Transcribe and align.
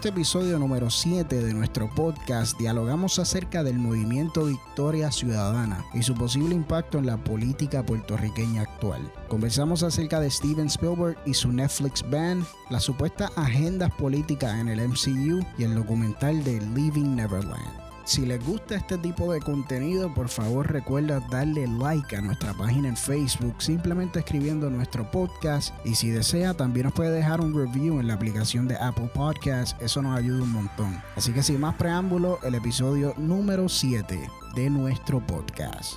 este 0.00 0.08
episodio 0.08 0.58
número 0.58 0.88
7 0.88 1.42
de 1.42 1.52
nuestro 1.52 1.86
podcast 1.94 2.58
dialogamos 2.58 3.18
acerca 3.18 3.62
del 3.62 3.78
movimiento 3.78 4.46
Victoria 4.46 5.12
Ciudadana 5.12 5.84
y 5.92 6.02
su 6.02 6.14
posible 6.14 6.54
impacto 6.54 6.96
en 6.96 7.04
la 7.04 7.22
política 7.22 7.84
puertorriqueña 7.84 8.62
actual. 8.62 9.12
Conversamos 9.28 9.82
acerca 9.82 10.18
de 10.18 10.30
Steven 10.30 10.68
Spielberg 10.68 11.18
y 11.26 11.34
su 11.34 11.52
Netflix 11.52 12.02
ban, 12.08 12.46
las 12.70 12.84
supuestas 12.84 13.30
agendas 13.36 13.92
políticas 13.92 14.58
en 14.58 14.68
el 14.68 14.88
MCU 14.88 15.44
y 15.58 15.64
el 15.64 15.74
documental 15.74 16.42
de 16.44 16.62
Leaving 16.74 17.16
Neverland. 17.16 17.89
Si 18.04 18.26
les 18.26 18.44
gusta 18.44 18.74
este 18.74 18.98
tipo 18.98 19.32
de 19.32 19.40
contenido, 19.40 20.12
por 20.12 20.28
favor 20.28 20.70
recuerda 20.72 21.20
darle 21.30 21.66
like 21.66 22.16
a 22.16 22.20
nuestra 22.20 22.52
página 22.54 22.88
en 22.88 22.96
Facebook 22.96 23.54
simplemente 23.58 24.20
escribiendo 24.20 24.68
nuestro 24.68 25.08
podcast 25.10 25.74
y 25.84 25.94
si 25.94 26.10
desea 26.10 26.54
también 26.54 26.86
nos 26.86 26.94
puede 26.94 27.12
dejar 27.12 27.40
un 27.40 27.54
review 27.54 28.00
en 28.00 28.08
la 28.08 28.14
aplicación 28.14 28.66
de 28.66 28.76
Apple 28.76 29.10
Podcast, 29.14 29.80
eso 29.80 30.02
nos 30.02 30.18
ayuda 30.18 30.42
un 30.42 30.52
montón. 30.52 31.00
Así 31.14 31.32
que 31.32 31.42
sin 31.42 31.60
más 31.60 31.76
preámbulo, 31.76 32.38
el 32.42 32.54
episodio 32.54 33.14
número 33.16 33.68
7 33.68 34.28
de 34.54 34.70
nuestro 34.70 35.24
podcast. 35.24 35.96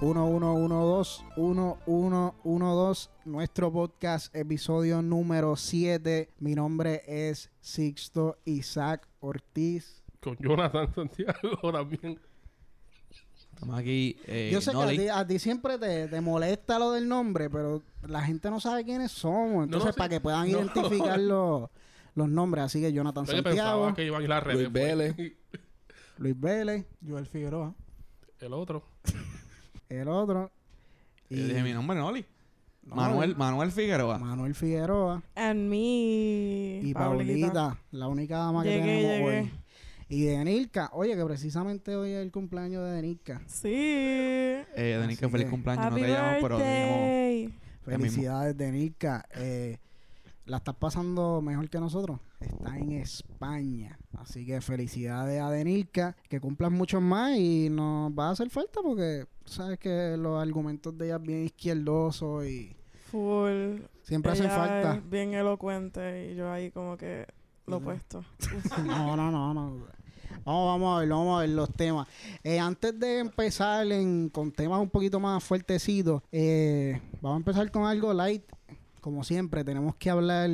1112 0.00 1.24
1112 1.36 3.10
nuestro 3.24 3.72
podcast 3.72 4.34
episodio 4.34 5.00
número 5.02 5.54
7. 5.54 6.30
Mi 6.40 6.54
nombre 6.54 7.02
es 7.06 7.50
Sixto 7.60 8.38
Isaac 8.44 9.06
Ortiz 9.20 10.01
con 10.22 10.36
Jonathan 10.36 10.88
Santiago 10.94 11.72
también. 11.72 12.18
Estamos 13.52 13.78
aquí. 13.78 14.16
Eh, 14.26 14.50
Yo 14.52 14.60
sé 14.60 14.72
que 14.72 15.10
a 15.10 15.26
ti, 15.26 15.38
siempre 15.38 15.78
te, 15.78 16.20
molesta 16.20 16.78
lo 16.78 16.92
del 16.92 17.08
nombre, 17.08 17.50
pero 17.50 17.82
la 18.06 18.22
gente 18.22 18.50
no 18.50 18.60
sabe 18.60 18.84
quiénes 18.84 19.12
somos. 19.12 19.64
Entonces, 19.64 19.94
para 19.94 20.08
que 20.08 20.20
puedan 20.20 20.48
identificar 20.48 21.18
los, 21.18 21.68
nombres. 22.14 22.64
Así 22.64 22.80
que 22.80 22.92
Jonathan 22.92 23.26
Santiago. 23.26 23.94
Que 23.94 24.06
iban 24.06 24.30
a 24.30 24.40
Luis 24.40 24.56
pues. 24.56 24.72
Vélez. 24.72 25.16
Luis 26.18 26.40
Vélez. 26.40 26.86
Joel 27.06 27.26
Figueroa. 27.26 27.74
El 28.40 28.52
otro. 28.52 28.84
el 29.88 30.08
otro. 30.08 30.50
Y... 31.28 31.36
dije 31.36 31.62
mi 31.62 31.72
nombre, 31.72 31.98
Noli. 31.98 32.24
Manuel, 32.84 33.36
Manuel 33.36 33.70
Figueroa. 33.70 34.18
Manuel 34.18 34.54
Figueroa. 34.54 35.22
And 35.36 35.68
me. 35.68 36.80
Y 36.82 36.92
Paulita, 36.94 37.78
la 37.92 38.08
única 38.08 38.38
dama 38.38 38.64
que 38.64 38.70
tenemos 38.70 39.28
hoy. 39.28 39.61
Y 40.12 40.24
de 40.24 40.36
Denilka, 40.36 40.90
oye, 40.92 41.16
que 41.16 41.24
precisamente 41.24 41.96
hoy 41.96 42.10
es 42.10 42.22
el 42.22 42.30
cumpleaños 42.30 42.84
de 42.84 42.96
Denilka. 42.96 43.40
Sí. 43.46 43.72
Eh, 43.72 44.98
Denilka, 45.00 45.26
feliz 45.30 45.48
cumpleaños. 45.48 45.90
no 45.90 45.96
te 45.96 46.06
llamo, 46.06 46.36
pero 46.42 46.58
Felicidades, 47.82 48.54
Denilka. 48.54 49.24
Eh, 49.36 49.78
la 50.44 50.58
estás 50.58 50.74
pasando 50.74 51.40
mejor 51.40 51.70
que 51.70 51.80
nosotros. 51.80 52.20
Está 52.40 52.76
en 52.76 52.92
España. 52.92 53.98
Así 54.18 54.44
que 54.44 54.60
felicidades 54.60 55.40
a 55.40 55.50
Denilka. 55.50 56.14
Que 56.28 56.40
cumplan 56.40 56.74
muchos 56.74 57.00
más 57.00 57.38
y 57.38 57.70
nos 57.70 58.12
va 58.12 58.28
a 58.28 58.30
hacer 58.32 58.50
falta 58.50 58.82
porque 58.82 59.24
sabes 59.46 59.78
que 59.78 60.18
los 60.18 60.42
argumentos 60.42 60.94
de 60.98 61.06
ella 61.06 61.16
es 61.16 61.22
bien 61.22 61.44
izquierdosos 61.44 62.44
y. 62.44 62.76
Full. 63.10 63.80
Siempre 64.02 64.32
hacen 64.32 64.50
falta. 64.50 65.00
bien 65.08 65.32
elocuente 65.32 66.32
y 66.32 66.34
yo 66.34 66.52
ahí 66.52 66.70
como 66.70 66.98
que 66.98 67.26
lo 67.66 67.76
opuesto. 67.78 68.24
no, 68.84 69.16
no, 69.16 69.30
no, 69.30 69.54
no. 69.54 70.01
Vamos, 70.44 70.66
vamos 70.66 70.96
a 70.96 71.00
ver, 71.00 71.08
vamos 71.08 71.38
a 71.38 71.40
ver 71.42 71.50
los 71.50 71.72
temas. 71.74 72.08
Eh, 72.42 72.58
antes 72.58 72.98
de 72.98 73.18
empezar 73.20 73.86
con 74.32 74.52
temas 74.52 74.80
un 74.80 74.90
poquito 74.90 75.20
más 75.20 75.42
fuertecitos, 75.42 76.22
eh, 76.32 77.00
vamos 77.20 77.36
a 77.36 77.38
empezar 77.38 77.70
con 77.70 77.84
algo 77.84 78.12
light. 78.12 78.44
Como 79.00 79.24
siempre, 79.24 79.64
tenemos 79.64 79.96
que 79.96 80.10
hablar 80.10 80.50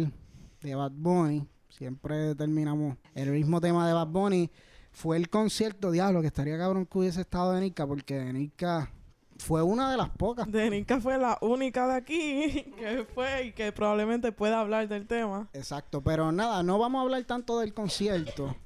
de 0.60 0.74
Bad 0.74 0.92
Bunny. 0.94 1.46
Siempre 1.68 2.34
terminamos 2.34 2.96
el 3.14 3.30
mismo 3.30 3.60
tema 3.60 3.86
de 3.86 3.92
Bad 3.92 4.08
Bunny. 4.08 4.50
Fue 4.90 5.16
el 5.16 5.28
concierto, 5.28 5.90
diablo, 5.90 6.20
que 6.20 6.26
estaría 6.28 6.58
cabrón 6.58 6.86
que 6.86 6.98
hubiese 6.98 7.20
estado 7.20 7.52
de 7.52 7.60
Nika, 7.60 7.86
porque 7.86 8.18
de 8.18 8.32
Nika 8.32 8.90
fue 9.38 9.62
una 9.62 9.90
de 9.90 9.96
las 9.96 10.10
pocas. 10.10 10.50
De 10.50 10.70
Nika 10.70 11.00
fue 11.00 11.18
la 11.18 11.38
única 11.40 11.86
de 11.86 11.94
aquí 11.94 12.64
que 12.78 13.06
fue 13.14 13.46
y 13.46 13.52
que 13.52 13.72
probablemente 13.72 14.32
pueda 14.32 14.60
hablar 14.60 14.88
del 14.88 15.06
tema. 15.06 15.48
Exacto, 15.52 16.02
pero 16.02 16.32
nada, 16.32 16.62
no 16.62 16.78
vamos 16.78 16.98
a 16.98 17.02
hablar 17.02 17.24
tanto 17.24 17.60
del 17.60 17.72
concierto 17.74 18.56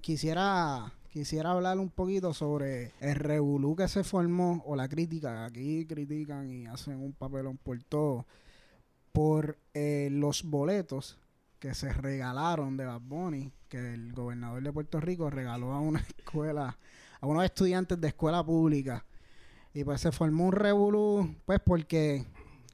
quisiera 0.00 0.92
quisiera 1.16 1.52
hablar 1.52 1.78
un 1.78 1.88
poquito 1.88 2.34
sobre 2.34 2.92
el 3.00 3.14
revolú 3.14 3.74
que 3.74 3.88
se 3.88 4.04
formó 4.04 4.62
o 4.66 4.76
la 4.76 4.86
crítica. 4.86 5.46
Aquí 5.46 5.86
critican 5.86 6.50
y 6.50 6.66
hacen 6.66 7.00
un 7.00 7.14
papelón 7.14 7.56
por 7.56 7.82
todo. 7.84 8.26
Por 9.12 9.56
eh, 9.72 10.10
los 10.12 10.42
boletos 10.42 11.18
que 11.58 11.72
se 11.72 11.90
regalaron 11.90 12.76
de 12.76 12.84
Bad 12.84 13.00
Bunny, 13.00 13.50
que 13.70 13.94
el 13.94 14.12
gobernador 14.12 14.62
de 14.62 14.74
Puerto 14.74 15.00
Rico 15.00 15.30
regaló 15.30 15.72
a 15.72 15.80
una 15.80 16.00
escuela, 16.18 16.76
a 17.18 17.26
unos 17.26 17.46
estudiantes 17.46 17.98
de 17.98 18.08
escuela 18.08 18.44
pública. 18.44 19.06
Y 19.72 19.84
pues 19.84 20.02
se 20.02 20.12
formó 20.12 20.48
un 20.48 20.52
revolú, 20.52 21.34
pues 21.46 21.60
porque 21.64 22.26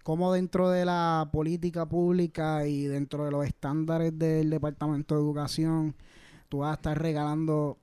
como 0.02 0.32
dentro 0.32 0.68
de 0.68 0.84
la 0.84 1.30
política 1.32 1.86
pública 1.86 2.66
y 2.66 2.86
dentro 2.86 3.24
de 3.24 3.30
los 3.30 3.46
estándares 3.46 4.18
del 4.18 4.50
Departamento 4.50 5.14
de 5.14 5.20
Educación, 5.20 5.94
tú 6.52 6.58
vas 6.58 6.72
a 6.72 6.74
estar 6.74 7.00
regalando 7.00 7.78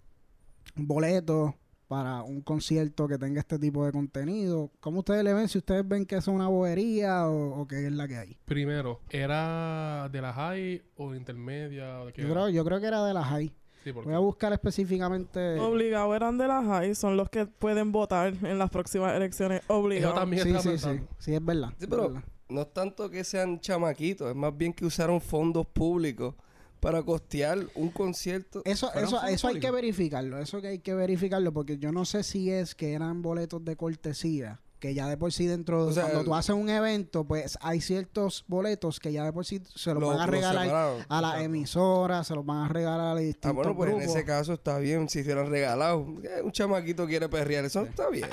boletos 0.75 1.55
para 1.87 2.21
un 2.21 2.41
concierto 2.41 3.07
que 3.07 3.17
tenga 3.17 3.39
este 3.39 3.57
tipo 3.57 3.83
de 3.83 3.91
contenido. 3.91 4.69
¿Cómo 4.79 4.99
ustedes 4.99 5.23
le 5.23 5.33
ven? 5.33 5.47
Si 5.47 5.57
ustedes 5.57 5.87
ven 5.87 6.05
que 6.05 6.17
es 6.17 6.27
una 6.27 6.49
bobería 6.49 7.27
o, 7.27 7.67
qué 7.67 7.87
es 7.87 7.91
la 7.91 8.07
que 8.07 8.17
hay. 8.17 8.37
Primero, 8.45 9.01
¿era 9.09 10.07
de 10.11 10.21
la 10.21 10.33
high 10.33 10.83
o 10.97 11.15
intermedia? 11.15 12.03
yo, 12.03 12.11
creo, 12.13 12.49
yo 12.49 12.63
creo 12.63 12.79
que 12.79 12.85
era 12.85 13.03
de 13.03 13.15
la 13.15 13.23
high. 13.23 13.51
Voy 13.91 14.13
a 14.13 14.19
buscar 14.19 14.53
específicamente. 14.53 15.57
Obligado 15.57 16.15
eran 16.15 16.37
de 16.37 16.47
la 16.47 16.63
high, 16.63 16.93
son 16.93 17.17
los 17.17 17.27
que 17.31 17.47
pueden 17.47 17.91
votar 17.91 18.35
en 18.43 18.59
las 18.59 18.69
próximas 18.69 19.15
elecciones. 19.15 19.63
Obligado. 19.65 20.13
también 20.13 20.43
sí, 20.43 20.53
sí, 20.59 20.77
sí, 20.77 20.99
sí. 21.17 21.33
es 21.33 21.43
verdad. 21.43 21.73
Sí, 21.79 21.87
pero 21.89 22.21
no 22.49 22.61
es 22.61 22.71
tanto 22.71 23.09
que 23.09 23.23
sean 23.23 23.59
chamaquitos, 23.59 24.29
es 24.29 24.35
más 24.35 24.55
bien 24.55 24.73
que 24.73 24.85
usaron 24.85 25.19
fondos 25.19 25.65
públicos 25.65 26.35
para 26.79 27.03
costear 27.03 27.59
un 27.75 27.89
concierto. 27.89 28.61
Eso, 28.65 28.93
eso, 28.93 29.21
eso 29.25 29.47
hay 29.47 29.59
que 29.59 29.71
verificarlo, 29.71 30.39
eso 30.39 30.61
que 30.61 30.67
hay 30.67 30.79
que 30.79 30.93
verificarlo, 30.93 31.53
porque 31.53 31.77
yo 31.77 31.91
no 31.91 32.05
sé 32.05 32.23
si 32.23 32.51
es 32.51 32.75
que 32.75 32.93
eran 32.93 33.21
boletos 33.21 33.63
de 33.65 33.75
cortesía, 33.75 34.61
que 34.79 34.93
ya 34.93 35.07
de 35.07 35.17
por 35.17 35.33
sí 35.33 35.45
dentro, 35.45 35.87
de 35.87 36.01
cuando 36.01 36.23
tú 36.23 36.35
haces 36.35 36.55
un 36.55 36.69
evento, 36.69 37.25
pues 37.25 37.57
hay 37.61 37.81
ciertos 37.81 38.45
boletos 38.47 38.99
que 38.99 39.11
ya 39.11 39.25
de 39.25 39.33
por 39.33 39.45
sí 39.45 39.61
se 39.75 39.93
los 39.93 40.03
van 40.03 40.19
a 40.21 40.25
regalar 40.25 41.05
a 41.07 41.21
la 41.21 41.43
emisora, 41.43 42.23
se 42.23 42.33
los 42.33 42.45
van 42.45 42.65
a 42.65 42.67
regalar 42.69 43.17
a 43.17 43.19
distintos 43.19 43.49
Ah, 43.49 43.53
bueno, 43.53 43.75
pues 43.75 43.93
en 43.93 44.01
ese 44.01 44.23
caso 44.23 44.53
está 44.53 44.79
bien 44.79 45.09
si 45.09 45.19
hicieran 45.19 45.49
regalado. 45.49 46.05
Eh, 46.23 46.41
un 46.43 46.51
chamaquito 46.51 47.05
quiere 47.05 47.27
perrear, 47.27 47.65
eso 47.65 47.83
está 47.83 48.09
bien. 48.09 48.29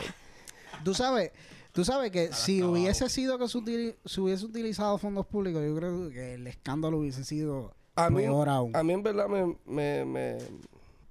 tú 0.85 0.95
sabes... 0.95 1.33
Tú 1.77 1.85
sabes 1.85 2.11
que 2.11 2.33
si 2.33 2.63
hubiese 2.63 3.07
sido 3.11 3.39
que 3.39 3.49
se, 3.49 3.59
hubiese 3.59 4.47
utilizado 4.47 4.97
fondos 4.97 5.27
públicos, 5.27 5.63
yo 5.63 5.77
creo 5.77 6.09
que 6.09 6.33
el 6.33 6.47
escándalo 6.47 6.97
hubiese 6.97 7.23
sido 7.23 7.75
a 7.97 8.11
mí, 8.11 8.25
A 8.25 8.83
mí 8.83 8.93
en 8.93 9.03
verdad 9.03 9.29
me... 9.29 9.57
me, 9.67 10.05
me 10.05 10.39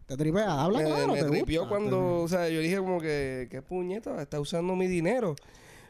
¿Te 0.06 0.16
tripea? 0.16 0.64
Habla 0.64 0.80
me, 0.80 0.86
claro, 0.86 1.14
Me 1.14 1.24
tripió 1.24 1.68
cuando... 1.68 2.22
O 2.22 2.28
sea, 2.28 2.48
yo 2.48 2.60
dije 2.60 2.78
como 2.78 3.02
que... 3.02 3.48
¿Qué 3.50 3.62
puñeta? 3.62 4.22
Está 4.22 4.40
usando 4.40 4.76
mi 4.76 4.88
dinero. 4.88 5.36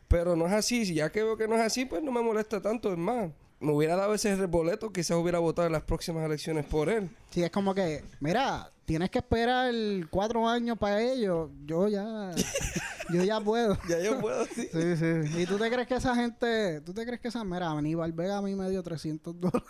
Pero 0.08 0.36
no 0.36 0.48
es 0.48 0.54
así. 0.54 0.86
Si 0.86 0.96
ya 0.96 1.12
que 1.12 1.24
veo 1.24 1.38
que 1.38 1.48
no 1.48 1.56
es 1.56 1.62
así, 1.62 1.86
pues 1.86 2.02
no 2.02 2.12
me 2.12 2.22
molesta 2.22 2.62
tanto. 2.62 2.92
Es 2.92 2.98
más, 2.98 3.30
me 3.60 3.72
hubiera 3.74 3.96
dado 3.96 4.14
ese 4.14 4.34
boleto, 4.46 4.92
quizás 4.92 5.18
hubiera 5.18 5.40
votado 5.40 5.68
en 5.68 5.74
las 5.74 5.84
próximas 5.84 6.24
elecciones 6.24 6.66
por 6.66 6.90
él. 6.90 7.10
Sí, 7.32 7.44
es 7.44 7.52
como 7.52 7.74
que... 7.74 8.04
Mira, 8.20 8.72
tienes 8.86 9.10
que 9.10 9.18
esperar 9.20 9.74
cuatro 10.10 10.48
años 10.48 10.78
para 10.78 11.02
ello. 11.02 11.50
Yo 11.66 11.88
ya... 11.88 12.32
yo 13.14 13.24
ya 13.24 13.42
puedo. 13.42 13.78
ya 13.90 14.00
yo 14.02 14.20
puedo, 14.20 14.46
sí. 14.46 14.68
Sí, 14.72 14.98
sí. 14.98 15.42
¿Y 15.42 15.46
tú 15.46 15.58
te 15.58 15.70
crees 15.70 15.88
que 15.88 15.96
esa 15.96 16.16
gente... 16.16 16.82
¿Tú 16.82 16.94
te 16.94 17.06
crees 17.06 17.20
que 17.20 17.28
esa... 17.28 17.44
Mira, 17.44 17.72
Aníbal 17.72 18.14
Vega 18.14 18.38
a 18.38 18.42
mí 18.42 18.56
me 18.56 18.70
dio 18.70 18.82
300 18.84 19.40
dólares. 19.40 19.64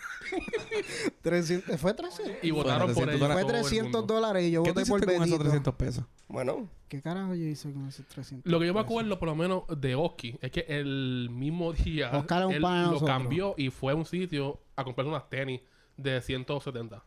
300... 1.22 1.80
¿Fue 1.80 1.94
300? 1.94 2.36
Y 2.42 2.50
votaron 2.50 2.92
por 2.94 3.08
él. 3.08 3.18
Fue 3.18 3.44
300 3.44 4.06
dólares 4.06 4.44
y 4.44 4.50
yo 4.52 4.62
voté 4.62 4.84
por 4.84 5.04
con 5.04 5.22
esos 5.24 5.38
300 5.38 5.74
pesos? 5.74 6.04
Bueno. 6.28 6.68
¿Qué 6.88 7.02
carajo 7.02 7.34
yo 7.34 7.46
hice 7.46 7.72
con 7.72 7.88
esos 7.88 8.06
300 8.06 8.50
Lo 8.50 8.60
que 8.60 8.66
yo 8.66 8.74
me 8.74 8.80
acuerdo, 8.80 9.18
por 9.18 9.28
lo 9.28 9.34
menos, 9.34 9.64
de 9.76 9.94
Oski, 9.96 10.38
es 10.40 10.50
que 10.50 10.66
el 10.68 11.30
mismo 11.30 11.72
día... 11.72 12.10
Oscar 12.12 12.52
él 12.52 12.60
lo 12.60 13.00
cambió 13.04 13.54
y 13.56 13.70
fue 13.70 13.92
a 13.92 13.96
un 13.96 14.04
sitio 14.04 14.60
a 14.76 14.84
comprar 14.84 15.06
unas 15.06 15.28
tenis 15.28 15.62
de 15.96 16.20
170. 16.20 17.02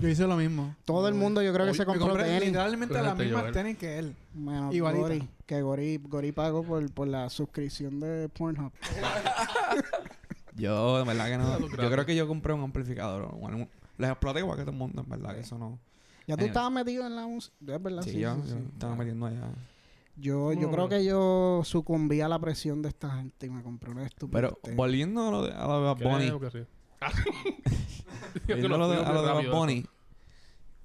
Yo 0.00 0.08
hice 0.08 0.26
lo 0.26 0.36
mismo. 0.36 0.74
Todo 0.84 1.08
el 1.08 1.14
mundo 1.14 1.42
yo 1.42 1.52
creo 1.52 1.66
que 1.66 1.74
se 1.74 1.84
compró 1.84 2.16
tenis. 2.16 2.46
literalmente 2.46 2.94
las 2.94 3.16
mismas 3.16 3.52
tenis 3.52 3.78
que 3.78 3.98
él. 3.98 4.14
Bueno, 4.34 4.70
Gori, 4.72 5.28
que 5.46 5.62
Gori, 5.62 5.98
Gori 5.98 6.32
pagó 6.32 6.62
por, 6.62 6.90
por 6.92 7.08
la 7.08 7.28
suscripción 7.30 8.00
de 8.00 8.28
Pornhub. 8.28 8.72
yo, 10.56 11.00
en 11.00 11.06
verdad 11.06 11.26
que 11.26 11.38
no. 11.38 11.58
yo 11.60 11.90
creo 11.90 12.06
que 12.06 12.16
yo 12.16 12.26
compré 12.28 12.52
un 12.52 12.62
amplificador. 12.62 13.34
Bueno, 13.36 13.68
les 13.96 14.10
exploté 14.10 14.40
igual 14.40 14.56
que 14.56 14.62
todo 14.62 14.72
el 14.72 14.78
mundo, 14.78 15.02
en 15.02 15.08
verdad, 15.08 15.34
que 15.34 15.40
eso 15.40 15.58
no. 15.58 15.78
Ya 16.26 16.36
tú 16.36 16.44
estabas 16.44 16.70
metido 16.70 17.06
en 17.06 17.16
la 17.16 17.26
música, 17.26 17.54
es 17.66 17.82
verdad. 17.82 18.02
Sí, 18.02 18.18
yo, 18.18 18.36
estaba 18.72 18.94
metiendo 18.94 19.26
allá. 19.26 19.50
Yo, 20.16 20.52
yo 20.52 20.70
creo 20.70 20.88
que 20.88 21.04
yo 21.04 21.62
sucumbí 21.64 22.20
a 22.20 22.28
la 22.28 22.40
presión 22.40 22.82
de 22.82 22.88
esta 22.88 23.08
gente 23.10 23.46
y 23.46 23.50
me 23.50 23.62
compré 23.62 23.90
un 23.92 24.00
estúpido. 24.00 24.32
Pero 24.32 24.76
volviendo 24.76 25.28
a 25.28 25.30
lo 25.30 25.42
de, 25.44 25.52
a 25.52 25.66
lo 25.66 25.80
de 25.80 25.84
Bad 25.86 25.98
Bunny, 25.98 26.32
Viendo 28.46 28.74
a 28.74 28.78
lo 28.78 28.88
de, 28.88 28.98
a 28.98 29.50
Bunny 29.50 29.84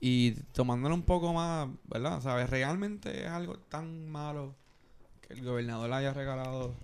y 0.06 0.32
tomándolo 0.52 0.96
un 0.96 1.04
poco 1.04 1.32
más, 1.34 1.70
¿verdad? 1.86 2.22
¿Sabes? 2.22 2.50
Realmente 2.50 3.26
es 3.26 3.30
algo 3.30 3.58
tan 3.58 4.10
malo 4.10 4.54
que 5.22 5.34
el 5.34 5.46
gobernador 5.46 5.90
le 5.90 5.96
haya 5.96 6.14
regalado 6.14 6.76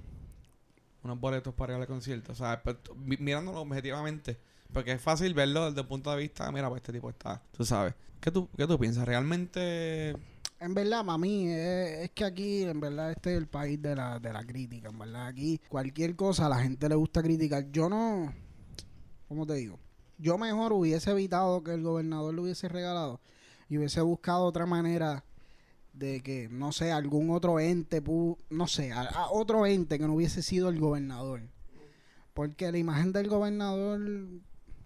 unos 1.04 1.20
boletos 1.20 1.54
para 1.54 1.74
ir 1.74 1.82
al 1.82 1.88
concierto. 1.88 2.32
O 2.32 2.36
sea, 2.36 2.62
pues, 2.64 2.78
mirándolo 2.96 3.60
objetivamente. 3.60 4.40
Porque 4.72 4.94
es 4.94 5.02
fácil 5.02 5.34
verlo 5.34 5.66
desde 5.66 5.82
el 5.82 5.88
punto 5.88 6.12
de 6.12 6.18
vista, 6.18 6.50
mira, 6.52 6.70
pues 6.70 6.82
este 6.82 6.94
tipo 6.94 7.10
está, 7.10 7.42
tú 7.52 7.66
sabes. 7.66 7.94
¿Qué 8.22 8.32
tú, 8.32 8.48
qué 8.56 8.66
tú 8.68 8.80
piensas? 8.80 9.06
¿Realmente 9.06 10.16
en 10.62 10.74
verdad, 10.74 11.06
para 11.06 11.18
mí, 11.18 11.48
es, 11.50 12.12
que 12.12 12.26
aquí, 12.26 12.64
en 12.64 12.80
verdad, 12.82 13.12
este 13.12 13.32
es 13.32 13.38
el 13.38 13.48
país 13.48 13.82
de 13.82 13.96
la, 13.96 14.20
de 14.20 14.34
la 14.34 14.46
crítica, 14.46 14.90
en 14.90 15.00
verdad. 15.00 15.28
Aquí, 15.28 15.60
cualquier 15.70 16.16
cosa 16.16 16.48
a 16.48 16.50
la 16.50 16.60
gente 16.60 16.90
le 16.90 16.96
gusta 16.96 17.24
criticar. 17.24 17.72
Yo 17.72 17.90
no, 17.90 18.34
¿cómo 19.30 19.46
te 19.46 19.54
digo? 19.54 19.80
Yo 20.18 20.38
mejor 20.38 20.74
hubiese 20.74 21.12
evitado 21.12 21.64
que 21.64 21.74
el 21.74 21.84
gobernador 21.84 22.34
lo 22.34 22.42
hubiese 22.42 22.68
regalado 22.68 23.22
y 23.70 23.78
hubiese 23.78 24.02
buscado 24.02 24.44
otra 24.44 24.66
manera 24.66 25.24
de 25.94 26.22
que, 26.22 26.50
no 26.50 26.72
sé, 26.72 26.92
algún 26.92 27.30
otro 27.30 27.60
ente, 27.60 28.04
no 28.50 28.68
sé, 28.68 28.92
a, 28.92 29.30
otro 29.32 29.66
ente 29.66 29.98
que 29.98 30.08
no 30.08 30.16
hubiese 30.16 30.42
sido 30.42 30.70
el 30.70 30.80
gobernador. 30.80 31.42
Porque 32.34 32.72
la 32.72 32.78
imagen 32.78 33.14
del 33.14 33.28
gobernador, 33.28 34.02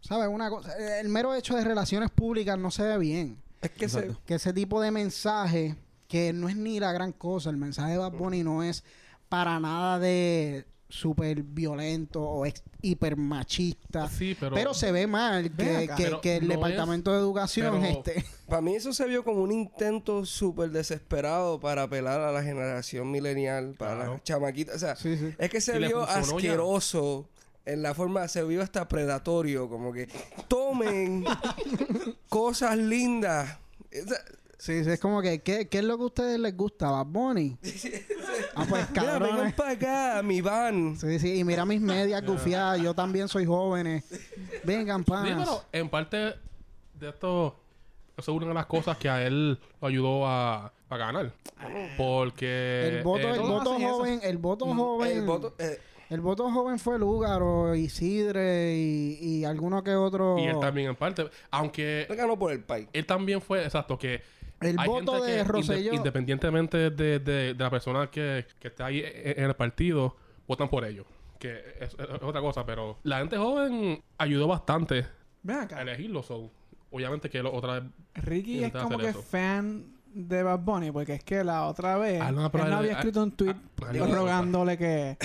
¿sabes? 0.02 0.28
Una 0.28 0.50
cosa, 0.50 0.76
el 1.00 1.10
mero 1.10 1.34
hecho 1.34 1.56
de 1.56 1.64
relaciones 1.64 2.12
públicas 2.12 2.58
no 2.60 2.70
se 2.70 2.84
ve 2.84 2.98
bien. 2.98 3.42
Es 3.62 3.72
que 3.72 3.86
ese, 3.86 4.16
que 4.26 4.36
ese 4.36 4.54
tipo 4.54 4.82
de 4.82 4.92
mensaje, 4.92 5.76
que 6.08 6.34
no 6.34 6.50
es 6.50 6.56
ni 6.56 6.80
la 6.80 6.92
gran 6.92 7.12
cosa, 7.12 7.50
el 7.50 7.58
mensaje 7.58 7.94
de 7.94 7.98
Bad 7.98 8.14
Bunny 8.14 8.44
no 8.44 8.62
es 8.62 8.84
para 9.30 9.60
nada 9.60 10.00
de 10.00 10.66
súper 10.94 11.42
violento 11.42 12.22
o 12.22 12.46
hiper 12.82 13.18
machista. 13.18 14.10
pero, 14.40 14.76
se 14.76 14.92
ve 14.92 15.08
mal 15.08 15.52
que, 15.52 16.38
el 16.38 16.48
Departamento 16.48 17.12
de 17.12 17.18
Educación 17.18 17.84
este. 17.84 18.24
Para 18.48 18.62
mí 18.62 18.76
eso 18.76 18.94
se 18.94 19.08
vio 19.08 19.24
como 19.24 19.42
un 19.42 19.52
intento 19.52 20.26
súper 20.26 20.70
desesperado 20.70 21.60
para 21.60 21.84
apelar 21.84 22.22
a 22.22 22.32
la 22.32 22.44
generación 22.44 23.10
milenial, 23.10 23.74
para 23.78 23.96
las 23.96 24.24
chamaquitas. 24.24 24.76
O 24.76 24.80
sea, 24.80 24.96
es 25.40 25.50
que 25.50 25.60
se 25.60 25.80
vio 25.80 26.04
asqueroso 26.04 27.28
en 27.66 27.82
la 27.82 27.96
forma 27.96 28.28
se 28.28 28.44
vio 28.44 28.62
hasta 28.62 28.88
predatorio, 28.88 29.70
como 29.70 29.94
que 29.94 30.10
tomen 30.48 31.26
cosas 32.30 32.78
lindas. 32.78 33.58
Sí, 34.64 34.72
es 34.72 34.98
como 34.98 35.22
que, 35.22 35.42
¿qué, 35.42 35.68
¿qué, 35.68 35.80
es 35.80 35.84
lo 35.84 35.98
que 35.98 36.04
a 36.04 36.06
ustedes 36.06 36.40
les 36.40 36.56
gusta? 36.56 36.90
¿Bad 36.90 37.08
Bunny? 37.08 37.58
ah, 38.56 38.66
pues 38.70 38.86
cabrón. 38.94 39.36
vengan 39.36 39.52
para 39.52 39.72
acá, 39.72 40.22
mi 40.24 40.40
van. 40.40 40.96
Sí, 40.96 41.20
sí, 41.20 41.40
y 41.40 41.44
mira 41.44 41.66
mis 41.66 41.82
medias 41.82 42.24
gufiadas, 42.26 42.82
yo 42.82 42.94
también 42.94 43.28
soy 43.28 43.46
jóvenes. 43.46 44.06
Vengan, 44.64 45.04
pan. 45.04 45.46
Sí, 45.46 45.52
en 45.74 45.90
parte 45.90 46.36
de 46.94 47.10
esto, 47.10 47.60
eso 48.16 48.32
es 48.32 48.38
una 48.38 48.48
de 48.48 48.54
las 48.54 48.66
cosas 48.68 48.96
que 48.96 49.10
a 49.10 49.28
él 49.28 49.60
lo 49.82 49.88
ayudó 49.90 50.26
a, 50.26 50.72
a 50.88 50.98
ganar. 50.98 51.34
Porque... 51.98 52.88
El 52.88 53.04
voto, 53.04 53.34
el 53.34 53.42
voto 53.42 53.78
joven, 53.78 54.22
el 54.24 54.38
voto 54.38 54.74
joven... 54.74 55.18
El 55.18 55.26
voto... 55.26 55.56
Eh, 55.60 55.78
el 56.10 56.22
voto 56.22 56.50
joven 56.50 56.80
fue 56.80 56.98
Lúgaro, 56.98 57.76
Isidre 57.76 58.76
y, 58.78 59.18
y 59.20 59.46
alguno 59.46 59.84
que 59.84 59.96
otro. 59.96 60.38
Y 60.38 60.44
él 60.44 60.60
también 60.62 60.90
en 60.90 60.96
parte. 60.96 61.28
Aunque. 61.50 62.06
Él 62.08 62.16
ganó 62.16 62.38
por 62.38 62.52
el 62.52 62.64
país. 62.64 62.88
Él 62.94 63.06
también 63.06 63.42
fue, 63.42 63.64
exacto, 63.64 63.98
que. 63.98 64.22
El 64.66 64.78
voto 64.86 65.24
de 65.24 65.44
Rosselló. 65.44 65.94
independientemente 65.94 66.90
de, 66.90 67.20
de, 67.20 67.56
la 67.58 67.70
persona 67.70 68.08
que, 68.10 68.46
que 68.60 68.68
está 68.70 68.88
ahí 68.88 69.04
en 69.06 69.46
el 69.46 69.56
partido, 69.56 70.16
votan 70.48 70.70
por 70.70 70.86
ellos. 70.86 71.06
Que 71.40 71.62
es, 71.80 71.96
otra 72.22 72.42
cosa, 72.42 72.66
pero 72.66 73.00
la 73.04 73.20
gente 73.20 73.38
joven 73.38 74.02
ayudó 74.18 74.48
bastante 74.48 75.06
a 75.48 75.82
elegirlo. 75.82 76.24
obviamente 76.92 77.30
que 77.30 77.42
otra 77.42 77.80
vez. 77.80 77.92
Ricky 78.16 78.64
es 78.64 78.72
como 78.72 78.98
que 78.98 79.14
fan 79.14 79.94
de 80.14 80.44
Bad 80.44 80.60
Bunny, 80.60 80.92
porque 80.92 81.16
es 81.16 81.24
que 81.24 81.44
la 81.44 81.66
otra 81.66 81.98
vez 81.98 82.22
ah, 82.22 82.32
no, 82.32 82.46
él 82.46 82.70
no 82.70 82.78
había 82.78 82.92
escrito 82.94 83.24
un 83.24 83.32
tweet 83.32 83.56
ah, 83.82 84.08
rogándole 84.08 84.78
que 84.78 85.18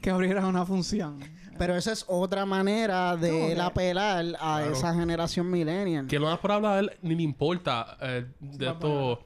que 0.00 0.10
abrieran 0.10 0.44
una 0.44 0.64
función. 0.64 1.20
Pero 1.58 1.76
esa 1.76 1.92
es 1.92 2.04
otra 2.06 2.46
manera 2.46 3.16
de 3.16 3.52
él 3.52 3.60
apelar 3.60 4.24
a 4.40 4.64
esa 4.64 4.94
generación 4.94 5.50
millennial. 5.50 6.06
Que 6.06 6.18
lo 6.18 6.26
más 6.26 6.38
probable 6.38 6.68
a 6.68 6.78
él 6.78 6.92
ni 7.02 7.16
le 7.16 7.22
importa 7.22 7.98
eh, 8.00 8.26
de 8.40 8.68
esto. 8.68 9.24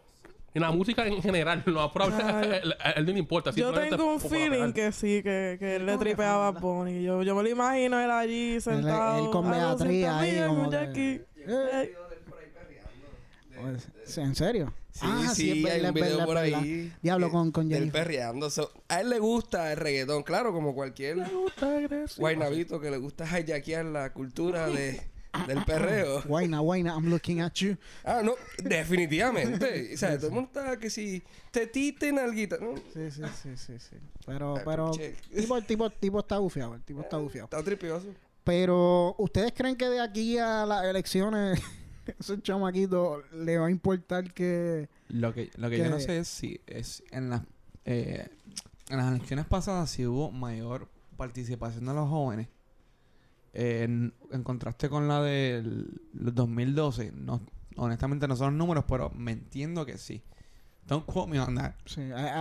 En 0.55 0.61
la 0.61 0.71
música 0.71 1.07
en 1.07 1.23
general, 1.23 1.63
lo 1.65 1.81
más 1.81 1.93
probable 1.93 2.63
a 2.79 2.91
él 2.93 3.07
ni 3.07 3.13
le 3.13 3.19
importa. 3.19 3.51
Yo 3.53 3.73
tengo 3.73 4.15
un 4.15 4.21
feeling 4.21 4.73
que 4.73 4.93
sí, 4.93 5.23
que, 5.23 5.57
que 5.59 5.77
él 5.77 5.87
le 5.87 5.97
tripeaba 5.99 6.49
a 6.49 6.51
Bonnie. 6.53 7.03
Yo, 7.03 7.23
yo 7.23 7.35
me 7.35 7.43
lo 7.43 7.49
imagino 7.49 8.01
él 8.01 8.11
allí 8.11 8.61
sentado. 8.61 9.25
Él, 9.25 9.31
con 9.31 9.51
Beatriz 9.51 10.07
ahí. 10.07 10.43
Como 10.47 10.71
¿En 14.17 14.35
serio? 14.35 14.73
Sí, 14.93 15.07
ah, 15.09 15.33
sí, 15.35 15.67
hay 15.67 15.85
un 15.87 15.95
video 15.95 16.25
por 16.27 16.37
ahí. 16.37 16.93
Diablo 17.01 17.31
con, 17.31 17.51
con 17.51 17.73
Él 17.73 17.91
perreando. 17.91 18.49
a 18.89 19.01
él 19.01 19.09
le 19.09 19.19
gusta 19.19 19.73
el 19.73 19.79
reggaetón, 19.79 20.23
claro, 20.23 20.53
como 20.53 20.75
cualquier 20.75 21.17
guaynabito 22.19 22.79
que 22.79 22.91
le 22.91 22.99
gusta 22.99 23.25
hijackear 23.25 23.87
la 23.87 24.13
cultura 24.13 24.69
de, 24.69 25.01
del 25.47 25.65
perreo. 25.65 26.23
Guayna, 26.23 26.61
guayna, 26.61 26.93
I'm 26.93 27.09
looking 27.09 27.41
at 27.41 27.55
you. 27.55 27.77
Ah, 28.05 28.21
no, 28.23 28.35
definitivamente. 28.59 29.91
o 29.95 29.97
sea, 29.97 30.17
todo 30.19 30.29
el 30.29 30.35
mundo 30.35 30.51
está 30.55 30.77
que 30.77 30.91
si 30.91 31.23
te 31.51 31.67
titen 31.67 32.19
alguita, 32.19 32.59
¿no? 32.61 32.77
Sí, 32.93 33.11
sí, 33.11 33.23
sí, 33.43 33.57
sí, 33.57 33.79
sí. 33.79 33.97
Pero, 34.27 34.57
pero, 34.63 34.91
tipo, 34.91 35.57
el 35.57 35.65
tipo, 35.65 35.89
tipo 35.91 36.19
está 36.21 36.39
bufiado, 36.39 36.75
el 36.75 36.83
tipo 36.83 37.01
está 37.01 37.17
bufiado. 37.17 37.47
Está 37.47 37.63
tripioso. 37.63 38.09
Pero, 38.45 39.15
¿ustedes 39.19 39.53
creen 39.57 39.77
que 39.77 39.89
de 39.89 40.01
aquí 40.01 40.37
a 40.37 40.67
las 40.67 40.85
elecciones 40.85 41.61
ese 42.19 42.41
chamaquito 42.43 43.23
le 43.33 43.59
va 43.59 43.67
a 43.67 43.71
importar 43.71 44.33
que... 44.33 44.89
Lo 45.09 45.33
que, 45.35 45.51
lo 45.57 45.71
que, 45.71 45.79
yo 45.79 45.91
no 45.91 46.01
sé 46.01 46.19
es 46.19 46.29
si 46.29 46.61
es 46.67 47.03
en 47.11 47.31
las, 47.31 47.43
eh, 47.85 48.29
en 48.89 48.97
las 48.97 49.11
elecciones 49.11 49.47
pasadas 49.47 49.91
si 49.91 50.07
hubo 50.07 50.31
mayor 50.31 50.89
participación 51.17 51.87
de 51.87 51.95
los 51.95 52.09
jóvenes. 52.09 52.49
en, 53.53 54.15
contraste 54.43 54.89
con 54.89 55.09
la 55.09 55.23
del 55.23 56.01
2012, 56.13 57.13
no, 57.15 57.43
honestamente 57.77 58.27
no 58.27 58.37
son 58.37 58.57
los 58.57 58.59
números, 58.59 58.85
pero 58.89 59.11
me 59.11 59.33
entiendo 59.33 59.87
que 59.87 59.99
sí. 59.99 60.23
Don't 60.87 61.07
quote 61.07 61.31
me 61.31 61.39
on 61.39 61.55
that. 61.55 61.75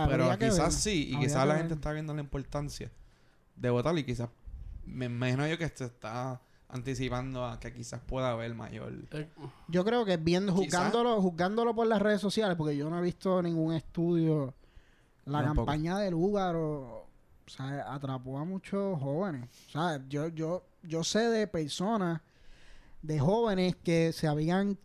pero 0.08 0.36
quizás 0.38 0.74
sí, 0.74 1.10
y 1.12 1.18
quizás 1.18 1.46
la 1.46 1.56
gente 1.56 1.74
está 1.74 1.92
viendo 1.92 2.12
la 2.14 2.20
importancia 2.20 2.90
de 3.54 3.70
votar 3.70 3.96
y 3.96 4.04
quizás 4.04 4.28
me 4.84 5.06
imagino 5.06 5.46
yo 5.46 5.56
que 5.58 5.64
esto 5.64 5.84
está 5.84 6.40
anticipando 6.72 7.44
a 7.44 7.60
que 7.60 7.72
quizás 7.72 8.00
pueda 8.00 8.30
haber 8.30 8.54
mayor. 8.54 8.94
Eh, 9.12 9.28
yo 9.68 9.84
creo 9.84 10.04
que 10.04 10.16
viendo, 10.16 10.52
juzgándolo, 10.52 11.20
juzgándolo 11.20 11.74
por 11.74 11.86
las 11.86 12.00
redes 12.00 12.20
sociales, 12.20 12.56
porque 12.56 12.76
yo 12.76 12.88
no 12.88 12.98
he 12.98 13.02
visto 13.02 13.42
ningún 13.42 13.74
estudio. 13.74 14.54
La 15.26 15.44
campaña 15.44 15.98
del 15.98 16.12
lugar 16.12 16.56
o 16.56 17.06
sea, 17.46 17.92
atrapó 17.92 18.38
a 18.38 18.44
muchos 18.44 18.98
jóvenes. 19.00 19.48
O 19.68 19.70
sea, 19.70 20.02
yo, 20.08 20.28
yo, 20.28 20.64
yo 20.82 21.04
sé 21.04 21.20
de 21.28 21.46
personas, 21.46 22.22
de 23.02 23.20
jóvenes 23.20 23.76
que 23.76 24.12
se 24.12 24.26
habían 24.26 24.78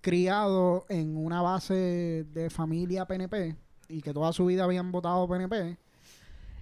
criado 0.00 0.86
en 0.88 1.16
una 1.16 1.42
base 1.42 2.24
de 2.32 2.50
familia 2.50 3.04
PNP 3.04 3.56
y 3.88 4.00
que 4.00 4.14
toda 4.14 4.32
su 4.32 4.46
vida 4.46 4.64
habían 4.64 4.90
votado 4.90 5.28
PNP. 5.28 5.76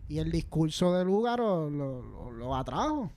Y 0.09 0.19
el 0.19 0.33
discurso 0.33 0.93
del 0.93 1.07
lugar 1.07 1.39
lo, 1.39 1.71
lo 1.71 2.55
atrajo. 2.57 3.11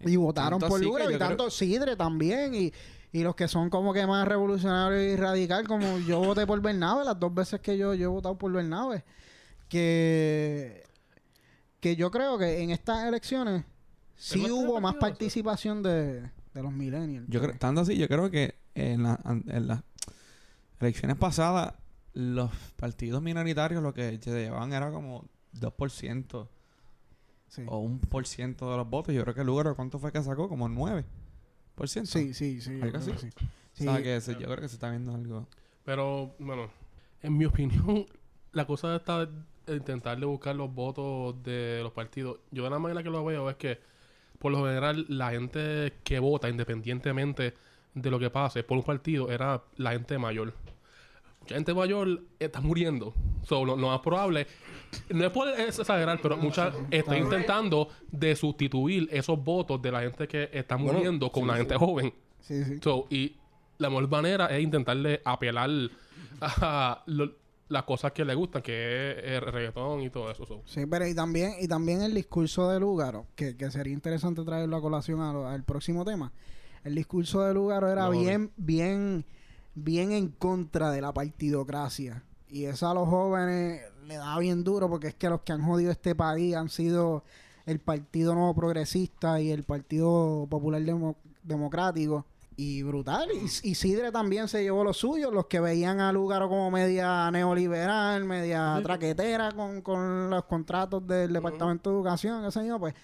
Y 0.00 0.16
votaron 0.16 0.60
por 0.60 0.80
Lugaro 0.82 1.10
y 1.10 1.18
tanto 1.18 1.50
Sidre 1.50 1.96
también. 1.96 2.54
Y, 2.54 2.72
y 3.12 3.22
los 3.22 3.34
que 3.34 3.48
son 3.48 3.70
como 3.70 3.92
que 3.92 4.06
más 4.06 4.26
revolucionarios 4.28 5.02
y 5.02 5.16
radical, 5.16 5.66
como 5.66 5.98
yo 5.98 6.20
voté 6.24 6.46
por 6.46 6.60
Bernabe, 6.60 7.04
las 7.04 7.18
dos 7.18 7.34
veces 7.34 7.60
que 7.60 7.76
yo, 7.76 7.94
yo 7.94 8.04
he 8.04 8.08
votado 8.08 8.36
por 8.36 8.52
Bernabe. 8.52 9.04
Que, 9.68 10.84
que 11.80 11.96
yo 11.96 12.10
creo 12.10 12.38
que 12.38 12.62
en 12.62 12.70
estas 12.70 13.06
elecciones 13.06 13.64
sí 14.16 14.50
hubo 14.50 14.80
más 14.80 14.94
participación 14.96 15.82
de, 15.82 16.22
de 16.54 16.62
los 16.62 16.72
millennials. 16.72 17.26
Yo 17.28 17.40
creo, 17.40 17.56
tanto 17.58 17.82
así, 17.82 17.96
yo 17.96 18.08
creo 18.08 18.30
que 18.30 18.54
en, 18.74 19.02
la, 19.02 19.20
en 19.24 19.66
las 19.66 19.82
elecciones 20.80 21.16
pasadas 21.16 21.74
los 22.14 22.50
partidos 22.76 23.22
minoritarios 23.22 23.82
lo 23.82 23.92
que 23.94 24.18
se 24.20 24.30
llevaban 24.30 24.72
era 24.72 24.90
como 24.90 25.24
2% 25.54 26.48
o 27.66 27.78
un 27.78 27.98
por 28.00 28.26
ciento 28.26 28.70
de 28.70 28.76
los 28.76 28.88
votos. 28.88 29.14
Yo 29.14 29.22
creo 29.22 29.34
que 29.34 29.40
el 29.40 29.46
lugar, 29.46 29.72
¿cuánto 29.74 29.98
fue 29.98 30.12
que 30.12 30.22
sacó? 30.22 30.48
Como 30.48 30.68
9 30.68 31.04
por 31.74 31.88
ciento. 31.88 32.10
Sí, 32.10 32.34
sí, 32.34 32.60
sí. 32.60 32.80
Algo 32.82 32.98
así. 32.98 33.12
Sí. 33.72 33.86
O 33.86 33.92
sea, 33.92 34.02
que 34.02 34.20
yo 34.20 34.46
creo 34.46 34.56
que 34.56 34.68
se 34.68 34.74
está 34.74 34.90
viendo 34.90 35.14
algo. 35.14 35.46
Pero, 35.84 36.34
bueno, 36.38 36.68
en 37.22 37.38
mi 37.38 37.44
opinión, 37.46 38.06
la 38.52 38.66
cosa 38.66 38.96
está 38.96 39.26
de 39.26 39.76
intentar 39.76 40.18
de 40.18 40.26
buscar 40.26 40.56
los 40.56 40.74
votos 40.74 41.42
de 41.42 41.80
los 41.82 41.92
partidos. 41.92 42.38
Yo 42.50 42.64
de 42.64 42.70
la 42.70 42.78
manera 42.78 43.02
que 43.02 43.10
lo 43.10 43.24
veo 43.24 43.48
es 43.48 43.56
que, 43.56 43.78
por 44.38 44.50
lo 44.50 44.64
general, 44.64 45.06
la 45.08 45.30
gente 45.30 45.94
que 46.02 46.18
vota, 46.18 46.48
independientemente 46.48 47.54
de 47.94 48.10
lo 48.10 48.18
que 48.18 48.30
pase 48.30 48.62
por 48.64 48.78
un 48.78 48.84
partido, 48.84 49.30
era 49.30 49.62
la 49.76 49.92
gente 49.92 50.18
mayor. 50.18 50.54
Gente 51.54 51.74
mayor 51.74 52.22
está 52.38 52.60
muriendo. 52.60 53.14
Solo 53.42 53.76
lo, 53.76 53.88
más 53.88 54.00
probable, 54.00 54.46
no 55.10 55.24
es 55.24 55.30
por 55.30 55.48
exagerar, 55.48 56.18
pero 56.22 56.36
muchas 56.36 56.74
están 56.90 57.18
intentando 57.18 57.88
de 58.10 58.36
sustituir 58.36 59.08
esos 59.10 59.42
votos 59.42 59.80
de 59.80 59.92
la 59.92 60.00
gente 60.00 60.28
que 60.28 60.50
está 60.52 60.76
muriendo 60.76 61.30
con 61.30 61.46
la 61.46 61.56
gente 61.56 61.76
joven. 61.76 62.12
Sí, 62.40 62.64
sí. 62.64 62.80
y 63.10 63.36
la 63.78 63.88
mejor 63.88 64.08
manera 64.08 64.46
es 64.46 64.62
intentarle 64.62 65.20
apelar 65.24 65.70
a 66.40 67.04
las 67.68 67.82
cosas 67.84 68.12
que 68.12 68.24
le 68.24 68.34
gustan, 68.34 68.62
que 68.62 69.10
es 69.10 69.24
el 69.24 69.40
reggaetón 69.42 70.00
y 70.02 70.10
todo 70.10 70.30
eso. 70.30 70.62
Sí, 70.64 70.86
pero 70.86 71.06
y 71.06 71.14
también, 71.14 71.52
y 71.60 71.68
también 71.68 72.02
el 72.02 72.14
discurso 72.14 72.68
de 72.70 72.80
Lugaro, 72.80 73.26
que, 73.34 73.54
sería 73.70 73.92
interesante 73.92 74.42
traerlo 74.44 74.76
a 74.76 74.80
colación 74.80 75.20
al 75.20 75.64
próximo 75.64 76.04
tema. 76.04 76.32
El 76.84 76.94
discurso 76.94 77.42
de 77.42 77.54
Lugaro 77.54 77.90
era 77.90 78.08
bien, 78.08 78.50
bien, 78.56 79.24
bien 79.84 80.12
en 80.12 80.28
contra 80.28 80.90
de 80.90 81.00
la 81.00 81.12
partidocracia. 81.12 82.22
Y 82.48 82.64
eso 82.64 82.88
a 82.88 82.94
los 82.94 83.08
jóvenes 83.08 83.82
le 84.06 84.16
da 84.16 84.38
bien 84.38 84.64
duro 84.64 84.88
porque 84.88 85.08
es 85.08 85.14
que 85.14 85.28
los 85.28 85.42
que 85.42 85.52
han 85.52 85.62
jodido 85.62 85.90
este 85.90 86.14
país 86.14 86.54
han 86.56 86.68
sido 86.68 87.24
el 87.66 87.78
Partido 87.78 88.34
Nuevo 88.34 88.54
Progresista 88.54 89.40
y 89.40 89.50
el 89.50 89.64
Partido 89.64 90.46
Popular 90.48 90.82
Democrático 91.42 92.24
y 92.56 92.82
brutal. 92.82 93.28
Y, 93.62 93.74
Sidre 93.74 94.10
también 94.10 94.48
se 94.48 94.62
llevó 94.62 94.82
lo 94.82 94.92
suyo. 94.92 95.30
Los 95.30 95.46
que 95.46 95.60
veían 95.60 96.00
a 96.00 96.10
Lugaro 96.10 96.48
como 96.48 96.70
media 96.70 97.30
neoliberal, 97.30 98.24
media 98.24 98.80
traquetera 98.82 99.52
con, 99.52 99.80
con, 99.82 100.28
los 100.28 100.44
contratos 100.44 101.06
del 101.06 101.32
Departamento 101.32 101.90
de 101.90 101.96
Educación, 101.96 102.44
ese 102.44 102.60
señor, 102.60 102.80
pues 102.80 102.94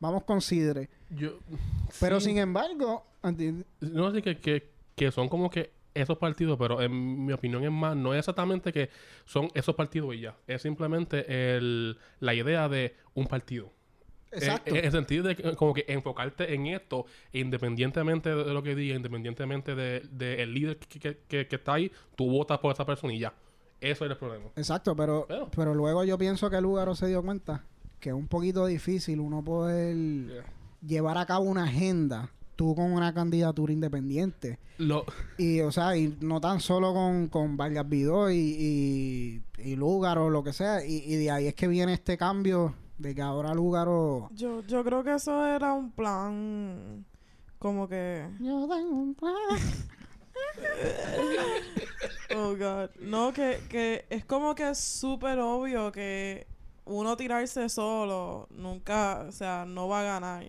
vamos 0.00 0.24
con 0.24 0.40
Sidre. 0.40 0.88
Yo, 1.10 1.38
pero 2.00 2.20
sin 2.20 2.38
embargo, 2.38 3.04
no 3.80 4.10
sé 4.10 4.20
que, 4.20 4.40
que, 4.40 4.70
que 4.96 5.12
son 5.12 5.28
como 5.28 5.48
que 5.48 5.70
esos 5.94 6.18
partidos, 6.18 6.58
pero 6.58 6.80
en 6.80 7.24
mi 7.24 7.32
opinión 7.32 7.64
es 7.64 7.70
más, 7.70 7.96
no 7.96 8.12
es 8.12 8.18
exactamente 8.18 8.72
que 8.72 8.90
son 9.24 9.48
esos 9.54 9.74
partidos 9.74 10.14
y 10.14 10.20
ya. 10.20 10.36
Es 10.46 10.62
simplemente 10.62 11.56
el, 11.56 11.98
la 12.20 12.34
idea 12.34 12.68
de 12.68 12.96
un 13.14 13.26
partido. 13.26 13.72
Exacto. 14.32 14.74
En, 14.74 14.84
el 14.84 14.90
sentido 14.90 15.22
de 15.24 15.54
como 15.56 15.72
que 15.72 15.84
enfocarte 15.88 16.54
en 16.54 16.66
esto, 16.66 17.06
independientemente 17.32 18.34
de 18.34 18.52
lo 18.52 18.62
que 18.62 18.74
diga, 18.74 18.96
independientemente 18.96 19.74
del 19.74 20.18
de, 20.18 20.42
el 20.42 20.52
líder 20.52 20.78
que, 20.78 21.16
que, 21.28 21.46
que, 21.46 21.56
está 21.56 21.74
ahí, 21.74 21.90
tú 22.16 22.28
votas 22.28 22.58
por 22.58 22.72
esa 22.72 22.84
persona 22.84 23.12
y 23.12 23.20
ya. 23.20 23.32
Eso 23.80 24.04
es 24.04 24.10
el 24.10 24.16
problema. 24.16 24.46
Exacto, 24.56 24.96
pero, 24.96 25.26
pero, 25.54 25.74
luego 25.74 26.04
yo 26.04 26.18
pienso 26.18 26.50
que 26.50 26.56
el 26.56 26.62
lugar 26.62 26.94
se 26.96 27.06
dio 27.06 27.22
cuenta 27.22 27.64
que 28.00 28.08
es 28.10 28.14
un 28.14 28.28
poquito 28.28 28.66
difícil 28.66 29.20
uno 29.20 29.44
poder 29.44 30.44
llevar 30.84 31.18
a 31.18 31.26
cabo 31.26 31.44
una 31.44 31.64
agenda 31.64 32.30
tú 32.56 32.74
con 32.74 32.92
una 32.92 33.12
candidatura 33.12 33.72
independiente. 33.72 34.58
Lo... 34.78 35.04
Y, 35.38 35.60
o 35.60 35.72
sea, 35.72 35.96
y 35.96 36.16
no 36.20 36.40
tan 36.40 36.60
solo 36.60 36.92
con, 36.92 37.28
con 37.28 37.56
Vargas 37.56 37.88
Vidó 37.88 38.30
y, 38.30 38.36
y, 38.36 39.42
y 39.58 39.76
Lugar 39.76 40.18
o 40.18 40.30
lo 40.30 40.42
que 40.42 40.52
sea. 40.52 40.84
Y, 40.84 41.02
y 41.04 41.16
de 41.16 41.30
ahí 41.30 41.46
es 41.46 41.54
que 41.54 41.68
viene 41.68 41.92
este 41.92 42.16
cambio 42.16 42.74
de 42.98 43.14
que 43.14 43.22
ahora 43.22 43.54
Lugaro... 43.54 44.28
Yo, 44.32 44.62
yo 44.66 44.84
creo 44.84 45.02
que 45.02 45.14
eso 45.14 45.46
era 45.46 45.72
un 45.72 45.92
plan 45.92 47.04
como 47.58 47.88
que... 47.88 48.28
Yo 48.40 48.68
tengo 48.68 48.90
un 48.90 49.14
plan. 49.14 49.34
oh, 52.36 52.56
God. 52.56 52.90
No, 53.00 53.32
que, 53.32 53.60
que 53.68 54.06
es 54.10 54.24
como 54.24 54.54
que 54.54 54.70
es 54.70 54.78
súper 54.78 55.38
obvio 55.38 55.92
que 55.92 56.46
uno 56.84 57.16
tirarse 57.16 57.68
solo 57.68 58.46
nunca, 58.50 59.24
o 59.28 59.32
sea, 59.32 59.64
no 59.66 59.88
va 59.88 60.00
a 60.00 60.04
ganar. 60.04 60.44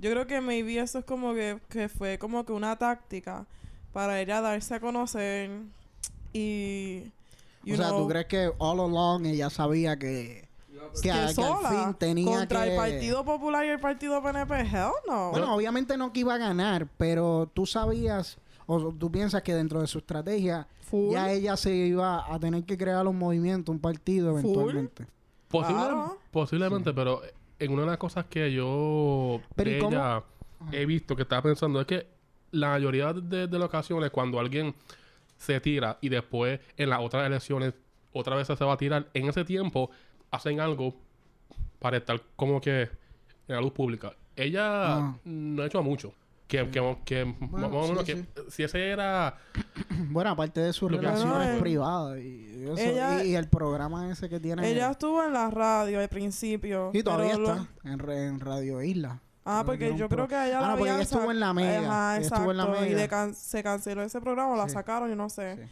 Yo 0.00 0.10
creo 0.10 0.26
que 0.26 0.40
maybe 0.40 0.78
eso 0.78 0.98
es 0.98 1.04
como 1.04 1.34
que, 1.34 1.58
que 1.68 1.88
fue 1.88 2.18
como 2.18 2.44
que 2.44 2.52
una 2.52 2.76
táctica 2.76 3.46
para 3.92 4.20
ella 4.20 4.40
darse 4.40 4.74
a 4.74 4.80
conocer 4.80 5.50
y... 6.32 7.04
o 7.70 7.76
sea, 7.76 7.90
¿tú 7.90 8.08
crees 8.08 8.26
que 8.26 8.52
all 8.58 8.80
along 8.80 9.26
ella 9.26 9.50
sabía 9.50 9.98
que 9.98 10.48
que, 11.02 11.10
al 11.10 11.34
fin 11.34 11.94
tenía 11.98 12.38
contra 12.38 12.66
el 12.66 12.76
Partido 12.76 13.24
Popular 13.24 13.64
y 13.64 13.68
el 13.68 13.78
Partido 13.78 14.22
PNP, 14.22 14.60
hell 14.60 14.90
no. 15.06 15.30
Bueno, 15.30 15.54
obviamente 15.54 15.96
no 15.96 16.12
que 16.12 16.20
iba 16.20 16.34
a 16.34 16.38
ganar, 16.38 16.88
pero 16.96 17.50
tú 17.52 17.66
sabías 17.66 18.38
o 18.66 18.92
tú 18.92 19.10
piensas 19.10 19.42
que 19.42 19.54
dentro 19.54 19.80
de 19.80 19.86
su 19.86 19.98
estrategia 19.98 20.66
ya 21.10 21.30
ella 21.30 21.56
se 21.56 21.72
iba 21.72 22.32
a 22.32 22.38
tener 22.38 22.64
que 22.64 22.76
crear 22.76 23.06
un 23.06 23.18
movimiento, 23.18 23.72
un 23.72 23.78
partido 23.78 24.30
eventualmente. 24.38 25.06
Posiblemente, 26.30 26.92
pero 26.92 27.20
en 27.60 27.72
una 27.72 27.82
de 27.82 27.88
las 27.88 27.98
cosas 27.98 28.24
que 28.26 28.52
yo 28.52 29.40
ella 29.56 30.24
he 30.72 30.86
visto 30.86 31.14
que 31.14 31.22
estaba 31.22 31.42
pensando 31.42 31.80
es 31.80 31.86
que 31.86 32.06
la 32.50 32.70
mayoría 32.70 33.12
de, 33.12 33.46
de 33.46 33.58
las 33.58 33.68
ocasiones 33.68 34.10
cuando 34.10 34.40
alguien 34.40 34.74
se 35.36 35.60
tira 35.60 35.98
y 36.00 36.08
después 36.08 36.60
en 36.76 36.90
las 36.90 37.00
otras 37.00 37.26
elecciones 37.26 37.74
otra 38.12 38.36
vez 38.36 38.46
se 38.46 38.64
va 38.64 38.72
a 38.72 38.76
tirar, 38.76 39.08
en 39.14 39.28
ese 39.28 39.44
tiempo 39.44 39.90
hacen 40.30 40.60
algo 40.60 40.94
para 41.78 41.98
estar 41.98 42.20
como 42.36 42.60
que 42.60 42.82
en 42.82 43.54
la 43.54 43.60
luz 43.60 43.72
pública. 43.72 44.14
Ella 44.36 44.96
ah. 44.96 45.16
no 45.24 45.62
ha 45.62 45.66
hecho 45.66 45.82
mucho. 45.82 46.14
Que, 46.50 46.68
que, 46.68 46.96
que, 47.04 48.26
si 48.48 48.64
ese 48.64 48.90
era... 48.90 49.36
bueno, 50.10 50.30
aparte 50.30 50.60
de 50.60 50.72
sus 50.72 50.90
relaciones 50.90 51.60
privadas 51.60 52.18
y, 52.18 52.64
y, 53.24 53.34
el 53.36 53.48
programa 53.48 54.10
ese 54.10 54.28
que 54.28 54.40
tiene... 54.40 54.68
Ella 54.68 54.90
estuvo 54.90 55.22
en 55.22 55.32
la 55.32 55.48
radio 55.48 56.00
al 56.00 56.08
principio. 56.08 56.90
Y 56.92 57.04
todavía 57.04 57.34
está 57.34 57.68
en, 57.84 58.40
Radio 58.40 58.82
Isla. 58.82 59.20
Ah, 59.44 59.62
porque 59.64 59.96
yo 59.96 60.08
creo 60.08 60.26
que 60.26 60.34
ella 60.34 60.58
ah, 60.58 60.70
la 60.70 60.76
porque 60.76 60.90
ella 60.90 61.02
estuvo 61.02 61.30
en 61.30 61.38
la 61.38 61.54
mega. 61.54 62.18
estuvo 62.18 62.50
en 62.50 62.56
la 62.56 62.66
mega. 62.66 63.28
Y 63.28 63.34
se 63.34 63.62
canceló 63.62 64.02
ese 64.02 64.20
programa, 64.20 64.56
la 64.56 64.68
sacaron, 64.68 65.08
yo 65.08 65.14
no 65.14 65.30
sé. 65.30 65.68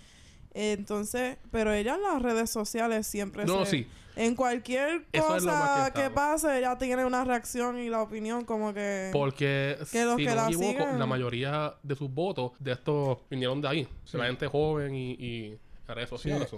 Entonces, 0.54 1.36
pero 1.50 1.72
ella 1.72 1.94
en 1.94 2.02
las 2.02 2.22
redes 2.22 2.50
sociales 2.50 3.06
siempre 3.06 3.44
no, 3.44 3.64
sí. 3.66 3.86
En 4.18 4.34
cualquier 4.34 5.04
cosa 5.16 5.92
que, 5.94 6.10
pase, 6.10 6.58
ella 6.58 6.76
tiene 6.76 7.04
una 7.04 7.24
reacción 7.24 7.78
y 7.78 7.88
la 7.88 8.02
opinión 8.02 8.44
como 8.44 8.74
que... 8.74 9.10
Porque, 9.12 9.78
si 9.86 9.98
no 9.98 10.16
me 10.16 10.24
equivoco, 10.24 10.84
la 10.98 11.06
mayoría 11.06 11.76
de 11.84 11.94
sus 11.94 12.12
votos 12.12 12.50
de 12.58 12.72
estos 12.72 13.18
vinieron 13.30 13.60
de 13.60 13.68
ahí. 13.68 13.88
La 14.12 14.26
gente 14.26 14.48
joven 14.48 14.92
y, 14.92 15.12
y 15.12 15.58
las 15.86 15.96
redes 15.96 16.10
sociales. 16.10 16.50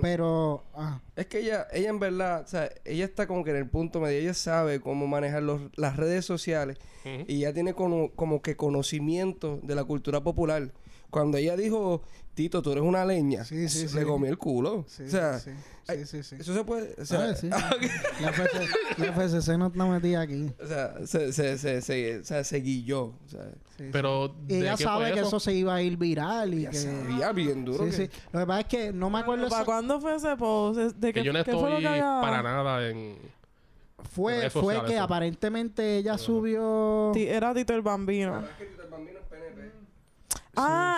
Pero... 0.00 0.62
Ah. 0.72 1.00
Es 1.16 1.26
que 1.26 1.40
ella, 1.40 1.66
ella 1.72 1.90
en 1.90 1.98
verdad, 1.98 2.42
o 2.44 2.46
sea, 2.46 2.70
ella 2.84 3.06
está 3.06 3.26
como 3.26 3.42
que 3.42 3.50
en 3.50 3.56
el 3.56 3.68
punto 3.68 3.98
medio. 3.98 4.20
Ella 4.20 4.34
sabe 4.34 4.80
cómo 4.80 5.08
manejar 5.08 5.42
los, 5.42 5.62
las 5.74 5.96
redes 5.96 6.24
sociales. 6.24 6.78
Y 7.26 7.40
ya 7.40 7.52
tiene 7.52 7.74
como, 7.74 8.12
como 8.12 8.40
que 8.40 8.56
conocimiento 8.56 9.58
de 9.64 9.74
la 9.74 9.82
cultura 9.82 10.22
popular. 10.22 10.70
Cuando 11.10 11.38
ella 11.38 11.56
dijo 11.56 12.02
Tito, 12.34 12.62
tú 12.62 12.72
eres 12.72 12.84
una 12.84 13.04
leña. 13.04 13.44
Sí, 13.44 13.68
sí, 13.68 13.88
se 13.88 14.04
comió 14.04 14.30
el 14.30 14.38
culo. 14.38 14.84
Sí, 14.88 15.02
o 15.02 15.08
sea, 15.08 15.38
sí, 15.40 15.50
sí, 16.06 16.22
sí, 16.22 16.36
Eso 16.38 16.54
se 16.54 16.64
puede. 16.64 16.94
O 17.00 17.04
sea, 17.04 17.34
ah, 17.52 17.70
la, 18.20 19.12
FCC, 19.12 19.48
la, 19.48 19.58
no 19.58 19.66
está 19.66 19.84
metida 19.86 20.20
aquí. 20.20 20.50
O 20.62 20.66
sea, 20.66 20.94
se, 21.06 21.32
se, 21.32 21.58
se, 21.58 21.82
se, 21.82 22.18
o 22.20 22.24
sea, 22.24 22.44
se 22.44 22.60
guilló. 22.60 23.02
O 23.02 23.28
sea, 23.28 23.46
Pero. 23.92 24.34
Y 24.48 24.56
ella 24.56 24.76
sabe 24.76 25.12
que 25.12 25.20
eso? 25.20 25.40
se 25.40 25.52
iba 25.52 25.74
a 25.74 25.82
ir 25.82 25.96
viral 25.96 26.54
y 26.54 26.66
que. 26.66 26.76
Sabía 26.76 27.32
bien 27.32 27.64
duro. 27.64 27.84
Sí, 27.86 27.92
sí. 27.92 28.10
Lo 28.32 28.40
que 28.40 28.46
pasa 28.46 28.60
es 28.60 28.66
que 28.66 28.92
no 28.92 29.10
me 29.10 29.18
acuerdo. 29.18 29.48
¿Para 29.48 29.64
cuándo 29.64 30.00
fue 30.00 30.14
ese 30.14 30.36
post? 30.36 30.96
¿De 30.96 31.12
que, 31.12 31.24
yo 31.24 31.32
no 31.32 31.40
estoy 31.40 31.82
para 31.82 32.42
nada 32.42 32.88
en. 32.88 33.18
Fue, 34.12 34.48
fue 34.50 34.82
que 34.86 34.98
aparentemente 34.98 35.98
ella 35.98 36.16
subió. 36.16 37.12
Era 37.14 37.52
Tito 37.52 37.74
el 37.74 37.82
Bambino. 37.82 38.36
Ah, 38.36 38.48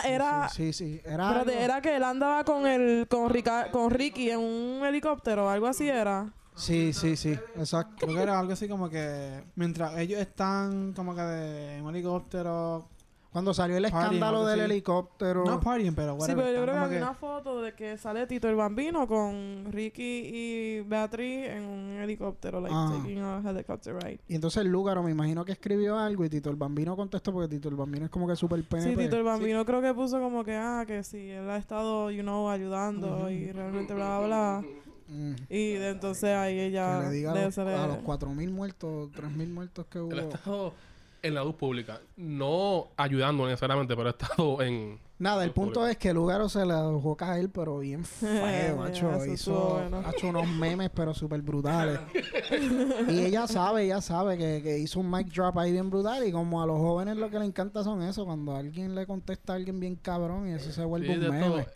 era. 0.05 0.49
Sí, 0.49 0.73
sí, 0.73 1.01
Era, 1.05 1.43
era 1.43 1.81
que 1.81 1.97
él 1.97 2.05
andaba 2.05 2.45
con 2.45 2.67
el 2.67 3.07
con, 3.09 3.33
con 3.71 3.91
Ricky 3.91 4.31
en 4.31 4.41
un 4.41 4.85
helicóptero, 4.85 5.49
algo 5.49 5.67
así 5.67 5.89
era. 5.89 6.33
Sí, 6.55 6.93
sí, 6.93 7.17
sí, 7.17 7.39
exacto. 7.57 8.07
Creo 8.07 8.17
que 8.17 8.23
era 8.23 8.39
algo 8.39 8.53
así 8.53 8.69
como 8.69 8.91
que 8.91 9.43
mientras 9.57 9.97
ellos 9.99 10.21
están 10.21 10.93
como 10.93 11.15
que 11.15 11.23
de, 11.23 11.79
en 11.79 11.85
un 11.85 11.95
helicóptero 11.95 12.89
cuando 13.33 13.55
salió 13.55 13.79
el 13.79 13.87
escándalo 13.87 14.45
del 14.45 14.61
helicóptero. 14.61 15.45
No 15.45 15.59
partying, 15.59 15.95
pero 15.95 16.19
Sí, 16.21 16.33
pero 16.37 16.53
yo 16.53 16.63
creo 16.63 16.89
que 16.89 16.97
hay 16.97 17.03
una 17.03 17.15
foto 17.15 17.63
de 17.63 17.75
que 17.75 17.97
sale 17.97 18.27
Tito 18.27 18.49
el 18.49 18.57
Bambino 18.57 19.09
con 19.09 19.69
Ricky 19.71 20.03
y 20.03 20.81
Beatriz 20.83 21.49
en 21.49 21.65
un 21.65 21.92
helicóptero, 22.03 22.61
like 22.61 22.75
ah. 22.77 22.93
taking 22.97 23.21
a 23.21 23.43
helicopter 23.45 23.95
ride. 23.95 24.21
Y 24.29 24.35
entonces 24.35 24.63
el 24.63 24.69
Lúgaro 24.69 25.03
me 25.03 25.11
imagino 25.11 25.45
que 25.45 25.53
escribió 25.53 25.99
algo 25.99 26.25
y 26.25 26.29
Tito 26.29 26.51
el 26.51 26.57
Bambino 26.57 26.97
contestó 26.97 27.33
porque 27.33 27.49
Tito 27.49 27.69
el 27.69 27.77
Bambino 27.77 28.05
es 28.05 28.11
como 28.11 28.27
que 28.27 28.37
súper 28.37 28.63
PNP. 28.65 28.91
Sí, 28.91 28.97
Tito 28.97 29.17
el 29.17 29.23
Bambino 29.23 29.65
creo 29.65 29.81
que 29.81 29.95
puso 29.95 30.21
como 30.21 30.45
que, 30.45 30.57
ah, 30.57 30.85
que 30.87 31.03
sí, 31.03 31.31
él 31.31 31.49
ha 31.51 31.57
estado, 31.57 32.11
you 32.11 32.23
know, 32.23 32.49
ayudando 32.49 33.31
y 33.31 33.51
realmente 33.53 33.95
bla, 33.95 34.19
bla, 34.19 34.27
bla. 34.27 34.65
Mm. 35.09 35.35
Y 35.51 35.73
de 35.73 35.91
entonces 35.91 36.31
ahí 36.31 36.59
ella... 36.59 37.01
Que 37.01 37.07
le 37.09 37.13
diga 37.13 37.33
a 37.33 37.45
los, 37.45 37.59
a 37.59 37.87
los 37.87 37.99
4.000 37.99 38.51
muertos, 38.51 39.11
3.000 39.13 39.49
muertos 39.53 39.87
que 39.87 40.01
hubo 40.01 40.73
en 41.23 41.35
la 41.35 41.45
luz 41.45 41.55
pública. 41.55 42.01
No 42.17 42.89
ayudando 42.97 43.47
necesariamente, 43.47 43.97
pero 43.97 44.09
he 44.09 44.11
estado 44.11 44.63
en. 44.63 44.99
Nada, 45.19 45.45
el 45.45 45.53
punto 45.53 45.87
es 45.87 45.97
que 45.99 46.13
Lugaro 46.13 46.49
se 46.49 46.67
la 46.67 46.83
dejó 46.83 47.17
caer, 47.17 47.49
pero 47.49 47.79
bien 47.79 48.05
feo, 48.05 48.77
macho. 48.77 49.25
Hizo, 49.25 49.79
ha 49.79 50.11
hecho 50.11 50.27
unos 50.27 50.49
memes, 50.49 50.91
pero 50.93 51.15
súper 51.15 51.41
brutales. 51.43 52.01
y 53.09 53.21
ella 53.21 53.47
sabe, 53.47 53.85
ella 53.85 54.01
sabe 54.01 54.37
que, 54.37 54.61
que, 54.63 54.79
hizo 54.81 54.99
un 54.99 55.09
mic 55.09 55.29
drop 55.29 55.57
ahí 55.59 55.71
bien 55.71 55.91
brutal. 55.91 56.27
Y 56.27 56.33
como 56.33 56.61
a 56.61 56.67
los 56.67 56.79
jóvenes 56.79 57.17
lo 57.17 57.31
que 57.31 57.39
le 57.39 57.45
encanta 57.45 57.85
son 57.85 58.03
eso, 58.03 58.25
cuando 58.25 58.57
alguien 58.57 58.97
le 58.97 59.07
contesta 59.07 59.53
a 59.53 59.57
alguien 59.57 59.79
bien 59.79 59.95
cabrón 59.95 60.49
y 60.49 60.55
eso 60.55 60.73
se 60.73 60.85
vuelve 60.85 61.17
un 61.17 61.31
meme. 61.31 61.67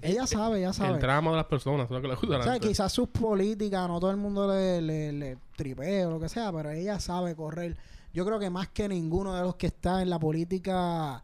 ella 0.00 0.24
sabe, 0.28 0.60
ella 0.60 0.72
sabe. 0.72 0.94
El 0.94 1.00
drama 1.00 1.32
de 1.32 1.38
las 1.38 1.46
personas, 1.46 1.88
que 1.88 1.94
le 2.06 2.14
gusta. 2.14 2.38
O 2.38 2.42
sea, 2.44 2.60
quizás 2.60 2.92
sus 2.92 3.08
políticas, 3.08 3.88
no 3.88 3.98
todo 3.98 4.12
el 4.12 4.16
mundo 4.16 4.46
le, 4.46 4.80
le, 4.80 5.12
le 5.12 5.38
tripea 5.56 6.06
o 6.06 6.12
lo 6.12 6.20
que 6.20 6.28
sea, 6.28 6.52
pero 6.52 6.70
ella 6.70 7.00
sabe 7.00 7.34
correr. 7.34 7.76
Yo 8.12 8.24
creo 8.26 8.38
que 8.38 8.50
más 8.50 8.68
que 8.68 8.88
ninguno 8.88 9.34
de 9.34 9.42
los 9.42 9.56
que 9.56 9.68
está 9.68 10.02
en 10.02 10.10
la 10.10 10.18
política 10.18 11.22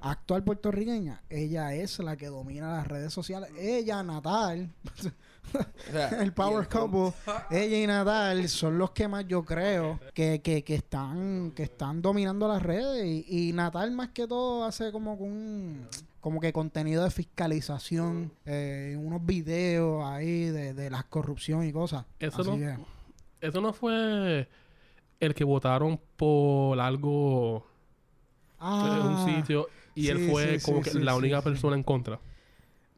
actual 0.00 0.44
puertorriqueña, 0.44 1.22
ella 1.28 1.74
es 1.74 1.98
la 1.98 2.16
que 2.16 2.26
domina 2.28 2.76
las 2.76 2.86
redes 2.86 3.12
sociales. 3.12 3.50
Ella, 3.58 4.02
Natal, 4.02 4.70
el 6.20 6.32
Power 6.32 6.68
Couple, 6.68 7.12
ella 7.50 7.78
y 7.82 7.86
Natal 7.86 8.48
son 8.48 8.78
los 8.78 8.92
que 8.92 9.08
más 9.08 9.26
yo 9.26 9.44
creo 9.44 9.98
que, 10.14 10.40
que, 10.40 10.62
que 10.62 10.76
están 10.76 11.52
que 11.52 11.64
están 11.64 12.02
dominando 12.02 12.46
las 12.46 12.62
redes 12.62 13.04
y, 13.04 13.48
y 13.48 13.52
Natal 13.52 13.90
más 13.90 14.10
que 14.10 14.26
todo 14.26 14.64
hace 14.64 14.92
como 14.92 15.14
un 15.14 15.88
como 16.20 16.40
que 16.40 16.52
contenido 16.52 17.04
de 17.04 17.10
fiscalización, 17.10 18.32
eh, 18.44 18.96
unos 18.98 19.24
videos 19.24 20.04
ahí 20.04 20.44
de, 20.50 20.74
de 20.74 20.90
la 20.90 21.04
corrupción 21.04 21.64
y 21.64 21.72
cosas. 21.72 22.04
Eso 22.18 22.44
no, 22.44 22.86
eso 23.40 23.60
no 23.60 23.72
fue 23.72 24.48
el 25.20 25.34
que 25.34 25.44
votaron 25.44 26.00
por 26.16 26.78
algo 26.80 27.66
ah, 28.58 28.98
en 29.00 29.06
un 29.06 29.36
sitio 29.36 29.68
y 29.94 30.08
él 30.08 30.30
fue 30.30 30.60
como 30.60 30.80
que 30.80 30.94
la 30.94 31.16
única 31.16 31.42
persona 31.42 31.76
en 31.76 31.82
contra. 31.82 32.20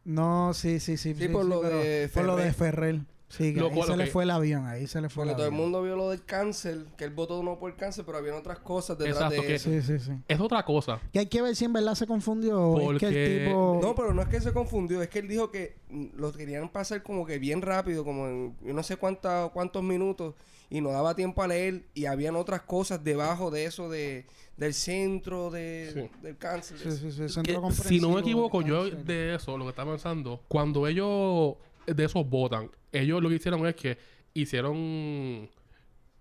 No, 0.05 0.53
sí, 0.55 0.81
sí, 0.81 0.97
sí. 0.97 1.15
Sí, 1.15 1.29
por, 1.29 1.45
lo 1.45 1.63
de 1.63 2.11
por 2.13 2.25
lo 2.25 2.37
de 2.37 2.53
Ferrer. 2.53 3.01
Sí, 3.29 3.55
que 3.55 3.61
ahí 3.61 3.83
se 3.85 3.97
le 3.97 4.07
fue 4.09 4.25
el 4.25 4.31
avión, 4.31 4.67
ahí 4.67 4.89
se 4.89 5.01
le 5.01 5.09
fue 5.09 5.23
el 5.23 5.31
avión. 5.31 5.37
todo 5.37 5.47
el 5.47 5.55
mundo 5.55 5.83
vio 5.83 5.95
lo 5.95 6.11
del 6.11 6.25
cáncer, 6.25 6.87
que 6.97 7.05
él 7.05 7.11
votó 7.11 7.41
no 7.45 7.61
por 7.61 7.71
el 7.71 7.77
cáncer, 7.77 8.05
pero 8.05 8.19
había 8.19 8.35
otras 8.35 8.59
cosas 8.59 8.99
detrás 8.99 9.33
Exacto, 9.33 9.43
de 9.43 9.59
Sí, 9.61 9.83
sí, 9.83 10.01
sí. 10.01 10.13
Es 10.27 10.41
otra 10.41 10.65
cosa. 10.65 11.01
Que 11.13 11.21
hay 11.21 11.27
que 11.27 11.41
ver 11.41 11.55
si 11.55 11.65
en 11.65 11.73
verdad 11.73 11.95
se 11.95 12.09
confundió 12.09 12.73
Porque... 12.73 13.07
es 13.07 13.13
que 13.13 13.37
el 13.37 13.45
tipo... 13.45 13.79
No, 13.81 13.95
pero 13.95 14.13
no 14.13 14.23
es 14.23 14.29
que 14.29 14.41
se 14.41 14.53
confundió, 14.53 15.01
es 15.01 15.09
que 15.09 15.21
él 15.21 15.29
dijo 15.29 15.49
que 15.49 15.77
lo 16.17 16.33
querían 16.33 16.71
pasar 16.71 17.05
como 17.05 17.25
que 17.25 17.39
bien 17.39 17.63
rápido, 17.63 18.05
como 18.05 18.27
en 18.27 18.57
no 18.65 18.83
sé 18.83 18.97
cuánta, 18.97 19.49
cuántos 19.55 19.85
minutos, 19.85 20.35
y 20.71 20.81
no 20.81 20.91
daba 20.91 21.15
tiempo 21.15 21.43
a 21.43 21.49
leer, 21.49 21.85
y 21.95 22.07
habían 22.07 22.37
otras 22.37 22.63
cosas 22.63 23.03
debajo 23.03 23.51
de 23.51 23.65
eso 23.65 23.91
de 23.91 24.27
del 24.57 24.75
centro 24.75 25.51
de, 25.51 26.11
del 26.23 26.37
cáncer. 26.37 26.79
Sí, 26.79 26.91
sí, 26.93 27.11
sí. 27.11 27.29
Centro 27.29 27.71
si 27.73 27.99
no 27.99 28.11
me 28.11 28.21
equivoco, 28.21 28.61
yo 28.63 28.91
de 28.91 29.35
eso, 29.35 29.57
lo 29.57 29.65
que 29.65 29.71
estaba 29.71 29.93
pensando, 29.93 30.45
cuando 30.49 30.87
ellos 30.87 31.55
de 31.87 32.05
esos 32.05 32.29
votan, 32.29 32.71
ellos 32.93 33.23
lo 33.23 33.31
que 33.31 33.37
hicieron 33.37 33.67
es 33.67 33.75
que 33.75 33.99
hicieron 34.35 34.77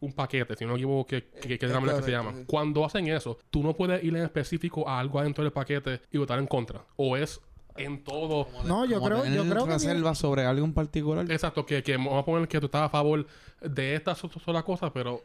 un 0.01 0.13
paquete, 0.13 0.55
si 0.55 0.65
no 0.65 0.71
me 0.71 0.77
equivoco, 0.77 1.05
que, 1.05 1.25
que, 1.25 1.55
es 1.55 1.71
la 1.71 1.79
manera 1.79 1.99
que 1.99 2.05
se 2.05 2.11
llama. 2.11 2.33
Cuando 2.47 2.85
hacen 2.85 3.07
eso, 3.07 3.37
tú 3.49 3.61
no 3.61 3.75
puedes 3.75 4.01
ir 4.03 4.15
en 4.15 4.23
específico 4.23 4.87
a 4.87 4.99
algo 4.99 5.19
adentro 5.19 5.43
del 5.43 5.51
paquete 5.51 6.01
y 6.11 6.17
votar 6.17 6.39
en 6.39 6.47
contra. 6.47 6.85
O 6.95 7.17
es 7.17 7.41
en 7.79 8.03
todo. 8.03 8.47
No, 8.65 8.85
yo 8.85 9.01
creo, 9.01 9.25
yo 9.25 9.43
creo 9.47 9.65
que 9.65 9.73
reserva 9.73 10.13
sobre 10.15 10.45
algo 10.45 10.65
en 10.65 10.73
particular. 10.73 11.29
Exacto, 11.31 11.65
que, 11.65 11.81
que 11.81 11.97
vamos 11.97 12.21
a 12.21 12.25
poner 12.25 12.47
que 12.47 12.59
tú 12.59 12.65
estás 12.67 12.83
a 12.83 12.89
favor 12.89 13.25
de 13.61 13.95
estas 13.95 14.17
sola 14.17 14.63
cosas, 14.63 14.91
pero 14.93 15.23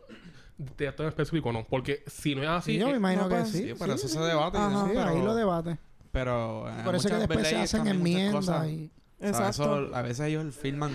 de 0.57 0.87
esto 0.87 1.03
en 1.03 1.09
específico 1.09 1.53
no. 1.53 1.65
Porque 1.65 2.03
si 2.07 2.35
no 2.35 2.43
es 2.43 2.49
así... 2.49 2.79
yo 2.79 2.89
me 2.89 2.97
imagino 2.97 3.29
que 3.29 3.45
sí. 3.47 3.59
sí. 3.69 3.75
pero 3.79 3.95
eso 3.95 4.09
se 4.09 4.21
debate. 4.21 4.59
Ajá, 4.59 4.89
sí, 4.91 4.97
ahí 4.97 5.23
lo 5.23 5.35
debate. 5.35 5.79
Pero... 6.13 6.69
Eh, 6.69 6.83
Por 6.85 6.95
eso 6.95 7.09
que 7.09 7.17
después 7.17 7.49
se 7.49 7.57
hacen 7.57 7.87
enmiendas 7.87 8.69
y... 8.69 8.91
Exacto. 9.21 9.91
a 9.95 10.03
veces 10.03 10.27
ellos 10.27 10.55
filman 10.55 10.93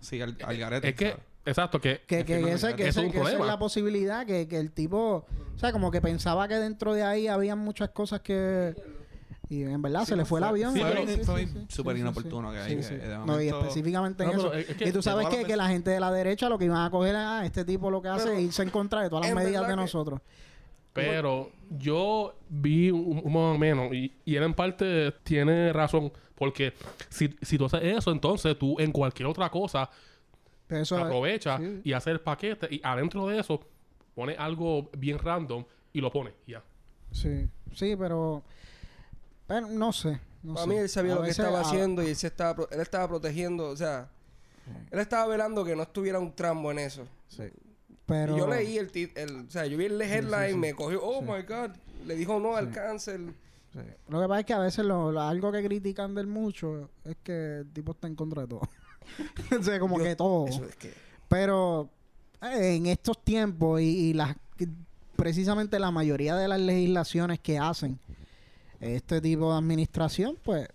sí, 0.00 0.20
al, 0.20 0.34
garete. 0.34 0.88
Es 0.88 0.94
que... 0.94 1.16
Exacto, 1.46 1.80
que, 1.80 2.02
que, 2.08 2.24
que, 2.24 2.40
ese, 2.52 2.74
que, 2.74 2.88
ese, 2.88 3.08
que 3.08 3.20
esa 3.20 3.32
es 3.34 3.38
la 3.38 3.56
posibilidad, 3.56 4.26
que, 4.26 4.48
que 4.48 4.58
el 4.58 4.72
tipo, 4.72 5.24
o 5.54 5.58
sea, 5.58 5.70
como 5.70 5.92
que 5.92 6.00
pensaba 6.00 6.48
que 6.48 6.56
dentro 6.56 6.92
de 6.92 7.04
ahí 7.04 7.28
había 7.28 7.54
muchas 7.54 7.90
cosas 7.90 8.20
que, 8.20 8.74
y 9.48 9.62
en 9.62 9.80
verdad 9.80 10.04
se 10.04 10.16
le 10.16 10.24
fue, 10.24 10.40
el 10.40 10.44
avión. 10.44 10.74
Sí, 10.74 10.80
fue 11.24 11.46
súper 11.68 11.96
inoportuno 11.96 12.50
que 12.50 12.58
hay. 12.58 12.80
no, 13.24 13.40
y 13.40 13.48
específicamente 13.48 14.24
en 14.24 14.30
eso. 14.30 14.52
y 14.80 14.92
tú 14.92 15.02
sabes 15.02 15.28
que, 15.28 15.44
que, 15.44 15.56
la 15.56 15.68
gente 15.68 15.90
de 15.90 16.00
la 16.00 16.10
derecha 16.10 16.48
lo 16.48 16.58
que 16.58 16.64
iban 16.64 16.84
a 16.84 16.90
coger 16.90 17.14
a 17.14 17.44
este 17.44 17.64
tipo 17.64 17.90
lo 17.90 18.02
que 18.02 18.08
hace 18.08 18.34
es 18.34 18.40
irse 18.40 18.62
en 18.62 18.70
contra 18.70 19.02
de 19.02 19.10
todas 19.10 19.26
las 19.26 19.34
medidas 19.34 19.68
de 19.68 19.76
nosotros. 19.76 20.20
Pero 20.92 21.50
yo 21.78 22.34
vi 22.48 22.90
un, 22.90 23.22
más 23.26 23.54
o 23.54 23.58
menos, 23.58 23.92
y, 23.92 24.12
y 24.24 24.36
él 24.36 24.42
en 24.42 24.54
parte 24.54 25.12
tiene 25.22 25.72
razón, 25.72 26.10
porque 26.34 26.72
si, 27.10 27.36
si 27.42 27.58
tú 27.58 27.66
haces 27.66 27.82
eso, 27.82 28.10
entonces 28.10 28.58
tú 28.58 28.76
en 28.80 28.92
cualquier 28.92 29.28
otra 29.28 29.50
cosa 29.50 29.90
aprovecha 30.68 31.60
y 31.84 31.92
haces 31.92 32.12
el 32.12 32.20
paquete, 32.20 32.68
y 32.70 32.80
adentro 32.82 33.26
de 33.26 33.40
eso 33.40 33.60
pone 34.14 34.34
algo 34.36 34.90
bien 34.96 35.18
random 35.18 35.64
y 35.92 36.00
lo 36.00 36.10
pone, 36.10 36.32
ya. 36.46 36.62
Sí, 37.12 37.46
sí, 37.72 37.94
pero 37.96 38.42
pero 39.46 39.68
no 39.68 39.92
sé. 39.92 40.20
No 40.42 40.54
Para 40.54 40.66
mí 40.66 40.76
él 40.76 40.88
sabía 40.88 41.14
lo 41.14 41.22
que 41.22 41.30
estaba 41.30 41.60
haciendo 41.60 42.02
y 42.02 42.08
él, 42.08 42.16
se 42.16 42.28
estaba, 42.28 42.66
él 42.70 42.80
estaba 42.80 43.08
protegiendo, 43.08 43.68
o 43.68 43.76
sea, 43.76 44.08
él 44.90 44.98
estaba 44.98 45.26
velando 45.26 45.64
que 45.64 45.74
no 45.74 45.82
estuviera 45.82 46.18
un 46.18 46.34
trambo 46.34 46.70
en 46.70 46.78
eso. 46.78 47.06
Sí. 47.28 47.44
Pero... 48.06 48.36
Y 48.36 48.38
yo 48.38 48.46
leí 48.48 48.78
el, 48.78 48.90
el, 49.16 49.46
o 49.46 49.50
sea, 49.50 49.66
yo 49.66 49.76
vi 49.76 49.86
el 49.86 50.00
headline, 50.00 50.58
me 50.58 50.74
cogió, 50.74 51.02
oh 51.02 51.20
my 51.20 51.42
God, 51.42 51.70
le 52.06 52.14
dijo 52.14 52.38
no 52.38 52.56
al 52.56 52.70
cáncer. 52.70 53.20
Lo 54.08 54.22
que 54.22 54.28
pasa 54.28 54.40
es 54.40 54.46
que 54.46 54.54
a 54.54 54.58
veces 54.58 54.84
lo, 54.84 55.20
algo 55.20 55.52
que 55.52 55.62
critican 55.62 56.14
del 56.14 56.26
mucho 56.26 56.90
es 57.04 57.16
que 57.22 57.58
el 57.58 57.72
tipo 57.72 57.92
está 57.92 58.06
en 58.06 58.14
contra 58.14 58.42
de 58.42 58.48
todo. 58.48 58.62
o 59.60 59.62
sea, 59.62 59.78
como 59.80 59.98
que 59.98 60.16
todo. 60.16 60.46
Eso 60.46 60.64
es 60.64 60.76
que... 60.76 60.92
Pero 61.28 61.90
eh, 62.40 62.76
en 62.76 62.86
estos 62.86 63.22
tiempos 63.22 63.80
y, 63.80 63.84
y 63.84 64.12
las 64.14 64.36
precisamente 65.16 65.78
la 65.78 65.90
mayoría 65.90 66.36
de 66.36 66.46
las 66.46 66.60
legislaciones 66.60 67.40
que 67.40 67.58
hacen 67.58 67.98
este 68.80 69.20
tipo 69.20 69.52
de 69.52 69.58
administración, 69.58 70.36
pues 70.42 70.68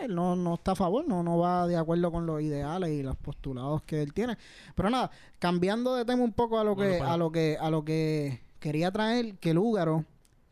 él 0.00 0.14
no, 0.14 0.36
no 0.36 0.54
está 0.54 0.72
a 0.72 0.76
favor, 0.76 1.06
no, 1.06 1.22
no 1.22 1.38
va 1.38 1.66
de 1.66 1.76
acuerdo 1.76 2.10
con 2.10 2.26
los 2.26 2.40
ideales 2.42 2.90
y 2.90 3.02
los 3.02 3.16
postulados 3.16 3.82
que 3.82 4.02
él 4.02 4.12
tiene. 4.12 4.36
Pero 4.74 4.90
nada, 4.90 5.10
cambiando 5.38 5.94
de 5.94 6.04
tema 6.04 6.22
un 6.22 6.32
poco 6.32 6.58
a 6.58 6.64
lo 6.64 6.76
que, 6.76 7.00
a 7.00 7.16
lo 7.16 7.30
que, 7.30 7.56
a 7.60 7.70
lo 7.70 7.84
que 7.84 8.40
quería 8.58 8.90
traer, 8.90 9.36
que 9.36 9.54
Lúgaro, 9.54 10.04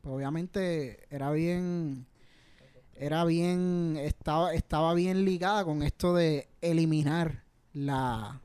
pues 0.02 0.14
obviamente 0.14 1.06
era 1.10 1.30
bien, 1.30 2.06
era 2.94 3.24
bien, 3.24 3.96
estaba, 3.98 4.54
estaba 4.54 4.94
bien 4.94 5.24
ligada 5.24 5.64
con 5.64 5.82
esto 5.82 6.14
de 6.14 6.48
eliminar 6.60 7.42
la 7.72 8.40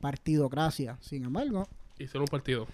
partidocracia. 0.00 0.98
Sin 1.00 1.24
embargo, 1.24 1.66
Hicieron 1.98 2.22
un 2.22 2.28
partido. 2.28 2.66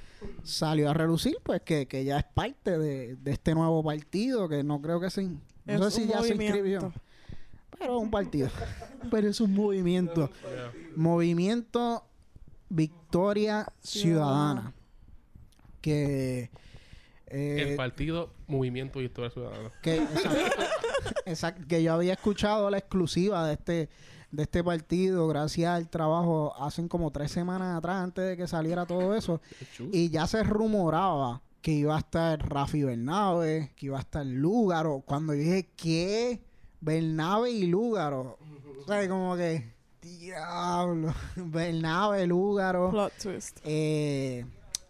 Salió 0.42 0.90
a 0.90 0.94
relucir, 0.94 1.36
pues, 1.42 1.62
que, 1.62 1.86
que 1.86 2.04
ya 2.04 2.18
es 2.18 2.24
parte 2.24 2.78
de, 2.78 3.16
este 3.26 3.54
nuevo 3.54 3.82
partido, 3.82 4.48
que 4.48 4.62
no 4.62 4.80
creo 4.80 5.00
que 5.00 5.10
se... 5.10 5.28
No 5.64 5.90
sé 5.90 6.02
si 6.02 6.08
ya 6.08 6.22
se 6.22 6.34
inscribió. 6.34 6.92
Pero 7.78 7.98
un 7.98 8.10
partido. 8.10 8.48
pero 9.10 9.28
es 9.28 9.40
un 9.40 9.54
movimiento. 9.54 10.30
Movimiento 10.96 12.04
Victoria 12.68 13.66
Ciudadana. 13.80 14.72
Que... 15.80 16.50
Eh, 17.26 17.70
el 17.70 17.76
partido 17.76 18.30
Movimiento 18.46 19.00
Victoria 19.00 19.30
Ciudadana. 19.30 19.72
Que, 19.82 20.06
exacto, 21.26 21.64
que 21.68 21.82
yo 21.82 21.94
había 21.94 22.12
escuchado 22.12 22.70
la 22.70 22.78
exclusiva 22.78 23.46
de 23.46 23.54
este 23.54 23.88
de 24.34 24.42
este 24.44 24.62
partido, 24.64 25.28
gracias 25.28 25.70
al 25.70 25.88
trabajo, 25.88 26.54
hacen 26.58 26.88
como 26.88 27.10
tres 27.10 27.30
semanas 27.30 27.76
atrás, 27.76 28.02
antes 28.02 28.24
de 28.24 28.36
que 28.36 28.46
saliera 28.46 28.86
todo 28.86 29.14
eso, 29.14 29.40
y 29.92 30.10
ya 30.10 30.26
se 30.26 30.42
rumoraba 30.42 31.42
que 31.60 31.72
iba 31.72 31.96
a 31.96 32.00
estar 32.00 32.46
Rafi 32.46 32.82
Bernabe, 32.82 33.72
que 33.76 33.86
iba 33.86 33.96
a 33.96 34.02
estar 34.02 34.26
Lúgaro. 34.26 35.02
Cuando 35.06 35.32
dije, 35.32 35.70
¿qué? 35.76 36.42
Bernabe 36.80 37.50
y 37.52 37.66
Lúgaro. 37.66 38.38
O 38.82 38.86
sea, 38.86 39.08
como 39.08 39.34
que, 39.34 39.72
diablo. 40.02 41.14
Bernabe, 41.36 42.26
Lúgaro. 42.26 42.90
Plot 42.90 43.12
twist. 43.14 43.60
Eh, 43.64 44.44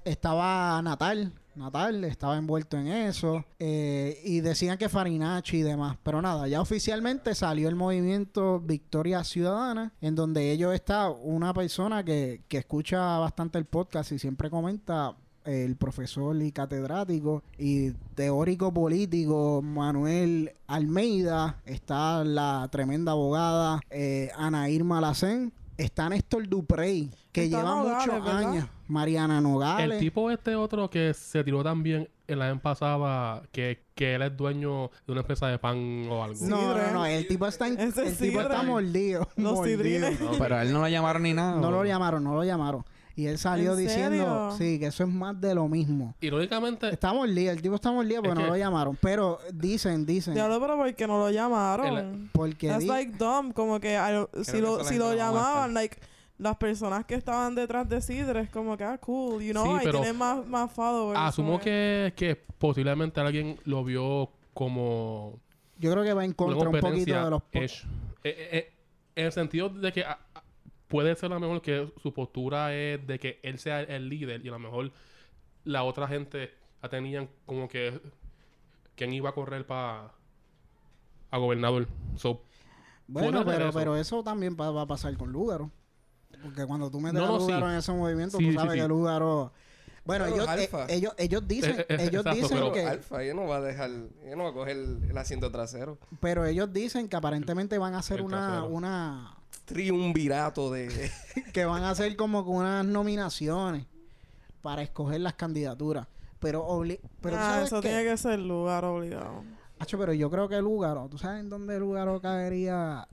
estaba 0.04 0.82
Natal, 0.82 1.32
Natal 1.56 2.04
estaba 2.04 2.36
envuelto 2.36 2.76
en 2.76 2.88
eso 2.88 3.44
eh, 3.58 4.20
y 4.24 4.40
decían 4.40 4.78
que 4.78 4.88
Farinacci 4.88 5.58
y 5.58 5.62
demás. 5.62 5.96
Pero 6.02 6.20
nada, 6.22 6.48
ya 6.48 6.60
oficialmente 6.60 7.34
salió 7.34 7.68
el 7.68 7.76
movimiento 7.76 8.60
Victoria 8.60 9.24
Ciudadana, 9.24 9.92
en 10.00 10.14
donde 10.14 10.50
ellos 10.50 10.74
está 10.74 11.10
una 11.10 11.54
persona 11.54 12.04
que, 12.04 12.42
que 12.48 12.58
escucha 12.58 13.18
bastante 13.18 13.58
el 13.58 13.64
podcast 13.64 14.12
y 14.12 14.18
siempre 14.18 14.50
comenta 14.50 15.16
el 15.44 15.76
profesor 15.76 16.40
y 16.42 16.52
catedrático 16.52 17.42
y 17.58 17.90
teórico 18.14 18.72
político 18.72 19.60
Manuel 19.62 20.52
Almeida, 20.66 21.60
está 21.66 22.24
la 22.24 22.68
tremenda 22.70 23.12
abogada 23.12 23.80
eh, 23.90 24.30
Ana 24.36 24.70
Irma 24.70 25.00
Lacén, 25.00 25.52
está 25.76 26.08
Néstor 26.08 26.48
Duprey, 26.48 27.10
que 27.32 27.48
lleva 27.48 27.76
muchos 27.76 28.26
años. 28.26 28.66
Mariana 28.86 29.40
Nogales. 29.40 29.92
El 29.94 29.98
tipo 29.98 30.30
este 30.30 30.56
otro 30.56 30.90
que 30.90 31.14
se 31.14 31.42
tiró 31.42 31.62
también 31.62 32.08
en 32.26 32.38
la 32.38 32.52
vez 32.52 32.60
pasada, 32.60 33.42
que, 33.52 33.84
que 33.94 34.14
él 34.14 34.22
es 34.22 34.36
dueño 34.36 34.90
de 35.06 35.12
una 35.12 35.20
empresa 35.22 35.48
de 35.48 35.58
pan 35.58 36.06
o 36.10 36.24
algo. 36.24 36.46
No, 36.46 36.76
no, 36.76 36.90
no. 36.92 37.06
El 37.06 37.26
tipo 37.26 37.46
está, 37.46 37.66
el 37.66 37.92
tipo 37.92 38.40
está 38.40 38.62
mordido. 38.62 39.28
Los 39.36 39.54
mordido. 39.54 40.10
No, 40.10 40.30
pero 40.38 40.56
a 40.56 40.62
él 40.62 40.72
no 40.72 40.80
lo 40.80 40.88
llamaron 40.88 41.22
ni 41.22 41.34
nada. 41.34 41.60
No 41.60 41.70
lo 41.70 41.84
llamaron, 41.84 42.24
no 42.24 42.34
lo 42.34 42.44
llamaron. 42.44 42.84
Y 43.16 43.26
él 43.26 43.38
salió 43.38 43.76
diciendo, 43.76 44.54
sí, 44.58 44.78
que 44.78 44.86
eso 44.86 45.04
es 45.04 45.08
más 45.08 45.40
de 45.40 45.54
lo 45.54 45.68
mismo. 45.68 46.14
Irónicamente. 46.20 46.88
Estamos 46.88 47.28
lío, 47.28 47.52
el 47.52 47.62
tipo 47.62 47.76
estamos 47.76 48.04
lío 48.04 48.22
porque 48.22 48.40
no 48.40 48.48
lo 48.48 48.56
llamaron. 48.56 48.98
Pero 49.00 49.38
dicen, 49.52 50.04
dicen. 50.04 50.34
Ya 50.34 50.48
lo, 50.48 50.60
pero 50.60 50.76
¿por 50.76 50.94
qué 50.94 51.06
no 51.06 51.18
lo 51.18 51.30
llamaron? 51.30 52.30
porque. 52.32 52.68
That's 52.68 52.84
like 52.86 53.16
dumb. 53.16 53.52
Como 53.52 53.78
que 53.78 53.98
si 54.42 54.60
lo, 54.60 54.82
si 54.84 54.96
lo 54.96 55.14
llamaban, 55.14 55.74
like 55.74 55.98
las 56.38 56.56
personas 56.56 57.04
que 57.04 57.14
estaban 57.14 57.54
detrás 57.54 57.88
de 57.88 58.00
Sidre 58.00 58.40
es 58.40 58.50
como 58.50 58.76
que, 58.76 58.84
ah, 58.84 58.98
cool, 58.98 59.42
you 59.42 59.52
know, 59.52 59.76
ahí 59.76 59.88
tienen 59.88 60.16
más, 60.16 60.44
más 60.46 60.72
followers. 60.72 61.18
Asumo 61.18 61.60
que, 61.60 62.12
que 62.16 62.36
posiblemente 62.36 63.20
alguien 63.20 63.58
lo 63.64 63.84
vio 63.84 64.30
como... 64.52 65.38
Yo 65.78 65.92
creo 65.92 66.04
que 66.04 66.12
va 66.12 66.24
en 66.24 66.32
contra 66.32 66.68
un 66.68 66.80
poquito 66.80 67.24
de 67.24 67.30
los... 67.30 67.42
Eh, 67.52 67.66
eh, 68.24 68.48
eh, 68.52 68.72
en 69.16 69.26
el 69.26 69.32
sentido 69.32 69.68
de 69.68 69.92
que 69.92 70.02
ah, 70.02 70.18
puede 70.94 71.16
ser 71.16 71.32
a 71.32 71.34
lo 71.34 71.40
mejor 71.40 71.60
que 71.60 71.92
su 72.00 72.14
postura 72.14 72.72
es 72.72 73.04
de 73.04 73.18
que 73.18 73.40
él 73.42 73.58
sea 73.58 73.80
el 73.80 74.08
líder 74.08 74.46
y 74.46 74.48
a 74.48 74.52
lo 74.52 74.60
mejor 74.60 74.92
la 75.64 75.82
otra 75.82 76.06
gente 76.06 76.54
la 76.80 76.88
tenían 76.88 77.28
como 77.46 77.66
que 77.66 78.00
quién 78.94 79.12
iba 79.12 79.30
a 79.30 79.32
correr 79.32 79.66
para 79.66 80.12
a 81.32 81.38
gobernador. 81.38 81.88
bueno, 83.08 83.44
pero, 83.44 83.72
pero 83.72 83.96
eso 83.96 84.22
también 84.22 84.56
va, 84.56 84.82
a 84.82 84.86
pasar 84.86 85.16
con 85.16 85.32
Lúgaro. 85.32 85.72
Porque 86.40 86.64
cuando 86.64 86.88
tú 86.92 87.00
metes 87.00 87.20
a 87.20 87.26
Lúgaro 87.26 87.72
en 87.72 87.76
ese 87.78 87.90
movimiento, 87.90 88.38
tú 88.38 88.52
sabes 88.52 88.80
que 88.80 88.86
Lúgaro... 88.86 89.52
Bueno, 90.04 90.26
ellos, 90.26 90.46
eh, 90.48 90.68
ellos, 90.90 91.14
ellos 91.18 91.48
dicen, 91.48 91.80
eh, 91.80 91.86
eh, 91.88 91.96
ellos 92.08 92.24
dicen 92.24 92.72
que... 92.72 92.86
Alfa, 92.86 93.24
ella 93.24 93.34
no 93.34 93.48
va 93.48 93.56
a 93.56 93.60
dejar, 93.62 93.90
ella 94.22 94.36
no 94.36 94.44
va 94.44 94.50
a 94.50 94.52
coger 94.52 94.76
el, 94.76 95.18
asiento 95.18 95.50
trasero. 95.50 95.98
Pero 96.20 96.44
ellos 96.44 96.72
dicen 96.72 97.08
que 97.08 97.16
aparentemente 97.16 97.78
van 97.78 97.94
a 97.94 97.98
hacer 97.98 98.22
una, 98.22 98.62
una... 98.62 99.38
Triunvirato 99.64 100.70
de... 100.70 101.10
que 101.52 101.64
van 101.64 101.84
a 101.84 101.90
hacer 101.90 102.16
como 102.16 102.44
con 102.44 102.56
unas 102.56 102.84
nominaciones 102.84 103.86
para 104.62 104.82
escoger 104.82 105.20
las 105.20 105.34
candidaturas. 105.34 106.06
Pero, 106.40 106.82
pero 107.22 107.36
ah, 107.38 107.62
eso 107.64 107.80
tiene 107.80 108.04
que 108.04 108.16
ser 108.18 108.38
lugar 108.38 108.84
obligado. 108.84 109.44
Hacho, 109.78 109.98
pero 109.98 110.12
yo 110.12 110.30
creo 110.30 110.48
que 110.48 110.60
Lugaro, 110.60 111.08
¿tú 111.08 111.18
sabes 111.18 111.40
en 111.40 111.48
dónde 111.48 111.78
Lugaro 111.78 112.20
caería 112.20 113.08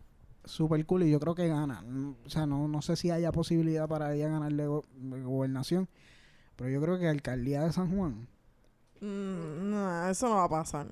super 0.46 0.86
cool? 0.86 1.04
Y 1.04 1.12
yo 1.12 1.20
creo 1.20 1.34
que 1.34 1.48
gana. 1.48 1.84
O 2.26 2.30
sea, 2.30 2.46
no, 2.46 2.68
no 2.68 2.82
sé 2.82 2.96
si 2.96 3.10
haya 3.10 3.32
posibilidad 3.32 3.88
para 3.88 4.14
ella 4.14 4.28
ganarle 4.28 4.68
gobernación. 4.68 5.88
Pero 6.56 6.70
yo 6.70 6.82
creo 6.82 7.00
que 7.00 7.08
alcaldía 7.08 7.64
de 7.64 7.72
San 7.72 7.96
Juan. 7.96 8.28
Mm, 9.02 9.72
no, 9.72 10.10
eso 10.10 10.30
no 10.30 10.36
va 10.36 10.44
a 10.44 10.50
pasar. 10.50 10.86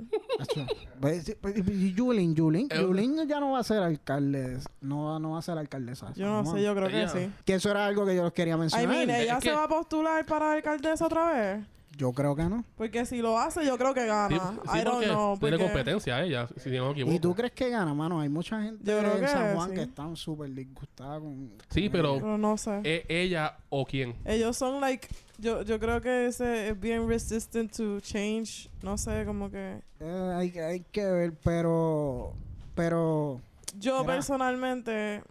Pues, 0.99 1.37
pues, 1.39 1.57
y 1.57 1.93
Julín, 1.95 2.35
Julín, 2.35 2.67
Julín 2.69 3.27
ya 3.27 3.39
no 3.39 3.51
va 3.51 3.59
a 3.59 3.63
ser 3.63 3.83
alcalde, 3.83 4.57
no, 4.81 5.19
no 5.19 5.31
va 5.31 5.39
a 5.39 5.41
ser 5.43 5.57
alcaldesa. 5.57 6.11
Yo 6.15 6.25
no 6.25 6.51
sé, 6.51 6.63
yo 6.63 6.75
creo 6.75 6.89
que 6.89 7.07
sí. 7.07 7.31
Que 7.45 7.53
eso 7.53 7.69
era 7.69 7.85
algo 7.85 8.05
que 8.05 8.15
yo 8.15 8.23
les 8.23 8.33
quería 8.33 8.57
mencionar. 8.57 8.89
Ay, 8.89 9.05
mire, 9.05 9.23
¿ella 9.23 9.39
se 9.39 9.51
va 9.51 9.65
a 9.65 9.67
postular 9.67 10.25
para 10.25 10.53
alcaldesa 10.53 11.05
otra 11.05 11.31
vez? 11.31 11.65
Yo 11.99 12.13
creo 12.13 12.33
que 12.33 12.43
no. 12.43 12.63
Porque 12.77 13.05
si 13.05 13.17
lo 13.17 13.37
hace, 13.37 13.65
yo 13.65 13.77
creo 13.77 13.93
que 13.93 14.05
gana. 14.05 14.57
I 14.73 14.83
don't 14.85 15.03
know. 15.03 15.37
Tiene 15.37 15.57
competencia 15.57 16.23
ella, 16.23 16.47
si 16.55 16.69
no 16.69 16.85
me 16.85 16.91
equivoco. 16.93 17.13
¿Y 17.13 17.19
tú 17.19 17.35
crees 17.35 17.51
que 17.51 17.69
gana, 17.69 17.93
mano? 17.93 18.21
Hay 18.21 18.29
mucha 18.29 18.61
gente 18.63 18.97
en 18.97 19.27
San 19.27 19.53
Juan 19.53 19.73
que 19.73 19.81
están 19.81 20.15
súper 20.15 20.49
disgustada 20.51 21.19
con... 21.19 21.51
Sí, 21.69 21.89
pero, 21.89 22.37
no 22.37 22.55
sé. 22.55 22.79
¿e 22.85 23.05
¿Ella 23.09 23.57
o 23.67 23.85
quién? 23.85 24.15
Ellos 24.23 24.55
son, 24.55 24.79
like... 24.79 25.09
Yo, 25.39 25.63
yo 25.63 25.77
creo 25.77 25.99
que 25.99 26.27
ese 26.27 26.69
es 26.69 26.79
bien 26.79 27.05
resistant 27.05 27.75
to 27.75 27.99
change. 27.99 28.69
No 28.81 28.97
sé, 28.97 29.25
como 29.25 29.51
que... 29.51 29.81
Eh, 29.99 30.33
hay, 30.37 30.57
hay 30.57 30.79
que 30.93 31.05
ver, 31.05 31.33
pero... 31.43 32.33
Pero... 32.75 33.41
Yo 33.77 34.05
personalmente 34.05 35.21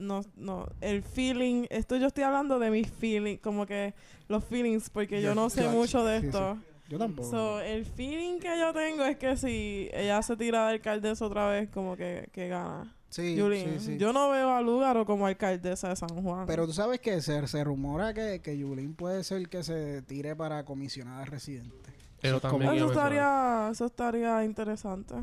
no, 0.00 0.22
no, 0.36 0.66
el 0.80 1.02
feeling, 1.02 1.66
esto 1.70 1.96
yo 1.96 2.06
estoy 2.06 2.24
hablando 2.24 2.58
de 2.58 2.70
mis 2.70 2.90
feelings, 2.90 3.40
como 3.40 3.66
que 3.66 3.94
los 4.28 4.44
feelings, 4.44 4.90
porque 4.90 5.22
yo, 5.22 5.34
no 5.34 5.50
sé 5.50 5.68
mucho 5.68 6.04
de 6.04 6.18
esto. 6.18 6.58
Yo 6.88 6.98
tampoco. 6.98 7.30
So, 7.30 7.60
el 7.60 7.84
feeling 7.84 8.40
que 8.40 8.58
yo 8.58 8.72
tengo 8.72 9.04
es 9.04 9.16
que 9.16 9.36
si 9.36 9.88
ella 9.92 10.20
se 10.22 10.36
tira 10.36 10.66
de 10.66 10.74
alcaldesa 10.74 11.24
otra 11.24 11.48
vez, 11.48 11.68
como 11.70 11.96
que, 11.96 12.28
que 12.32 12.48
gana. 12.48 12.96
Sí, 13.10 13.36
sí, 13.80 13.96
Yo 13.98 14.12
no 14.12 14.30
veo 14.30 14.50
a 14.50 14.62
Lugaro 14.62 15.04
como 15.04 15.26
alcaldesa 15.26 15.88
de 15.88 15.96
San 15.96 16.22
Juan. 16.22 16.46
Pero 16.46 16.66
tú 16.66 16.72
sabes 16.72 17.00
que 17.00 17.20
se, 17.20 17.46
se 17.48 17.64
rumora 17.64 18.14
que, 18.14 18.40
que 18.40 18.56
Yulín 18.56 18.94
puede 18.94 19.24
ser 19.24 19.48
que 19.48 19.64
se 19.64 20.02
tire 20.02 20.36
para 20.36 20.64
comisionada 20.64 21.24
residente. 21.24 21.92
Eso, 22.22 22.40
también 22.40 22.72
eso 22.74 22.86
estaría, 22.86 23.68
eso 23.72 23.86
estaría 23.86 24.44
interesante. 24.44 25.14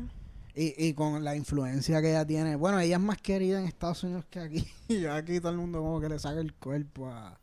Y, 0.60 0.74
y 0.76 0.92
con 0.92 1.22
la 1.22 1.36
influencia 1.36 2.02
que 2.02 2.10
ella 2.10 2.26
tiene. 2.26 2.56
Bueno, 2.56 2.80
ella 2.80 2.96
es 2.96 3.02
más 3.02 3.18
querida 3.18 3.60
en 3.60 3.66
Estados 3.66 4.02
Unidos 4.02 4.24
que 4.28 4.40
aquí. 4.40 4.66
y 4.88 5.04
aquí 5.04 5.38
todo 5.38 5.52
el 5.52 5.58
mundo 5.58 5.78
como 5.78 6.00
que 6.00 6.08
le 6.08 6.18
saca 6.18 6.40
el 6.40 6.52
cuerpo 6.52 7.08
a, 7.08 7.38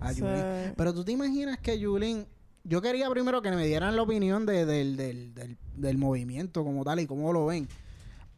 a 0.00 0.12
Yulín. 0.12 0.74
Pero 0.76 0.92
tú 0.92 1.02
te 1.02 1.12
imaginas 1.12 1.58
que 1.60 1.78
Yulín... 1.78 2.26
Yo 2.64 2.82
quería 2.82 3.08
primero 3.08 3.40
que 3.40 3.50
me 3.52 3.66
dieran 3.66 3.96
la 3.96 4.02
opinión 4.02 4.44
de, 4.44 4.66
del, 4.66 4.98
del, 4.98 5.32
del, 5.32 5.56
del, 5.76 5.96
movimiento 5.96 6.62
como 6.62 6.84
tal 6.84 7.00
y 7.00 7.06
cómo 7.06 7.32
lo 7.32 7.46
ven. 7.46 7.66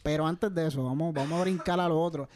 Pero 0.05 0.25
antes 0.25 0.55
de 0.55 0.69
eso, 0.69 0.85
vamos, 0.85 1.13
vamos 1.13 1.41
a 1.41 1.43
brincar 1.43 1.81
a 1.81 1.89
lo 1.89 2.01
otro. 2.01 2.29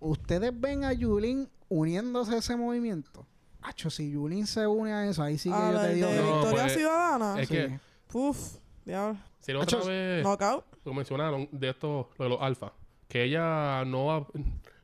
¿Ustedes 0.00 0.58
ven 0.58 0.84
a 0.84 0.94
Yulín 0.94 1.50
uniéndose 1.68 2.36
a 2.36 2.38
ese 2.38 2.56
movimiento? 2.56 3.26
Hacho, 3.60 3.90
si 3.90 4.10
Yulín 4.10 4.46
se 4.46 4.66
une 4.66 4.94
a 4.94 5.06
eso, 5.06 5.22
ahí 5.22 5.36
sí 5.36 5.50
que 5.50 5.56
yo 5.56 5.78
te 5.78 5.94
digo... 5.94 6.08
De 6.08 6.22
Victoria 6.22 6.62
pues, 6.62 6.72
Ciudadana. 6.72 7.42
Es 7.42 7.48
que... 7.50 7.78
Puf, 8.06 8.56
diablo. 8.86 9.18
Si 9.40 9.52
otra 9.52 9.80
vez 9.80 10.22
knockout. 10.22 10.73
Lo 10.84 10.94
mencionaron 10.94 11.48
de 11.50 11.70
esto, 11.70 12.10
de 12.18 12.28
los 12.28 12.40
alfa, 12.40 12.72
que 13.08 13.24
ella 13.24 13.84
no 13.84 14.06
va, 14.06 14.26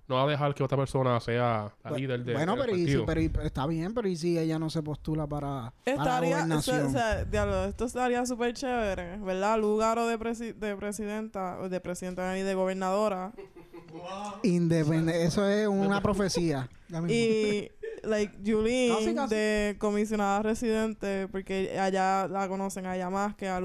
no 0.09 0.17
va 0.17 0.25
a 0.25 0.27
dejar 0.27 0.55
que 0.55 0.63
otra 0.63 0.77
persona 0.77 1.21
sea 1.21 1.73
la 1.85 1.91
líder 1.93 2.25
de 2.25 2.35
Bueno, 2.35 2.57
pero, 2.59 2.77
y 2.77 3.05
pero 3.05 3.43
está 3.43 3.67
bien, 3.67 3.95
pero 3.95 4.09
¿y 4.09 4.17
si 4.17 4.39
ella 4.39 4.59
no 4.59 4.71
se 4.71 4.83
postula 4.83 5.27
para, 5.27 5.73
estaría, 5.85 6.39
para 6.39 6.57
O 6.57 6.61
sea, 6.63 7.25
diablo, 7.25 7.65
esto 7.65 7.85
estaría 7.85 8.25
súper 8.27 8.55
chévere, 8.55 9.19
¿verdad? 9.19 9.59
Lugar 9.59 9.99
de, 9.99 10.53
de 10.55 10.77
presidenta, 10.77 11.69
de 11.69 11.81
presidenta 11.81 12.37
y 12.39 12.43
de 12.43 12.55
gobernadora. 12.55 13.33
Independiente, 14.43 15.25
eso 15.25 15.47
es 15.49 15.69
una 15.69 16.01
profecía. 16.03 16.69
y 17.09 17.71
like 18.03 18.39
Julín 18.45 19.17
de 19.29 19.77
comisionada 19.79 20.43
residente 20.43 21.29
porque 21.29 21.79
allá 21.79 22.27
la 22.29 22.49
conocen 22.49 22.87
allá 22.87 23.11
más 23.11 23.35
que 23.35 23.49
a 23.49 23.61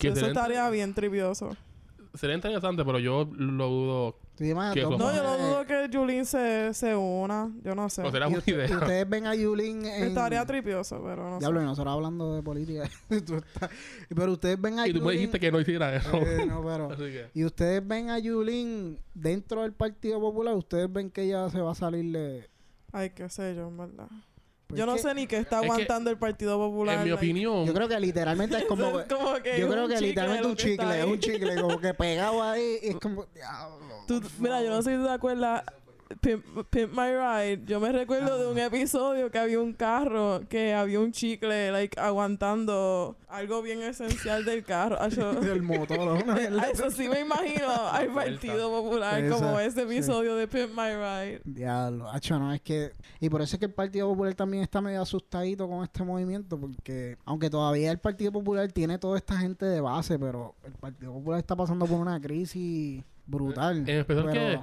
lugar 0.00 0.18
eso 0.18 0.26
estaría 0.26 0.70
bien 0.70 0.94
trivioso. 0.94 1.56
Sería 2.16 2.36
interesante, 2.36 2.84
pero 2.84 2.98
yo 2.98 3.28
lo 3.36 3.68
dudo. 3.68 4.18
no, 4.38 4.74
yo 4.74 4.90
lo 5.22 5.38
dudo 5.38 5.66
que 5.66 5.88
Yulín 5.90 6.24
se, 6.24 6.72
se 6.72 6.94
una. 6.96 7.50
Yo 7.62 7.74
no 7.74 7.90
sé. 7.90 8.02
O 8.02 8.10
será 8.10 8.28
muy 8.28 8.42
idea. 8.46 8.66
Ustedes 8.66 9.08
ven 9.08 9.26
a 9.26 9.34
Yulín 9.34 9.84
en... 9.84 10.04
Estaría 10.04 10.44
tripioso, 10.46 11.02
pero 11.04 11.28
no 11.28 11.38
Diablo, 11.38 11.60
sé. 11.60 11.66
nosotros 11.66 11.92
hablando 11.92 12.34
de 12.34 12.42
política. 12.42 12.88
pero 14.14 14.32
ustedes 14.32 14.60
ven 14.60 14.78
a 14.78 14.88
Y 14.88 14.94
tú 14.94 15.02
me 15.02 15.12
dijiste 15.12 15.38
que 15.38 15.52
no 15.52 15.60
hiciera 15.60 15.94
eso. 15.94 16.16
Eh, 16.16 16.46
no, 16.46 16.62
pero... 16.64 16.88
Y 17.34 17.44
ustedes 17.44 17.86
ven 17.86 18.08
a 18.10 18.18
Yulín 18.18 18.98
dentro 19.12 19.62
del 19.62 19.72
Partido 19.72 20.18
Popular. 20.18 20.54
Ustedes 20.54 20.90
ven 20.90 21.10
que 21.10 21.22
ella 21.22 21.50
se 21.50 21.60
va 21.60 21.72
a 21.72 21.74
salir 21.74 22.12
de... 22.12 22.48
Ay, 22.92 23.10
qué 23.10 23.28
sé 23.28 23.54
yo, 23.54 23.68
en 23.68 23.76
verdad. 23.76 24.08
Yo 24.68 24.86
no 24.86 24.98
sé 24.98 25.14
ni 25.14 25.26
qué 25.26 25.38
está 25.38 25.58
aguantando 25.58 26.10
el 26.10 26.18
Partido 26.18 26.58
Popular. 26.58 26.98
En 26.98 27.04
mi 27.04 27.12
opinión. 27.12 27.66
Yo 27.66 27.72
creo 27.72 27.88
que 27.88 28.00
literalmente 28.00 28.58
es 28.58 28.64
como. 28.68 28.92
que 29.42 29.60
yo 29.60 29.68
creo 29.68 29.88
que 29.88 30.00
literalmente 30.00 30.46
un 30.46 30.56
chicle, 30.56 31.04
un 31.04 31.18
chicle, 31.18 31.60
como 31.60 31.80
que 31.80 31.94
pegado 31.94 32.42
ahí. 32.42 32.78
Y 32.82 32.88
es 32.88 32.96
como. 32.96 33.26
Diablo. 33.26 33.78
mira, 34.38 34.62
yo 34.62 34.70
no 34.70 34.82
sé 34.82 34.90
si 34.92 34.96
tú 34.96 35.04
te 35.04 35.12
acuerdas. 35.12 35.62
Pimp, 36.20 36.44
My 36.92 37.10
Ride, 37.10 37.64
yo 37.66 37.80
me 37.80 37.90
recuerdo 37.90 38.38
de 38.38 38.46
un 38.46 38.58
episodio 38.58 39.28
que 39.30 39.38
había 39.38 39.58
un 39.58 39.72
carro 39.72 40.42
que 40.48 40.72
había 40.72 41.00
un 41.00 41.10
chicle 41.10 41.72
like 41.72 41.98
aguantando 41.98 43.16
algo 43.28 43.60
bien 43.60 43.82
esencial 43.82 44.44
del 44.44 44.62
carro. 44.62 44.98
del 45.40 45.62
motor. 45.62 46.24
eso 46.72 46.90
sí 46.92 47.08
me 47.08 47.20
imagino 47.20 47.68
al 47.92 48.14
Partido 48.14 48.70
Popular 48.70 49.28
como 49.28 49.58
ese 49.58 49.82
episodio 49.82 50.36
de 50.36 50.46
Pimp 50.46 50.70
My 50.76 50.94
Ride. 50.94 51.40
Diablo, 51.44 52.08
Acho, 52.08 52.38
no, 52.38 52.52
es 52.52 52.60
que 52.60 52.92
y 53.18 53.28
por 53.28 53.42
eso 53.42 53.56
es 53.56 53.60
que 53.60 53.66
el 53.66 53.74
Partido 53.74 54.08
Popular 54.08 54.34
también 54.34 54.62
está 54.62 54.80
medio 54.80 55.02
asustadito 55.02 55.68
con 55.68 55.82
este 55.82 56.04
movimiento 56.04 56.58
porque 56.58 57.16
aunque 57.24 57.50
todavía 57.50 57.90
el 57.90 57.98
Partido 57.98 58.30
Popular 58.30 58.70
tiene 58.70 58.98
toda 58.98 59.18
esta 59.18 59.36
gente 59.38 59.66
de 59.66 59.80
base, 59.80 60.20
pero 60.20 60.54
el 60.64 60.72
Partido 60.74 61.12
Popular 61.14 61.40
está 61.40 61.56
pasando 61.56 61.84
por 61.84 61.98
una 61.98 62.20
crisis 62.20 63.02
brutal. 63.26 63.78
En 63.78 63.88
especial 63.88 64.32
que 64.32 64.60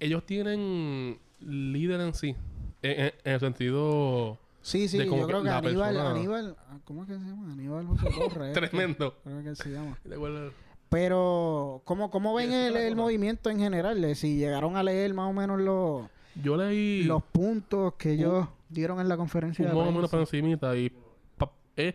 ellos 0.00 0.24
tienen 0.24 1.18
líder 1.40 2.00
en 2.00 2.14
sí. 2.14 2.36
En, 2.82 3.12
el 3.24 3.40
sentido. 3.40 4.38
Sí, 4.62 4.88
sí, 4.88 4.98
yo 4.98 5.26
creo 5.26 5.42
que 5.42 5.50
Aníbal, 5.50 5.98
Aníbal. 5.98 6.56
¿Cómo 6.84 7.02
es 7.02 7.08
que 7.08 7.14
se 7.14 7.20
llama? 7.20 7.52
Aníbal 7.52 7.86
Torres. 8.30 8.52
Tremendo. 8.52 9.14
Creo 9.24 9.42
que 9.42 9.54
se 9.56 9.70
llama. 9.70 9.98
Pero, 10.90 11.82
¿cómo, 11.84 12.10
cómo 12.10 12.34
ven 12.34 12.50
el, 12.52 12.76
el 12.76 12.96
movimiento 12.96 13.50
en 13.50 13.58
general? 13.58 14.16
Si 14.16 14.36
llegaron 14.36 14.76
a 14.76 14.82
leer 14.82 15.12
más 15.12 15.28
o 15.28 15.34
menos 15.34 15.60
los, 15.60 16.06
yo 16.42 16.56
leí 16.56 17.04
los 17.04 17.22
puntos 17.24 17.94
que 17.94 18.12
ellos 18.12 18.48
dieron 18.68 19.00
en 19.00 19.08
la 19.08 19.16
conferencia 19.16 19.64
un 19.64 19.70
de 19.70 19.76
prensa. 19.76 19.92
menos 19.92 20.10
por 20.10 20.20
encimita 20.20 20.76
y 20.76 20.92
eh, 21.76 21.94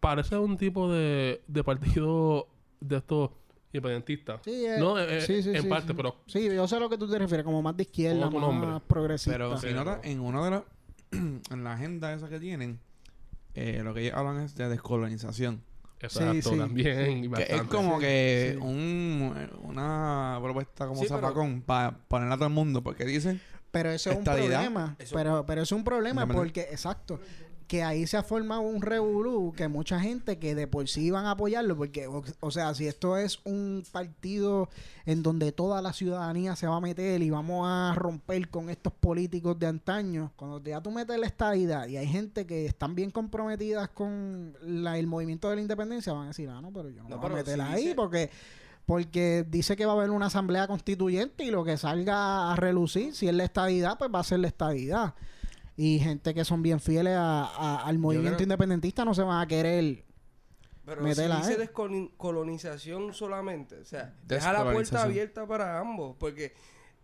parece 0.00 0.36
un 0.38 0.56
tipo 0.56 0.90
de, 0.92 1.42
de 1.46 1.64
partido 1.64 2.48
de 2.80 2.96
estos 2.96 3.30
independentista. 3.72 4.40
Sí, 4.44 4.64
eh, 4.66 4.76
no, 4.78 4.98
eh, 4.98 5.18
eh, 5.28 5.52
en 5.54 5.68
parte, 5.68 5.94
pero... 5.94 6.16
Sí, 6.26 6.44
yo 6.46 6.66
sé 6.66 6.76
a 6.76 6.80
lo 6.80 6.88
que 6.88 6.98
tú 6.98 7.08
te 7.08 7.18
refieres, 7.18 7.44
como 7.44 7.62
más 7.62 7.76
de 7.76 7.82
izquierda, 7.82 8.30
más 8.30 8.82
progresista. 8.82 9.32
Pero 9.32 9.56
si 9.58 9.72
notas, 9.72 10.00
en 10.04 10.20
uno 10.20 10.44
de 10.44 10.50
los 10.50 10.62
en 11.12 11.64
la 11.64 11.74
agenda 11.74 12.12
esa 12.12 12.28
que 12.28 12.40
tienen, 12.40 12.80
eh, 13.54 13.80
lo 13.82 13.94
que 13.94 14.02
ellos 14.02 14.14
hablan 14.14 14.40
es 14.40 14.54
de 14.54 14.68
descolonización. 14.68 15.62
Exacto, 15.98 16.56
también. 16.56 17.32
es 17.38 17.62
como 17.62 17.98
que 17.98 18.58
un, 18.60 19.34
una 19.62 20.38
propuesta 20.42 20.86
como 20.86 21.02
zapacón 21.04 21.62
para 21.62 21.96
ponerla 22.06 22.34
a 22.34 22.38
todo 22.38 22.48
el 22.48 22.54
mundo, 22.54 22.82
porque 22.82 23.04
dicen. 23.04 23.40
Pero 23.70 23.90
eso 23.90 24.10
es 24.10 24.18
un 24.18 24.24
problema. 24.24 24.96
Pero, 25.12 25.44
pero 25.46 25.62
eso 25.62 25.74
es 25.74 25.78
un 25.78 25.84
problema 25.84 26.26
porque, 26.26 26.62
exacto, 26.62 27.20
que 27.66 27.82
ahí 27.82 28.06
se 28.06 28.16
ha 28.16 28.22
formado 28.22 28.60
un 28.60 28.80
revolú 28.80 29.52
que 29.56 29.68
mucha 29.68 29.98
gente 30.00 30.38
que 30.38 30.54
de 30.54 30.66
por 30.66 30.88
sí 30.88 31.06
iban 31.06 31.26
a 31.26 31.32
apoyarlo, 31.32 31.76
porque, 31.76 32.06
o, 32.06 32.50
sea, 32.50 32.74
si 32.74 32.86
esto 32.86 33.16
es 33.16 33.40
un 33.44 33.84
partido 33.90 34.68
en 35.04 35.22
donde 35.22 35.52
toda 35.52 35.82
la 35.82 35.92
ciudadanía 35.92 36.56
se 36.56 36.66
va 36.66 36.76
a 36.76 36.80
meter 36.80 37.22
y 37.22 37.30
vamos 37.30 37.66
a 37.68 37.94
romper 37.94 38.48
con 38.48 38.70
estos 38.70 38.92
políticos 38.92 39.58
de 39.58 39.66
antaño, 39.66 40.32
cuando 40.36 40.62
ya 40.62 40.80
tú 40.80 40.90
metes 40.90 41.18
la 41.18 41.26
estadidad 41.26 41.88
y 41.88 41.96
hay 41.96 42.06
gente 42.06 42.46
que 42.46 42.66
están 42.66 42.94
bien 42.94 43.10
comprometidas 43.10 43.88
con 43.88 44.54
el 44.62 45.06
movimiento 45.06 45.50
de 45.50 45.56
la 45.56 45.62
independencia, 45.62 46.12
van 46.12 46.24
a 46.24 46.28
decir, 46.28 46.48
ah, 46.48 46.60
no, 46.60 46.72
pero 46.72 46.88
yo 46.90 47.02
no, 47.02 47.18
voy 47.18 47.32
a 47.32 47.34
meterla 47.34 47.72
ahí 47.72 47.94
porque 47.94 48.30
porque 48.84 49.44
dice 49.48 49.74
que 49.74 49.84
va 49.84 49.94
a 49.94 49.96
haber 49.96 50.10
una 50.10 50.26
asamblea 50.26 50.68
constituyente 50.68 51.42
y 51.42 51.50
lo 51.50 51.64
que 51.64 51.76
salga 51.76 52.52
a 52.52 52.56
relucir, 52.56 53.12
si 53.16 53.26
es 53.26 53.34
la 53.34 53.42
estadidad, 53.42 53.98
pues 53.98 54.12
va 54.14 54.20
a 54.20 54.24
ser 54.24 54.38
la 54.38 54.46
estadidad 54.46 55.14
y 55.76 55.98
gente 55.98 56.34
que 56.34 56.44
son 56.44 56.62
bien 56.62 56.80
fieles 56.80 57.14
a, 57.16 57.82
al 57.84 57.98
movimiento 57.98 58.42
independentista 58.42 59.04
no 59.04 59.14
se 59.14 59.22
van 59.22 59.42
a 59.42 59.46
querer 59.46 60.04
pero 60.84 61.02
meter 61.02 61.30
si 61.30 61.36
dice 61.38 61.56
descolonización 61.56 63.12
solamente, 63.12 63.80
o 63.80 63.84
sea, 63.84 64.14
deja 64.24 64.52
la 64.52 64.72
puerta 64.72 65.02
abierta 65.02 65.46
para 65.46 65.80
ambos, 65.80 66.16
porque 66.18 66.54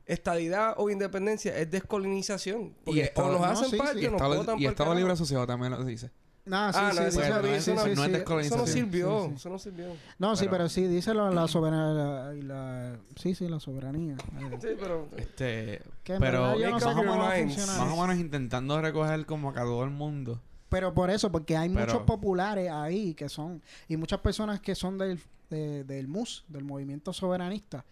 estadidad 0.06 0.74
o 0.76 0.88
independencia 0.88 1.56
es 1.58 1.70
descolonización. 1.70 2.74
Porque 2.84 3.12
y 3.14 3.20
o 3.20 3.32
nos 3.32 3.42
hacen 3.42 3.78
parte 3.78 4.08
o 4.08 4.44
nos 4.44 4.60
Y 4.60 4.66
Estado 4.66 4.94
Libre 4.94 5.12
Asociado 5.12 5.46
también 5.46 5.72
lo 5.72 5.84
dice. 5.84 6.10
No, 6.44 6.72
sí, 6.72 6.78
ah, 6.80 6.90
sí, 6.92 6.98
no, 6.98 7.06
eso, 7.06 7.74
no, 7.74 8.04
es 8.04 8.12
descolonización. 8.12 8.40
Eso 8.40 8.56
no 8.56 8.66
sirvió. 8.66 9.32
Eso 9.34 9.48
no 9.48 9.58
sirvió. 9.60 9.86
No, 10.18 10.34
sí, 10.34 10.48
pero 10.50 10.68
sí, 10.68 10.88
dice 10.88 11.14
la, 11.14 11.46
soberanía. 11.46 12.32
La, 12.42 12.98
sí, 13.14 13.34
sí, 13.34 13.48
la 13.48 13.60
soberanía. 13.60 14.16
Sí, 14.60 14.68
pero. 14.78 15.08
Este. 15.16 15.82
Pero. 16.04 16.56
más, 16.56 16.84
o 16.84 16.94
menos, 16.94 17.56
más 17.68 17.92
o 17.92 18.00
menos 18.00 18.16
intentando 18.16 18.80
recoger 18.80 19.24
como 19.24 19.50
a 19.50 19.54
todo 19.54 19.84
el 19.84 19.90
mundo. 19.90 20.40
Pero 20.68 20.92
por 20.94 21.10
eso, 21.10 21.30
porque 21.30 21.56
hay 21.56 21.68
muchos 21.68 22.02
populares 22.02 22.70
ahí 22.70 23.14
que 23.14 23.28
son. 23.28 23.62
Y 23.88 23.96
muchas 23.96 24.20
personas 24.20 24.60
que 24.60 24.74
son 24.74 24.98
del, 24.98 25.20
del 25.50 26.08
MUS, 26.08 26.44
del 26.48 26.64
movimiento 26.64 27.12
soberanista. 27.12 27.84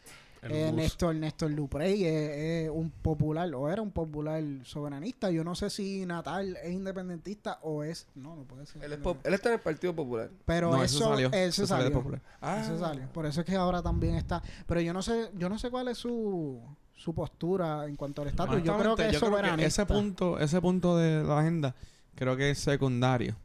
Eh, 0.43 0.73
Néstor, 0.73 1.15
Néstor 1.15 1.55
Duprey 1.55 2.05
es, 2.05 2.71
un 2.71 2.91
popular, 2.91 3.53
o 3.55 3.69
era 3.69 3.83
un 3.83 3.91
popular 3.91 4.43
soberanista. 4.65 5.31
Yo 5.31 5.45
no 5.45 5.55
sé 5.55 5.69
si 5.69 6.07
Natal 6.07 6.57
es 6.63 6.73
independentista 6.73 7.59
o 7.63 7.83
es. 7.83 8.07
No, 8.15 8.37
no 8.37 8.45
puede 8.45 8.65
ser. 8.67 8.83
Él, 8.83 8.93
está 9.35 9.49
en 9.51 9.55
el 9.55 9.61
Partido 9.61 9.95
Popular. 9.95 10.31
Pero 10.47 10.83
eso, 10.83 11.11
salió. 11.11 11.31
Eso 11.33 11.67
salió. 11.67 12.21
Ah. 12.41 12.61
Eso 12.63 12.79
salió. 12.79 13.07
Por 13.13 13.27
eso 13.27 13.41
es 13.41 13.47
que 13.47 13.55
ahora 13.55 13.83
también 13.83 14.15
está. 14.15 14.43
Pero 14.67 14.81
yo 14.81 14.95
no 14.95 15.03
sé, 15.03 15.31
yo 15.37 15.49
no 15.49 15.59
sé 15.59 15.71
cuál 15.71 15.89
es 15.89 15.99
su, 15.99 16.59
su 16.95 17.15
postura 17.15 17.85
en 17.87 17.97
cuanto 17.97 18.23
al 18.23 18.29
estatus. 18.29 18.63
Yo 18.63 18.79
creo 18.79 18.97
que 18.97 19.09
es 19.09 19.19
soberanista. 19.19 19.67
ese 19.67 19.87
punto, 19.87 20.39
ese 20.39 20.61
punto 20.61 20.97
de 20.97 21.23
la 21.23 21.41
agenda 21.41 21.75
creo 22.15 22.37
que 22.37 22.51
es 22.51 22.59
secundario. 22.59 23.37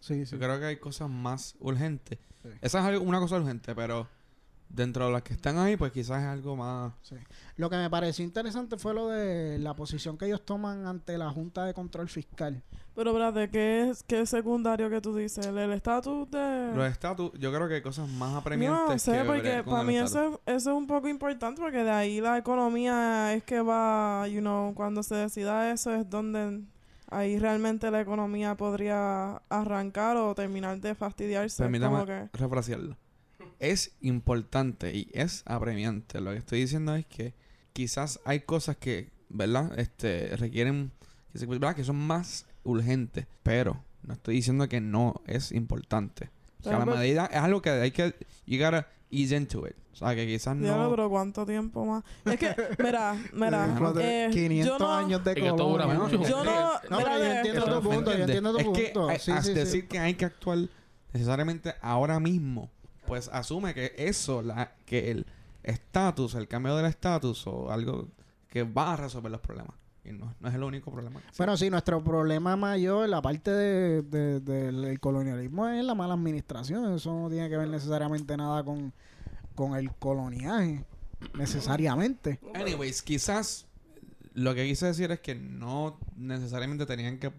Sí, 0.00 0.26
sí. 0.26 0.32
Yo 0.32 0.38
creo 0.38 0.58
que 0.58 0.66
hay 0.66 0.76
cosas 0.76 1.08
más 1.10 1.54
urgentes. 1.60 2.18
Esa 2.60 2.90
es 2.90 3.00
una 3.00 3.20
cosa 3.20 3.36
urgente, 3.36 3.74
pero 3.74 4.08
dentro 4.70 5.06
de 5.06 5.12
las 5.12 5.22
que 5.22 5.34
están 5.34 5.58
ahí, 5.58 5.76
pues 5.76 5.92
quizás 5.92 6.22
es 6.22 6.28
algo 6.28 6.56
más... 6.56 6.92
Sí. 7.02 7.16
Lo 7.56 7.68
que 7.68 7.76
me 7.76 7.90
pareció 7.90 8.24
interesante 8.24 8.78
fue 8.78 8.94
lo 8.94 9.08
de 9.08 9.58
la 9.58 9.74
posición 9.74 10.16
que 10.16 10.26
ellos 10.26 10.44
toman 10.44 10.86
ante 10.86 11.18
la 11.18 11.30
Junta 11.30 11.64
de 11.64 11.74
Control 11.74 12.08
Fiscal. 12.08 12.62
Pero, 12.94 13.12
¿verdad? 13.12 13.50
¿qué 13.50 13.90
es, 13.90 14.02
qué 14.02 14.24
secundario 14.26 14.88
que 14.88 15.00
tú 15.00 15.14
dices? 15.14 15.44
¿El 15.46 15.72
estatus 15.72 16.30
de...? 16.30 16.72
Los 16.74 16.90
estatus, 16.90 17.32
yo 17.38 17.52
creo 17.52 17.68
que 17.68 17.74
hay 17.74 17.82
cosas 17.82 18.08
más 18.08 18.34
apremiantes 18.34 19.06
No 19.06 19.12
sé, 19.12 19.24
porque 19.24 19.62
para 19.64 19.82
mí 19.82 19.98
eso, 19.98 20.40
eso 20.46 20.70
es 20.70 20.76
un 20.76 20.86
poco 20.86 21.08
importante 21.08 21.60
porque 21.60 21.84
de 21.84 21.90
ahí 21.90 22.20
la 22.20 22.38
economía 22.38 23.34
es 23.34 23.42
que 23.42 23.60
va, 23.60 24.26
you 24.28 24.40
know, 24.40 24.74
cuando 24.74 25.02
se 25.02 25.14
decida 25.16 25.72
eso 25.72 25.94
es 25.94 26.08
donde 26.08 26.62
ahí 27.08 27.38
realmente 27.38 27.90
la 27.90 28.00
economía 28.00 28.54
podría 28.56 29.36
arrancar 29.48 30.16
o 30.16 30.34
terminar 30.34 30.80
de 30.80 30.94
fastidiarse. 30.94 31.62
Permítame 31.62 32.04
que... 32.06 32.28
refrasearlo 32.32 32.96
es 33.60 33.92
importante 34.00 34.96
y 34.96 35.08
es 35.12 35.42
apremiante. 35.46 36.20
Lo 36.20 36.32
que 36.32 36.38
estoy 36.38 36.60
diciendo 36.60 36.94
es 36.96 37.06
que 37.06 37.34
quizás 37.72 38.18
hay 38.24 38.40
cosas 38.40 38.76
que, 38.76 39.10
¿verdad? 39.28 39.78
Este, 39.78 40.34
requieren, 40.36 40.90
¿verdad? 41.46 41.76
Que 41.76 41.84
son 41.84 41.96
más 41.96 42.46
urgentes, 42.64 43.26
pero 43.42 43.84
no 44.02 44.14
estoy 44.14 44.36
diciendo 44.36 44.68
que 44.68 44.80
no 44.80 45.22
es 45.26 45.52
importante. 45.52 46.30
O 46.60 46.62
sea, 46.64 46.78
la 46.78 46.86
medida 46.86 47.26
es 47.26 47.38
algo 47.38 47.62
que 47.62 47.70
hay 47.70 47.90
que 47.90 48.14
llegar 48.44 48.74
a 48.74 48.88
ease 49.10 49.36
into 49.36 49.66
it. 49.66 49.74
O 49.92 49.96
sea, 49.96 50.14
que 50.14 50.26
quizás 50.26 50.56
no... 50.56 50.90
pero 50.90 51.10
¿cuánto 51.10 51.44
tiempo 51.44 51.84
más? 51.84 52.04
Es 52.24 52.38
que, 52.38 52.54
mira, 52.82 53.16
mira... 53.32 53.76
500 54.30 54.80
eh, 54.80 54.84
años 54.84 55.24
de 55.24 55.34
colonia. 55.34 56.08
Yo 56.28 56.44
no... 56.44 56.72
no 56.90 56.98
pero 56.98 57.18
yo 57.18 57.24
entiendo 57.24 57.80
tu 57.80 57.88
punto, 57.88 58.12
yo 58.16 58.24
entiendo 58.24 58.52
tu 58.52 58.58
es 58.58 58.64
punto. 58.64 59.08
Que, 59.08 59.18
sí, 59.18 59.32
decir 59.52 59.88
que 59.88 59.98
hay 59.98 60.14
que 60.14 60.24
actuar 60.24 60.58
necesariamente 61.12 61.74
ahora 61.82 62.20
mismo 62.20 62.70
pues 63.10 63.28
asume 63.32 63.74
que 63.74 63.92
eso, 63.98 64.40
la, 64.40 64.72
que 64.86 65.10
el 65.10 65.26
estatus, 65.64 66.36
el 66.36 66.46
cambio 66.46 66.76
del 66.76 66.86
estatus 66.86 67.44
o 67.48 67.72
algo 67.72 68.06
que 68.48 68.62
va 68.62 68.92
a 68.92 68.96
resolver 68.96 69.32
los 69.32 69.40
problemas. 69.40 69.74
Y 70.04 70.12
no, 70.12 70.32
es 70.44 70.54
el 70.54 70.62
único 70.62 70.92
problema. 70.92 71.20
Bueno, 71.36 71.56
sí, 71.56 71.70
nuestro 71.70 72.04
problema 72.04 72.54
mayor, 72.54 73.08
la 73.08 73.20
parte 73.20 73.50
de, 73.50 74.02
del 74.40 75.00
colonialismo, 75.00 75.66
es 75.66 75.84
la 75.84 75.96
mala 75.96 76.14
administración. 76.14 76.94
Eso 76.94 77.12
no 77.12 77.28
tiene 77.28 77.48
que 77.48 77.56
ver 77.56 77.66
necesariamente 77.66 78.36
nada 78.36 78.62
con, 78.62 78.92
con 79.56 79.74
el 79.74 79.92
coloniaje, 79.96 80.84
necesariamente. 81.36 82.38
Anyways, 82.54 83.02
quizás 83.02 83.66
lo 84.34 84.54
que 84.54 84.68
quise 84.68 84.86
decir 84.86 85.10
es 85.10 85.18
que 85.18 85.34
no 85.34 85.98
necesariamente 86.16 86.86
tenían 86.86 87.18
que 87.18 87.32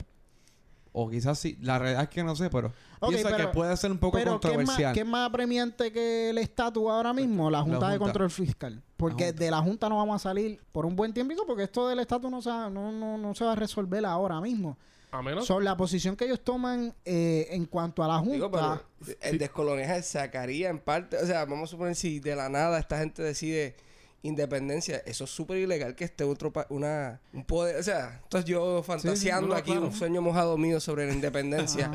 o 0.93 1.09
quizás 1.09 1.39
sí, 1.39 1.57
la 1.61 1.79
realidad 1.79 2.03
es 2.03 2.09
que 2.09 2.23
no 2.23 2.35
sé, 2.35 2.49
pero 2.49 2.73
pienso 3.07 3.35
que 3.35 3.47
puede 3.47 3.75
ser 3.77 3.91
un 3.91 3.97
poco 3.97 4.21
controversial. 4.23 4.93
¿qué 4.93 5.01
es, 5.01 5.05
más, 5.05 5.29
apremiante 5.29 5.91
que 5.91 6.31
el 6.31 6.37
estatus 6.37 6.89
ahora 6.89 7.13
mismo? 7.13 7.49
La 7.49 7.61
Junta, 7.61 7.89
de 7.89 7.97
Control 7.97 8.29
Fiscal. 8.29 8.81
Porque 8.97 9.31
de 9.31 9.49
la 9.49 9.61
Junta 9.61 9.87
no 9.89 9.97
vamos 9.97 10.17
a 10.17 10.19
salir 10.19 10.59
por 10.71 10.85
un 10.85 10.95
buen 10.95 11.13
tiempo 11.13 11.33
porque 11.47 11.63
esto 11.63 11.87
del 11.87 11.99
estatus 11.99 12.29
no 12.29 12.41
se, 12.41 12.49
no, 12.49 13.17
no, 13.17 13.35
se 13.35 13.45
va 13.45 13.53
a 13.53 13.55
resolver 13.55 14.05
ahora 14.05 14.41
mismo. 14.41 14.77
A 15.11 15.21
menos. 15.21 15.45
Son 15.45 15.63
la 15.63 15.75
posición 15.75 16.15
que 16.15 16.25
ellos 16.25 16.41
toman 16.41 16.93
eh, 17.03 17.47
en 17.51 17.65
cuanto 17.65 18.03
a 18.03 18.07
la 18.07 18.19
Junta. 18.19 18.83
el 19.21 19.37
descoloniaje 19.37 20.03
sacaría 20.03 20.69
en 20.69 20.79
parte. 20.79 21.17
O 21.17 21.25
sea, 21.25 21.45
vamos 21.45 21.69
a 21.69 21.71
suponer 21.71 21.95
si 21.95 22.19
de 22.19 22.35
la 22.35 22.49
nada 22.49 22.79
esta 22.79 22.97
gente 22.97 23.21
decide 23.21 23.75
independencia, 24.23 24.97
eso 25.05 25.23
es 25.23 25.29
súper 25.29 25.57
ilegal 25.57 25.95
que 25.95 26.03
esté 26.03 26.23
otro 26.23 26.53
una 26.69 27.19
un 27.33 27.43
poder, 27.43 27.77
o 27.77 27.83
sea, 27.83 28.19
entonces 28.23 28.49
yo 28.49 28.83
fantaseando 28.83 29.55
aquí 29.55 29.71
un 29.71 29.93
sueño 29.93 30.21
mojado 30.21 30.57
mío 30.57 30.79
sobre 30.79 31.07
la 31.07 31.13
independencia, 31.15 31.91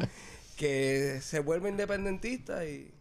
que 0.56 1.20
se 1.22 1.40
vuelve 1.40 1.68
independentista 1.68 2.64
y 2.64 2.92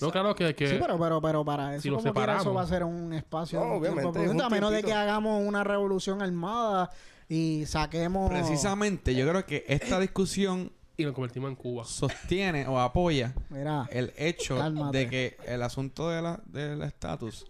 no, 0.00 0.10
claro 0.10 0.34
que, 0.34 0.48
Sí, 0.50 0.76
pero, 0.80 0.98
pero, 0.98 1.20
pero 1.20 1.44
para 1.44 1.74
eso, 1.74 1.88
como 1.88 2.00
eso 2.00 2.54
va 2.54 2.62
a 2.62 2.66
ser 2.66 2.84
un 2.84 3.12
espacio. 3.12 3.58
No, 3.58 3.74
obviamente. 3.74 4.20
a 4.42 4.48
menos 4.48 4.70
de 4.70 4.82
que 4.82 4.92
hagamos 4.92 5.42
una 5.44 5.64
revolución 5.64 6.22
armada 6.22 6.90
y 7.28 7.64
saquemos. 7.66 8.30
Precisamente, 8.30 9.14
yo 9.14 9.28
creo 9.28 9.44
que 9.46 9.64
esta 9.66 9.98
discusión. 9.98 10.72
Y 10.96 11.04
lo 11.04 11.14
convertimos 11.14 11.48
en 11.48 11.56
Cuba. 11.56 11.84
Sostiene 11.86 12.66
o 12.68 12.78
apoya 12.78 13.32
el 13.90 14.12
hecho 14.16 14.70
de 14.92 15.08
que 15.08 15.36
el 15.46 15.62
asunto 15.62 16.10
de 16.10 16.20
la, 16.20 16.40
del 16.44 16.82
estatus 16.82 17.46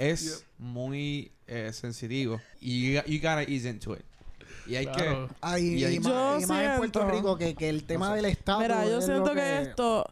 es 0.00 0.46
muy 0.58 1.30
eh, 1.46 1.70
sensitivo. 1.72 2.40
Y 2.60 2.94
you, 2.94 3.18
gotta 3.20 3.42
ease 3.42 3.68
into 3.68 3.94
it. 3.94 4.04
Y 4.66 4.76
hay 4.76 4.86
que... 4.86 5.28
y, 5.60 6.00
más, 6.00 6.48
en 6.48 6.78
Puerto 6.78 7.10
Rico 7.10 7.36
que, 7.36 7.54
que 7.54 7.68
el 7.68 7.84
tema 7.84 8.14
del 8.14 8.24
Estado... 8.26 8.60
Mira, 8.60 8.86
yo 8.86 9.00
siento 9.00 9.32
que... 9.34 9.62
esto... 9.62 10.10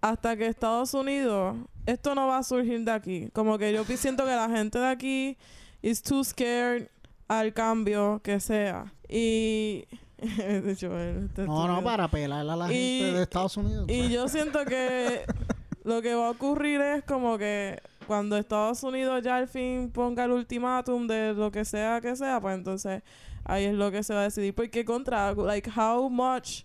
Hasta 0.00 0.36
que 0.36 0.46
Estados 0.46 0.94
Unidos... 0.94 1.56
Esto 1.86 2.14
no 2.14 2.26
va 2.26 2.38
a 2.38 2.42
surgir 2.42 2.84
de 2.84 2.90
aquí. 2.90 3.28
Como 3.32 3.56
que 3.58 3.72
yo 3.72 3.84
siento 3.84 4.24
que 4.24 4.30
la 4.30 4.48
gente 4.48 4.78
de 4.78 4.86
aquí... 4.88 5.36
Is 5.82 6.02
too 6.02 6.22
scared 6.22 6.88
al 7.28 7.54
cambio 7.54 8.20
que 8.22 8.40
sea. 8.40 8.92
Y... 9.08 9.84
no, 11.38 11.66
no, 11.66 11.82
para 11.82 12.08
pelar 12.08 12.40
a 12.40 12.56
la 12.56 12.68
gente 12.68 13.12
de 13.12 13.22
Estados 13.22 13.56
Unidos. 13.56 13.86
Y 13.88 14.10
yo 14.10 14.28
siento 14.28 14.66
que 14.66 15.24
lo 15.84 16.02
que 16.02 16.14
va 16.14 16.26
a 16.26 16.30
ocurrir 16.30 16.80
es 16.82 17.04
como 17.04 17.38
que 17.38 17.80
cuando 18.10 18.36
Estados 18.36 18.82
Unidos 18.82 19.22
ya 19.22 19.36
al 19.36 19.46
fin 19.46 19.88
ponga 19.88 20.24
el 20.24 20.32
ultimátum 20.32 21.06
de 21.06 21.32
lo 21.32 21.52
que 21.52 21.64
sea 21.64 22.00
que 22.00 22.16
sea, 22.16 22.40
pues 22.40 22.56
entonces 22.56 23.04
ahí 23.44 23.66
es 23.66 23.74
lo 23.74 23.92
que 23.92 24.02
se 24.02 24.12
va 24.12 24.22
a 24.22 24.24
decidir. 24.24 24.52
Porque 24.52 24.84
contra, 24.84 25.32
like, 25.32 25.70
how 25.70 26.10
much, 26.10 26.64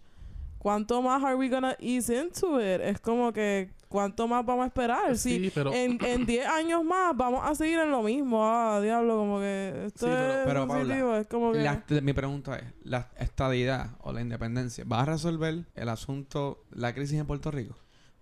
¿cuánto 0.58 1.04
más 1.04 1.24
are 1.24 1.36
we 1.36 1.48
gonna 1.48 1.76
ease 1.80 2.12
into 2.20 2.60
it? 2.60 2.82
Es 2.82 3.00
como 3.00 3.32
que, 3.32 3.70
¿cuánto 3.90 4.28
más 4.28 4.44
vamos 4.44 4.64
a 4.64 4.68
esperar? 4.70 5.16
Sí, 5.20 5.52
pero... 5.54 5.72
En 5.72 6.26
10 6.26 6.48
años 6.50 6.84
más 6.84 7.16
vamos 7.16 7.42
a 7.44 7.54
seguir 7.54 7.78
en 7.78 7.92
lo 7.92 8.02
mismo. 8.02 8.44
Ah, 8.44 8.82
diablo, 8.82 9.16
como 9.16 9.38
que... 9.38 9.84
Esto 9.86 10.08
es 10.08 10.48
pero, 10.48 10.68
Paula, 10.68 11.20
es 11.20 11.28
como 11.28 11.52
que... 11.52 12.02
mi 12.02 12.14
pregunta 12.14 12.56
es, 12.56 12.66
¿la 12.82 13.12
estadidad 13.20 13.92
o 14.00 14.12
la 14.12 14.22
independencia 14.22 14.84
va 14.84 15.02
a 15.02 15.06
resolver 15.06 15.66
el 15.76 15.90
asunto, 15.90 16.64
la 16.72 16.96
crisis 16.96 17.20
en 17.20 17.28
Puerto 17.28 17.52
Rico? 17.52 17.76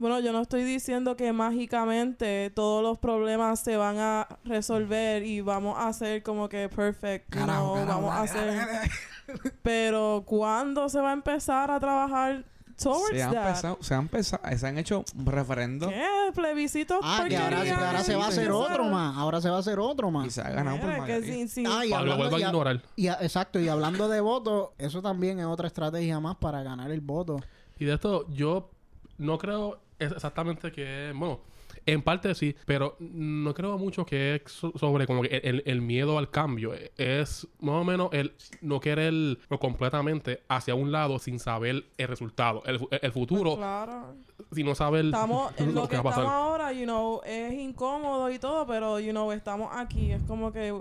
Bueno, 0.03 0.19
yo 0.19 0.33
no 0.33 0.41
estoy 0.41 0.65
diciendo 0.65 1.15
que 1.15 1.31
mágicamente 1.31 2.51
todos 2.53 2.83
los 2.83 2.97
problemas 2.97 3.61
se 3.61 3.77
van 3.77 3.99
a 3.99 4.27
resolver 4.43 5.23
y 5.23 5.39
vamos 5.39 5.77
a 5.79 5.93
ser 5.93 6.21
como 6.23 6.49
que 6.49 6.67
perfect. 6.67 7.33
no, 7.33 7.85
vamos 7.85 8.11
a 8.11 8.23
hacer. 8.23 8.91
Pero 9.63 10.25
¿cuándo 10.25 10.89
se 10.89 10.99
va 10.99 11.11
a 11.11 11.13
empezar 11.13 11.71
a 11.71 11.79
trabajar 11.79 12.43
towards 12.83 13.15
se 13.15 13.23
han 13.23 13.33
Empezado, 13.33 13.77
se 13.79 13.93
han 13.93 14.01
empezado, 14.01 14.57
se 14.57 14.67
han 14.67 14.77
hecho 14.77 15.05
referendos. 15.23 15.89
¿Qué? 15.89 16.05
Plebiscitos. 16.35 16.99
Ah, 17.01 17.23
que 17.29 17.37
ahora, 17.37 17.61
ahora 17.61 18.03
se 18.03 18.15
va 18.17 18.25
a 18.25 18.27
hacer 18.27 18.51
otro 18.51 18.83
más. 18.83 19.15
Ahora 19.15 19.39
se 19.39 19.49
va 19.49 19.55
a 19.55 19.59
hacer 19.59 19.79
otro 19.79 20.11
más. 20.11 20.27
Y 20.27 20.31
se 20.31 20.41
ha 20.41 20.49
ganado 20.49 20.81
por 20.81 20.97
más. 20.97 21.09
Sí, 21.23 21.47
sí. 21.47 21.63
Ah, 21.65 21.85
y 21.85 21.93
hablando, 21.93 22.35
a 22.35 22.39
ignorar. 22.41 22.81
Y 22.97 23.07
exacto, 23.07 23.57
y 23.57 23.69
hablando 23.69 24.09
de 24.09 24.19
votos, 24.19 24.71
eso 24.77 25.01
también 25.01 25.39
es 25.39 25.45
otra 25.45 25.67
estrategia 25.67 26.19
más 26.19 26.35
para 26.35 26.61
ganar 26.61 26.91
el 26.91 26.99
voto. 26.99 27.39
Y 27.79 27.85
de 27.85 27.93
esto, 27.93 28.27
yo 28.27 28.69
no 29.17 29.37
creo 29.37 29.82
exactamente 30.11 30.71
que, 30.71 31.11
bueno, 31.15 31.39
en 31.85 32.01
parte 32.01 32.33
sí, 32.35 32.55
pero 32.65 32.95
no 32.99 33.53
creo 33.53 33.77
mucho 33.77 34.05
que 34.05 34.35
es 34.35 34.41
sobre 34.51 35.05
como 35.05 35.21
que 35.21 35.61
el, 35.65 35.81
miedo 35.81 36.17
al 36.17 36.29
cambio. 36.29 36.73
Es 36.97 37.47
más 37.59 37.75
o 37.75 37.83
menos 37.83 38.09
el 38.13 38.33
no 38.61 38.79
querer 38.79 39.37
completamente 39.59 40.43
hacia 40.47 40.75
un 40.75 40.91
lado 40.91 41.19
sin 41.19 41.39
saber 41.39 41.85
el 41.97 42.07
resultado. 42.07 42.63
El, 42.65 42.79
el 43.01 43.11
futuro, 43.11 43.57
claro. 43.57 44.15
si 44.51 44.63
no 44.63 44.75
saber 44.75 45.05
estamos, 45.05 45.51
lo, 45.59 45.65
lo 45.65 45.87
que, 45.87 45.97
estamos 45.97 46.17
ahora, 46.17 46.71
you 46.71 46.83
know, 46.83 47.21
es 47.25 47.53
incómodo 47.53 48.31
y 48.31 48.39
todo, 48.39 48.65
pero, 48.65 48.99
you 48.99 49.11
know, 49.11 49.31
estamos 49.31 49.69
aquí. 49.73 50.11
Es 50.11 50.23
como 50.23 50.53
que 50.53 50.73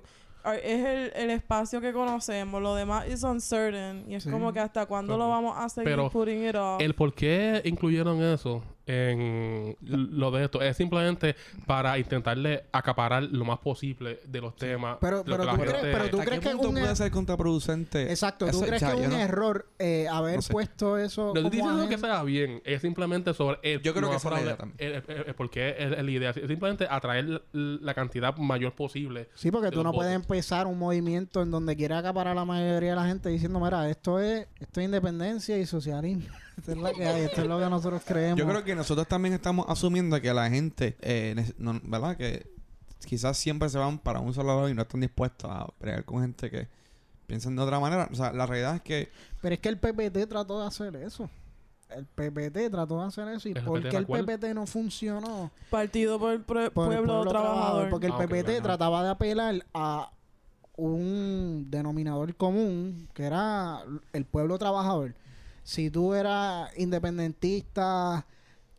es 0.62 0.84
el, 0.84 1.12
el, 1.14 1.30
espacio 1.30 1.80
que 1.80 1.92
conocemos, 1.92 2.60
lo 2.60 2.74
demás 2.74 3.06
es 3.06 3.22
uncertain 3.22 4.04
y 4.08 4.16
es 4.16 4.24
como 4.24 4.52
que 4.52 4.58
hasta 4.58 4.86
cuándo 4.86 5.16
lo 5.16 5.28
vamos 5.28 5.56
a 5.56 5.68
seguir 5.68 5.96
putting 6.12 6.48
it 6.48 6.54
off. 6.56 6.80
El 6.80 6.94
por 6.94 7.14
qué 7.14 7.60
incluyeron 7.64 8.22
eso 8.22 8.62
en 8.86 9.76
lo 9.86 10.30
de 10.30 10.44
esto 10.44 10.60
es 10.60 10.76
simplemente 10.76 11.36
para 11.66 11.98
intentarle 11.98 12.64
acaparar 12.72 13.22
lo 13.22 13.44
más 13.44 13.58
posible 13.58 14.20
de 14.26 14.40
los 14.40 14.56
temas. 14.56 14.98
Pero, 15.00 15.24
pero, 15.24 15.46
tú, 15.46 15.56
crees, 15.60 15.76
pero 15.80 16.10
tú 16.10 16.18
crees 16.18 16.40
que 16.40 16.54
un 16.54 16.72
puede 16.72 16.84
er- 16.86 16.96
ser 16.96 17.10
contraproducente. 17.10 18.10
Exacto, 18.10 18.46
tú 18.50 18.60
crees 18.60 18.82
que 18.82 18.88
es 18.88 19.06
un 19.06 19.12
error 19.12 19.66
eh, 19.78 20.06
haber 20.10 20.40
puesto 20.50 20.98
eso. 20.98 21.32
No 21.34 21.40
estoy 21.40 21.58
diciendo 21.58 21.88
que 21.88 21.98
sea 21.98 22.22
bien, 22.22 22.60
es 22.64 22.82
simplemente 22.82 23.34
sobre 23.34 23.58
el, 23.62 23.82
Yo 23.82 23.94
creo 23.94 24.10
que 24.10 24.16
es 24.16 24.24
la 24.24 24.56
también. 24.56 25.02
porque 25.36 25.74
es, 25.78 25.90
la 26.02 26.10
idea, 26.10 26.30
es 26.30 26.48
simplemente 26.48 26.86
atraer 26.88 27.42
la 27.52 27.94
cantidad 27.94 28.36
mayor 28.36 28.74
posible. 28.74 29.28
Sí, 29.34 29.50
porque 29.50 29.70
tú 29.70 29.82
no 29.82 29.92
puedes 29.92 30.14
empezar 30.14 30.66
un 30.66 30.78
movimiento 30.78 31.42
en 31.42 31.50
donde 31.50 31.76
quiera 31.76 31.98
acaparar 31.98 32.32
a 32.32 32.40
la 32.40 32.44
mayoría 32.44 32.90
de 32.90 32.96
la 32.96 33.06
gente 33.06 33.28
diciendo, 33.28 33.60
mira, 33.60 33.88
esto 33.88 34.18
es, 34.20 34.46
esto 34.60 34.80
es 34.80 34.84
independencia 34.86 35.56
y 35.58 35.66
socialismo. 35.66 36.26
Esto 36.56 36.72
es 36.72 36.78
lo 36.78 36.92
que 36.92 37.06
hay, 37.06 37.22
esto 37.22 37.42
es 37.42 37.46
lo 37.46 37.58
que 37.58 37.70
nosotros 37.70 38.02
creemos. 38.04 38.38
Yo 38.38 38.46
creo 38.46 38.64
que 38.64 38.74
nosotros 38.74 39.06
también 39.06 39.34
estamos 39.34 39.66
asumiendo 39.68 40.20
que 40.20 40.32
la 40.32 40.48
gente, 40.50 40.96
eh, 41.00 41.52
¿verdad? 41.84 42.16
Que 42.16 42.46
quizás 43.06 43.36
siempre 43.36 43.68
se 43.68 43.78
van 43.78 43.98
para 43.98 44.20
un 44.20 44.32
solo 44.34 44.48
lado 44.48 44.68
y 44.68 44.74
no 44.74 44.82
están 44.82 45.00
dispuestos 45.00 45.50
a 45.50 45.66
pelear 45.78 46.04
con 46.04 46.20
gente 46.22 46.50
que 46.50 46.68
piensan 47.26 47.56
de 47.56 47.62
otra 47.62 47.80
manera. 47.80 48.08
O 48.10 48.14
sea, 48.14 48.32
la 48.32 48.46
realidad 48.46 48.76
es 48.76 48.82
que... 48.82 49.10
Pero 49.40 49.54
es 49.54 49.60
que 49.60 49.68
el 49.68 49.78
PPT 49.78 50.28
trató 50.28 50.60
de 50.60 50.66
hacer 50.66 50.94
eso. 50.96 51.28
El 51.90 52.06
PPT 52.06 52.70
trató 52.70 53.00
de 53.00 53.06
hacer 53.06 53.28
eso. 53.28 53.48
¿Y 53.48 53.54
por 53.54 53.82
qué 53.82 53.96
el 53.96 54.06
PPT 54.06 54.54
no 54.54 54.66
funcionó? 54.66 55.50
Partido 55.70 56.18
por 56.18 56.32
el, 56.32 56.40
pueblo, 56.40 57.26
trabajador. 57.26 57.90
Porque 57.90 58.06
el 58.06 58.12
ah, 58.12 58.18
PPT 58.18 58.62
trataba 58.62 59.02
de 59.02 59.10
apelar 59.10 59.66
a 59.74 60.10
un 60.76 61.66
denominador 61.68 62.34
común 62.34 63.08
que 63.14 63.24
era 63.24 63.82
el 64.12 64.24
pueblo 64.24 64.58
trabajador. 64.58 65.14
Si 65.62 65.90
tú 65.90 66.14
eras 66.14 66.70
independentista 66.76 68.26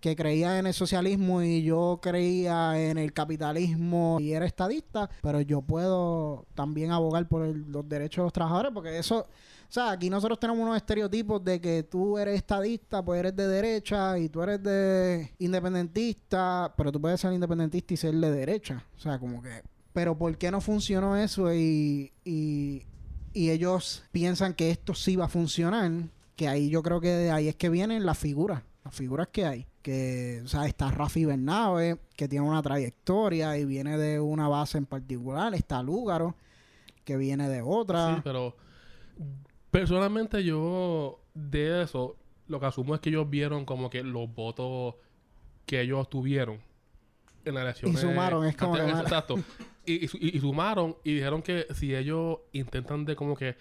que 0.03 0.17
creía 0.17 0.59
en 0.59 0.67
el 0.67 0.73
socialismo 0.73 1.41
y 1.41 1.63
yo 1.63 1.97
creía 2.01 2.77
en 2.77 2.97
el 2.97 3.13
capitalismo 3.13 4.17
y 4.19 4.33
era 4.33 4.45
estadista, 4.45 5.09
pero 5.21 5.39
yo 5.39 5.61
puedo 5.61 6.45
también 6.55 6.91
abogar 6.91 7.25
por 7.29 7.47
los 7.47 7.87
derechos 7.87 8.17
de 8.17 8.23
los 8.23 8.33
trabajadores, 8.33 8.73
porque 8.73 8.97
eso, 8.97 9.19
o 9.19 9.71
sea, 9.71 9.91
aquí 9.91 10.09
nosotros 10.09 10.37
tenemos 10.41 10.61
unos 10.61 10.75
estereotipos 10.75 11.41
de 11.45 11.61
que 11.61 11.83
tú 11.83 12.17
eres 12.17 12.35
estadista, 12.35 13.01
pues 13.01 13.21
eres 13.21 13.33
de 13.33 13.47
derecha 13.47 14.19
y 14.19 14.27
tú 14.27 14.41
eres 14.43 14.61
de 14.61 15.31
independentista, 15.39 16.73
pero 16.75 16.91
tú 16.91 16.99
puedes 16.99 17.21
ser 17.21 17.31
independentista 17.31 17.93
y 17.93 17.97
ser 17.97 18.13
de 18.13 18.29
derecha, 18.29 18.85
o 18.97 18.99
sea, 18.99 19.17
como 19.17 19.41
que, 19.41 19.61
pero 19.93 20.17
¿por 20.17 20.37
qué 20.37 20.51
no 20.51 20.59
funcionó 20.59 21.15
eso 21.15 21.53
y, 21.53 22.11
y, 22.25 22.85
y 23.31 23.51
ellos 23.51 24.03
piensan 24.11 24.53
que 24.53 24.69
esto 24.69 24.93
sí 24.93 25.15
va 25.15 25.25
a 25.25 25.29
funcionar? 25.29 25.89
Que 26.43 26.49
ahí 26.49 26.69
yo 26.69 26.83
creo 26.83 26.99
que 26.99 27.07
de 27.07 27.31
ahí 27.31 27.47
es 27.47 27.55
que 27.55 27.69
vienen 27.69 28.05
las 28.05 28.17
figuras, 28.17 28.63
las 28.83 28.93
figuras 28.93 29.29
que 29.29 29.45
hay 29.45 29.65
que, 29.81 30.41
o 30.43 30.47
sea, 30.47 30.65
está 30.65 30.91
Rafi 30.91 31.25
Bernabe, 31.25 31.99
que 32.15 32.27
tiene 32.27 32.45
una 32.45 32.61
trayectoria 32.61 33.57
y 33.57 33.65
viene 33.65 33.97
de 33.97 34.19
una 34.19 34.47
base 34.47 34.77
en 34.77 34.85
particular, 34.85 35.53
está 35.53 35.83
Lúgaro, 35.83 36.35
que 37.03 37.17
viene 37.17 37.47
de 37.49 37.61
otra. 37.61 38.15
Sí, 38.15 38.21
pero 38.23 38.55
personalmente 39.69 40.43
yo 40.43 41.21
de 41.33 41.83
eso, 41.83 42.15
lo 42.47 42.59
que 42.59 42.65
asumo 42.65 42.95
es 42.95 43.01
que 43.01 43.09
ellos 43.09 43.29
vieron 43.29 43.65
como 43.65 43.89
que 43.89 44.03
los 44.03 44.33
votos 44.33 44.95
que 45.65 45.81
ellos 45.81 46.09
tuvieron 46.09 46.59
en 47.45 47.53
la 47.53 47.61
elección. 47.61 47.91
Y 47.91 47.97
sumaron, 47.97 48.45
es 48.45 48.55
como... 48.55 48.77
Exacto. 48.77 49.35
y, 49.85 50.05
y, 50.05 50.39
sumaron 50.39 50.95
y 51.03 51.15
dijeron 51.15 51.41
que 51.41 51.67
si 51.73 51.93
ellos 51.93 52.39
intentan 52.53 53.03
de 53.03 53.17
como 53.17 53.35
que 53.35 53.55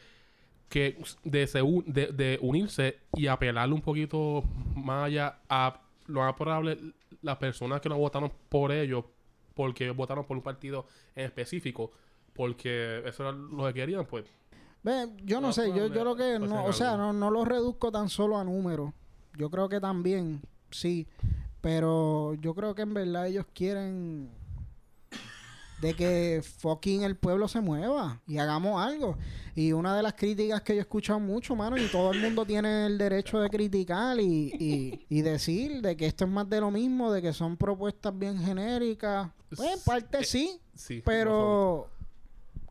que 0.72 0.96
de, 1.22 1.46
de, 1.84 2.06
de 2.12 2.38
unirse 2.40 3.00
y 3.14 3.26
apelarle 3.26 3.74
un 3.74 3.82
poquito 3.82 4.42
más 4.74 5.04
allá 5.04 5.36
a 5.46 5.78
lo 6.06 6.20
más 6.20 6.34
probable, 6.34 6.78
las 7.20 7.36
personas 7.36 7.82
que 7.82 7.90
no 7.90 7.98
votaron 7.98 8.32
por 8.48 8.72
ellos, 8.72 9.04
porque 9.54 9.90
votaron 9.90 10.24
por 10.24 10.34
un 10.34 10.42
partido 10.42 10.86
en 11.14 11.26
específico, 11.26 11.90
porque 12.32 13.02
eso 13.04 13.22
era 13.22 13.32
lo 13.32 13.66
que 13.66 13.74
querían, 13.74 14.06
pues. 14.06 14.24
Ve, 14.82 15.10
yo 15.22 15.42
no 15.42 15.52
sé, 15.52 15.68
yo, 15.76 15.88
yo 15.88 16.04
lo 16.04 16.16
que 16.16 16.38
no, 16.38 16.64
o 16.64 16.72
sea, 16.72 16.96
no, 16.96 17.12
no 17.12 17.30
lo 17.30 17.44
reduzco 17.44 17.92
tan 17.92 18.08
solo 18.08 18.38
a 18.38 18.44
números. 18.44 18.94
Yo 19.36 19.50
creo 19.50 19.68
que 19.68 19.78
también, 19.78 20.40
sí. 20.70 21.06
Pero 21.60 22.32
yo 22.40 22.54
creo 22.54 22.74
que 22.74 22.80
en 22.80 22.94
verdad 22.94 23.26
ellos 23.26 23.44
quieren 23.52 24.30
de 25.82 25.94
que 25.94 26.42
fucking 26.58 27.02
el 27.02 27.16
pueblo 27.16 27.48
se 27.48 27.60
mueva 27.60 28.20
y 28.28 28.38
hagamos 28.38 28.80
algo. 28.80 29.18
Y 29.56 29.72
una 29.72 29.96
de 29.96 30.02
las 30.04 30.14
críticas 30.14 30.62
que 30.62 30.74
yo 30.74 30.78
he 30.78 30.82
escuchado 30.82 31.18
mucho, 31.18 31.56
mano, 31.56 31.76
y 31.76 31.88
todo 31.88 32.12
el 32.12 32.20
mundo 32.20 32.46
tiene 32.46 32.86
el 32.86 32.96
derecho 32.96 33.40
de 33.40 33.50
criticar 33.50 34.18
y, 34.20 35.04
y, 35.08 35.22
decir 35.22 35.82
de 35.82 35.96
que 35.96 36.06
esto 36.06 36.24
es 36.24 36.30
más 36.30 36.48
de 36.48 36.60
lo 36.60 36.70
mismo, 36.70 37.12
de 37.12 37.20
que 37.20 37.32
son 37.32 37.56
propuestas 37.56 38.16
bien 38.16 38.38
genéricas. 38.38 39.30
Pues 39.48 39.60
en 39.60 39.80
parte 39.80 40.18
eh, 40.20 40.24
sí, 40.24 40.60
sí 40.72 41.02
pero 41.04 41.90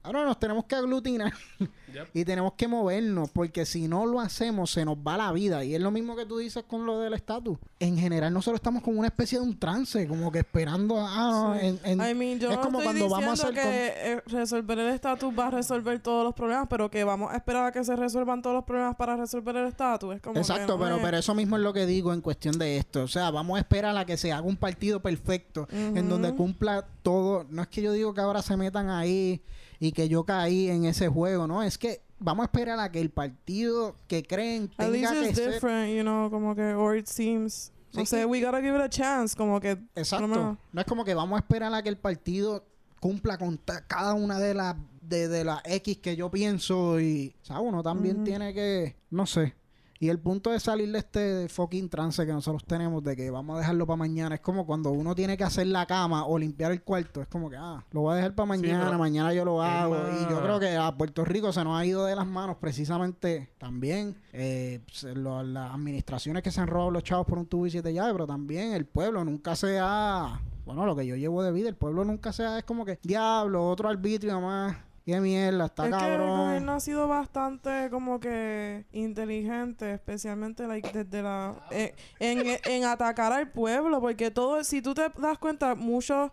ahora 0.03 0.25
nos 0.25 0.39
tenemos 0.39 0.65
que 0.65 0.75
aglutinar 0.75 1.33
y 2.13 2.25
tenemos 2.25 2.53
que 2.53 2.67
movernos, 2.67 3.29
porque 3.29 3.65
si 3.65 3.87
no 3.87 4.05
lo 4.05 4.19
hacemos, 4.19 4.71
se 4.71 4.85
nos 4.85 4.97
va 4.97 5.17
la 5.17 5.31
vida. 5.31 5.63
Y 5.63 5.75
es 5.75 5.81
lo 5.81 5.91
mismo 5.91 6.15
que 6.15 6.25
tú 6.25 6.37
dices 6.37 6.63
con 6.67 6.85
lo 6.85 6.99
del 6.99 7.13
estatus. 7.13 7.57
En 7.79 7.97
general, 7.97 8.33
nosotros 8.33 8.59
estamos 8.59 8.83
como 8.83 8.99
una 8.99 9.07
especie 9.07 9.39
de 9.39 9.45
un 9.45 9.57
trance, 9.57 10.07
como 10.07 10.31
que 10.31 10.39
esperando 10.39 10.99
a. 10.99 11.57
en, 11.61 11.79
es 12.01 12.57
como 12.57 12.81
cuando 12.81 13.09
vamos 13.09 13.43
a 13.43 13.47
hacer. 13.47 13.53
que 13.53 13.93
eh, 14.13 14.21
resolver 14.27 14.79
el 14.79 14.93
estatus 14.93 15.33
va 15.37 15.47
a 15.47 15.51
resolver 15.51 15.99
todos 15.99 16.23
los 16.23 16.33
problemas, 16.33 16.67
pero 16.69 16.89
que 16.89 17.03
vamos 17.03 17.31
a 17.31 17.37
esperar 17.37 17.67
a 17.67 17.71
que 17.71 17.83
se 17.83 17.95
resuelvan 17.95 18.41
todos 18.41 18.55
los 18.55 18.65
problemas 18.65 18.95
para 18.95 19.17
resolver 19.17 19.55
el 19.55 19.67
estatus. 19.67 20.15
Exacto, 20.35 20.79
pero, 20.79 20.99
pero 21.01 21.17
eso 21.17 21.35
mismo 21.35 21.57
es 21.57 21.63
lo 21.63 21.73
que 21.73 21.85
digo 21.85 22.13
en 22.13 22.21
cuestión 22.21 22.57
de 22.57 22.77
esto. 22.77 23.03
O 23.03 23.07
sea, 23.07 23.31
vamos 23.31 23.57
a 23.57 23.59
esperar 23.59 23.95
a 23.97 24.05
que 24.05 24.17
se 24.17 24.31
haga 24.31 24.45
un 24.45 24.57
partido 24.57 25.01
perfecto 25.01 25.67
en 25.71 26.09
donde 26.09 26.33
cumpla 26.33 26.85
todo. 27.03 27.45
No 27.49 27.61
es 27.61 27.67
que 27.67 27.81
yo 27.81 27.91
digo 27.91 28.13
que 28.13 28.21
ahora 28.21 28.41
se 28.41 28.57
metan 28.57 28.89
ahí 28.89 29.41
y 29.81 29.93
que 29.93 30.07
yo 30.07 30.23
caí 30.23 30.69
en 30.69 30.85
ese 30.85 31.09
juego, 31.09 31.47
¿no? 31.47 31.63
Es 31.63 31.79
que 31.79 32.01
vamos 32.19 32.43
a 32.43 32.45
esperar 32.45 32.79
a 32.79 32.91
que 32.91 33.01
el 33.01 33.09
partido 33.09 33.95
que 34.07 34.21
creen 34.21 34.69
tenga 34.69 35.09
At 35.09 35.15
least 35.15 35.39
it's 35.39 35.51
different, 35.53 35.91
you 35.93 36.03
know, 36.03 36.29
como 36.29 36.55
que 36.55 36.75
or 36.75 36.95
it 36.95 37.07
seems 37.07 37.73
no 37.93 38.05
sé, 38.05 38.23
we 38.25 38.41
gotta 38.41 38.61
give 38.61 38.75
it 38.75 38.81
a 38.81 38.89
chance, 38.89 39.35
como 39.35 39.59
que 39.59 39.71
Exacto. 39.95 40.27
No, 40.71 40.81
es 40.81 40.85
como 40.85 41.03
que 41.03 41.15
vamos 41.15 41.35
a 41.35 41.39
esperar 41.39 41.73
a 41.73 41.81
que 41.81 41.89
el 41.89 41.97
partido 41.97 42.63
cumpla 42.99 43.39
con 43.39 43.59
cada 43.87 44.13
una 44.13 44.37
de 44.37 44.53
las 44.53 44.75
de, 45.01 45.27
de 45.27 45.43
las 45.43 45.61
X 45.65 45.97
que 45.97 46.15
yo 46.15 46.29
pienso 46.29 47.01
y, 47.01 47.33
o 47.41 47.45
sea, 47.45 47.59
uno 47.59 47.81
también 47.81 48.23
tiene 48.23 48.53
que, 48.53 48.95
no 49.09 49.25
sé, 49.25 49.55
Y 50.01 50.09
el 50.09 50.17
punto 50.17 50.49
de 50.49 50.59
salir 50.59 50.91
de 50.91 50.97
este 50.97 51.47
fucking 51.47 51.87
trance 51.87 52.25
que 52.25 52.33
nosotros 52.33 52.65
tenemos 52.65 53.03
de 53.03 53.15
que 53.15 53.29
vamos 53.29 53.55
a 53.55 53.59
dejarlo 53.59 53.85
para 53.85 53.97
mañana 53.97 54.33
es 54.33 54.41
como 54.41 54.65
cuando 54.65 54.89
uno 54.89 55.13
tiene 55.13 55.37
que 55.37 55.43
hacer 55.43 55.67
la 55.67 55.85
cama 55.85 56.25
o 56.25 56.39
limpiar 56.39 56.71
el 56.71 56.81
cuarto. 56.81 57.21
Es 57.21 57.27
como 57.27 57.51
que, 57.51 57.55
ah, 57.55 57.85
lo 57.91 58.01
voy 58.01 58.13
a 58.13 58.15
dejar 58.15 58.33
para 58.33 58.47
mañana, 58.47 58.97
mañana 58.97 59.31
yo 59.31 59.45
lo 59.45 59.61
hago. 59.61 59.95
Y 60.19 60.27
yo 60.27 60.41
creo 60.41 60.59
que 60.59 60.75
a 60.75 60.91
Puerto 60.97 61.23
Rico 61.23 61.53
se 61.53 61.63
nos 61.63 61.79
ha 61.79 61.85
ido 61.85 62.03
de 62.05 62.15
las 62.15 62.25
manos 62.25 62.57
precisamente 62.59 63.51
también 63.59 64.15
eh, 64.33 64.81
las 65.03 65.71
administraciones 65.71 66.41
que 66.41 66.49
se 66.49 66.59
han 66.59 66.67
robado 66.67 66.89
los 66.89 67.03
chavos 67.03 67.27
por 67.27 67.37
un 67.37 67.45
tubo 67.45 67.67
y 67.67 67.69
siete 67.69 67.93
llaves, 67.93 68.13
pero 68.13 68.25
también 68.25 68.73
el 68.73 68.87
pueblo 68.87 69.23
nunca 69.23 69.55
se 69.55 69.77
ha... 69.79 70.41
Bueno, 70.65 70.83
lo 70.87 70.95
que 70.95 71.05
yo 71.05 71.15
llevo 71.15 71.43
de 71.43 71.51
vida, 71.51 71.69
el 71.69 71.75
pueblo 71.75 72.03
nunca 72.05 72.33
se 72.33 72.43
ha... 72.43 72.57
Es 72.57 72.63
como 72.63 72.85
que, 72.85 72.97
diablo, 73.03 73.69
otro 73.69 73.87
arbitrio 73.87 74.41
más 74.41 74.77
Qué 75.05 75.19
mierda, 75.19 75.65
está 75.65 75.85
es 75.85 75.91
cabrón. 75.91 76.09
Que 76.09 76.23
el 76.23 76.39
gobierno 76.39 76.73
ha 76.73 76.79
sido 76.79 77.07
bastante 77.07 77.89
como 77.89 78.19
que 78.19 78.85
inteligente, 78.91 79.93
especialmente 79.93 80.67
like, 80.67 80.91
desde 80.91 81.23
la 81.23 81.55
eh, 81.71 81.95
en, 82.19 82.59
en, 82.65 82.83
atacar 82.85 83.33
al 83.33 83.51
pueblo, 83.51 83.99
porque 83.99 84.29
todo, 84.29 84.63
si 84.63 84.81
tú 84.81 84.93
te 84.93 85.09
das 85.17 85.37
cuenta, 85.39 85.73
muchos 85.75 86.31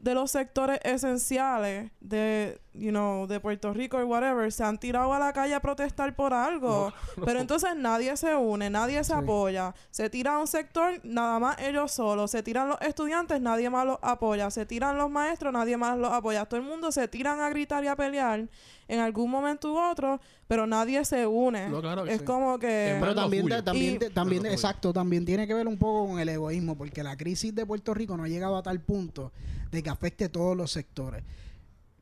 de 0.00 0.14
los 0.14 0.30
sectores 0.30 0.80
esenciales 0.82 1.90
de, 2.00 2.60
you 2.74 2.90
know, 2.90 3.26
de 3.26 3.40
Puerto 3.40 3.72
Rico 3.72 3.98
o 3.98 4.06
whatever, 4.06 4.50
se 4.52 4.62
han 4.62 4.78
tirado 4.78 5.12
a 5.12 5.18
la 5.18 5.32
calle 5.32 5.54
a 5.54 5.60
protestar 5.60 6.14
por 6.14 6.32
algo. 6.32 6.92
Pero 7.24 7.40
entonces 7.40 7.70
nadie 7.76 8.16
se 8.16 8.34
une, 8.34 8.70
nadie 8.70 9.02
se 9.02 9.12
apoya. 9.12 9.74
Se 9.90 10.08
tira 10.08 10.34
a 10.34 10.38
un 10.38 10.46
sector, 10.46 11.00
nada 11.02 11.38
más 11.38 11.58
ellos 11.60 11.92
solos. 11.92 12.30
Se 12.30 12.42
tiran 12.42 12.68
los 12.68 12.80
estudiantes, 12.80 13.40
nadie 13.40 13.70
más 13.70 13.86
los 13.86 13.98
apoya. 14.02 14.50
Se 14.50 14.66
tiran 14.66 14.96
los 14.96 15.10
maestros, 15.10 15.52
nadie 15.52 15.76
más 15.76 15.98
los 15.98 16.12
apoya. 16.12 16.46
Todo 16.46 16.60
el 16.60 16.66
mundo 16.66 16.92
se 16.92 17.08
tiran 17.08 17.40
a 17.40 17.50
gritar 17.50 17.82
y 17.84 17.88
a 17.88 17.96
pelear 17.96 18.48
en 18.88 18.98
algún 18.98 19.30
momento 19.30 19.72
u 19.72 19.78
otro, 19.78 20.20
pero 20.48 20.66
nadie 20.66 21.04
se 21.04 21.24
une. 21.24 21.70
es 22.08 22.22
como 22.22 22.58
que... 22.58 22.96
Pero 22.98 23.14
también, 23.14 23.48
también, 23.64 23.98
también 24.12 24.46
exacto, 24.46 24.92
también 24.92 25.24
tiene 25.24 25.46
que 25.46 25.54
ver 25.54 25.68
un 25.68 25.78
poco 25.78 26.08
con 26.08 26.18
el 26.18 26.28
egoísmo, 26.28 26.76
porque 26.76 27.04
la 27.04 27.16
crisis 27.16 27.54
de 27.54 27.64
Puerto 27.64 27.94
Rico 27.94 28.16
no 28.16 28.24
ha 28.24 28.28
llegado 28.28 28.56
a 28.56 28.62
tal 28.64 28.80
punto 28.80 29.30
de 29.70 29.80
que 29.80 29.90
afecte 29.90 30.28
todos 30.28 30.56
los 30.56 30.72
sectores 30.72 31.22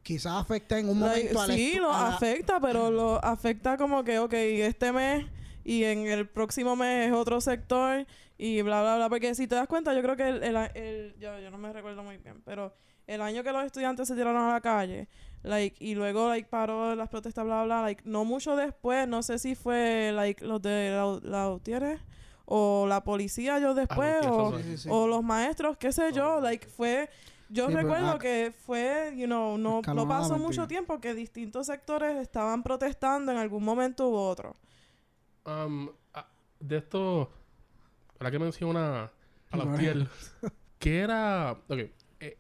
quizás 0.03 0.35
afecta 0.35 0.79
en 0.79 0.89
un 0.89 0.99
momento 0.99 1.41
a 1.41 1.47
la 1.47 1.55
Sí, 1.55 1.75
lo 1.75 1.93
afecta, 1.93 2.61
pero 2.61 2.91
lo 2.91 3.25
afecta 3.25 3.77
como 3.77 4.05
que, 4.05 4.19
ok, 4.19 4.33
este 4.33 4.93
mes 4.93 5.27
y 5.65 5.85
en 5.85 6.07
el 6.07 6.27
próximo 6.27 6.77
mes 6.77 7.09
es 7.09 7.13
otro 7.13 7.41
sector 7.41 8.07
y 8.39 8.63
bla, 8.63 8.81
bla, 8.81 8.97
bla. 8.97 9.09
Porque 9.09 9.35
si 9.35 9.47
te 9.47 9.55
das 9.55 9.69
cuenta, 9.69 9.93
yo 9.93 10.03
creo 10.03 10.17
que 10.17 10.29
el, 10.29 10.43
el, 10.43 11.15
yo, 11.19 11.39
yo, 11.41 11.51
no 11.51 11.59
me 11.59 11.73
recuerdo 11.73 12.03
muy 12.03 12.17
bien, 12.19 12.41
pero 12.45 12.75
el 13.07 13.21
año 13.21 13.43
que 13.43 13.53
los 13.53 13.65
estudiantes 13.65 14.09
se 14.09 14.15
tiraron 14.15 14.43
a 14.49 14.53
la 14.53 14.61
calle, 14.61 15.09
like, 15.43 15.77
y 15.85 15.95
luego, 15.95 16.29
like, 16.29 16.49
paró 16.49 16.95
las 16.95 17.09
protestas, 17.09 17.45
bla, 17.45 17.65
bla, 17.65 17.83
like, 17.83 18.03
no 18.05 18.25
mucho 18.25 18.57
después, 18.57 19.07
no 19.09 19.23
sé 19.23 19.39
si 19.39 19.55
fue, 19.55 20.13
like, 20.15 20.45
los 20.45 20.63
de 20.63 20.91
la, 20.91 21.21
la 21.23 21.59
o 22.51 22.87
la 22.87 23.05
policía 23.05 23.59
yo 23.59 23.75
después, 23.75 24.25
o, 24.27 24.55
o, 24.89 25.07
los 25.07 25.23
maestros, 25.23 25.77
qué 25.77 25.93
sé 25.93 26.13
yo, 26.13 26.41
like, 26.41 26.67
fue 26.67 27.11
yo 27.49 27.69
recuerdo 27.69 28.13
ah, 28.13 28.19
que 28.19 28.53
fue, 28.67 29.15
you 29.17 29.27
know, 29.27 29.57
no, 29.59 29.81
no 29.83 30.09
pasó 30.09 30.39
mucho 30.39 30.67
tiempo 30.67 31.01
que 31.01 31.15
distintos 31.15 31.67
sectores 31.67 32.17
estaban 32.17 32.63
protestando 32.63 33.33
en 33.33 33.39
algún 33.39 33.65
momento 33.65 34.09
u 34.09 34.15
otro. 34.15 34.55
Um, 35.45 35.89
ah, 36.15 36.27
de 36.61 36.77
esto, 36.77 37.31
para 38.19 38.31
que 38.31 38.39
menciona 38.39 39.11
a 39.51 39.57
la 39.57 39.73
piel, 39.79 40.09
que 40.79 40.99
era, 40.99 41.53
ok, 41.53 41.79
eh, 42.21 42.39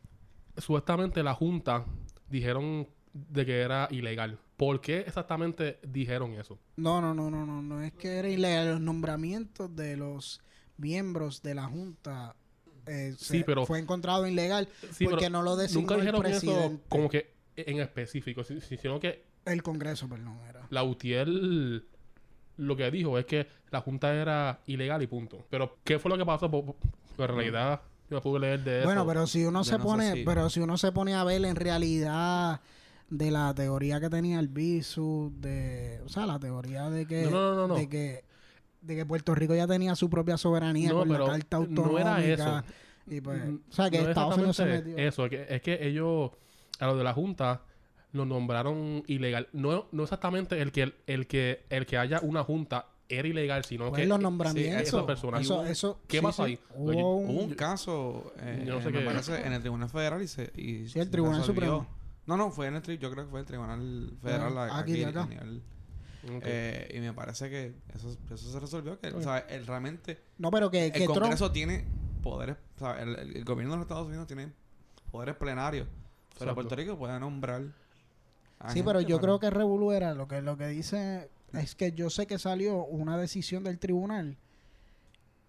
supuestamente 0.56 1.22
la 1.22 1.34
Junta 1.34 1.84
dijeron 2.28 2.88
de 3.12 3.46
que 3.46 3.61
era 3.61 3.88
ilegal. 3.90 4.38
¿Por 4.56 4.80
qué 4.80 5.00
exactamente 5.00 5.78
dijeron 5.86 6.32
eso? 6.32 6.59
No, 6.76 7.00
no, 7.00 7.14
no, 7.14 7.30
no, 7.30 7.46
no, 7.46 7.62
no 7.62 7.80
es 7.80 7.92
que 7.92 8.18
era 8.18 8.28
ilegal. 8.28 8.72
Los 8.72 8.80
nombramientos 8.80 9.74
de 9.74 9.96
los 9.96 10.42
miembros 10.76 11.42
de 11.42 11.54
la 11.54 11.66
Junta 11.66 12.34
eh, 12.89 13.14
sí, 13.18 13.45
pero, 13.45 13.66
fue 13.66 13.78
encontrado 13.78 14.26
ilegal 14.26 14.68
porque 15.05 15.30
no 15.30 15.43
lo 15.43 15.57
designó 15.57 15.82
nunca 15.82 15.97
dijeron 15.97 16.24
el 16.24 16.30
presidente. 16.32 16.74
Eso 16.74 16.80
como 16.89 17.09
que 17.09 17.34
en 17.57 17.80
específico, 17.80 18.45
sino 18.45 19.01
que 19.01 19.24
el 19.45 19.62
Congreso, 19.62 20.09
perdón, 20.09 20.39
era. 20.49 20.66
La 20.70 20.84
UTIEL 20.84 21.84
lo 22.59 22.76
que 22.76 22.91
dijo 22.91 23.18
es 23.18 23.24
que 23.24 23.47
la 23.70 23.80
junta 23.80 24.12
era 24.14 24.61
ilegal 24.66 25.03
y 25.03 25.07
punto. 25.07 25.47
Pero 25.49 25.78
¿qué 25.84 25.99
fue 25.99 26.11
lo 26.11 26.18
que 26.18 26.26
pasó? 26.26 26.51
Pues, 26.51 26.64
en 27.18 27.36
realidad 27.36 27.80
yo 28.11 28.16
no 28.16 28.22
pude 28.22 28.41
leer 28.41 28.64
de 28.64 28.78
eso. 28.80 28.86
Bueno, 28.86 29.07
pero 29.07 29.26
si 29.26 29.45
uno 29.45 29.64
se 29.64 29.78
pone, 29.78 30.22
pero 30.24 30.51
si 30.51 30.61
uno 30.61 30.76
se 30.76 30.93
pone 30.93 31.14
a 31.14 31.24
ver 31.24 31.45
en 31.45 31.57
realidad 31.57 32.61
de 33.11 33.30
la 33.30 33.55
teoría 33.55 34.01
que 34.01 34.11
tenía 34.11 34.39
el 34.39 34.49
Bisu, 34.49 35.32
de, 35.36 36.01
o 36.05 36.09
sea, 36.09 36.26
la 36.26 36.39
teoría 36.39 36.91
de 36.91 37.07
que, 37.07 37.26
de 37.26 37.89
que 37.89 38.24
de 38.81 38.97
que 38.97 39.07
Puerto 39.07 39.35
Rico 39.35 39.55
ya 39.55 39.66
tenía 39.66 39.95
su 39.95 40.09
propia 40.09 40.37
soberanía 40.37 40.93
con 40.93 41.09
la 41.09 41.18
carta 41.18 41.57
autonómica. 41.59 42.05
No 42.05 42.18
era 42.18 42.24
eso. 42.24 42.64
Y 43.07 43.20
pues, 43.20 43.43
o 43.43 43.72
sea, 43.72 43.91
que 43.91 43.99
Estados 43.99 44.37
Unidos 44.37 44.57
se 44.57 44.64
metió. 44.64 44.97
Eso, 44.97 45.24
es 45.24 45.31
que, 45.31 45.47
es 45.49 45.62
que 45.62 45.87
ellos, 45.87 46.31
a 46.79 46.87
lo 46.87 46.97
de 46.97 47.05
la 47.05 47.14
Junta, 47.14 47.62
lo 48.12 48.24
nombraron 48.24 49.03
ilegal. 49.07 49.49
No, 49.53 49.87
no 49.93 50.03
exactamente 50.03 50.61
el 50.61 50.72
que, 50.72 50.95
el, 51.07 51.26
que, 51.26 51.64
el 51.70 51.87
que 51.87 51.97
haya 51.97 52.20
una 52.22 52.45
Junta 52.45 52.87
era 53.09 53.26
ilegal, 53.26 53.64
sino 53.64 53.89
pues 53.89 54.03
que 54.03 54.07
los 54.07 54.20
nombramientos. 54.20 54.83
esa 54.83 55.07
persona. 55.07 55.41
Eso, 55.41 55.64
eso, 55.64 56.01
¿Qué 56.07 56.20
pasó 56.20 56.45
ahí? 56.45 56.59
Hubo, 56.74 57.16
un, 57.16 57.55
caso 57.55 58.33
eh, 58.39 58.64
no 58.66 58.83
sé 58.83 58.91
me 58.91 59.01
parece, 59.01 59.47
en 59.47 59.55
el 59.55 59.61
Tribunal 59.61 59.89
Federal 59.89 60.22
y 60.22 60.29
se... 60.29 60.53
Y 60.57 60.89
sí, 60.89 60.99
el 60.99 61.09
Tribunal 61.11 61.43
Supremo. 61.43 61.87
No, 62.26 62.37
no, 62.37 62.51
fue 62.51 62.66
en 62.66 62.76
el 62.76 62.83
yo 62.99 63.11
creo 63.11 63.24
que 63.24 63.31
fue 63.31 63.41
el 63.41 63.47
Tribunal 63.47 64.12
Federal 64.20 64.59
aquí, 64.70 64.93
aquí, 64.93 65.05
acá. 65.05 65.29
Eh, 66.43 66.93
y 66.95 67.01
me 67.01 67.12
parece 67.12 67.49
que 67.51 67.74
eso, 67.95 68.16
eso 68.33 68.53
se 68.53 68.61
resolvió. 68.61 68.99
Que, 68.99 69.09
o 69.09 69.22
sea, 69.22 69.39
el, 69.39 69.66
realmente. 69.66 70.18
No, 70.39 70.51
pero 70.51 70.70
que. 70.70 70.87
El 70.87 71.07
Congreso 71.07 71.51
tiene 71.53 71.85
poderes. 72.22 72.57
O 72.76 72.79
sea, 72.81 73.03
el, 73.03 73.16
el, 73.16 73.45
gobierno 73.45 73.74
de 73.74 73.79
los 73.79 73.85
Estados 73.85 74.07
Unidos 74.09 74.26
tiene 74.26 74.53
poderes 75.11 75.37
plenarios. 75.37 75.89
Pero 76.39 76.55
Puerto 76.55 76.76
Rico 76.76 76.97
puede 76.97 77.18
nombrar. 77.18 77.62
Sí, 78.68 78.83
pero 78.83 79.01
yo 79.01 79.20
creo 79.20 79.39
que 79.39 79.51
Revolu 79.51 79.93
era 79.93 80.14
lo 80.14 80.29
que, 80.29 80.43
lo 80.43 80.57
que 80.57 80.66
dice. 80.68 81.31
Es 81.53 81.74
que 81.74 81.93
yo 81.93 82.11
sé 82.11 82.26
que 82.26 82.39
salió 82.39 82.85
una 82.85 83.16
decisión 83.16 83.64
del 83.64 83.79
tribunal 83.79 84.37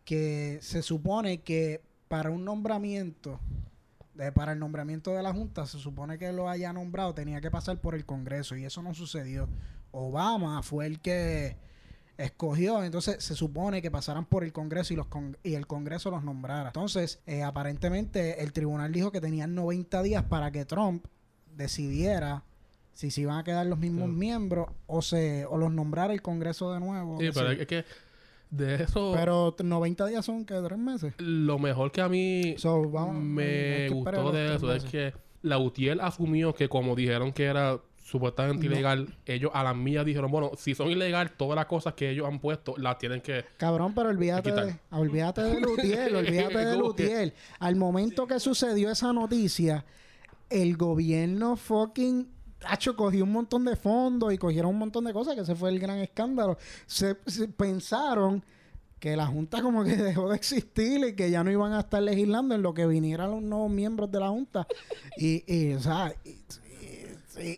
que 0.06 0.60
se 0.62 0.82
supone 0.82 1.42
que 1.42 1.82
para 2.08 2.32
un 2.32 2.46
nombramiento, 2.46 3.40
de, 4.16 4.32
para 4.32 4.54
el 4.54 4.60
nombramiento 4.60 5.12
de 5.12 5.22
la 5.22 5.34
Junta, 5.34 5.66
se 5.66 5.78
supone 5.78 6.18
que 6.18 6.32
lo 6.32 6.50
haya 6.50 6.74
nombrado, 6.74 7.14
tenía 7.14 7.42
que 7.42 7.52
pasar 7.52 7.80
por 7.80 7.96
el 7.96 8.06
Congreso 8.06 8.56
y 8.56 8.66
eso 8.66 8.82
no 8.82 8.94
sucedió. 8.94 9.48
Obama 9.92 10.62
fue 10.64 10.86
el 10.86 11.00
que 11.00 11.58
escogió, 12.18 12.84
entonces 12.84 13.24
se 13.24 13.34
supone 13.36 13.82
que 13.82 13.90
pasaran 13.90 14.26
por 14.26 14.44
el 14.44 14.52
Congreso 14.52 14.94
y, 14.94 14.98
los 14.98 15.08
y 15.44 15.54
el 15.54 15.68
Congreso 15.68 16.12
los 16.12 16.24
nombrara. 16.24 16.70
Entonces, 16.70 17.22
eh, 17.26 17.44
aparentemente 17.44 18.44
el 18.44 18.52
tribunal 18.52 18.92
dijo 18.92 19.12
que 19.12 19.22
tenían 19.22 19.56
90 19.56 20.04
días 20.04 20.24
para 20.24 20.52
que 20.52 20.66
Trump 20.66 21.06
decidiera 21.56 22.44
si 22.94 23.12
se 23.12 23.22
iban 23.22 23.38
a 23.38 23.44
quedar 23.46 23.66
los 23.66 23.80
mismos 23.80 24.10
miembros 24.10 24.68
o 24.86 25.02
se 25.02 25.46
o 25.46 25.58
los 25.58 25.72
nombrara 25.72 26.14
el 26.14 26.22
Congreso 26.22 26.74
de 26.74 26.82
nuevo. 26.82 27.18
Sí, 27.20 27.30
pero 27.34 27.52
es 27.52 27.66
que 27.66 27.86
de 28.50 28.84
eso... 28.84 29.14
Pero 29.16 29.56
90 29.58 30.06
días 30.08 30.26
son 30.26 30.44
que 30.44 30.56
tres 30.56 30.78
meses. 30.78 31.14
Lo 31.18 31.60
mejor 31.60 31.92
que 31.92 32.02
a 32.02 32.10
mí 32.10 32.56
me 33.14 33.90
gustó 33.90 34.32
de 34.34 34.56
eso 34.56 34.74
es 34.74 34.84
que 34.84 35.14
la 35.42 35.58
UTIEL 35.58 36.02
asumió 36.02 36.54
que 36.54 36.68
como 36.68 36.96
dijeron 36.96 37.32
que 37.32 37.46
era 37.46 37.80
supuestamente 38.10 38.66
ilegal, 38.66 39.16
ellos 39.26 39.52
a 39.54 39.64
las 39.64 39.76
mías 39.76 40.06
dijeron, 40.06 40.32
bueno, 40.32 40.52
si 40.58 40.74
son 40.74 40.90
ilegal, 40.90 41.32
todas 41.32 41.56
las 41.56 41.66
cosas 41.66 41.94
que 41.94 42.10
ellos 42.10 42.28
han 42.28 42.40
puesto 42.40 42.76
las 42.78 42.98
tienen 42.98 43.22
que 43.22 43.46
Cabrón, 43.58 43.94
pero 43.94 44.10
olvídate 44.10 44.52
de, 44.52 44.80
olvídate 44.92 45.44
de 45.44 45.60
Lutiel, 45.62 46.16
olvídate 46.16 46.58
de 46.58 46.78
Lutiel. 46.78 47.34
Al 47.60 47.76
momento 47.76 48.26
que 48.26 48.40
sucedió 48.40 48.90
esa 48.90 49.14
noticia, 49.14 49.86
el 50.50 50.76
gobierno 50.78 51.56
fucking 51.56 52.28
Hacho 52.66 52.96
cogió 52.96 53.24
un 53.24 53.32
montón 53.32 53.64
de 53.64 53.76
fondos 53.78 54.34
y 54.34 54.38
cogieron 54.38 54.72
un 54.72 54.80
montón 54.80 55.06
de 55.06 55.14
cosas, 55.14 55.36
que 55.36 55.42
ese 55.42 55.56
fue 55.56 55.70
el 55.70 55.80
gran 55.80 56.00
escándalo. 56.00 56.58
se 56.88 57.16
pensaron 57.56 58.44
que 59.00 59.16
la 59.16 59.28
Junta 59.28 59.62
como 59.62 59.84
que 59.84 59.96
dejó 59.96 60.30
de 60.30 60.36
existir 60.36 61.06
y 61.06 61.16
que 61.16 61.32
ya 61.32 61.44
no 61.44 61.52
iban 61.52 61.74
a 61.74 61.82
estar 61.82 62.04
legislando 62.04 62.56
en 62.56 62.62
lo 62.62 62.74
que 62.74 62.86
vinieran 62.86 63.32
los 63.32 63.42
nuevos 63.42 63.72
miembros 63.72 64.12
de 64.12 64.20
la 64.20 64.30
Junta. 64.30 64.68
Y, 65.18 65.44
y 65.48 65.74
o 65.74 65.80
sea, 65.80 66.14
y, 66.24 66.38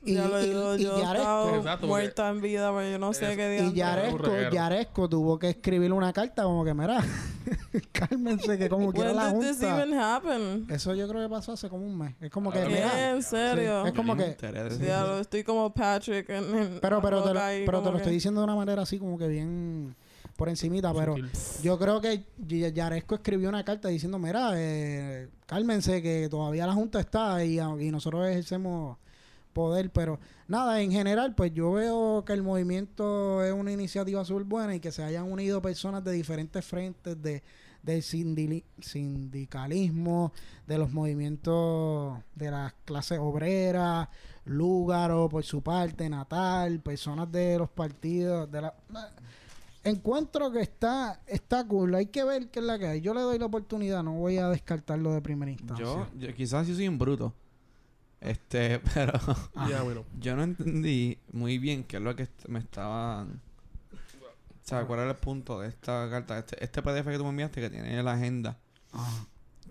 ya 0.04 0.28
lo 0.28 0.42
digo, 0.42 0.76
yo 0.76 1.00
Yaresco, 1.00 1.88
muerta 1.88 2.30
en 2.30 2.42
vida, 2.42 2.72
pero 2.74 2.90
yo 2.90 3.00
no 3.00 3.14
sé 3.14 3.36
qué 3.36 3.50
día. 3.50 3.64
Y 3.64 3.74
Yaresco, 3.74 4.32
Yaresco 4.52 5.10
tuvo 5.10 5.40
que 5.40 5.50
escribirle 5.50 5.96
una 5.96 6.14
carta 6.14 6.44
como 6.44 6.64
que, 6.64 6.74
mira, 6.74 7.04
cálmense 7.92 8.58
que 8.58 8.70
como 8.70 8.92
quiera 8.92 9.14
la 9.14 9.30
junta. 9.30 9.52
This 9.52 9.62
even 9.62 9.94
happen? 9.94 10.68
Eso 10.70 10.94
yo 10.94 11.08
creo 11.08 11.22
que 11.24 11.30
pasó 11.30 11.54
hace 11.54 11.70
como 11.70 11.86
un 11.86 11.98
mes. 11.98 12.16
Es 12.22 12.32
como 12.32 12.52
que, 12.52 12.66
mira. 12.66 13.12
¿En 13.12 13.24
serio? 13.24 13.86
es 13.86 13.94
como 13.94 14.16
que... 14.16 14.38
Ya 14.82 15.04
lo 15.04 15.20
estoy 15.20 15.44
como 15.44 15.74
Patrick 15.74 16.30
en, 16.30 16.80
Pero, 16.82 17.02
pero, 17.02 17.24
te, 17.24 17.34
lo, 17.34 17.40
pero 17.66 17.82
te 17.82 17.92
lo 17.92 17.98
estoy 17.98 18.14
diciendo 18.14 18.42
de 18.42 18.46
una 18.46 18.56
manera 18.56 18.82
así 18.82 19.00
como 19.00 19.18
que 19.18 19.28
bien 19.28 19.96
por 20.36 20.50
encimita, 20.50 20.92
pero 20.92 21.16
yo 21.62 21.78
creo 21.78 22.02
que 22.02 22.26
Yaresco 22.48 23.16
escribió 23.16 23.48
una 23.48 23.64
carta 23.64 23.90
diciendo, 23.90 24.18
mira, 24.18 24.54
eh, 24.56 25.30
cálmense 25.46 26.02
que 26.02 26.30
todavía 26.30 26.66
la 26.66 26.74
Junta 26.74 27.00
está 27.00 27.44
y, 27.46 27.60
y 27.60 27.92
nosotros 27.92 28.28
ejercemos 28.28 28.98
poder, 29.52 29.92
pero 29.92 30.20
nada, 30.48 30.82
en 30.82 30.92
general, 30.92 31.36
pues 31.36 31.54
yo 31.54 31.72
veo 31.72 32.24
que 32.26 32.34
el 32.34 32.44
movimiento 32.44 33.44
es 33.44 33.54
una 33.54 33.72
iniciativa 33.72 34.26
súper 34.26 34.44
buena 34.44 34.76
y 34.76 34.80
que 34.80 34.92
se 34.92 35.04
hayan 35.04 35.32
unido 35.32 35.62
personas 35.62 36.04
de 36.04 36.14
diferentes 36.14 36.66
frentes 36.66 37.22
de 37.22 37.44
del 37.84 38.04
sindicalismo, 38.04 40.34
de 40.68 40.78
los 40.78 40.92
movimientos 40.92 42.20
de 42.36 42.52
las 42.52 42.74
clases 42.86 43.20
obreras, 43.20 44.08
Lúgaro 44.46 45.30
por 45.30 45.44
su 45.44 45.62
parte, 45.62 46.10
Natal, 46.10 46.80
personas 46.80 47.32
de 47.32 47.58
los 47.58 47.70
partidos, 47.70 48.52
de 48.52 48.62
la 48.62 48.74
encuentro 49.84 50.52
que 50.52 50.62
está 50.62 51.22
está 51.28 51.68
cool. 51.68 51.96
Hay 51.96 52.08
que 52.08 52.24
ver 52.24 52.50
qué 52.50 52.60
es 52.60 52.66
la 52.66 52.78
que 52.78 52.88
hay. 52.88 53.02
Yo 53.02 53.14
le 53.14 53.22
doy 53.22 53.40
la 53.40 53.46
oportunidad, 53.46 54.04
no 54.04 54.14
voy 54.14 54.38
a 54.38 54.50
descartarlo 54.50 55.14
de 55.14 55.22
primera 55.22 55.52
instancia. 55.52 55.86
Yo, 55.86 56.08
yo 56.18 56.34
quizás 56.36 56.68
yo 56.68 56.76
soy 56.76 56.88
un 56.88 57.00
bruto. 57.00 57.34
Este, 58.22 58.80
pero 58.94 59.14
yo 60.20 60.36
no 60.36 60.44
entendí 60.44 61.18
muy 61.34 61.58
bien 61.58 61.84
qué 61.84 61.98
es 61.98 62.04
lo 62.04 62.16
que 62.16 62.28
me 62.48 62.60
estaban 62.60 63.42
o 64.64 64.68
sea, 64.74 64.86
¿cuál 64.86 65.00
era 65.00 65.12
el 65.12 65.18
punto 65.18 65.60
de 65.60 65.70
esta 65.70 66.08
carta? 66.10 66.38
Este, 66.38 66.64
este 66.64 66.82
PDF 66.82 67.06
que 67.06 67.18
tú 67.18 67.24
me 67.24 67.32
enviaste 67.32 67.60
que 67.60 67.70
tiene 67.70 68.02
la 68.04 68.14
agenda. 68.14 68.58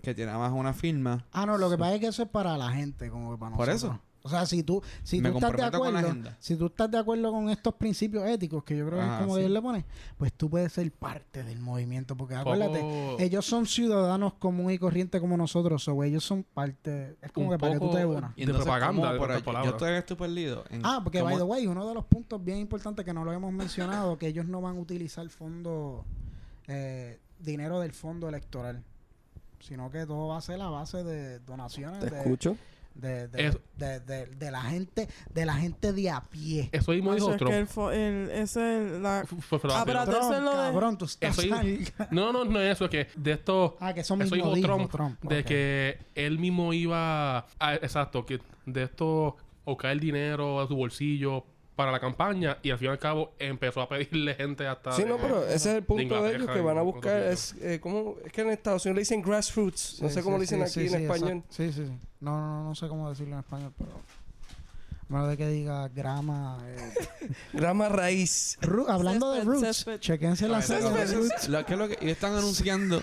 Que 0.03 0.13
tiene 0.13 0.33
más 0.33 0.51
una 0.51 0.73
firma. 0.73 1.25
Ah, 1.31 1.45
no, 1.45 1.57
lo 1.57 1.69
que 1.69 1.77
pasa 1.77 1.95
es 1.95 2.01
que 2.01 2.07
eso 2.07 2.23
es 2.23 2.29
para 2.29 2.57
la 2.57 2.71
gente, 2.71 3.09
como 3.09 3.31
que 3.31 3.37
para 3.37 3.51
nosotros. 3.51 3.81
Por 3.81 3.89
eso. 3.91 3.99
O 4.23 4.29
sea, 4.29 4.45
si 4.45 4.61
tú, 4.63 4.81
si 5.03 5.21
tú 5.21 5.29
estás 5.29 5.55
de 5.55 5.63
acuerdo, 5.63 6.31
si 6.39 6.55
tú 6.55 6.67
estás 6.67 6.91
de 6.91 6.97
acuerdo 6.97 7.31
con 7.31 7.49
estos 7.49 7.73
principios 7.73 8.25
éticos, 8.27 8.63
que 8.63 8.77
yo 8.77 8.87
creo 8.87 8.99
que 8.99 9.05
es 9.05 9.21
como 9.21 9.37
ellos 9.37 9.51
le 9.51 9.61
ponen, 9.61 9.85
pues 10.17 10.33
tú 10.33 10.49
puedes 10.49 10.71
ser 10.71 10.91
parte 10.91 11.43
del 11.43 11.59
movimiento. 11.59 12.15
Porque 12.15 12.35
acuérdate, 12.35 13.15
ellos 13.19 13.45
son 13.45 13.65
ciudadanos 13.65 14.33
comunes 14.33 14.75
y 14.75 14.79
corrientes 14.79 15.19
como 15.19 15.37
nosotros, 15.37 15.87
o 15.87 16.03
ellos 16.03 16.23
son 16.23 16.43
parte. 16.43 17.17
Es 17.21 17.31
como 17.31 17.49
que 17.51 17.57
para 17.57 17.73
que 17.73 17.79
tú 17.79 17.91
te 17.91 18.05
de 18.05 18.21
Y 18.35 18.45
de 18.45 18.53
propaganda, 18.53 19.17
yo 19.63 19.71
estoy 19.71 19.93
estupendo. 19.93 20.63
ah, 20.83 20.99
porque 21.03 21.21
by 21.21 21.37
the 21.37 21.43
way, 21.43 21.65
uno 21.67 21.87
de 21.87 21.93
los 21.93 22.05
puntos 22.05 22.43
bien 22.43 22.59
importantes 22.59 23.03
que 23.03 23.13
no 23.13 23.25
lo 23.25 23.33
hemos 23.33 23.51
mencionado, 23.51 24.17
que 24.17 24.27
ellos 24.27 24.45
no 24.45 24.61
van 24.61 24.77
a 24.77 24.79
utilizar 24.79 25.27
fondo, 25.29 26.05
eh, 26.67 27.19
dinero 27.39 27.79
del 27.79 27.93
fondo 27.93 28.29
electoral, 28.29 28.83
sino 29.59 29.89
que 29.89 30.05
todo 30.05 30.27
va 30.27 30.37
a 30.37 30.41
ser 30.41 30.59
la 30.59 30.69
base 30.69 31.03
de 31.03 31.39
donaciones. 31.39 31.99
Te 32.01 32.17
escucho 32.17 32.55
de, 32.95 33.27
de, 33.27 33.59
de, 33.77 34.25
de, 34.25 34.51
la 34.51 34.61
gente 34.61 35.07
de 35.33 35.45
la 35.45 35.53
gente 35.53 35.93
de 35.93 36.09
a 36.09 36.21
pie. 36.21 36.69
Eso 36.71 36.91
mismo 36.91 37.13
dijo 37.13 37.27
otro. 37.27 37.49
Es 37.49 37.69
que 37.69 38.07
el, 38.07 38.29
ese 38.31 38.99
la 38.99 39.19
ah, 39.21 39.85
cabrón, 39.85 40.97
tú 40.97 41.05
estás 41.05 41.37
eso 41.39 41.55
No, 42.11 42.31
no, 42.31 42.45
no 42.45 42.59
es 42.59 42.75
eso, 42.75 42.85
es 42.85 42.91
que 42.91 43.07
de 43.15 43.33
esto 43.33 43.77
Ah, 43.79 43.93
que 43.93 44.01
eso 44.01 44.15
mismo 44.15 44.35
eso 44.35 44.53
dijo 44.53 44.67
Trump, 44.67 44.91
Trump, 44.91 45.23
de 45.23 45.43
que 45.43 45.97
él 46.15 46.39
mismo 46.39 46.73
iba 46.73 47.39
a, 47.59 47.75
exacto, 47.75 48.25
que 48.25 48.39
de 48.65 48.83
esto 48.83 49.35
o 49.63 49.77
caer 49.77 49.93
el 49.93 49.99
dinero 49.99 50.59
a 50.59 50.67
su 50.67 50.75
bolsillo 50.75 51.45
para 51.75 51.91
la 51.91 51.99
campaña 51.99 52.57
y 52.61 52.69
al 52.69 52.77
fin 52.77 52.87
y 52.87 52.91
al 52.91 52.99
cabo 52.99 53.33
empezó 53.39 53.81
a 53.81 53.89
pedirle 53.89 54.35
gente 54.35 54.67
hasta. 54.67 54.91
Sí, 54.91 55.03
no, 55.07 55.17
pero 55.17 55.43
ese 55.45 55.55
es 55.55 55.65
el 55.77 55.83
punto 55.83 56.23
de, 56.23 56.35
ellos 56.35 56.49
que 56.49 56.61
van 56.61 56.77
a 56.77 56.81
buscar. 56.81 57.21
Es, 57.23 57.55
eh, 57.61 57.79
¿cómo? 57.81 58.17
es 58.25 58.31
que 58.31 58.41
en 58.41 58.49
Estados 58.49 58.85
Unidos 58.85 58.95
le 58.95 59.01
dicen 59.01 59.21
grassroots. 59.21 60.01
no 60.01 60.09
sé 60.09 60.21
cómo 60.21 60.37
lo 60.37 60.41
dicen 60.41 60.61
aquí 60.61 60.87
en 60.87 60.95
español. 61.01 61.43
Sí, 61.49 61.71
sí, 61.71 61.85
sí. 61.85 61.93
No, 62.19 62.39
no, 62.39 62.63
no 62.65 62.75
sé 62.75 62.87
cómo 62.87 63.09
decirlo 63.09 63.33
en 63.33 63.39
español, 63.39 63.73
pero. 63.77 63.91
Menos 65.11 65.27
de 65.27 65.35
que 65.35 65.47
diga 65.47 65.89
grama. 65.89 66.57
Eh. 66.65 67.29
grama 67.53 67.89
raíz. 67.89 68.57
hablando 68.87 69.33
de 69.33 69.43
roots, 69.43 69.85
chequense 69.99 70.47
la 70.47 70.61
serie 70.61 70.89
de 70.89 71.05
roots. 71.05 71.49
Lo 71.49 71.65
que 71.65 71.73
es 71.73 71.79
lo 71.79 71.87
que 71.87 71.97
ellos 71.99 72.13
están 72.13 72.33
anunciando. 72.33 73.01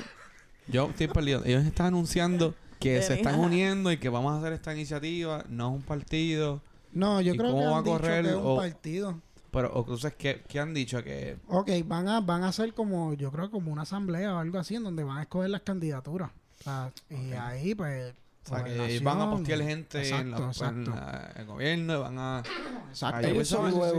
Yo 0.69 0.89
estoy 0.89 1.09
perdido. 1.09 1.43
Ellos 1.45 1.67
están 1.67 1.87
anunciando 1.87 2.55
que 2.81 3.03
se 3.03 3.15
están 3.15 3.39
uniendo 3.39 3.93
y 3.93 3.99
que 3.99 4.09
vamos 4.09 4.33
a 4.33 4.39
hacer 4.39 4.53
esta 4.53 4.73
iniciativa. 4.73 5.45
No 5.49 5.69
es 5.69 5.75
un 5.77 5.83
partido. 5.83 6.63
No, 6.93 7.21
yo 7.21 7.35
creo 7.37 7.55
que 7.55 7.65
han 7.65 7.85
dicho 7.85 8.01
que 8.01 8.21
es 8.21 8.35
un 8.35 8.57
partido. 8.57 9.21
Pero, 9.51 9.73
o 9.73 9.81
entonces, 9.81 10.15
¿qué, 10.17 10.43
¿qué, 10.47 10.61
han 10.61 10.75
dicho? 10.75 11.03
que 11.03 11.39
Ok, 11.49 11.71
van 11.87 12.09
a, 12.09 12.21
van 12.21 12.43
a 12.43 12.49
hacer 12.49 12.75
como, 12.75 13.15
yo 13.15 13.33
creo 13.33 13.51
como 13.51 13.73
una 13.73 13.83
asamblea 13.83 14.35
o 14.35 14.39
algo 14.39 14.59
así, 14.59 14.77
en 14.77 14.85
donde 14.85 15.05
van 15.05 15.19
a 15.19 15.23
escoger 15.23 15.51
las 15.51 15.63
candidaturas. 15.63 16.31
O 16.61 16.63
sea, 16.65 16.93
y 17.09 17.33
ahí, 17.33 17.75
pues, 17.75 18.15
o 18.51 18.57
sea, 18.57 18.65
que 18.65 19.01
van 19.01 19.21
a 19.21 19.31
postear 19.31 19.61
gente 19.61 20.09
en, 20.09 20.31
la, 20.31 21.33
el 21.37 21.47
gobierno 21.47 21.95
y 21.95 21.99
van 21.99 22.19
a... 22.19 22.43
Exacto. 22.89 23.27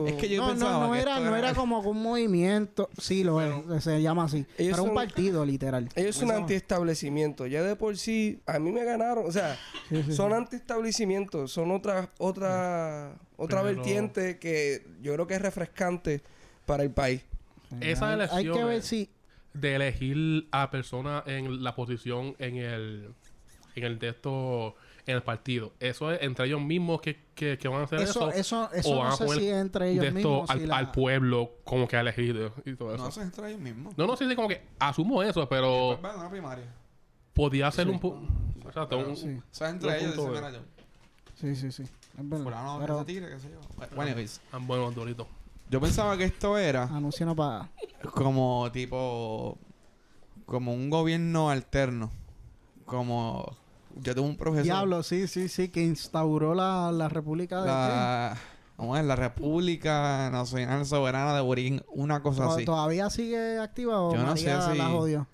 es 0.07 0.15
que 0.15 0.29
yo 0.29 0.41
no, 0.41 0.49
pensaba 0.49 0.71
no, 0.73 0.87
no, 0.87 0.95
era, 0.95 1.19
no 1.19 1.35
era 1.35 1.53
como 1.53 1.79
un 1.79 2.01
movimiento, 2.01 2.89
sí 2.97 3.23
lo 3.23 3.41
es, 3.41 3.83
se 3.83 4.01
llama 4.01 4.23
así, 4.23 4.45
Era 4.57 4.81
un 4.81 4.93
partido 4.93 5.45
literal. 5.45 5.89
Ellos 5.95 6.15
son 6.15 6.31
antiestablecimiento, 6.31 7.45
ya 7.45 7.61
de 7.61 7.75
por 7.75 7.97
sí, 7.97 8.41
a 8.45 8.59
mí 8.59 8.71
me 8.71 8.83
ganaron, 8.83 9.25
o 9.27 9.31
sea, 9.31 9.57
son 10.09 10.33
antiestablecimiento, 10.33 11.47
son 11.47 11.71
otra, 11.71 12.09
otra, 12.17 13.15
otra 13.37 13.61
vertiente 13.61 14.39
que 14.39 14.85
yo 15.01 15.13
creo 15.13 15.27
que 15.27 15.35
es 15.35 15.41
refrescante 15.41 16.23
para 16.65 16.83
el 16.83 16.91
país. 16.91 17.23
Esa 17.81 18.13
elección 18.13 18.39
Hay 18.39 18.51
que 18.51 18.63
ver 18.63 18.81
si... 18.81 19.09
de 19.53 19.75
elegir 19.75 20.47
a 20.51 20.71
personas 20.71 21.23
en 21.27 21.63
la 21.63 21.75
posición 21.75 22.35
en 22.39 22.57
el 22.57 23.13
en 23.75 23.83
el 23.83 23.99
de 23.99 24.09
esto 24.09 24.75
en 25.05 25.15
el 25.15 25.23
partido. 25.23 25.73
Eso 25.79 26.11
es 26.11 26.21
entre 26.21 26.45
ellos 26.45 26.61
mismos 26.61 27.01
que, 27.01 27.17
que, 27.33 27.57
van 27.67 27.81
a 27.81 27.83
hacer 27.85 28.01
eso. 28.01 28.31
Eso, 28.31 28.69
eso, 28.73 29.03
no 29.03 29.11
sé 29.15 29.27
si 29.39 29.49
entre 29.49 29.91
ellos 29.91 30.13
mismos. 30.13 30.49
Al, 30.49 30.71
al, 30.71 30.91
pueblo 30.91 31.53
como 31.63 31.87
que 31.87 31.97
ha 31.97 32.01
elegido 32.01 32.53
y 32.65 32.75
todo 32.75 32.93
eso. 32.93 33.03
No, 33.03 33.09
eso 33.09 33.21
es 33.21 33.25
entre 33.25 33.49
ellos 33.49 33.61
mismos. 33.61 33.97
No, 33.97 34.05
no, 34.05 34.15
sí, 34.15 34.27
sí, 34.27 34.35
como 34.35 34.47
que 34.47 34.61
asumo 34.79 35.23
eso, 35.23 35.47
pero. 35.49 35.97
Pues, 35.99 36.15
una 36.15 36.29
primaria. 36.29 36.65
Podía 37.33 37.71
ser 37.71 37.87
un. 37.87 37.99
punto 37.99 38.27
Exacto, 38.65 38.97
un, 38.99 39.15
sí. 39.15 39.39
Eso 39.51 39.65
es 39.65 39.71
entre 39.71 39.99
ellos, 39.99 40.15
dice, 40.15 40.59
Sí, 41.35 41.55
sí, 41.55 41.71
sí. 41.71 41.83
Es 41.83 42.29
verdad. 42.29 42.77
pero... 42.81 43.05
tigre, 43.05 43.29
qué 43.29 43.39
sé 43.39 43.49
yo. 43.49 43.59
Bueno, 43.95 44.15
ah, 44.51 44.59
bueno, 44.61 44.91
Dorito. 44.91 45.27
Yo 45.69 45.79
pensaba 45.79 46.17
que 46.17 46.25
esto 46.25 46.57
era. 46.57 46.83
Anuncio 46.83 47.25
no 47.25 47.35
paga. 47.35 47.69
Como 48.13 48.69
tipo. 48.71 49.57
Como 50.45 50.73
un 50.73 50.89
gobierno 50.89 51.49
alterno. 51.49 52.11
Como 52.89 53.55
yo 54.01 54.15
tuve 54.15 54.27
un 54.27 54.37
profesor. 54.37 54.63
Diablo, 54.63 55.03
sí, 55.03 55.27
sí, 55.27 55.49
sí, 55.49 55.69
que 55.69 55.83
instauró 55.83 56.53
la, 56.53 56.91
la 56.91 57.09
República 57.09 57.61
de. 57.61 57.67
La, 57.67 58.37
¿Cómo 58.75 58.95
es? 58.95 59.03
La 59.03 59.15
República 59.15 60.29
Nacional 60.31 60.85
Soberana 60.85 61.33
de 61.33 61.41
Borín, 61.41 61.83
una 61.89 62.21
cosa 62.21 62.47
así. 62.47 62.63
¿Todavía 62.63 63.09
sigue 63.09 63.59
activa 63.59 64.01
o 64.01 64.15
yo 64.15 64.23
no 64.23 64.37
sé 64.37 64.43
si, 64.61 64.77
la 64.77 64.87
jodió? 64.89 65.27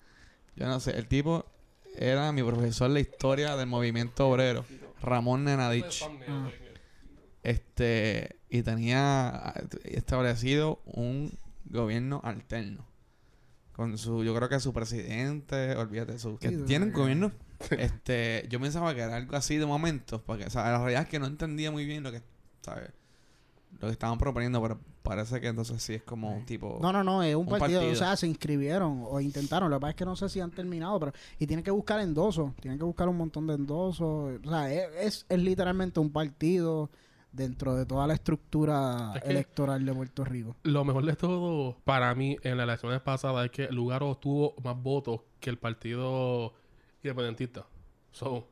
Yo 0.56 0.66
no 0.66 0.80
sé. 0.80 0.96
El 0.96 1.06
tipo 1.06 1.44
era 1.96 2.32
mi 2.32 2.42
profesor 2.42 2.90
de 2.92 3.00
historia 3.00 3.56
del 3.56 3.68
movimiento 3.68 4.28
obrero, 4.28 4.64
Ramón 5.00 5.44
Nenadich. 5.44 6.04
Ah. 6.28 6.48
Este, 7.44 8.40
y 8.50 8.62
tenía 8.62 9.54
establecido 9.84 10.80
un 10.84 11.32
gobierno 11.66 12.20
alterno. 12.24 12.84
Con 13.74 13.96
su, 13.98 14.24
yo 14.24 14.34
creo 14.34 14.48
que 14.48 14.58
su 14.58 14.72
presidente, 14.72 15.76
olvídate, 15.76 16.18
su, 16.18 16.38
que 16.38 16.50
tienen 16.50 16.92
gobierno 16.92 17.30
este, 17.70 18.46
yo 18.48 18.60
pensaba 18.60 18.94
que 18.94 19.00
era 19.00 19.16
algo 19.16 19.36
así 19.36 19.56
de 19.56 19.66
momento, 19.66 20.22
porque 20.22 20.44
o 20.44 20.50
sea, 20.50 20.70
la 20.70 20.78
realidad 20.78 21.02
es 21.02 21.08
que 21.08 21.18
no 21.18 21.26
entendía 21.26 21.70
muy 21.70 21.84
bien 21.84 22.02
lo 22.02 22.12
que, 22.12 22.22
¿sabes? 22.62 22.90
Lo 23.80 23.88
que 23.88 23.92
estaban 23.92 24.18
proponiendo, 24.18 24.60
pero 24.62 24.80
parece 25.06 25.40
que 25.40 25.48
entonces 25.48 25.82
sí 25.82 25.94
es 25.94 26.02
como 26.02 26.34
un 26.34 26.44
tipo. 26.44 26.78
No, 26.80 26.92
no, 26.92 27.04
no, 27.04 27.22
es 27.22 27.34
un, 27.34 27.46
partido, 27.46 27.88
O 27.88 27.94
sea, 27.94 28.16
se 28.16 28.26
inscribieron 28.26 29.04
o 29.06 29.20
intentaron. 29.20 29.70
Lo 29.70 29.76
que 29.76 29.80
pasa 29.80 29.90
es 29.90 29.96
que 29.96 30.04
no 30.04 30.16
sé 30.16 30.28
si 30.28 30.40
han 30.40 30.50
terminado, 30.50 30.98
pero. 30.98 31.12
Y 31.38 31.46
tienen 31.46 31.64
que 31.64 31.70
buscar 31.70 32.00
endosos. 32.00 32.54
Tienen 32.56 32.78
que 32.78 32.84
buscar 32.84 33.08
un 33.08 33.16
montón 33.16 33.46
de 33.46 33.54
endosos. 33.54 34.40
O 34.44 34.50
sea, 34.50 34.72
es, 34.72 35.26
es, 35.28 35.38
literalmente 35.38 36.00
un 36.00 36.10
partido 36.10 36.90
dentro 37.30 37.74
de 37.74 37.84
toda 37.84 38.06
la 38.06 38.14
estructura 38.14 39.12
electoral 39.24 39.84
de 39.84 39.94
Puerto 39.94 40.24
Rico. 40.24 40.56
Lo 40.62 40.84
mejor 40.84 41.04
de 41.04 41.14
todo, 41.14 41.76
para 41.84 42.14
mí, 42.14 42.38
en 42.42 42.56
las 42.56 42.64
elecciones 42.64 43.00
pasadas, 43.02 43.44
es 43.44 43.50
que 43.50 43.64
el 43.64 43.74
lugar 43.74 44.02
obtuvo 44.02 44.54
más 44.64 44.80
votos 44.82 45.20
que 45.38 45.50
el 45.50 45.58
partido 45.58 46.54
independentista. 47.02 47.66
So. 48.12 48.48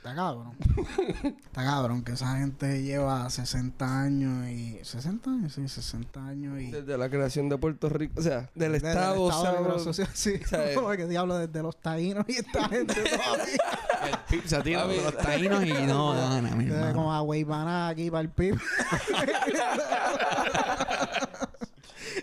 Está 0.00 0.14
cabrón. 0.14 0.56
Está 1.44 1.62
cabrón 1.62 2.02
que 2.02 2.12
esa 2.12 2.38
gente 2.38 2.82
lleva 2.82 3.28
60 3.28 4.00
años 4.00 4.48
y... 4.48 4.78
60 4.82 5.30
años, 5.30 5.52
sí, 5.52 5.68
60 5.68 6.26
años 6.26 6.58
y... 6.58 6.70
Desde 6.70 6.96
la 6.96 7.10
creación 7.10 7.50
de 7.50 7.58
Puerto 7.58 7.90
Rico, 7.90 8.14
o 8.18 8.22
sea, 8.22 8.48
del 8.54 8.76
Estado... 8.76 9.28
Del 9.28 9.76
estado 9.76 10.06
sí. 10.14 10.40
como 10.74 10.88
que 10.92 11.06
diablo, 11.06 11.36
desde 11.36 11.62
los 11.62 11.76
taínos 11.76 12.24
y 12.28 12.32
esta 12.32 12.66
gente 12.70 12.94
todavía. 12.94 13.58
el 14.06 14.18
PIB 14.30 14.46
se 14.46 14.62
tira 14.62 14.86
de 14.86 15.02
los 15.02 15.16
taínos 15.18 15.66
y 15.66 15.72
no 15.72 16.14
gana, 16.14 16.56
mi 16.56 16.64
hermano. 16.64 16.94
Como 16.94 17.12
a 17.12 17.20
Weibana 17.20 17.88
aquí 17.88 18.10
para 18.10 18.22
el 18.22 18.30
PIB. 18.30 18.58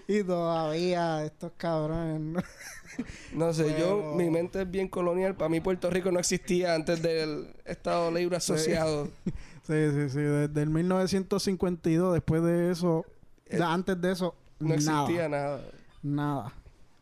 y 0.07 0.23
todavía 0.23 1.25
estos 1.25 1.51
cabrones... 1.57 2.43
No 3.33 3.53
sé, 3.53 3.75
yo, 3.79 4.13
mi 4.15 4.29
mente 4.29 4.61
es 4.61 4.69
bien 4.69 4.87
colonial. 4.87 5.35
Para 5.35 5.49
mí 5.49 5.59
Puerto 5.59 5.89
Rico 5.89 6.11
no 6.11 6.19
existía 6.19 6.75
antes 6.75 7.01
del 7.01 7.47
Estado 7.65 8.11
Libre 8.11 8.37
Asociado. 8.37 9.09
Sí, 9.67 9.73
sí, 9.91 10.09
sí. 10.09 10.19
Desde 10.19 10.61
el 10.61 10.69
1952, 10.69 12.13
después 12.13 12.41
de 12.41 12.71
eso, 12.71 13.03
antes 13.61 13.99
de 13.99 14.13
eso, 14.13 14.33
no 14.59 14.73
existía 14.73 15.27
nada. 15.27 15.59
Nada. 16.01 16.53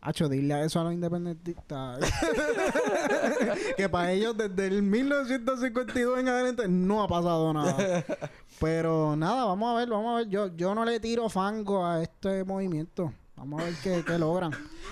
Hacho, 0.06 0.30
dile 0.30 0.64
eso 0.64 0.80
a 0.80 0.84
los 0.84 0.94
independentistas. 0.94 2.00
que 3.78 3.90
para 3.90 4.12
ellos 4.12 4.38
desde 4.38 4.68
el 4.68 4.84
1952 4.84 6.20
en 6.20 6.28
adelante 6.28 6.68
no 6.68 7.02
ha 7.02 7.08
pasado 7.08 7.52
nada. 7.52 8.06
Pero 8.60 9.16
nada, 9.16 9.46
vamos 9.46 9.74
a 9.74 9.80
ver, 9.80 9.90
vamos 9.90 10.14
a 10.14 10.18
ver. 10.18 10.30
Yo, 10.30 10.56
yo 10.56 10.76
no 10.76 10.86
le 10.86 11.00
tiro 11.00 11.28
fango 11.28 11.84
a 11.84 12.04
este 12.04 12.44
movimiento. 12.44 13.12
Vamos 13.36 13.62
a 13.62 13.66
ver 13.66 13.74
qué, 13.84 14.04
qué 14.06 14.18
logran. 14.18 14.52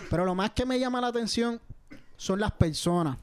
Pero 0.10 0.26
lo 0.26 0.36
más 0.36 0.52
que 0.52 0.66
me 0.66 0.80
llama 0.80 1.02
la 1.02 1.08
atención 1.08 1.60
son 2.18 2.40
las 2.40 2.52
personas. 2.52 3.18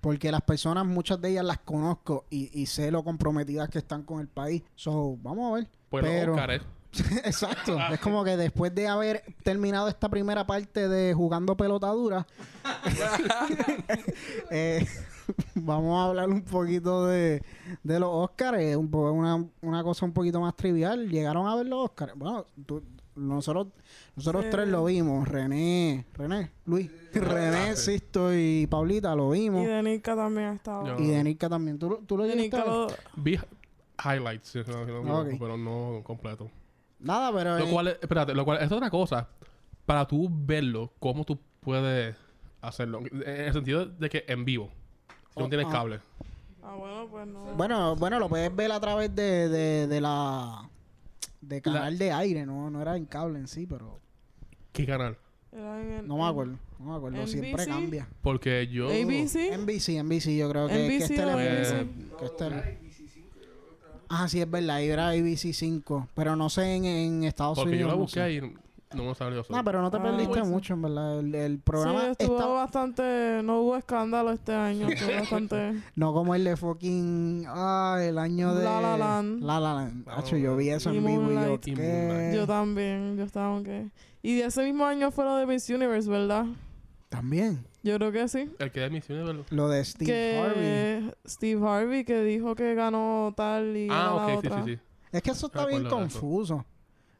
Porque 0.00 0.30
las 0.30 0.42
personas, 0.42 0.84
muchas 0.84 1.20
de 1.20 1.30
ellas 1.30 1.44
las 1.44 1.58
conozco 1.60 2.26
y, 2.28 2.50
y 2.60 2.66
sé 2.66 2.90
lo 2.90 3.02
comprometidas 3.02 3.70
que 3.70 3.78
están 3.78 4.02
con 4.02 4.20
el 4.20 4.28
país. 4.28 4.62
So, 4.74 5.16
vamos 5.22 5.50
a 5.50 5.54
ver. 5.54 5.68
Pues 5.88 6.04
Pero, 6.04 6.36
Exacto. 7.24 7.78
es 7.90 7.98
como 8.00 8.22
que 8.22 8.36
después 8.36 8.74
de 8.74 8.86
haber 8.86 9.24
terminado 9.42 9.88
esta 9.88 10.08
primera 10.08 10.46
parte 10.46 10.88
de 10.88 11.14
jugando 11.14 11.56
pelotadura, 11.56 12.26
eh, 14.50 14.86
vamos 15.54 15.98
a 15.98 16.08
hablar 16.08 16.28
un 16.28 16.42
poquito 16.42 17.06
de, 17.06 17.42
de 17.82 18.00
los 18.00 18.10
Oscars. 18.12 18.76
Un 18.76 18.94
una, 18.94 19.44
una 19.62 19.82
cosa 19.82 20.04
un 20.06 20.12
poquito 20.12 20.40
más 20.40 20.54
trivial. 20.54 21.08
¿Llegaron 21.08 21.46
a 21.46 21.56
ver 21.56 21.66
los 21.66 21.86
Oscars? 21.86 22.12
Bueno, 22.14 22.46
nosotros 23.16 23.68
nosotros 24.16 24.46
tres 24.50 24.68
lo 24.68 24.84
vimos. 24.84 25.26
René, 25.28 26.06
René, 26.14 26.50
Luis, 26.66 26.90
René, 27.12 27.76
Sisto 27.76 28.34
y 28.34 28.66
Paulita 28.66 29.14
lo 29.14 29.30
vimos. 29.30 29.62
Y 29.62 29.66
Denica 29.66 30.14
también 30.16 30.54
estaba. 30.54 31.00
Y 31.00 31.06
Denica 31.06 31.48
también. 31.48 31.78
¿Tú, 31.78 32.02
tú 32.06 32.16
lo 32.16 32.24
viste? 32.24 32.56
Lo... 32.58 32.88
Vi 33.16 33.38
highlights, 34.04 34.58
pero 35.38 35.56
no 35.56 36.02
completo. 36.04 36.50
Nada, 36.98 37.32
pero... 37.32 37.58
Lo 37.58 37.70
cual, 37.70 37.88
espérate, 37.88 38.34
lo 38.34 38.44
cual 38.44 38.62
es 38.62 38.72
otra 38.72 38.90
cosa. 38.90 39.28
Para 39.84 40.06
tú 40.06 40.28
verlo, 40.30 40.90
¿cómo 40.98 41.24
tú 41.24 41.38
puedes 41.60 42.16
hacerlo? 42.62 43.00
En 43.00 43.22
el 43.26 43.52
sentido 43.52 43.84
de 43.84 44.08
que 44.08 44.24
en 44.26 44.44
vivo. 44.44 44.70
Si 45.34 45.38
no 45.38 45.46
oh, 45.46 45.48
tienes 45.48 45.66
ah. 45.68 45.72
cable. 45.72 46.00
Ah, 46.62 46.74
bueno, 46.76 47.06
pues 47.10 47.26
no. 47.26 47.44
Bueno, 47.56 47.96
bueno, 47.96 48.18
lo 48.18 48.28
puedes 48.28 48.54
ver 48.56 48.72
a 48.72 48.80
través 48.80 49.14
de, 49.14 49.48
de, 49.50 49.86
de 49.86 50.00
la... 50.00 50.70
De 51.48 51.60
canal 51.60 51.98
de 51.98 52.12
aire, 52.12 52.46
no, 52.46 52.70
no 52.70 52.80
era 52.80 52.96
en 52.96 53.06
cable 53.06 53.38
en 53.38 53.48
sí, 53.48 53.66
pero... 53.66 54.00
¿Qué 54.72 54.86
canal? 54.86 55.18
no 55.52 56.16
me 56.16 56.26
acuerdo, 56.26 56.58
no 56.80 56.86
me 56.86 56.96
acuerdo, 56.96 57.26
siempre 57.28 57.64
cambia. 57.66 58.08
Porque 58.22 58.66
yo... 58.66 58.88
¿ABC? 58.88 59.56
NBC, 59.56 60.02
NBC, 60.02 60.36
yo 60.36 60.50
creo 60.50 60.66
que, 60.66 60.74
NBC 60.74 61.06
que 61.08 61.62
este, 61.62 61.86
que 62.18 62.24
este 62.24 62.78
Ah, 64.08 64.28
sí, 64.28 64.40
es 64.40 64.50
verdad. 64.50 64.82
Era 64.82 65.08
ABC 65.08 65.52
5. 65.52 66.08
Pero 66.14 66.36
no 66.36 66.48
sé 66.50 66.74
en, 66.74 66.84
en 66.84 67.24
Estados 67.24 67.58
Unidos. 67.58 67.70
Porque 67.70 67.80
yo 67.80 67.88
la 67.88 67.94
busqué 67.94 68.32
y 68.32 68.63
no 68.92 69.04
me 69.04 69.14
salió 69.14 69.40
eso. 69.40 69.52
No, 69.52 69.64
pero 69.64 69.82
no 69.82 69.90
te 69.90 69.96
ah, 69.96 70.02
perdiste 70.02 70.28
pues 70.28 70.46
mucho, 70.46 70.74
en 70.74 70.82
verdad. 70.82 71.20
El, 71.20 71.34
el 71.34 71.58
programa 71.58 72.00
sí, 72.00 72.10
estuvo 72.18 72.54
bastante... 72.54 73.42
No 73.42 73.60
hubo 73.60 73.76
escándalo 73.76 74.32
este 74.32 74.52
año. 74.52 74.88
Estuvo 74.88 75.14
bastante... 75.20 75.82
no 75.96 76.12
como 76.12 76.34
el 76.34 76.44
de 76.44 76.56
fucking... 76.56 77.44
Ah, 77.48 77.98
el 78.02 78.18
año 78.18 78.54
de... 78.54 78.64
La 78.64 78.80
La 78.80 78.96
Land. 78.96 79.42
La 79.42 79.60
La 79.60 79.74
Land. 79.74 80.08
Hacho, 80.08 80.36
yo 80.36 80.56
vi 80.56 80.70
eso 80.70 80.90
en 80.90 81.04
vivo 81.04 81.30
y 81.30 81.34
yo... 81.34 81.60
¿qué? 81.60 82.32
Yo 82.34 82.46
también. 82.46 83.16
Yo 83.16 83.24
estaba 83.24 83.46
aunque... 83.46 83.90
Y 84.22 84.36
de 84.36 84.46
ese 84.46 84.64
mismo 84.64 84.86
año 84.86 85.10
fue 85.10 85.24
lo 85.24 85.36
de 85.36 85.46
Miss 85.46 85.68
Universe, 85.68 86.08
¿verdad? 86.08 86.46
También. 87.08 87.64
Yo 87.82 87.96
creo 87.96 88.10
que 88.10 88.26
sí. 88.26 88.50
El 88.58 88.72
que 88.72 88.80
de 88.80 88.90
misiones, 88.90 89.26
¿verdad? 89.26 89.44
Lo 89.50 89.68
de 89.68 89.84
Steve 89.84 90.38
Harvey. 90.38 91.12
Steve 91.26 91.68
Harvey 91.68 92.04
que 92.04 92.22
dijo 92.24 92.54
que 92.54 92.74
ganó 92.74 93.34
tal 93.36 93.76
y 93.76 93.88
ah, 93.90 94.14
ok, 94.14 94.42
sí, 94.42 94.48
sí, 94.48 94.62
sí. 94.64 94.78
Es 95.12 95.22
que 95.22 95.30
eso 95.30 95.46
está 95.46 95.66
bien 95.66 95.84
confuso. 95.84 96.64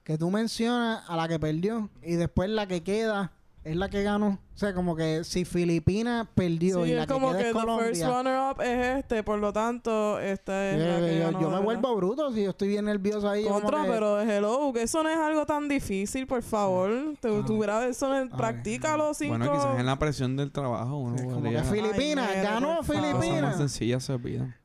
Que 0.05 0.19
tú 0.19 0.31
mencionas 0.31 1.03
a 1.09 1.17
la 1.17 1.27
que 1.29 1.39
perdió 1.39 1.91
y 2.03 2.15
después 2.15 2.51
la 2.51 2.67
que 2.67 2.83
queda 2.83 3.33
es 3.65 3.77
la 3.77 3.89
que 3.89 4.03
ganó. 4.03 4.39
O 4.55 4.59
sea, 4.59 4.75
como 4.75 4.95
que 4.95 5.25
si 5.25 5.45
Filipinas 5.47 6.29
perdió 6.35 6.85
y 6.85 6.93
la 6.93 7.07
que 7.07 7.15
queda 7.15 7.41
es 7.41 7.53
Colombia. 7.53 7.87
first 7.89 8.05
runner 8.05 8.39
up 8.39 8.61
es 8.61 8.99
este, 8.99 9.23
por 9.23 9.39
lo 9.39 9.53
tanto, 9.53 10.21
esta 10.21 10.71
es 10.71 10.79
la 10.79 11.07
que 11.07 11.19
yo, 11.19 11.41
yo 11.41 11.51
me 11.51 11.59
vuelvo 11.61 11.97
bruto 11.97 12.31
si 12.33 12.45
yo 12.45 12.51
estoy 12.51 12.69
bien 12.69 12.85
nervioso 12.85 13.29
ahí. 13.29 13.45
Contra, 13.45 13.83
que... 13.83 13.89
pero 13.89 14.21
hello, 14.21 14.73
que 14.75 14.83
eso 14.83 15.03
no 15.03 15.09
es 15.09 15.17
algo 15.17 15.47
tan 15.47 15.69
difícil, 15.69 16.27
por 16.27 16.43
favor. 16.43 17.15
Te, 17.21 17.29
ah. 17.29 17.43
tuviera 17.47 17.87
eso, 17.89 18.15
en, 18.15 18.29
practícalo 18.29 19.15
cinco. 19.15 19.39
Bueno, 19.39 19.53
quizás 19.53 19.81
en 19.81 19.87
la 19.87 19.99
presión 19.99 20.37
del 20.37 20.53
trabajo 20.53 20.99
uno 20.99 21.17
sí, 21.17 21.25
como 21.25 21.51
que 21.51 21.63
Filipinas, 21.63 22.31
ganó 22.43 22.83
Filipinas. 22.83 23.43
más 23.43 23.57
sencilla 23.57 23.99
se 23.99 24.13
olvida. 24.13 24.61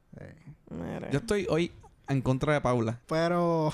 Yo 1.11 1.19
estoy 1.19 1.47
hoy 1.49 1.71
en 2.09 2.21
contra 2.21 2.53
de 2.53 2.61
Paula. 2.61 2.99
Pero, 3.07 3.71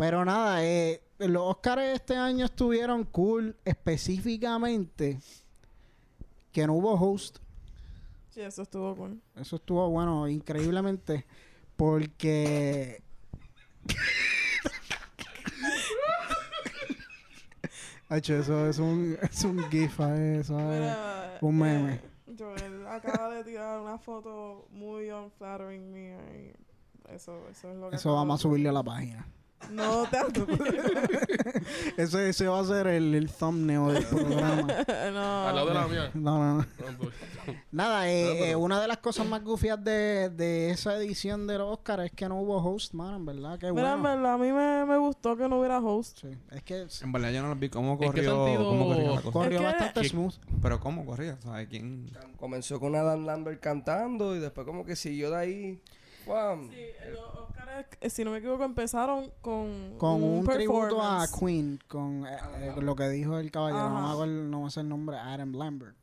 pero 0.00 0.24
nada, 0.24 0.64
eh 0.64 1.02
los 1.18 1.42
Oscars 1.42 1.82
este 1.82 2.16
año 2.16 2.46
estuvieron 2.46 3.04
cool 3.04 3.54
específicamente 3.66 5.20
que 6.52 6.66
no 6.66 6.72
hubo 6.72 6.94
host. 6.94 7.36
Sí, 8.30 8.40
eso 8.40 8.62
estuvo 8.62 8.96
cool. 8.96 9.20
Eso 9.36 9.56
estuvo 9.56 9.90
bueno, 9.90 10.26
increíblemente, 10.26 11.26
porque... 11.76 13.02
Hacho, 18.08 18.38
eso 18.38 18.68
es 18.68 18.78
un, 18.78 19.18
es 19.20 19.44
un 19.44 19.58
gif, 19.70 20.00
eso 20.00 20.72
es 20.72 20.96
un 21.42 21.58
meme. 21.58 21.92
Eh, 21.92 22.00
Joel 22.38 22.86
acaba 22.86 23.34
de 23.34 23.44
tirar 23.44 23.82
una 23.82 23.98
foto 23.98 24.66
muy 24.70 25.10
unflattering 25.10 25.92
mía 25.92 26.16
eso, 27.14 27.46
eso 27.50 27.70
es 27.70 27.76
lo 27.76 27.90
que... 27.90 27.96
Eso 27.96 28.14
vamos 28.14 28.40
a 28.40 28.42
subirle 28.42 28.70
a 28.70 28.72
la 28.72 28.82
página. 28.82 29.26
No 29.70 30.06
te 30.08 30.18
ese, 32.02 32.30
ese 32.30 32.48
va 32.48 32.60
a 32.60 32.64
ser 32.64 32.86
el, 32.86 33.14
el 33.14 33.30
thumbnail 33.30 33.94
del 33.94 34.04
programa. 34.04 34.62
no. 35.12 35.48
Al 35.48 35.54
lado 35.54 35.68
de 35.68 35.74
la 35.74 35.86
mía. 35.86 36.10
No, 36.14 36.38
no, 36.38 36.58
no. 36.58 36.66
Pues, 36.98 37.14
Nada, 37.72 38.10
eh, 38.10 38.50
eh, 38.50 38.56
una 38.56 38.80
de 38.80 38.88
las 38.88 38.98
cosas 38.98 39.26
más 39.26 39.42
gufias 39.42 39.82
de, 39.82 40.30
de 40.30 40.70
esa 40.70 40.96
edición 40.96 41.46
de 41.46 41.58
los 41.58 41.72
Oscars 41.72 42.06
es 42.06 42.12
que 42.12 42.28
no 42.28 42.40
hubo 42.40 42.56
host, 42.56 42.94
man, 42.94 43.16
en 43.16 43.26
verdad. 43.26 43.58
Qué 43.58 43.72
Mira, 43.72 43.94
en 43.94 44.02
verdad, 44.02 44.34
a 44.34 44.38
mí 44.38 44.52
me, 44.52 44.84
me, 44.86 44.98
gustó 44.98 45.36
que 45.36 45.48
no 45.48 45.60
hubiera 45.60 45.78
host. 45.78 46.20
Sí. 46.20 46.28
Es 46.50 46.62
que... 46.62 46.86
En 47.02 47.12
verdad 47.12 47.30
yo 47.30 47.42
no 47.42 47.48
lo 47.48 47.56
vi 47.56 47.68
cómo 47.68 47.98
corrió, 47.98 48.36
cómo 48.58 48.88
corrió 48.88 49.14
la 49.14 49.20
cosa. 49.20 49.32
Corrió 49.32 49.62
bastante 49.62 50.08
smooth. 50.08 50.34
Pero 50.62 50.80
¿cómo 50.80 51.04
corría? 51.04 51.38
¿Sabes 51.42 51.68
quién? 51.68 52.10
Comenzó 52.38 52.80
con 52.80 52.94
Adam 52.96 53.24
Lambert 53.24 53.60
cantando 53.60 54.34
y 54.36 54.40
después 54.40 54.66
como 54.66 54.84
que 54.84 54.96
siguió 54.96 55.30
de 55.30 55.36
ahí... 55.36 55.80
Wow. 56.26 56.68
Sí, 56.70 56.76
eh, 58.00 58.10
si 58.10 58.24
no 58.24 58.32
me 58.32 58.38
equivoco, 58.38 58.64
empezaron 58.64 59.30
con, 59.40 59.96
con 59.98 60.22
un, 60.22 60.46
tributo 60.46 61.00
a 61.02 61.26
Queen, 61.28 61.78
con 61.88 62.26
eh, 62.26 62.36
eh, 62.58 62.74
lo 62.80 62.94
que 62.94 63.08
dijo 63.08 63.38
el 63.38 63.50
caballero, 63.50 63.88
no 63.90 64.26
me, 64.26 64.26
no 64.26 64.68
el 64.74 64.88
nombre, 64.88 65.16
Adam 65.16 65.52
Lambert. 65.54 65.96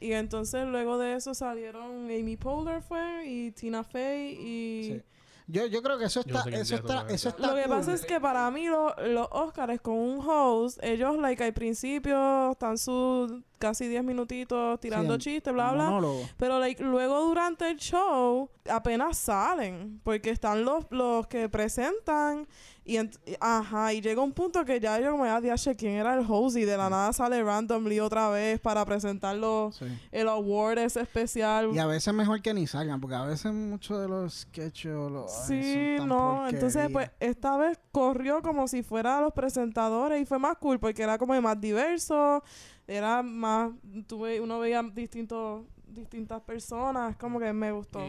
y 0.00 0.12
entonces 0.12 0.66
luego 0.66 0.98
de 0.98 1.14
eso 1.14 1.34
salieron 1.34 2.06
Amy 2.06 2.36
Poehler 2.36 2.82
fue 2.82 3.26
y 3.26 3.52
Tina 3.52 3.84
Fey 3.84 4.36
y 4.40 5.02
yo, 5.46 5.66
yo 5.66 5.82
creo 5.82 5.98
que 5.98 6.04
eso 6.04 6.20
está, 6.20 6.44
eso 6.50 6.76
está, 6.76 7.06
eso 7.08 7.28
está 7.28 7.48
Lo 7.48 7.54
que 7.54 7.68
pasa 7.68 7.92
es 7.92 8.04
que 8.04 8.20
para 8.20 8.50
mí 8.50 8.66
los 8.68 9.28
Oscars 9.30 9.80
con 9.80 9.94
un 9.94 10.18
host, 10.26 10.78
ellos 10.82 11.18
like 11.18 11.42
al 11.42 11.52
principio 11.52 12.52
están 12.52 12.78
sus 12.78 13.42
casi 13.62 13.86
10 13.86 14.02
minutitos 14.02 14.80
tirando 14.80 15.16
chistes, 15.18 15.52
bla 15.54 15.70
bla. 15.72 16.00
Pero 16.36 16.58
like 16.58 16.82
luego 16.82 17.20
durante 17.20 17.70
el 17.70 17.76
show 17.76 18.50
apenas 18.68 19.16
salen, 19.16 20.00
porque 20.02 20.30
están 20.30 20.64
los 20.64 20.86
los 20.90 21.28
que 21.28 21.48
presentan 21.48 22.48
y, 22.84 22.98
ajá, 23.38 23.92
y 23.92 24.00
llega 24.00 24.20
un 24.22 24.32
punto 24.32 24.64
que 24.64 24.80
ya 24.80 24.98
yo 24.98 25.16
me 25.16 25.28
había 25.28 25.52
dicho 25.54 25.70
quién 25.76 25.94
era 25.94 26.14
el 26.14 26.26
host 26.28 26.56
y 26.56 26.64
de 26.64 26.76
la 26.76 26.90
nada 26.90 27.12
sale 27.12 27.40
randomly 27.40 28.00
otra 28.00 28.28
vez 28.30 28.58
para 28.58 28.84
presentarlo 28.84 29.70
el 30.10 30.28
award 30.28 30.78
ese 30.78 31.00
especial. 31.00 31.70
Y 31.72 31.78
a 31.78 31.86
veces 31.86 32.12
mejor 32.12 32.42
que 32.42 32.52
ni 32.52 32.66
salgan, 32.66 33.00
porque 33.00 33.14
a 33.14 33.24
veces 33.24 33.52
muchos 33.52 34.00
de 34.00 34.08
los 34.08 34.34
sketches 34.40 34.92
los 34.92 35.32
Sí, 35.46 35.96
no, 36.04 36.48
entonces 36.48 36.88
pues 36.90 37.08
esta 37.20 37.56
vez 37.56 37.78
corrió 37.92 38.42
como 38.42 38.66
si 38.66 38.82
fuera 38.82 39.20
los 39.20 39.32
presentadores 39.32 40.20
y 40.20 40.24
fue 40.24 40.40
más 40.40 40.56
cool 40.58 40.80
porque 40.80 41.04
era 41.04 41.18
como 41.18 41.40
más 41.40 41.60
diverso, 41.60 42.42
era 42.86 43.22
más 43.22 43.72
tuve 44.06 44.40
uno 44.40 44.58
veía 44.58 44.82
distintos 44.82 45.64
distintas 45.92 46.40
personas, 46.42 47.16
como 47.16 47.38
que 47.38 47.52
me 47.52 47.72
gustó. 47.72 48.00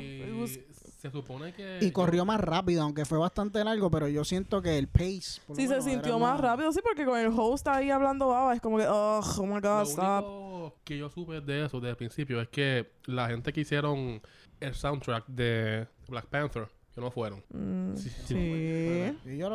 Se 0.97 1.11
supone 1.11 1.53
que. 1.53 1.79
Y 1.81 1.91
corrió 1.91 2.25
más 2.25 2.39
rápido, 2.39 2.83
aunque 2.83 3.05
fue 3.05 3.17
bastante 3.17 3.63
largo, 3.63 3.91
pero 3.91 4.07
yo 4.07 4.23
siento 4.23 4.61
que 4.61 4.77
el 4.77 4.87
pace. 4.87 5.41
sí, 5.53 5.67
se 5.67 5.81
sintió 5.81 6.17
más, 6.17 6.39
rápido, 6.39 6.71
sí, 6.71 6.79
porque 6.81 7.05
con 7.05 7.19
el 7.19 7.27
host 7.27 7.67
ahí 7.67 7.89
hablando 7.89 8.29
baba, 8.29 8.55
es 8.55 8.61
como 8.61 8.77
que, 8.77 8.87
oh, 8.87 9.19
oh 9.19 9.45
my 9.45 9.59
god, 9.59 9.63
Lo 9.63 9.83
stop. 9.83 10.73
que 10.83 10.97
yo 10.97 11.09
supe 11.09 11.41
de 11.41 11.65
eso 11.65 11.79
desde 11.79 11.91
el 11.91 11.97
principio 11.97 12.41
es 12.41 12.47
que 12.47 12.93
la 13.05 13.27
gente 13.27 13.51
que 13.51 13.61
hicieron 13.61 14.21
el 14.59 14.73
soundtrack 14.73 15.27
de 15.27 15.87
Black 16.07 16.27
Panther, 16.27 16.69
que 16.93 17.01
no 17.01 17.11
fueron. 17.11 17.43
Mm, 17.49 17.95
sí. 17.95 18.09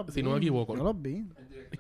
si 0.09 0.23
no 0.23 0.31
me 0.33 0.37
equivoco. 0.37 0.77
Yo 0.77 0.85
los 0.85 1.01
vi. 1.01 1.27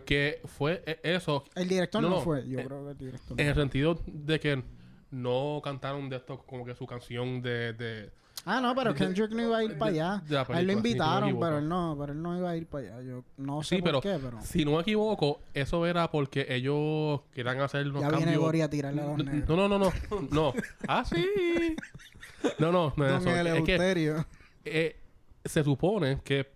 Que 0.04 0.40
fue 0.44 0.82
e, 0.86 1.00
eso. 1.02 1.44
El 1.54 1.68
director 1.68 2.02
no, 2.02 2.20
fue, 2.20 2.48
yo 2.48 2.60
eh, 2.60 2.64
creo 2.64 2.84
que 2.84 2.90
el 2.90 2.98
director. 2.98 3.40
En 3.40 3.46
el 3.46 3.54
sentido 3.54 3.98
de 4.06 4.40
que 4.40 4.62
no 5.10 5.60
cantaron 5.62 6.08
de 6.08 6.16
esto 6.16 6.38
como 6.46 6.64
que 6.64 6.74
su 6.74 6.86
canción 6.86 7.40
de, 7.40 7.72
de 7.72 8.10
Ah, 8.44 8.60
no, 8.60 8.74
pero 8.74 8.94
Kendrick 8.94 9.30
no 9.32 9.42
iba 9.42 9.58
a 9.58 9.64
ir 9.64 9.76
para 9.76 9.90
allá. 9.90 10.22
a 10.48 10.60
él 10.60 10.66
lo 10.66 10.72
invitaron, 10.72 11.38
pero 11.38 11.58
él 11.58 11.68
no, 11.68 11.96
pero 11.98 12.12
él 12.12 12.22
no 12.22 12.36
iba 12.36 12.50
a 12.50 12.56
ir 12.56 12.66
para 12.66 12.96
allá. 12.96 13.02
Yo 13.02 13.24
no 13.36 13.62
sé 13.62 13.82
por 13.82 14.00
qué, 14.00 14.18
pero... 14.22 14.40
Si 14.40 14.64
no 14.64 14.72
me 14.72 14.80
equivoco, 14.80 15.40
eso 15.52 15.84
era 15.86 16.10
porque 16.10 16.46
ellos 16.48 17.20
querían 17.34 17.60
hacer 17.60 17.86
unos 17.88 18.00
ya 18.00 18.08
cambios... 18.08 18.24
viene 18.24 18.38
Gori 18.38 18.60
a 18.62 18.70
tirarle 18.70 19.02
a 19.02 19.06
los 19.06 19.18
negros. 19.18 19.48
No, 19.48 19.68
no, 19.68 19.78
no, 19.78 19.78
no. 19.78 19.92
no. 20.30 20.54
Ah, 20.86 21.04
sí. 21.04 21.24
No, 22.60 22.70
no, 22.70 22.94
no 22.96 23.04
es 23.04 23.20
eso. 23.20 23.30
Es 23.30 23.64
que, 23.64 24.24
eh, 24.64 24.96
se 25.44 25.64
supone 25.64 26.20
que 26.24 26.46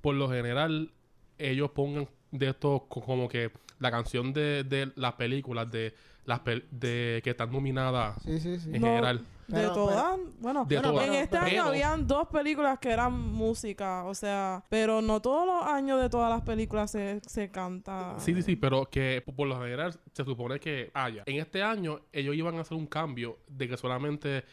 por 0.00 0.14
lo 0.14 0.28
general 0.28 0.92
ellos 1.38 1.70
pongan 1.70 2.08
de 2.30 2.50
esto 2.50 2.86
como 2.88 3.28
que 3.28 3.50
la 3.78 3.90
canción 3.90 4.32
de, 4.32 4.64
de 4.64 4.92
las 4.96 5.14
películas 5.14 5.70
de 5.70 5.94
las 6.24 6.40
de 6.44 7.20
que 7.22 7.30
están 7.30 7.52
nominadas 7.52 8.26
en 8.26 8.40
general. 8.72 9.24
de 9.46 9.62
todas, 9.68 10.18
bueno, 10.40 10.66
en 10.68 11.14
este 11.14 11.36
año 11.36 11.64
habían 11.64 12.06
dos 12.06 12.26
películas 12.28 12.80
que 12.80 12.90
eran 12.90 13.12
música, 13.12 14.04
o 14.04 14.14
sea, 14.14 14.64
pero 14.68 15.00
no 15.00 15.22
todos 15.22 15.46
los 15.46 15.72
años 15.72 16.00
de 16.00 16.10
todas 16.10 16.28
las 16.28 16.42
películas 16.42 16.90
se, 16.90 17.20
se 17.26 17.48
canta. 17.50 18.18
Sí, 18.18 18.34
sí, 18.34 18.42
sí, 18.42 18.56
pero 18.56 18.86
que 18.90 19.22
por 19.36 19.46
lo 19.46 19.60
general 19.60 19.94
se 20.12 20.24
supone 20.24 20.58
que 20.58 20.90
haya. 20.94 21.22
En 21.26 21.36
este 21.36 21.62
año 21.62 22.00
ellos 22.12 22.34
iban 22.34 22.56
a 22.56 22.62
hacer 22.62 22.76
un 22.76 22.86
cambio 22.86 23.38
de 23.46 23.68
que 23.68 23.76
solamente 23.76 24.44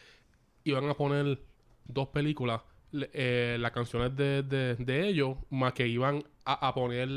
iban 0.62 0.88
a 0.88 0.94
poner 0.94 1.42
dos 1.86 2.08
películas 2.08 2.60
eh, 3.12 3.56
las 3.58 3.72
canciones 3.72 4.16
de, 4.16 4.42
de, 4.42 5.08
ellos, 5.08 5.36
más 5.50 5.72
que 5.72 5.86
iban 5.86 6.24
a, 6.44 6.74
poner 6.74 7.08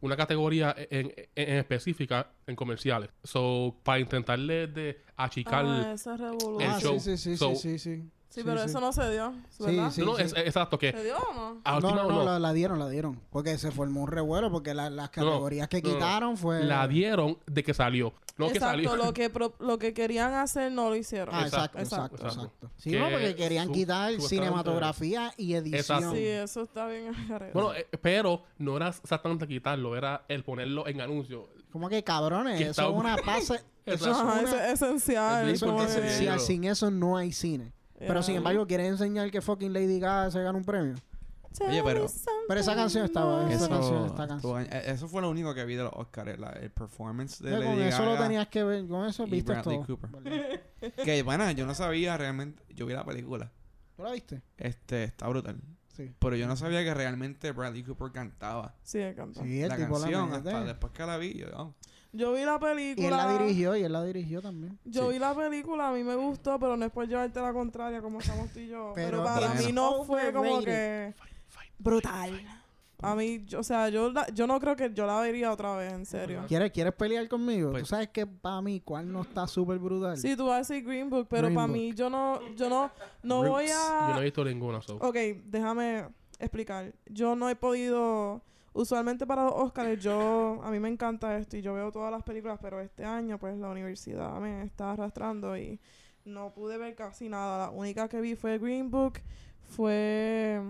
una 0.00 0.16
categoría 0.16 0.74
en, 0.76 1.12
en, 1.34 1.56
específica 1.56 2.32
en 2.46 2.56
comerciales. 2.56 3.10
So, 3.22 3.76
para 3.82 4.00
intentarle 4.00 4.66
de 4.66 5.00
achicar 5.16 5.64
ah, 5.64 5.92
el 5.92 6.80
show. 6.80 6.98
sí, 7.00 7.16
sí, 7.16 7.36
sí, 7.36 7.56
sí, 7.56 7.78
sí. 7.78 7.78
Sí, 7.78 8.10
pero 8.34 8.62
eso 8.62 8.80
no 8.80 8.92
se 8.92 9.10
dio, 9.10 9.32
¿verdad? 9.60 9.90
Sí, 9.90 10.02
no, 10.02 10.18
es, 10.18 10.32
exacto. 10.36 10.78
Que 10.78 10.92
¿Se 10.92 11.04
dio 11.04 11.16
o 11.18 11.34
no? 11.34 11.80
no, 11.80 12.24
no, 12.24 12.38
La, 12.38 12.52
dieron, 12.52 12.78
la 12.78 12.88
dieron. 12.88 13.20
Porque 13.30 13.58
se 13.58 13.70
formó 13.70 14.02
un 14.02 14.08
revuelo, 14.08 14.50
porque 14.50 14.74
las 14.74 15.10
categorías 15.10 15.68
que 15.68 15.82
quitaron 15.82 16.36
fue... 16.36 16.64
La 16.64 16.88
dieron 16.88 17.38
de 17.46 17.62
que 17.62 17.74
salió. 17.74 18.14
No 18.38 18.46
exacto, 18.46 18.78
que 18.78 18.84
salió. 18.86 18.96
Lo 18.96 19.12
que, 19.14 19.30
lo 19.60 19.78
que 19.78 19.92
querían 19.92 20.34
hacer 20.34 20.72
no 20.72 20.88
lo 20.88 20.96
hicieron. 20.96 21.34
Ah, 21.34 21.42
exacto, 21.42 21.78
exacto, 21.78 22.26
exacto. 22.26 22.70
Sí, 22.76 22.92
no, 22.92 23.10
porque 23.10 23.34
querían 23.34 23.70
quitar 23.70 24.18
cinematografía 24.20 25.34
y 25.36 25.54
edición. 25.54 25.80
Exacto. 25.80 26.12
Sí, 26.12 26.26
eso 26.26 26.62
está 26.62 26.86
bien 26.86 27.12
Bueno, 27.52 27.74
eh, 27.74 27.86
pero 28.00 28.44
no 28.58 28.76
era 28.76 28.88
exactamente 28.88 29.46
quitarlo, 29.46 29.96
era 29.96 30.24
el 30.28 30.44
ponerlo 30.44 30.86
en 30.86 31.00
anuncio. 31.00 31.48
Como 31.70 31.88
que 31.88 32.02
cabrones, 32.02 32.60
eso 32.70 32.82
es 32.82 32.88
una 32.88 33.16
base... 33.16 33.60
eso 33.84 34.10
es, 34.36 34.80
esencial. 34.80 35.48
Es 35.48 35.62
esencial. 35.62 36.40
Sin 36.40 36.64
eso 36.64 36.90
no 36.90 37.16
hay 37.16 37.32
cine. 37.32 37.72
Pero 38.06 38.22
sin 38.22 38.36
embargo, 38.36 38.66
¿quieres 38.66 38.88
enseñar 38.88 39.30
que 39.30 39.40
fucking 39.40 39.72
Lady 39.72 39.98
Gaga 40.00 40.30
se 40.30 40.42
gana 40.42 40.56
un 40.58 40.64
premio? 40.64 40.94
Oye, 41.60 41.82
pero... 41.84 42.06
Pero 42.48 42.60
esa 42.60 42.74
canción 42.74 43.04
estaba... 43.04 43.52
Esa 43.52 43.68
canción 43.68 44.06
está 44.06 44.26
canción. 44.26 44.62
Eh, 44.62 44.82
eso 44.86 45.08
fue 45.08 45.20
lo 45.20 45.30
único 45.30 45.54
que 45.54 45.64
vi 45.64 45.74
de 45.74 45.84
los 45.84 45.92
Oscars, 45.94 46.38
el 46.60 46.70
performance 46.70 47.42
de 47.42 47.50
Lady 47.50 47.62
Gaga. 47.62 47.74
Con 47.74 47.82
eso 47.82 48.04
lo 48.04 48.18
tenías 48.18 48.48
que 48.48 48.64
ver. 48.64 48.86
Con 48.86 49.06
eso 49.06 49.26
viste 49.26 49.54
todo. 49.56 49.84
Cooper. 49.84 50.10
que, 51.04 51.22
bueno, 51.22 51.50
yo 51.50 51.66
no 51.66 51.74
sabía 51.74 52.16
realmente... 52.16 52.62
Yo 52.74 52.86
vi 52.86 52.94
la 52.94 53.04
película. 53.04 53.50
¿Tú 53.96 54.02
la 54.02 54.12
viste? 54.12 54.42
Este, 54.56 55.04
está 55.04 55.28
brutal. 55.28 55.60
Sí. 55.94 56.14
Pero 56.18 56.36
yo 56.36 56.46
no 56.46 56.56
sabía 56.56 56.82
que 56.82 56.94
realmente 56.94 57.52
Bradley 57.52 57.82
Cooper 57.82 58.12
cantaba. 58.12 58.74
Sí, 58.82 58.98
él 58.98 59.14
cantaba. 59.14 59.46
Sí, 59.46 59.60
la 59.60 59.76
canción, 59.76 60.32
hasta 60.32 60.64
después 60.64 60.92
que 60.92 61.04
la 61.04 61.18
vi, 61.18 61.34
yo... 61.34 61.48
Oh. 61.54 61.74
Yo 62.14 62.34
vi 62.34 62.44
la 62.44 62.58
película. 62.58 63.02
Y 63.02 63.10
él 63.10 63.16
la 63.16 63.38
dirigió, 63.38 63.76
y 63.76 63.82
él 63.82 63.92
la 63.92 64.04
dirigió 64.04 64.42
también. 64.42 64.78
Yo 64.84 65.08
vi 65.08 65.18
la 65.18 65.34
película, 65.34 65.88
a 65.88 65.92
mí 65.92 66.04
me 66.04 66.14
gustó, 66.14 66.58
pero 66.58 66.76
no 66.76 66.84
es 66.84 66.92
por 66.92 67.08
llevarte 67.08 67.40
la 67.40 67.54
contraria 67.54 68.02
como 68.02 68.20
estamos 68.20 68.50
tú 68.50 68.60
y 68.60 68.68
yo. 68.68 68.92
Pero, 68.94 69.24
para 69.24 69.54
mí 69.54 69.72
no 69.72 70.04
fue 70.04 70.32
como 70.32 70.62
que 70.62 71.14
brutal. 71.78 72.40
A 73.00 73.16
mí, 73.16 73.44
o 73.58 73.62
sea, 73.64 73.88
yo, 73.88 74.12
yo 74.32 74.46
no 74.46 74.60
creo 74.60 74.76
que 74.76 74.92
yo 74.94 75.06
la 75.06 75.18
vería 75.20 75.50
otra 75.50 75.74
vez, 75.74 75.92
en 75.92 76.06
serio. 76.06 76.44
¿Quieres, 76.46 76.70
¿quieres 76.70 76.94
pelear 76.94 77.26
conmigo? 77.28 77.72
Pues, 77.72 77.82
tú 77.82 77.88
sabes 77.88 78.08
que 78.10 78.26
para 78.26 78.60
mí, 78.62 78.80
¿cuál 78.80 79.10
no 79.10 79.22
está 79.22 79.48
súper 79.48 79.78
brutal? 79.78 80.16
Sí, 80.16 80.36
tú 80.36 80.46
vas 80.46 80.54
a 80.54 80.58
decir 80.58 80.86
Green 80.86 81.10
Book, 81.10 81.26
pero 81.28 81.52
para 81.52 81.66
mí, 81.66 81.92
yo 81.94 82.08
no, 82.08 82.40
yo 82.54 82.68
no, 82.68 82.92
no 83.24 83.42
voy 83.42 83.64
a... 83.64 84.08
Yo 84.08 84.14
no 84.14 84.20
he 84.20 84.24
visto 84.24 84.44
ninguna, 84.44 84.80
so. 84.82 84.96
Ok, 84.96 85.16
déjame 85.46 86.06
explicar. 86.38 86.92
Yo 87.06 87.34
no 87.34 87.48
he 87.48 87.56
podido 87.56 88.42
usualmente 88.72 89.26
para 89.26 89.44
los 89.44 89.52
Oscars 89.54 90.02
yo 90.02 90.60
a 90.62 90.70
mí 90.70 90.80
me 90.80 90.88
encanta 90.88 91.36
esto 91.36 91.56
y 91.56 91.62
yo 91.62 91.74
veo 91.74 91.92
todas 91.92 92.10
las 92.10 92.22
películas 92.22 92.58
pero 92.60 92.80
este 92.80 93.04
año 93.04 93.38
pues 93.38 93.56
la 93.58 93.68
universidad 93.68 94.38
me 94.40 94.62
está 94.62 94.92
arrastrando 94.92 95.56
y 95.56 95.78
no 96.24 96.52
pude 96.52 96.78
ver 96.78 96.94
casi 96.94 97.28
nada. 97.28 97.66
La 97.66 97.70
única 97.70 98.08
que 98.08 98.20
vi 98.20 98.36
fue 98.36 98.58
Green 98.58 98.90
Book 98.90 99.20
fue 99.64 100.60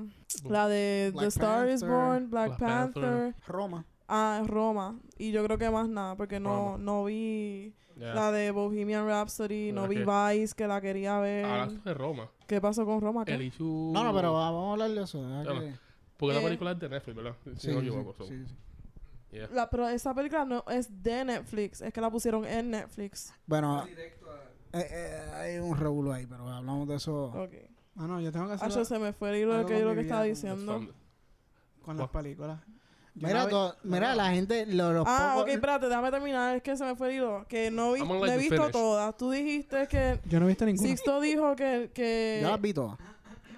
la 0.48 0.68
de 0.68 1.12
The 1.18 1.26
Star 1.26 1.68
is 1.68 1.82
Born 1.82 2.30
Black, 2.30 2.59
Panther, 2.59 3.34
Roma. 3.46 3.84
Ah 4.09 4.42
Roma. 4.46 4.98
Y 5.18 5.32
yo 5.32 5.44
creo 5.44 5.59
que 5.59 5.70
más 5.70 5.88
nada 5.88 6.16
porque 6.16 6.40
no 6.40 6.78
no 6.78 7.05
vi 7.05 7.74
La 7.96 8.32
de 8.32 8.50
Bohemian 8.50 9.07
Rhapsody, 9.07 9.72
no 9.72 9.86
vi 9.88 9.98
Vice, 10.05 10.55
que 10.55 10.66
la 10.66 10.80
quería 10.80 11.18
ver. 11.18 11.44
Ah, 11.44 11.68
de 11.84 11.94
Roma. 11.94 12.30
¿Qué 12.46 12.61
pasó 12.61 12.84
con 12.84 13.00
Roma? 13.00 13.24
No, 13.92 14.05
no, 14.05 14.14
pero 14.14 14.32
vamos 14.32 14.68
a 14.68 14.72
hablar 14.72 14.90
de 14.90 15.03
eso. 15.03 15.22
Porque 16.22 16.34
la 16.34 16.40
eh, 16.40 16.44
película 16.44 16.70
es 16.70 16.78
de 16.78 16.88
Netflix, 16.88 17.16
¿verdad? 17.16 17.34
Si 17.56 17.66
no 17.66 17.82
me 17.82 18.26
Sí, 18.28 18.46
sí. 18.46 19.38
La, 19.52 19.68
pero 19.68 19.88
esa 19.88 20.14
película 20.14 20.44
no 20.44 20.62
es 20.70 21.02
de 21.02 21.24
Netflix, 21.24 21.80
es 21.80 21.92
que 21.92 22.00
la 22.00 22.12
pusieron 22.12 22.44
en 22.44 22.70
Netflix. 22.70 23.34
Bueno, 23.44 23.84
eh, 23.84 23.96
eh, 24.72 25.30
hay 25.34 25.58
un 25.58 25.76
regulo 25.76 26.12
ahí, 26.12 26.24
pero 26.26 26.48
hablamos 26.48 26.86
de 26.86 26.94
eso. 26.94 27.24
Ok. 27.24 27.50
Ah, 27.96 28.06
no, 28.06 28.20
yo 28.20 28.30
tengo 28.30 28.46
que 28.46 28.52
hacer. 28.52 28.68
Ah, 28.70 28.84
se 28.84 28.98
me 29.00 29.12
fue 29.12 29.30
el 29.30 29.42
hilo 29.42 29.58
de 29.58 29.66
que 29.66 29.80
yo 29.80 29.84
lo 29.84 29.96
que 29.96 30.02
estaba 30.02 30.22
diciendo. 30.22 30.86
Con 31.82 31.96
las 31.96 32.08
películas. 32.10 32.60
Mira, 33.14 33.48
mira, 33.82 34.14
la 34.14 34.30
gente. 34.30 34.64
Lo, 34.66 35.02
ah, 35.04 35.38
ok, 35.38 35.48
espérate, 35.48 35.88
déjame 35.88 36.12
terminar. 36.12 36.54
Es 36.54 36.62
que 36.62 36.76
se 36.76 36.84
me 36.84 36.94
fue 36.94 37.08
el 37.08 37.16
hilo. 37.16 37.44
Que 37.48 37.68
no, 37.72 37.94
vi, 37.94 38.00
no 38.00 38.24
he 38.26 38.38
visto 38.38 38.70
todas. 38.70 39.16
Tú 39.16 39.32
dijiste 39.32 39.88
que. 39.88 40.20
Yo 40.26 40.38
no 40.38 40.46
he 40.46 40.50
visto 40.50 40.64
ninguna. 40.66 40.88
Sixto 40.88 41.20
dijo 41.20 41.56
que. 41.56 41.90
que... 41.92 42.38
Yo 42.42 42.48
las 42.48 42.60
vi 42.60 42.72
todas. 42.72 42.96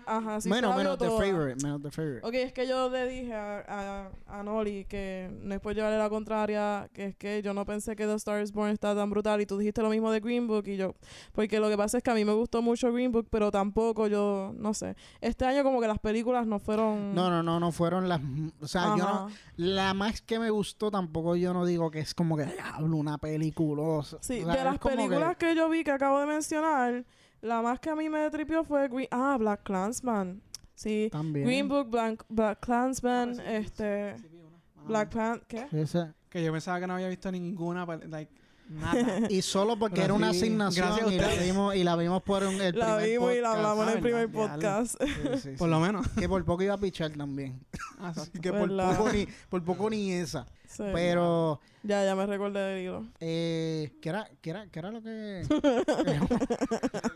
Ajá, 0.07 0.40
sí. 0.40 0.48
Menos, 0.48 0.76
menos 0.76 0.98
the 0.98 1.09
favorite, 1.09 1.62
menos 1.62 1.82
the 1.82 1.90
favorite. 1.90 2.26
Ok, 2.26 2.34
es 2.34 2.52
que 2.52 2.66
yo 2.66 2.88
le 2.90 3.07
dije 3.07 3.34
a, 3.34 3.64
a, 3.66 4.38
a 4.38 4.42
Noli 4.42 4.84
que 4.84 5.30
no 5.42 5.55
es 5.55 5.61
por 5.61 5.74
llevarle 5.74 5.98
la 5.98 6.11
contraria, 6.11 6.88
que 6.92 7.07
es 7.07 7.16
que 7.16 7.42
yo 7.42 7.55
no 7.55 7.64
pensé 7.64 7.96
que 7.96 8.07
The 8.07 8.14
Star 8.14 8.42
is 8.42 8.52
Born 8.52 8.70
está 8.70 8.94
tan 8.94 9.11
brutal 9.11 9.40
y 9.40 9.46
tú 9.46 9.59
dijiste 9.59 9.82
lo 9.82 9.90
mismo 9.90 10.11
de 10.11 10.20
Green 10.20 10.46
Book 10.46 10.66
y 10.66 10.76
yo, 10.76 10.94
porque 11.32 11.61
lo 11.61 11.68
que 11.68 11.76
pasa 11.76 11.98
es 11.98 12.02
que 12.02 12.11
a 12.11 12.14
mí 12.14 12.24
me 12.24 12.32
gustó 12.32 12.62
mucho 12.62 12.92
Green 12.92 13.12
Book, 13.12 13.28
pero 13.30 13.50
tampoco 13.50 14.07
yo, 14.07 14.52
no 14.57 14.74
sé. 14.74 14.96
Este 15.20 15.44
año 15.44 15.62
como 15.62 15.80
que 15.80 15.88
las 15.88 15.98
películas 15.98 16.46
no 16.46 16.59
fueron... 16.59 17.14
No, 17.14 17.30
no, 17.30 17.42
no, 17.42 17.61
no 17.61 17.72
fueron 17.72 18.09
las... 18.09 18.20
O 18.61 18.68
sea, 18.68 18.96
yo 18.96 19.05
no... 19.05 19.28
La 19.57 19.94
más 19.94 20.20
que 20.20 20.38
me 20.38 20.50
gustó 20.50 20.90
tampoco 20.90 21.36
yo 21.36 21.52
no 21.55 21.64
digo 21.64 21.90
que 21.90 22.00
es 22.00 22.14
como 22.14 22.36
que 22.36 22.46
hablo 22.62 22.96
una 22.96 23.18
película. 23.18 24.02
Sí, 24.20 24.40
de 24.40 24.44
las 24.44 24.78
películas 24.78 25.36
que... 25.36 25.48
que 25.48 25.57
yo 25.57 25.68
vi 25.68 25.84
que 25.84 25.90
acabo 25.90 26.20
de 26.20 26.26
mencionar 26.26 27.05
la 27.45 27.62
más 27.62 27.78
que 27.78 27.90
a 27.90 27.95
mí 27.95 28.09
me 28.09 28.30
tripió 28.30 28.64
fue 28.64 28.88
Green, 28.88 29.09
ah, 29.11 29.36
Black 29.38 29.62
Clansman. 29.64 30.40
Sí. 30.74 31.09
También. 31.12 31.47
Green 31.47 31.68
Book, 31.68 31.90
Black, 31.90 32.24
Black 32.28 32.61
Clansman, 32.61 33.38
ah, 33.38 33.53
este... 33.53 34.16
Black 34.86 35.14
Panther, 35.14 35.47
¿qué? 35.47 35.80
Ese. 35.80 36.12
Que 36.28 36.45
yo 36.45 36.53
pensaba 36.53 36.80
que 36.80 36.86
no 36.86 36.95
había 36.95 37.09
visto 37.09 37.30
ninguna, 37.30 37.86
like, 37.86 38.30
nada. 38.68 39.20
y 39.30 39.42
solo 39.42 39.78
porque 39.78 40.02
era 40.02 40.14
una 40.14 40.30
asignación 40.30 41.12
y 41.12 41.16
la, 41.16 41.28
vimos, 41.34 41.74
y 41.74 41.84
la 41.84 41.96
vimos 41.96 42.22
por 42.22 42.44
un, 42.44 42.60
el 42.60 42.78
la 42.78 42.96
primer 42.96 43.10
vimos 43.10 43.34
y 43.34 43.40
la 43.40 43.52
hablamos 43.52 43.88
en 43.88 43.94
el 43.94 44.00
primer 44.00 44.30
podcast. 44.30 44.96
por 45.58 45.68
lo 45.68 45.80
menos. 45.80 46.06
Que 46.18 46.28
por 46.28 46.44
poco 46.44 46.62
iba 46.62 46.74
a 46.74 46.78
pichar 46.78 47.10
también. 47.12 47.60
Así 47.98 48.30
ah, 48.34 48.40
que 48.40 48.52
por 48.52 48.68
poco, 48.68 49.12
ni, 49.12 49.26
por 49.48 49.64
poco 49.64 49.90
ni 49.90 50.12
esa. 50.12 50.46
Pero... 50.76 51.60
Ya, 51.82 52.04
ya 52.04 52.16
me 52.16 52.26
recordé 52.26 52.60
del 52.60 52.82
hilo. 52.82 53.06
Eh, 53.20 53.92
¿qué 54.00 54.08
era, 54.08 54.28
qué 54.40 54.50
era, 54.50 54.66
qué 54.68 54.78
era 54.78 54.90
lo 54.90 55.02
que...? 55.02 55.42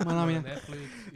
Mala 0.05 0.27
mía. 0.27 0.45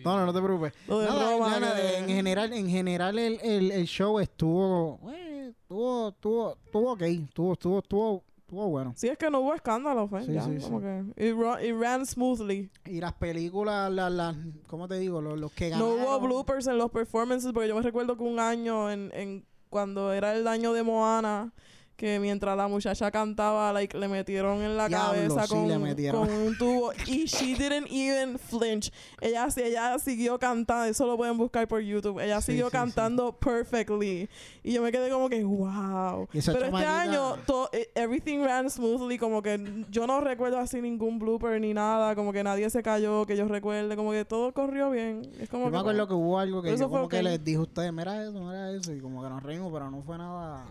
No, 0.03 0.17
no, 0.17 0.27
no 0.27 0.33
te 0.33 0.41
preocupes. 0.41 0.73
nada, 0.89 1.99
en 1.99 2.09
general, 2.09 2.53
en 2.53 2.69
general 2.69 3.19
el, 3.19 3.39
el, 3.43 3.71
el 3.71 3.87
show 3.87 4.19
estuvo... 4.19 4.99
Eh, 5.13 5.51
estuvo, 5.51 6.09
estuvo, 6.09 6.59
estuvo 6.65 6.93
ok. 6.93 7.03
Estuvo, 7.03 7.53
estuvo, 7.53 7.79
estuvo... 7.79 8.25
Estuvo 8.53 8.69
bueno. 8.69 8.93
Sí, 8.95 9.09
es 9.09 9.17
que 9.17 9.31
no 9.31 9.41
hubo 9.41 9.55
escándalo, 9.55 10.07
fue. 10.09 10.27
Sí, 10.27 10.35
ya, 10.35 10.43
sí, 10.43 10.59
como 10.61 10.79
que 10.79 11.05
it, 11.17 11.75
ran 11.81 12.05
smoothly. 12.05 12.71
Y 12.85 13.01
las 13.01 13.15
películas, 13.15 13.91
las, 13.91 14.13
las 14.13 14.37
¿cómo 14.67 14.87
te 14.87 14.99
digo? 14.99 15.23
Los, 15.23 15.41
los 15.41 15.51
que 15.53 15.71
ganaron. 15.71 15.97
No 15.97 16.05
hubo 16.05 16.21
bloopers 16.21 16.67
en 16.67 16.77
los 16.77 16.91
performances, 16.91 17.51
porque 17.55 17.69
yo 17.71 17.75
me 17.75 17.81
recuerdo 17.81 18.15
que 18.15 18.23
un 18.25 18.39
año, 18.39 18.91
en, 18.91 19.11
en 19.15 19.47
cuando 19.71 20.13
era 20.13 20.37
el 20.37 20.47
año 20.47 20.75
de 20.75 20.83
Moana, 20.83 21.55
que 21.97 22.19
mientras 22.19 22.57
la 22.57 22.69
muchacha 22.69 23.11
cantaba, 23.11 23.73
like, 23.73 23.97
le 23.97 24.09
metieron 24.09 24.61
en 24.63 24.77
la 24.77 24.89
cabeza 24.89 25.47
con, 25.47 25.69
con, 26.11 26.31
un 26.31 26.59
tubo. 26.59 26.93
y 27.07 27.27
she 27.27 27.55
didn't 27.55 27.87
even 27.91 28.39
flinch. 28.39 28.93
Ella, 29.21 29.47
ella 29.57 29.99
siguió 29.99 30.39
cantando, 30.39 30.85
eso 30.87 31.07
lo 31.07 31.17
pueden 31.17 31.37
buscar 31.39 31.69
por 31.69 31.81
YouTube. 31.81 32.21
Ella 32.21 32.41
siguió 32.41 32.71
cantando 32.71 33.33
perfectly. 33.33 34.29
Y 34.63 34.73
yo 34.73 34.83
me 34.83 34.91
quedé 34.91 35.11
como 35.11 35.29
que, 35.29 35.45
wow. 35.45 36.29
Pero 36.33 36.65
este 36.65 36.87
año, 36.87 37.37
eh, 37.73 37.91
everything 37.95 38.41
ran 38.43 38.69
smoothly, 38.69 39.19
como 39.19 39.43
que 39.43 39.85
yo 39.91 40.07
no 40.07 40.21
recuerdo 40.21 40.59
así 40.59 40.81
ningún 40.81 41.19
blooper 41.19 41.61
ni 41.61 41.73
nada, 41.73 42.15
como 42.15 42.33
que 42.33 42.43
nadie 42.43 42.69
se 42.71 42.83
cayó, 42.83 43.27
que 43.27 43.37
yo 43.37 43.47
recuerde, 43.47 43.95
como 43.97 44.13
que 44.13 44.25
todo 44.25 44.53
corrió 44.53 44.91
bien. 44.91 45.23
Es 45.39 45.49
como 45.49 45.67
yo 45.67 45.71
me 45.71 45.79
acuerdo 45.79 46.09
que 46.09 46.15
hubo 46.15 46.39
algo 46.39 46.63
que 46.63 46.77
yo 46.77 46.89
como 46.89 47.09
que 47.09 47.23
les 47.23 47.43
dijo 47.45 47.61
a 47.61 47.65
ustedes, 47.65 47.93
mira 47.93 48.23
eso, 48.23 48.41
mira 48.41 48.73
eso, 48.73 48.93
y 48.93 49.01
como 49.01 49.23
que 49.23 49.29
nos 49.29 49.43
reímos, 49.43 49.73
pero 49.73 49.91
no 49.91 50.03
fue 50.03 50.19
nada... 50.19 50.67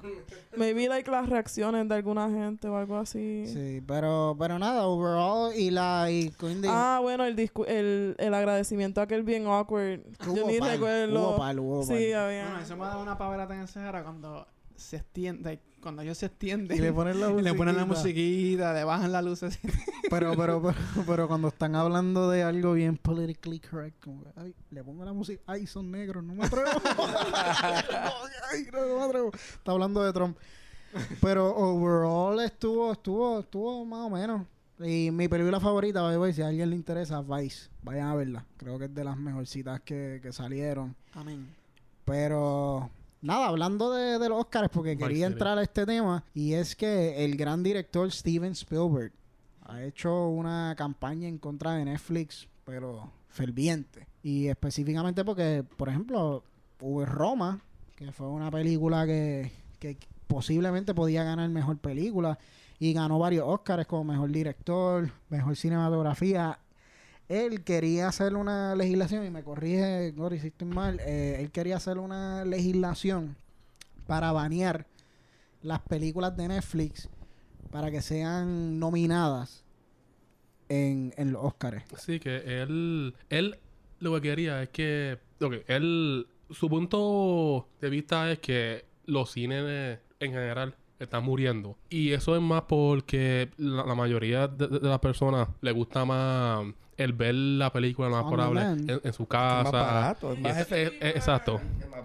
Maybe 0.57 0.87
like 0.87 1.09
la 1.09 1.20
reacciones 1.29 1.87
de 1.87 1.95
alguna 1.95 2.29
gente 2.29 2.67
o 2.67 2.77
algo 2.77 2.97
así. 2.97 3.45
Sí, 3.47 3.81
pero, 3.85 4.35
pero 4.37 4.59
nada, 4.59 4.87
overall 4.87 5.53
y 5.55 5.71
la... 5.71 6.09
Y 6.11 6.33
ah, 6.67 6.99
bueno, 7.01 7.25
el, 7.25 7.37
el, 7.67 8.15
el 8.17 8.33
agradecimiento 8.33 9.01
a 9.01 9.05
aquel 9.05 9.23
bien 9.23 9.47
awkward. 9.47 10.01
Yo 10.35 10.47
ni 10.47 10.59
recuerdo. 10.59 11.83
Sí, 11.83 12.13
había. 12.13 12.45
Bueno, 12.45 12.59
eso 12.61 12.77
me 12.77 12.85
da 12.85 12.97
una 12.97 13.17
pavera 13.17 13.47
tan 13.47 13.59
encerrada 13.59 14.03
cuando 14.03 14.47
se 14.81 14.97
extiende, 14.97 15.59
cuando 15.81 16.01
ellos 16.01 16.17
se 16.17 16.25
extienden 16.25 16.75
y 16.75 16.81
le 16.81 16.91
ponen 16.91 17.19
la, 17.19 17.29
y 17.39 17.41
le 17.41 17.53
ponen 17.53 17.77
la 17.77 17.85
musiquita, 17.85 18.73
le 18.73 18.83
bajan 18.83 19.11
las 19.11 19.23
luces. 19.23 19.59
pero, 20.09 20.35
pero, 20.35 20.61
pero, 20.61 21.05
pero, 21.05 21.27
cuando 21.27 21.49
están 21.49 21.75
hablando 21.75 22.29
de 22.29 22.43
algo 22.43 22.73
bien 22.73 22.97
politically 22.97 23.59
correct, 23.59 24.03
como 24.03 24.23
ay, 24.35 24.55
le 24.71 24.83
pongo 24.83 25.05
la 25.05 25.13
música, 25.13 25.41
ay, 25.45 25.67
son 25.67 25.91
negros, 25.91 26.23
no 26.23 26.33
me 26.33 26.45
atrevo. 26.45 26.67
ay, 28.51 28.67
no 28.71 28.97
me 28.97 29.03
atrevo. 29.03 29.31
Está 29.33 29.71
hablando 29.71 30.03
de 30.03 30.13
Trump. 30.13 30.37
Pero 31.21 31.55
overall 31.55 32.39
estuvo, 32.41 32.91
estuvo, 32.91 33.39
estuvo 33.39 33.85
más 33.85 34.05
o 34.05 34.09
menos. 34.09 34.45
Y 34.79 35.11
mi 35.11 35.27
película 35.27 35.59
favorita, 35.59 36.01
si 36.33 36.41
a 36.41 36.47
alguien 36.47 36.69
le 36.69 36.75
interesa, 36.75 37.21
Vice, 37.21 37.69
vayan 37.83 38.07
a 38.07 38.15
verla. 38.15 38.45
Creo 38.57 38.79
que 38.79 38.85
es 38.85 38.95
de 38.95 39.03
las 39.03 39.15
mejorcitas 39.15 39.81
que, 39.81 40.19
que 40.21 40.33
salieron. 40.33 40.95
Amén. 41.13 41.47
Pero 42.03 42.89
nada, 43.21 43.47
hablando 43.47 43.91
de, 43.93 44.17
de 44.17 44.29
los 44.29 44.39
Oscars, 44.39 44.69
porque 44.69 44.97
quería 44.97 45.27
entrar 45.27 45.57
a 45.57 45.61
este 45.61 45.85
tema, 45.85 46.23
y 46.33 46.53
es 46.53 46.75
que 46.75 47.23
el 47.23 47.37
gran 47.37 47.61
director 47.61 48.11
Steven 48.11 48.53
Spielberg 48.53 49.11
ha 49.61 49.83
hecho 49.83 50.29
una 50.29 50.73
campaña 50.75 51.27
en 51.27 51.37
contra 51.37 51.73
de 51.73 51.85
Netflix, 51.85 52.47
pero 52.65 53.11
ferviente. 53.29 54.07
Y 54.23 54.47
específicamente 54.47 55.23
porque, 55.23 55.63
por 55.77 55.89
ejemplo, 55.89 56.43
hubo 56.79 57.05
Roma, 57.05 57.61
que 57.95 58.11
fue 58.11 58.27
una 58.27 58.49
película 58.49 59.05
que, 59.05 59.51
que 59.79 59.97
posiblemente 60.31 60.93
podía 60.93 61.25
ganar 61.25 61.49
mejor 61.49 61.77
película 61.77 62.39
y 62.79 62.93
ganó 62.93 63.19
varios 63.19 63.43
Oscars 63.45 63.85
como 63.85 64.05
mejor 64.05 64.31
director, 64.31 65.11
mejor 65.29 65.57
cinematografía. 65.57 66.57
Él 67.27 67.63
quería 67.63 68.07
hacer 68.07 68.35
una 68.35 68.73
legislación, 68.75 69.25
y 69.25 69.29
me 69.29 69.43
corrige, 69.43 70.11
Gori, 70.11 70.39
si 70.39 70.47
estoy 70.47 70.69
mal, 70.69 70.99
eh, 71.01 71.37
él 71.39 71.51
quería 71.51 71.75
hacer 71.75 71.97
una 71.97 72.45
legislación 72.45 73.35
para 74.07 74.31
banear 74.31 74.87
las 75.61 75.81
películas 75.81 76.35
de 76.37 76.47
Netflix 76.47 77.09
para 77.69 77.91
que 77.91 78.01
sean 78.01 78.79
nominadas 78.79 79.65
en, 80.69 81.13
en 81.17 81.33
los 81.33 81.43
Oscars. 81.43 81.83
Sí, 81.97 82.21
que 82.21 82.61
él, 82.61 83.15
él 83.29 83.59
lo 83.99 84.13
que 84.15 84.21
quería 84.21 84.63
es 84.63 84.69
que, 84.69 85.19
él, 85.67 86.27
su 86.49 86.69
punto 86.69 87.67
de 87.81 87.89
vista 87.89 88.31
es 88.31 88.39
que 88.39 88.85
los 89.05 89.31
cines 89.31 89.99
en 90.21 90.31
general 90.31 90.75
están 90.99 91.23
muriendo. 91.23 91.77
Y 91.89 92.11
eso 92.11 92.35
es 92.35 92.41
más 92.41 92.63
porque 92.63 93.49
la, 93.57 93.95
mayoría 93.95 94.47
de, 94.47 94.79
las 94.81 94.99
personas 94.99 95.49
le 95.61 95.71
gusta 95.71 96.05
más 96.05 96.65
el 96.97 97.13
ver 97.13 97.33
la 97.33 97.71
película 97.71 98.09
más 98.09 98.25
probable 98.25 98.61
en, 99.03 99.13
su 99.13 99.25
casa. 99.25 99.59
Es 99.59 99.63
más 99.63 99.71
barato, 99.73 100.33
es 100.33 100.39
más 100.39 100.71
exacto. 100.71 101.61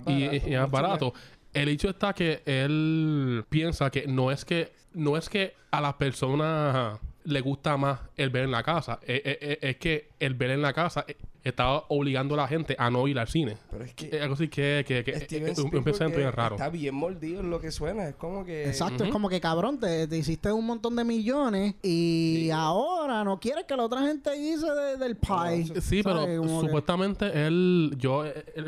y, 0.06 0.24
es 0.24 0.58
más 0.58 0.70
barato. 0.70 1.12
El 1.52 1.68
hecho 1.68 1.90
está 1.90 2.12
que 2.12 2.42
él 2.44 3.44
piensa 3.48 3.90
que 3.90 4.06
no 4.06 4.30
es 4.30 4.44
que 4.44 4.72
no 4.94 5.16
es 5.16 5.28
que 5.28 5.54
a 5.70 5.80
las 5.80 5.94
personas 5.94 6.98
le 7.26 7.40
gusta 7.40 7.76
más 7.76 8.00
el 8.16 8.30
ver 8.30 8.44
en 8.44 8.52
la 8.52 8.62
casa. 8.62 9.00
Es, 9.02 9.16
eh, 9.16 9.22
eh, 9.24 9.38
eh, 9.40 9.58
es, 9.60 9.76
que 9.76 10.10
el 10.20 10.34
ver 10.34 10.50
en 10.50 10.62
la 10.62 10.72
casa 10.72 11.04
estaba 11.42 11.84
obligando 11.88 12.34
a 12.34 12.38
la 12.38 12.48
gente 12.48 12.76
a 12.78 12.88
no 12.90 13.06
ir 13.08 13.18
al 13.18 13.28
cine. 13.28 13.56
Pero 13.70 13.84
es 13.84 13.94
que... 13.94 14.06
Es 14.06 14.22
algo 14.22 14.34
así 14.34 14.48
que, 14.48 14.84
que, 14.86 15.00
es 15.00 15.58
un, 15.58 15.70
pensamiento 15.70 16.18
bien 16.18 16.32
raro. 16.32 16.56
Está 16.56 16.68
bien 16.68 16.94
mordido 16.94 17.40
en 17.40 17.50
lo 17.50 17.60
que 17.60 17.70
suena. 17.70 18.08
Es 18.08 18.14
como 18.14 18.44
que... 18.44 18.66
Exacto. 18.66 19.04
Es 19.04 19.10
como 19.10 19.28
que, 19.28 19.40
cabrón, 19.40 19.78
te, 19.78 20.08
hiciste 20.16 20.50
un 20.52 20.66
montón 20.66 20.96
de 20.96 21.04
millones 21.04 21.74
y 21.82 22.50
ahora 22.50 23.24
no 23.24 23.38
quieres 23.38 23.64
que 23.64 23.76
la 23.76 23.84
otra 23.84 24.02
gente 24.02 24.36
hice 24.36 24.66
del 24.98 25.16
pie. 25.16 25.80
sí, 25.80 26.02
pero 26.02 26.26
supuestamente 26.60 27.46
él... 27.46 27.94
Yo, 27.98 28.24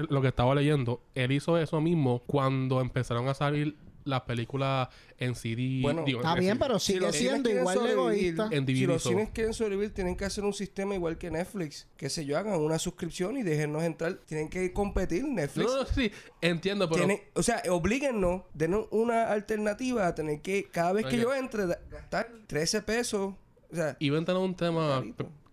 lo 0.08 0.20
que 0.20 0.28
estaba 0.28 0.54
leyendo, 0.54 1.00
él 1.14 1.32
hizo 1.32 1.58
eso 1.58 1.80
mismo 1.80 2.22
cuando 2.26 2.80
empezaron 2.80 3.28
a 3.28 3.34
salir 3.34 3.76
las 4.08 4.22
películas 4.22 4.88
en 5.18 5.34
CD. 5.34 5.80
Bueno, 5.82 6.04
está 6.06 6.34
bien, 6.34 6.58
pero 6.58 6.78
sigue 6.78 7.12
siendo 7.12 7.50
igual 7.50 7.82
de 7.82 7.92
egoísta. 7.92 8.48
si 8.50 8.86
los 8.86 9.02
cines 9.02 9.30
quieren 9.30 9.52
sobrevivir, 9.52 9.92
tienen 9.92 10.16
que 10.16 10.24
hacer 10.24 10.44
un 10.44 10.54
sistema 10.54 10.94
igual 10.94 11.18
que 11.18 11.30
Netflix. 11.30 11.86
Que 11.96 12.08
se 12.08 12.24
yo, 12.24 12.38
hagan 12.38 12.58
una 12.60 12.78
suscripción 12.78 13.36
y 13.36 13.42
déjennos 13.42 13.82
entrar. 13.82 14.14
Tienen 14.26 14.48
que 14.48 14.72
competir 14.72 15.24
Netflix. 15.24 15.66
No, 15.66 15.84
sí, 15.84 16.10
entiendo, 16.40 16.88
pero... 16.88 17.06
o 17.34 17.42
sea, 17.42 17.62
oblíguennos, 17.70 18.42
denos 18.54 18.86
una 18.90 19.30
alternativa 19.30 20.06
a 20.06 20.14
tener 20.14 20.40
que, 20.40 20.68
cada 20.70 20.92
vez 20.92 21.06
que 21.06 21.18
yo 21.18 21.34
entre, 21.34 21.66
gastar 21.66 22.30
13 22.46 22.82
pesos. 22.82 23.34
O 23.70 23.76
sea... 23.76 23.96
Y 23.98 24.08
voy 24.08 24.16
a 24.16 24.18
entrar 24.20 24.38
un 24.38 24.54
tema 24.54 25.04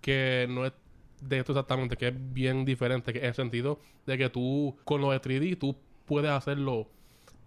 que 0.02 0.48
no 0.50 0.66
es 0.66 0.74
de 1.22 1.40
esto 1.40 1.52
exactamente, 1.52 1.98
que 1.98 2.10
es 2.10 2.34
bien 2.34 2.66
diferente, 2.66 3.12
que 3.12 3.20
es 3.20 3.26
el 3.26 3.34
sentido 3.34 3.80
de 4.06 4.18
que 4.18 4.30
tú, 4.30 4.78
con 4.84 5.02
lo 5.02 5.12
de 5.12 5.22
3D, 5.22 5.58
tú 5.58 5.76
puedes 6.06 6.32
hacerlo 6.32 6.88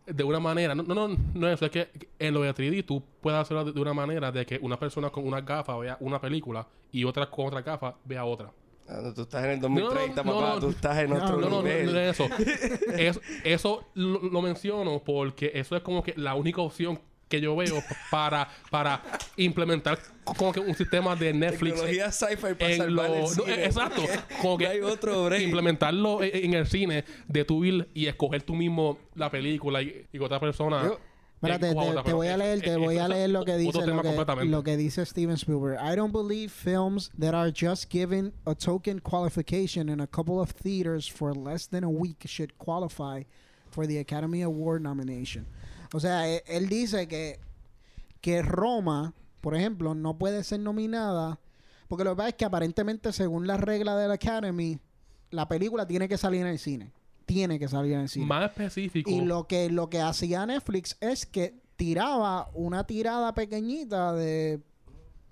de 0.09 0.25
una 0.25 0.41
manera, 0.41 0.75
no, 0.75 0.83
no, 0.83 1.17
no, 1.35 1.49
es 1.49 1.61
que 1.71 1.89
en 2.19 2.35
lo 2.35 2.43
de 2.43 2.55
3D 2.55 2.85
tú 2.85 3.03
puedes 3.21 3.41
hacerlo 3.41 3.65
de, 3.71 3.81
una 3.81 3.93
manera 3.93 4.33
de 4.33 4.47
que 4.47 4.59
una 4.63 4.79
persona 4.79 5.11
con 5.11 5.27
una 5.27 5.41
gafa 5.41 5.77
vea 5.77 5.97
una 6.01 6.21
película 6.21 6.67
y 6.91 7.05
otra 7.05 7.31
con 7.31 7.47
otra 7.47 7.63
gafa 7.63 7.95
vea 8.05 8.25
otra. 8.25 8.51
Ah, 8.89 9.13
tú 9.15 9.23
estás 9.23 9.45
en 9.45 9.51
el 9.51 9.61
2030, 9.61 10.25
papá. 10.25 10.57
tú 10.61 10.71
estás 10.71 10.99
en 10.99 11.13
otro 11.13 11.37
no, 11.37 11.63
nivel. 11.63 11.87
No, 11.87 11.93
no, 11.93 12.01
eso. 12.01 12.27
eso, 12.97 13.21
eso 13.45 13.85
lo, 13.95 14.41
menciono 14.41 15.03
porque 15.05 15.51
eso 15.55 15.77
es 15.77 15.83
como 15.83 16.03
que 16.03 16.15
la 16.17 16.35
única 16.35 16.63
opción 16.63 16.99
que 17.29 17.41
yo 17.41 17.55
veo 17.57 17.83
para, 18.11 18.49
para 18.71 19.03
implementar 19.37 19.99
como 20.25 20.53
que 20.53 20.61
un 20.61 20.75
sistema 20.75 21.17
de 21.17 21.33
Netflix. 21.33 21.75
Tecnología 21.75 22.13
sci-fi 22.13 22.55
para 22.55 22.77
salvar 22.77 23.11
el 23.11 23.29
cine. 23.29 23.65
Exacto. 23.65 24.03
Como 24.43 24.59
que 24.59 24.67
hay 24.67 24.81
otro 24.81 25.35
implementarlo 25.37 26.23
en, 26.23 26.55
el 26.55 26.67
cine 26.67 27.05
de 27.27 27.45
tu 27.45 27.65
ir 27.65 27.89
y 27.95 28.07
escoger 28.07 28.43
tú 28.43 28.55
mismo 28.55 28.99
la 29.15 29.31
película 29.31 29.83
y, 29.83 30.07
y 30.13 30.19
otra 30.19 30.41
persona. 30.41 30.83
Espérate, 31.41 31.69
te, 32.05 32.13
voy 32.13 32.27
a 32.27 32.37
leer, 32.37 32.61
te 32.61 32.77
voy 32.77 32.99
a 32.99 33.07
leer 33.07 33.31
lo 33.31 33.45
que 33.45 33.57
dice 33.57 33.87
lo 33.87 34.03
que, 34.03 34.45
lo 34.45 34.65
que, 34.65 34.77
dice 34.77 35.07
Steven 35.07 35.37
Spielberg. 35.37 35.79
I 35.81 35.95
don't 35.95 36.11
believe 36.11 36.51
films 36.51 37.13
that 37.17 37.33
are 37.33 37.53
just 37.53 37.89
given 37.91 38.33
a 38.45 38.57
token 38.57 38.99
qualification 38.99 39.89
in 39.89 40.01
a 40.01 40.07
couple 40.09 40.41
of 40.41 40.51
theaters 40.51 41.07
for 41.07 41.33
less 41.33 41.69
than 41.69 41.85
a 41.85 41.91
week 41.91 42.25
should 42.27 42.59
qualify 42.59 43.23
for 43.71 43.87
the 43.87 43.99
Academy 43.99 44.43
Award 44.43 44.83
nomination. 44.83 45.47
O 45.93 46.01
sea, 46.01 46.29
e, 46.29 46.43
él, 46.47 46.69
dice 46.69 47.09
que, 47.09 47.41
que 48.21 48.43
Roma, 48.43 49.15
por 49.41 49.55
ejemplo, 49.55 49.95
no 49.95 50.19
puede 50.19 50.45
ser 50.45 50.61
nominada 50.61 51.41
porque 51.89 52.05
lo 52.05 52.11
que 52.11 52.17
pasa 52.17 52.29
es 52.29 52.35
que 52.35 52.45
aparentemente, 52.45 53.13
según 53.13 53.47
la 53.47 53.57
regla 53.57 53.97
de 53.97 54.07
la 54.07 54.15
Academy, 54.15 54.79
la 55.31 55.49
película 55.49 55.87
tiene 55.87 56.07
que 56.07 56.19
salir 56.19 56.43
en 56.43 56.49
el 56.49 56.59
cine. 56.59 56.93
Tiene 57.25 57.59
que 57.59 57.67
salir 57.67 57.95
en 57.95 58.01
el 58.01 58.09
cine. 58.09 58.27
Más 58.27 58.51
específico. 58.51 59.11
Y 59.11 59.23
lo 59.23 59.47
que, 59.47 59.71
lo 59.71 59.89
que 59.89 60.01
hacía 60.01 60.45
Netflix 60.47 60.97
es 61.01 61.27
que 61.27 61.55
tiraba 61.77 62.51
una 62.53 62.85
tirada 62.85 63.35
pequeñita 63.35 64.13
de 64.13 64.61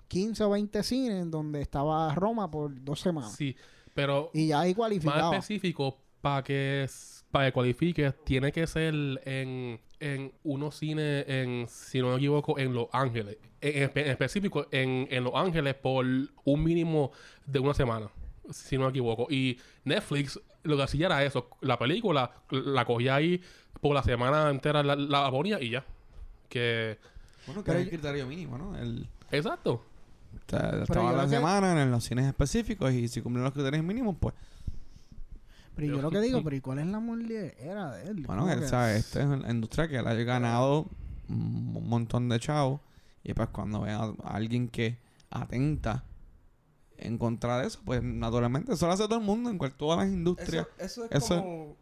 15 0.07 0.43
o 0.43 0.49
20 0.51 0.83
cines 0.83 1.21
en 1.21 1.31
donde 1.31 1.61
estaba 1.61 2.13
Roma 2.15 2.49
por 2.49 2.83
dos 2.83 2.99
semanas. 3.01 3.35
Sí, 3.35 3.55
pero... 3.93 4.31
Y 4.33 4.47
ya 4.47 4.61
ahí 4.61 4.73
cualificado. 4.73 5.31
Más 5.31 5.39
específico 5.39 5.97
para 6.21 6.43
que, 6.43 6.87
para 7.29 7.47
que 7.47 7.51
cualifique 7.51 8.13
tiene 8.23 8.51
que 8.51 8.65
ser 8.65 8.93
en 9.25 9.79
en 9.99 10.31
unos 10.43 10.75
cines, 10.75 11.25
en, 11.27 11.67
si 11.69 11.99
no 11.99 12.09
me 12.09 12.15
equivoco, 12.15 12.59
en 12.59 12.73
Los 12.73 12.87
Ángeles. 12.91 13.37
En, 13.61 13.91
específico, 13.95 14.67
en, 14.71 15.07
en, 15.09 15.23
Los 15.23 15.33
Ángeles 15.35 15.75
por 15.75 16.05
un 16.05 16.63
mínimo 16.63 17.11
de 17.45 17.59
una 17.59 17.73
semana, 17.73 18.09
si 18.51 18.77
no 18.77 18.85
me 18.85 18.89
equivoco. 18.89 19.27
Y 19.29 19.59
Netflix 19.83 20.39
lo 20.63 20.77
que 20.77 20.83
hacía 20.83 21.07
era 21.07 21.23
eso. 21.23 21.49
La 21.61 21.77
película 21.79 22.31
la 22.49 22.85
cogía 22.85 23.15
ahí 23.15 23.41
por 23.81 23.95
la 23.95 24.03
semana 24.03 24.49
entera, 24.49 24.83
la, 24.83 24.95
la 24.95 25.29
ponía 25.31 25.61
y 25.61 25.71
ya. 25.71 25.85
Que... 26.49 26.97
Bueno, 27.45 27.63
que 27.63 27.71
es 27.71 27.77
el 27.77 27.89
criterio 27.89 28.27
mínimo, 28.27 28.57
¿no? 28.57 28.77
El... 28.77 29.07
Exacto. 29.31 29.83
estaba 30.47 31.13
la 31.13 31.27
semana 31.27 31.81
en 31.81 31.91
los 31.91 32.03
cines 32.03 32.25
específicos 32.25 32.91
y 32.93 33.07
si 33.07 33.21
cumplen 33.21 33.43
los 33.43 33.53
criterios 33.53 33.83
mínimos, 33.83 34.15
pues 34.19 34.35
pero 35.77 35.95
yo 35.95 36.01
lo 36.01 36.09
que 36.09 36.19
digo, 36.21 36.43
pero 36.43 36.55
¿y 36.55 36.61
cuál 36.61 36.79
es 36.79 36.87
la 36.87 36.99
era 37.59 37.91
de 37.91 38.09
él? 38.09 38.23
Bueno, 38.25 38.51
él 38.51 38.67
sabe, 38.67 38.97
esta 38.97 39.19
es 39.21 39.27
una 39.27 39.51
industria 39.51 39.87
que 39.87 39.97
él 39.97 40.07
ha 40.07 40.13
ganado 40.15 40.87
un 41.29 41.87
montón 41.87 42.29
de 42.29 42.39
chavos. 42.39 42.81
Y 43.23 43.33
pues 43.33 43.49
cuando 43.49 43.81
ven 43.81 43.93
a, 43.93 44.13
alguien 44.23 44.69
que 44.69 44.97
atenta 45.29 46.03
en 46.97 47.19
contra 47.19 47.59
de 47.59 47.67
eso, 47.67 47.79
pues 47.85 48.01
naturalmente 48.01 48.73
eso 48.73 48.87
lo 48.87 48.93
hace 48.93 49.03
todo 49.03 49.19
el 49.19 49.25
mundo 49.25 49.51
en 49.51 49.59
cual, 49.59 49.73
todas 49.75 49.99
las 49.99 50.07
industrias. 50.07 50.65
Eso, 50.79 51.07
es 51.11 51.23
como 51.27 51.75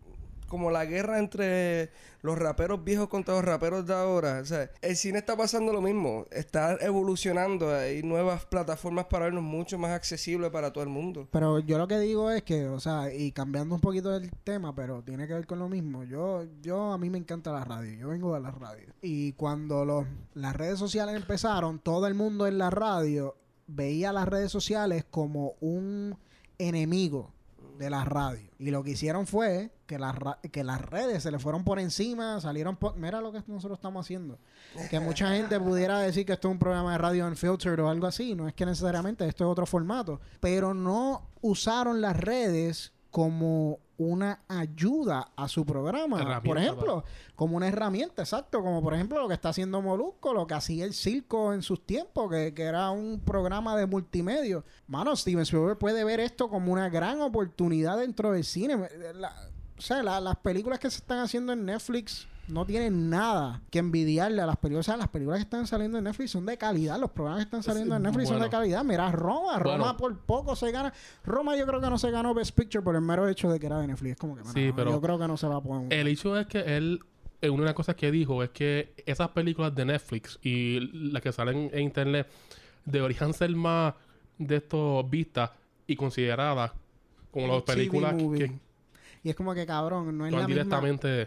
como 0.48 0.72
la 0.72 0.86
guerra 0.86 1.20
entre 1.20 1.91
los 2.22 2.38
raperos 2.38 2.84
viejos 2.84 3.08
contra 3.08 3.36
los 3.36 3.46
raperos 3.46 3.86
de 3.86 3.93
ahora. 3.93 4.39
O 4.41 4.46
sea, 4.46 4.70
el 4.82 4.96
cine 4.96 5.20
está 5.20 5.38
pasando 5.38 5.72
lo 5.72 5.82
mismo. 5.82 6.26
Está 6.32 6.78
evolucionando. 6.82 7.74
Hay 7.74 8.04
nuevas 8.04 8.46
plataformas 8.46 9.06
para 9.06 9.26
vernos 9.26 9.43
mucho 9.43 9.78
más 9.78 9.91
accesibles 9.91 10.50
para 10.50 10.74
todo 10.74 10.84
el 10.84 10.89
mundo. 10.89 11.28
Pero 11.32 11.60
yo 11.60 11.78
lo 11.78 11.88
que 11.88 12.00
digo 12.00 12.32
es 12.32 12.43
que, 12.43 12.68
o 12.68 12.80
sea, 12.80 13.14
y 13.14 13.32
cambiando 13.32 13.76
un 13.76 13.82
poquito 13.82 14.16
el 14.16 14.32
tema, 14.43 14.74
pero 14.74 15.04
tiene 15.04 15.28
que 15.28 15.34
ver 15.34 15.46
con 15.46 15.60
lo 15.60 15.70
mismo. 15.70 16.04
Yo, 16.04 16.46
yo 16.62 16.91
a 16.91 16.98
mí 16.98 17.10
me 17.10 17.18
encanta 17.18 17.52
la 17.52 17.64
radio. 17.64 17.93
Yo 17.93 18.08
vengo 18.10 18.34
de 18.34 18.41
la 18.41 18.52
radio. 18.52 18.88
Y 19.02 19.34
cuando 19.34 19.86
los, 19.86 20.06
las 20.34 20.56
redes 20.56 20.80
sociales 20.80 21.16
empezaron, 21.16 21.80
todo 21.80 22.08
el 22.08 22.16
mundo 22.16 22.48
en 22.48 22.58
la 22.58 22.70
radio 22.70 23.36
veía 23.68 24.12
las 24.12 24.28
redes 24.28 24.52
sociales 24.52 25.06
como 25.10 25.54
un 25.60 26.18
enemigo 26.58 27.35
de 27.78 27.89
la 27.89 28.05
radio. 28.05 28.49
Y 28.57 28.71
lo 28.71 28.84
que 28.84 28.91
hicieron 28.91 29.28
fue 29.28 29.71
que, 29.86 29.99
las 29.99 30.15
que 30.51 30.63
las 30.63 30.82
redes 30.82 31.23
se 31.23 31.32
le 31.32 31.39
fueron 31.39 31.63
por 31.63 31.80
encima, 31.80 32.39
salieron 32.41 32.76
por... 32.76 32.95
Mira 32.95 33.21
lo 33.21 33.32
que 33.32 33.43
nosotros 33.47 33.78
estamos 33.78 34.05
haciendo. 34.05 34.39
Que 34.89 34.99
mucha 34.99 35.30
gente 35.32 35.59
pudiera 35.59 35.99
decir 35.99 36.26
que 36.26 36.34
esto 36.34 36.47
es 36.47 36.53
un 36.53 36.59
programa 36.59 36.93
de 36.93 36.97
radio 36.97 37.28
unfiltered 37.28 37.80
o 37.80 37.89
algo 37.89 38.07
así. 38.07 38.36
No 38.36 38.47
es 38.47 38.53
que 38.53 38.65
necesariamente 38.65 39.28
esto 39.28 39.45
es 39.45 39.49
otro 39.49 39.65
formato. 39.65 40.19
Pero 40.39 40.73
no 40.73 41.30
usaron 41.41 42.01
las 42.01 42.17
redes 42.17 42.93
como 43.11 43.80
una 43.98 44.39
ayuda 44.48 45.32
a 45.36 45.48
su 45.48 45.66
programa. 45.66 46.41
por 46.43 46.58
ejemplo, 46.58 47.04
como 47.36 47.58
una 47.58 47.68
herramienta, 47.68 48.22
exacto. 48.22 48.62
Como 48.62 48.82
por 48.82 48.93
ejemplo 48.93 49.22
lo 49.22 49.28
que 49.28 49.34
está 49.34 49.50
haciendo 49.50 49.82
Molusco, 49.82 50.34
lo 50.34 50.48
que 50.48 50.54
hacía 50.54 50.86
el 50.86 50.93
circo 50.93 51.54
en 51.54 51.62
sus 51.62 51.86
tiempos, 51.86 52.30
que, 52.30 52.54
era 52.58 52.89
un 52.91 53.20
programa 53.20 53.78
de 53.78 53.86
multimedia. 53.86 54.64
Mano, 54.88 55.16
Steven 55.16 55.43
Spielberg 55.43 55.78
puede 55.78 56.04
ver 56.04 56.20
esto 56.20 56.50
como 56.50 56.72
una 56.72 56.89
gran 56.89 57.22
oportunidad 57.22 57.98
dentro 57.98 58.32
del 58.32 58.43
cine. 58.43 58.76
o 58.76 59.82
sea, 59.82 60.04
las 60.04 60.36
películas 60.38 60.80
que 60.80 60.89
se 60.89 60.98
están 60.98 61.20
haciendo 61.20 61.54
en 61.54 61.66
Netflix 61.66 62.28
no 62.48 62.66
tienen 62.66 63.10
nada 63.10 63.62
que 63.72 63.80
envidiarle 63.80 64.41
a 64.41 64.46
las 64.46 64.58
películas. 64.58 64.88
O 64.88 64.91
sea, 64.91 64.98
las 64.98 65.10
películas 65.10 65.39
que 65.39 65.43
están 65.43 65.68
saliendo 65.68 65.98
en 65.98 66.04
Netflix 66.04 66.32
son 66.32 66.46
de 66.46 66.58
calidad. 66.58 67.00
Los 67.00 67.12
programas 67.12 67.39
que 67.39 67.46
están 67.46 67.64
saliendo 67.64 67.96
en 67.96 68.04
Netflix 68.04 68.30
son 68.30 68.41
de 68.41 68.50
calidad. 68.50 68.84
Mira, 68.84 69.12
Roma. 69.12 69.60
Roma 69.60 69.98
por 69.98 70.18
poco 70.20 70.56
se 70.56 70.72
gana. 70.72 70.93
Roma 71.24 71.56
yo 71.56 71.66
creo 71.66 71.82
que 71.82 71.89
no 71.89 71.98
se 71.98 72.12
ganó 72.12 72.34
Best 72.34 72.56
Picture 72.56 72.84
por 72.84 72.96
el 72.96 73.02
mero 73.02 73.28
hecho 73.28 73.50
de 73.50 73.60
que 73.60 73.66
era 73.66 73.80
de 73.80 73.88
Netflix. 73.88 74.12
Es 74.12 74.18
como 74.18 74.36
que, 74.36 74.43
sí, 74.46 74.72
pero 74.76 74.91
yo 74.91 75.02
creo 75.02 75.18
que 75.18 75.28
no 75.28 75.38
se 75.38 75.48
va 75.48 75.58
a 75.58 75.62
poner. 75.62 75.91
El 75.91 76.08
hecho 76.08 76.38
es 76.38 76.48
que 76.48 76.60
él 76.78 77.02
eh, 77.41 77.50
una 77.50 77.64
de 77.64 77.66
las 77.66 77.76
cosas 77.76 77.96
que 77.96 78.12
dijo 78.12 78.41
es 78.43 78.50
que 78.50 78.93
esas 79.06 79.30
películas 79.30 79.74
de 79.76 79.86
Netflix 79.86 80.39
y 80.41 80.80
las 81.12 81.22
que 81.22 81.32
salen 81.32 81.70
en 81.74 81.82
internet 81.82 82.28
deberían 82.86 83.34
ser 83.34 83.52
más 83.56 83.93
de 84.38 84.58
estos 84.58 85.10
vistas 85.10 85.52
y 85.88 85.96
consideradas 85.96 86.72
como 87.32 87.48
las 87.48 87.64
películas 87.64 88.16
que, 88.16 88.52
y 89.26 89.32
es 89.32 89.36
como 89.36 89.55
que, 89.55 89.65
cabrón, 89.65 90.15
no 90.15 90.28
es 90.28 90.32
la 90.32 90.47
misma, 90.47 90.82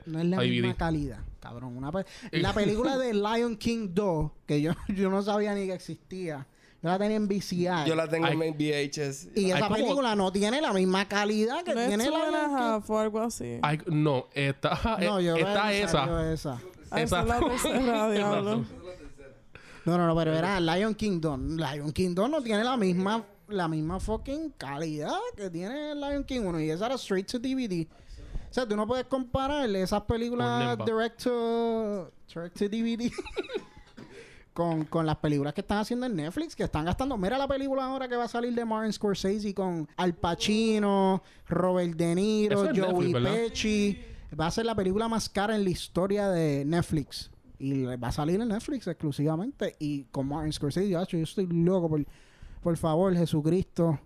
no 0.06 0.20
es 0.20 0.26
la 0.26 0.38
misma 0.38 0.74
calidad. 0.74 1.18
Cabrón, 1.40 1.76
una 1.76 1.90
la 2.30 2.52
película 2.52 2.96
de 2.96 3.12
Lion 3.12 3.56
King 3.56 3.88
2, 3.90 4.30
que 4.46 4.62
yo, 4.62 4.70
yo 4.94 5.10
no 5.10 5.20
sabía 5.20 5.52
ni 5.52 5.66
que 5.66 5.72
existía. 5.72 6.46
Yo 6.80 6.90
la 6.90 6.96
tenía 6.96 7.16
en 7.16 7.26
VCR. 7.26 7.88
Yo 7.88 7.96
la 7.96 8.06
tengo 8.08 8.28
en 8.28 8.38
VHS. 8.38 9.36
Y 9.36 9.50
esa 9.50 9.68
película 9.68 10.14
no 10.14 10.30
tiene 10.30 10.60
la 10.60 10.72
misma 10.72 11.08
calidad 11.08 11.64
que 11.64 11.72
tiene 11.72 12.08
la 12.08 12.80
o 12.86 12.98
algo 12.98 13.20
así. 13.20 13.58
no, 13.88 14.26
está, 14.32 14.96
no, 15.00 15.20
yo 15.20 15.34
está 15.34 15.72
esa. 15.72 16.32
esa. 16.32 16.60
Ah, 16.92 17.02
esa. 17.02 17.20
es 17.22 17.26
la 17.26 17.40
tercera, 17.40 18.10
diablo. 18.12 18.64
No, 19.84 19.96
no, 19.96 20.06
no, 20.06 20.14
pero 20.14 20.34
era 20.36 20.60
Lion 20.60 20.94
King 20.94 21.18
2. 21.18 21.40
Lion 21.56 21.92
King 21.92 22.14
2 22.14 22.28
no 22.30 22.42
tiene 22.42 22.62
la 22.62 22.76
misma 22.76 23.24
la 23.48 23.68
misma 23.68 24.00
fucking 24.00 24.50
calidad 24.56 25.18
que 25.36 25.50
tiene 25.50 25.94
Lion 25.94 26.24
King 26.24 26.40
1 26.40 26.60
y 26.60 26.70
esa 26.70 26.86
era 26.86 26.94
straight 26.96 27.26
to 27.30 27.38
DVD. 27.38 27.86
O 28.50 28.54
sea, 28.54 28.66
tú 28.66 28.76
no 28.76 28.86
puedes 28.86 29.06
compararle 29.06 29.82
esas 29.82 30.02
películas 30.02 30.78
direct 30.84 31.22
to, 31.22 32.10
direct 32.32 32.58
to 32.58 32.68
DVD 32.68 33.10
con, 34.54 34.84
con 34.84 35.04
las 35.06 35.16
películas 35.16 35.52
que 35.52 35.60
están 35.60 35.78
haciendo 35.78 36.06
en 36.06 36.16
Netflix, 36.16 36.56
que 36.56 36.64
están 36.64 36.84
gastando. 36.84 37.16
Mira 37.16 37.36
la 37.36 37.46
película 37.46 37.84
ahora 37.84 38.08
que 38.08 38.16
va 38.16 38.24
a 38.24 38.28
salir 38.28 38.54
de 38.54 38.64
Martin 38.64 38.92
Scorsese 38.92 39.54
con 39.54 39.88
Al 39.96 40.14
Pacino, 40.14 41.22
Robert 41.46 41.94
De 41.94 42.14
Niro, 42.14 42.68
Joey 42.74 43.12
Pesci. 43.12 43.98
Va 44.38 44.46
a 44.46 44.50
ser 44.50 44.66
la 44.66 44.74
película 44.74 45.08
más 45.08 45.28
cara 45.28 45.54
en 45.54 45.64
la 45.64 45.70
historia 45.70 46.28
de 46.28 46.64
Netflix. 46.64 47.30
Y 47.58 47.84
va 47.84 48.08
a 48.08 48.12
salir 48.12 48.40
en 48.40 48.48
Netflix 48.48 48.86
exclusivamente. 48.86 49.76
Y 49.78 50.04
con 50.04 50.28
Martin 50.28 50.52
Scorsese, 50.52 50.88
yo 50.88 51.00
estoy 51.00 51.46
loco 51.46 51.88
por 51.88 52.04
por 52.68 52.76
favor, 52.76 53.16
Jesucristo, 53.16 53.98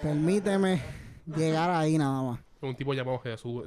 permíteme 0.00 0.80
llegar 1.26 1.68
ahí 1.68 1.98
nada 1.98 2.22
más. 2.22 2.40
Un 2.62 2.74
tipo 2.74 2.94
llamado 2.94 3.18
Jesús. 3.18 3.64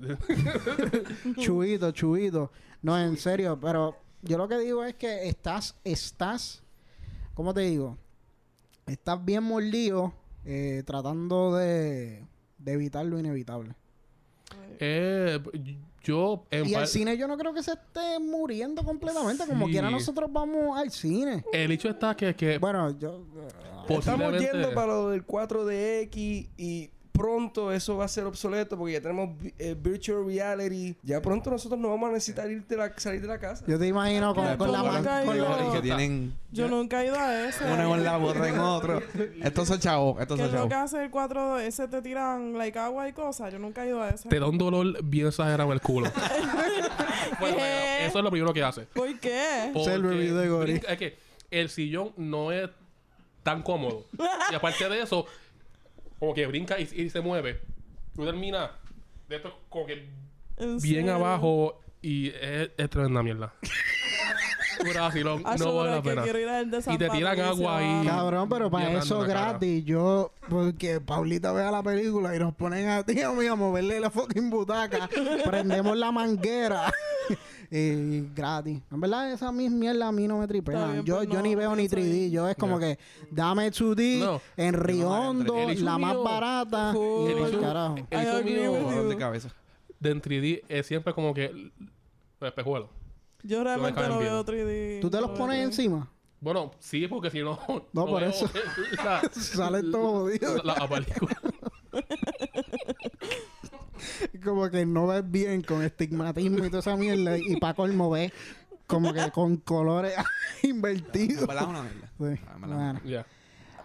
chuito, 1.38 1.92
chuito. 1.92 2.52
No, 2.82 3.00
en 3.00 3.16
serio, 3.18 3.60
pero 3.62 3.96
yo 4.24 4.40
lo 4.40 4.48
que 4.48 4.58
digo 4.58 4.84
es 4.84 4.96
que 4.96 5.28
estás, 5.28 5.76
estás, 5.84 6.64
¿cómo 7.36 7.54
te 7.54 7.62
digo? 7.62 7.96
Estás 8.88 9.24
bien 9.24 9.44
mordido 9.44 10.12
eh, 10.44 10.82
tratando 10.88 11.56
de, 11.56 12.26
de 12.58 12.72
evitar 12.74 13.06
lo 13.06 13.20
inevitable. 13.20 13.76
Eh, 14.80 15.40
yo 16.04 16.46
y 16.52 16.74
el 16.74 16.88
cine 16.88 17.18
yo 17.18 17.28
no 17.28 17.38
creo 17.38 17.54
que 17.54 17.64
se 17.64 17.74
esté 17.74 18.20
muriendo 18.20 18.84
completamente. 18.84 19.46
Como 19.48 19.68
quiera 19.68 19.90
nosotros 19.90 20.32
vamos 20.32 20.78
al 20.78 20.92
cine. 20.92 21.44
El 21.52 21.72
hecho 21.72 21.90
está 21.90 22.16
que... 22.16 22.36
que 22.36 22.58
bueno, 22.58 22.98
yo... 23.00 23.26
Estamos 23.90 24.40
yendo 24.40 24.74
para 24.74 24.88
lo 24.88 25.10
del 25.10 25.26
4DX 25.26 26.50
y 26.58 26.90
pronto 27.14 27.72
eso 27.72 27.96
va 27.96 28.06
a 28.06 28.08
ser 28.08 28.26
obsoleto 28.26 28.76
porque 28.78 28.94
ya 28.94 29.02
tenemos 29.02 29.30
eh, 29.60 29.76
virtual 29.80 30.26
reality. 30.26 30.98
Ya 31.04 31.22
pronto 31.22 31.52
nosotros 31.52 31.80
no 31.80 31.90
vamos 31.90 32.10
a 32.10 32.14
necesitar 32.14 32.50
ir 32.50 32.66
de 32.66 32.76
la, 32.76 32.92
salir 32.98 33.22
de 33.22 33.28
la 33.28 33.40
casa. 33.40 33.64
Yo 33.68 33.80
te 33.80 33.88
imagino 33.88 34.34
con, 34.34 34.58
con 34.58 34.72
la 34.72 34.84
mano. 34.84 35.72
que 35.72 35.82
tienen. 35.82 36.36
Yo 36.52 36.68
nunca 36.68 37.02
he 37.02 37.08
ido 37.08 37.18
a 37.18 37.46
eso. 37.48 37.64
Uno 37.72 37.96
en 37.96 38.04
la 38.04 38.18
borra 38.18 38.50
en 38.50 38.60
otro. 38.60 39.02
Estos 39.42 39.68
son 39.68 39.80
chavos. 39.80 40.20
Estos 40.20 40.40
son 40.40 40.52
chavos. 40.52 40.68
¿Qué 40.68 40.76
hace 40.76 41.04
el 41.04 41.12
4 41.12 41.60
ese 41.60 41.88
te 41.88 42.02
tiran 42.02 42.58
like 42.58 42.78
agua 42.78 43.08
y 43.08 43.14
cosas? 43.14 43.54
Yo 43.54 43.60
nunca 43.60 43.86
he 43.86 43.90
ido 43.90 44.02
a 44.02 44.10
eso. 44.10 44.28
Te 44.28 44.40
da 44.40 44.48
un 44.48 44.58
dolor 44.58 45.02
bien 45.04 45.28
exagerado 45.28 45.70
en 45.70 45.74
el 45.74 45.82
culo. 45.82 46.12
bueno, 47.40 47.58
eso 47.58 48.18
es 48.18 48.24
lo 48.24 48.32
primero 48.32 48.54
que 48.54 48.64
hace. 48.64 48.82
¿Por 48.88 49.20
qué? 49.20 49.70
Porque 49.72 50.82
es 50.90 50.98
que 50.98 51.18
el 51.52 51.70
sillón 51.70 52.12
no 52.18 52.52
es 52.52 52.70
tan 53.44 53.62
cómodo. 53.62 54.06
y 54.52 54.56
aparte 54.56 54.90
de 54.90 55.02
eso, 55.02 55.28
como 56.24 56.34
que 56.34 56.48
brinca 56.48 56.80
y, 56.80 57.10
se 57.10 57.20
mueve. 57.20 57.60
Tú 58.16 58.24
terminas 58.24 58.72
de 59.28 59.36
esto 59.36 59.60
como 59.68 59.86
que 59.86 60.08
bien 60.82 61.10
abajo 61.10 61.83
y 62.04 62.28
es, 62.28 62.70
es 62.78 62.90
tremenda 62.90 63.24
mierda. 63.24 63.54
no 65.60 65.76
vale 65.76 65.92
la 65.92 66.02
pena. 66.02 66.24
Y 66.94 66.98
te 66.98 67.10
tiran 67.10 67.40
agua 67.40 67.78
ahí. 67.78 68.06
Cabrón, 68.06 68.50
pero 68.50 68.70
para 68.70 68.92
eso 68.92 69.22
gratis. 69.22 69.84
Yo, 69.86 70.32
porque 70.50 71.02
Paulita 71.02 71.52
vea 71.52 71.72
la 71.72 71.84
película 71.84 72.36
y 72.36 72.40
nos 72.40 72.54
ponen 72.56 72.90
a 72.90 73.04
ti 73.04 73.22
a 73.22 73.32
mí 73.32 73.46
a 73.46 73.56
moverle 73.56 74.00
la 74.00 74.10
fucking 74.10 74.50
butaca. 74.50 75.10
prendemos 75.46 75.98
la 75.98 76.12
manguera. 76.12 76.92
y 77.72 78.22
gratis. 78.36 78.82
En 78.92 79.02
verdad, 79.02 79.32
esa 79.32 79.52
misma 79.52 79.78
mierda 79.78 80.08
a 80.08 80.12
mí 80.12 80.28
no 80.28 80.40
me 80.40 80.48
tripea. 80.48 81.02
Yo, 81.04 81.18
pues 81.18 81.30
yo 81.30 81.42
ni 81.42 81.56
veo 81.56 81.76
ni 81.76 81.88
3D. 81.88 82.30
Yo 82.30 82.48
es 82.50 82.56
como 82.56 82.80
que 82.80 83.00
dame 83.32 83.72
2D 83.72 84.42
en 84.58 84.74
Riondo, 84.74 85.56
la 85.78 85.98
más 85.98 86.16
barata. 86.24 86.94
y 86.94 87.32
el 87.32 87.60
carajo. 87.60 87.96
El 88.10 88.46
mío 88.46 89.08
de 89.08 89.18
cabeza. 89.18 89.50
De 90.00 90.12
en 90.12 90.22
3D 90.22 90.64
es 90.68 90.86
siempre 90.86 91.14
como 91.14 91.34
que 91.34 91.72
espejuelo. 92.50 92.90
Yo 93.44 93.64
realmente 93.64 94.08
no, 94.08 94.20
veo 94.20 94.46
3D. 94.46 95.02
¿Tú 95.02 95.10
te 95.10 95.20
los 95.20 95.32
pones 95.32 95.64
encima? 95.64 96.10
Bueno, 96.40 96.72
sí, 96.80 97.08
porque 97.08 97.30
si 97.30 97.42
no. 97.42 97.60
No, 97.94 98.06
por 98.06 98.24
eso. 98.24 98.50
Sale 99.32 99.84
todo 99.84 100.22
jodido. 100.22 100.64
La, 100.64 100.76
la 100.76 100.88
película. 100.88 101.38
como 104.44 104.70
que 104.70 104.86
no 104.86 105.08
ves 105.08 105.30
bien 105.30 105.62
con 105.62 105.84
estigmatismo 105.84 106.66
y 106.66 106.70
toda 106.70 106.80
esa 106.80 106.96
mierda. 106.96 107.38
Y 107.38 107.58
para 107.58 107.74
colmo 107.74 108.10
ves 108.10 108.32
como 108.88 109.14
que 109.14 109.32
con 109.32 109.58
colores 109.58 110.14
invertidos. 110.64 111.44
una 111.44 111.90
mierda. 112.20 113.02
Sí. 113.04 113.16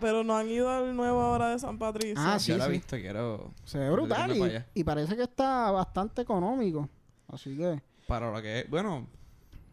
Pero 0.01 0.23
no 0.23 0.37
han 0.37 0.49
ido 0.49 0.71
al 0.71 0.95
nuevo 0.95 1.21
ahora 1.21 1.51
de 1.51 1.59
San 1.59 1.79
Patricio. 1.79 2.17
Ah, 2.19 2.39
sí, 2.39 2.53
Yo 2.53 2.59
la 2.59 2.67
he 2.67 2.71
visto, 2.71 2.97
quiero... 2.97 3.53
Se 3.65 3.79
ve 3.79 3.91
brutal 3.91 4.65
y, 4.75 4.85
parece 4.85 5.17
que 5.17 5.25
está 5.25 5.73
bastante 5.73 6.23
económico. 6.23 6.89
Así 7.27 7.57
que... 7.57 7.83
Para 8.09 8.33
lo 8.33 8.41
que 8.41 8.61
es... 8.61 8.71
Bueno, 8.71 9.07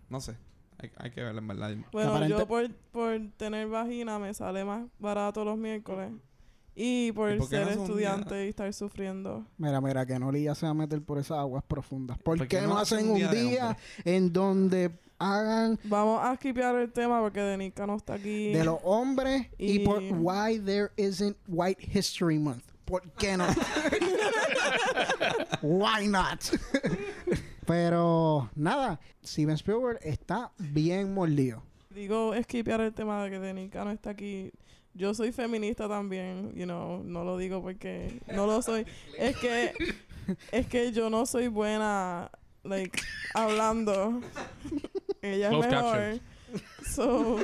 no 0.09 0.19
sé. 0.19 0.35
Hay, 0.77 0.91
hay 0.97 1.11
que 1.11 1.23
verlo 1.23 1.39
en 1.39 1.47
verdad. 1.47 1.73
Bueno, 1.93 2.27
yo 2.27 2.45
por, 2.45 2.69
por 2.91 3.17
tener 3.37 3.65
vagina 3.69 4.19
me 4.19 4.33
sale 4.33 4.65
más 4.65 4.85
barato 4.99 5.45
los 5.45 5.57
miércoles 5.57 6.11
Y 6.75 7.13
por, 7.13 7.41
ser 7.47 7.69
estudiante 7.69 8.45
y 8.45 8.49
estar 8.49 8.73
sufriendo. 8.73 9.45
Mira, 9.57 9.79
mira, 9.79 10.05
que 10.05 10.19
no 10.19 10.33
le 10.33 10.43
ya 10.43 10.53
se 10.53 10.65
va 10.65 10.71
a 10.71 10.73
meter 10.73 11.01
por 11.01 11.17
esas 11.17 11.37
aguas 11.37 11.63
profundas. 11.63 12.17
¿Por, 12.17 12.45
qué 12.45 12.61
no 12.63 12.77
hacen 12.77 13.09
un 13.09 13.31
día, 13.31 13.77
en 14.03 14.33
donde 14.33 14.91
hagan... 15.17 15.79
Vamos 15.85 16.19
a 16.21 16.35
skipear 16.35 16.75
el 16.75 16.91
tema 16.91 17.21
porque 17.21 17.39
Denica 17.39 17.87
no 17.87 17.95
está 17.95 18.15
aquí. 18.15 18.51
De 18.51 18.65
los 18.65 18.79
hombres 18.83 19.47
y, 19.57 19.79
por 19.79 20.03
why 20.11 20.59
there 20.59 20.89
isn't 20.97 21.37
White 21.47 21.87
History 21.97 22.37
Month. 22.37 22.65
¿Por 22.83 23.09
qué 23.13 23.37
no? 23.37 23.47
why 25.61 26.05
not? 26.05 26.43
Pero 27.65 28.49
nada, 28.55 28.99
Steven 29.23 29.55
Spielberg 29.55 29.99
está 30.01 30.51
bien 30.57 31.13
mordido. 31.13 31.63
Digo, 31.89 32.33
skipear 32.43 32.81
el 32.81 32.93
tema 32.93 33.23
de 33.23 33.31
que 33.31 33.39
Denica 33.39 33.85
no 33.85 33.91
está 33.91 34.11
aquí 34.11 34.51
yo 34.95 35.13
soy 35.13 35.31
feminista 35.33 35.89
también, 35.89 36.53
you 36.55 36.63
know, 36.63 37.03
no 37.03 37.25
lo 37.25 37.37
digo 37.37 37.61
porque 37.61 38.21
no 38.33 38.47
lo 38.47 38.61
soy. 38.61 38.85
Es 39.17 39.35
que 39.35 39.73
es 40.51 40.67
que 40.67 40.93
yo 40.93 41.09
no 41.09 41.25
soy 41.25 41.49
buena 41.49 42.31
like 42.63 42.97
hablando. 43.33 44.21
Ella 45.21 45.51
es 45.51 45.57
mejor. 45.57 46.21
So 46.89 47.39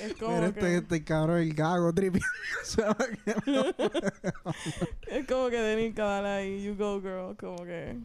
es 0.00 0.14
como 0.18 0.36
Mira 0.36 0.46
este, 0.46 0.78
este 0.78 1.04
cabrón 1.04 1.42
el 1.42 1.52
gago 1.52 1.92
tripi. 1.92 2.20
es 5.08 5.26
como 5.26 5.50
que 5.50 5.58
Denica 5.58 6.04
dale 6.04 6.28
ahí, 6.28 6.64
you 6.64 6.74
go 6.74 7.02
girl, 7.02 7.36
como 7.36 7.66
que 7.66 7.98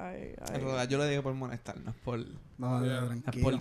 Ay, 0.00 0.34
ay. 0.40 0.88
yo 0.88 0.98
lo 0.98 1.06
digo 1.06 1.22
por 1.22 1.34
molestar, 1.34 1.80
no 1.80 1.90
es 1.90 1.96
por. 1.96 2.20
No, 2.56 2.80
no, 2.80 3.22
por 3.42 3.58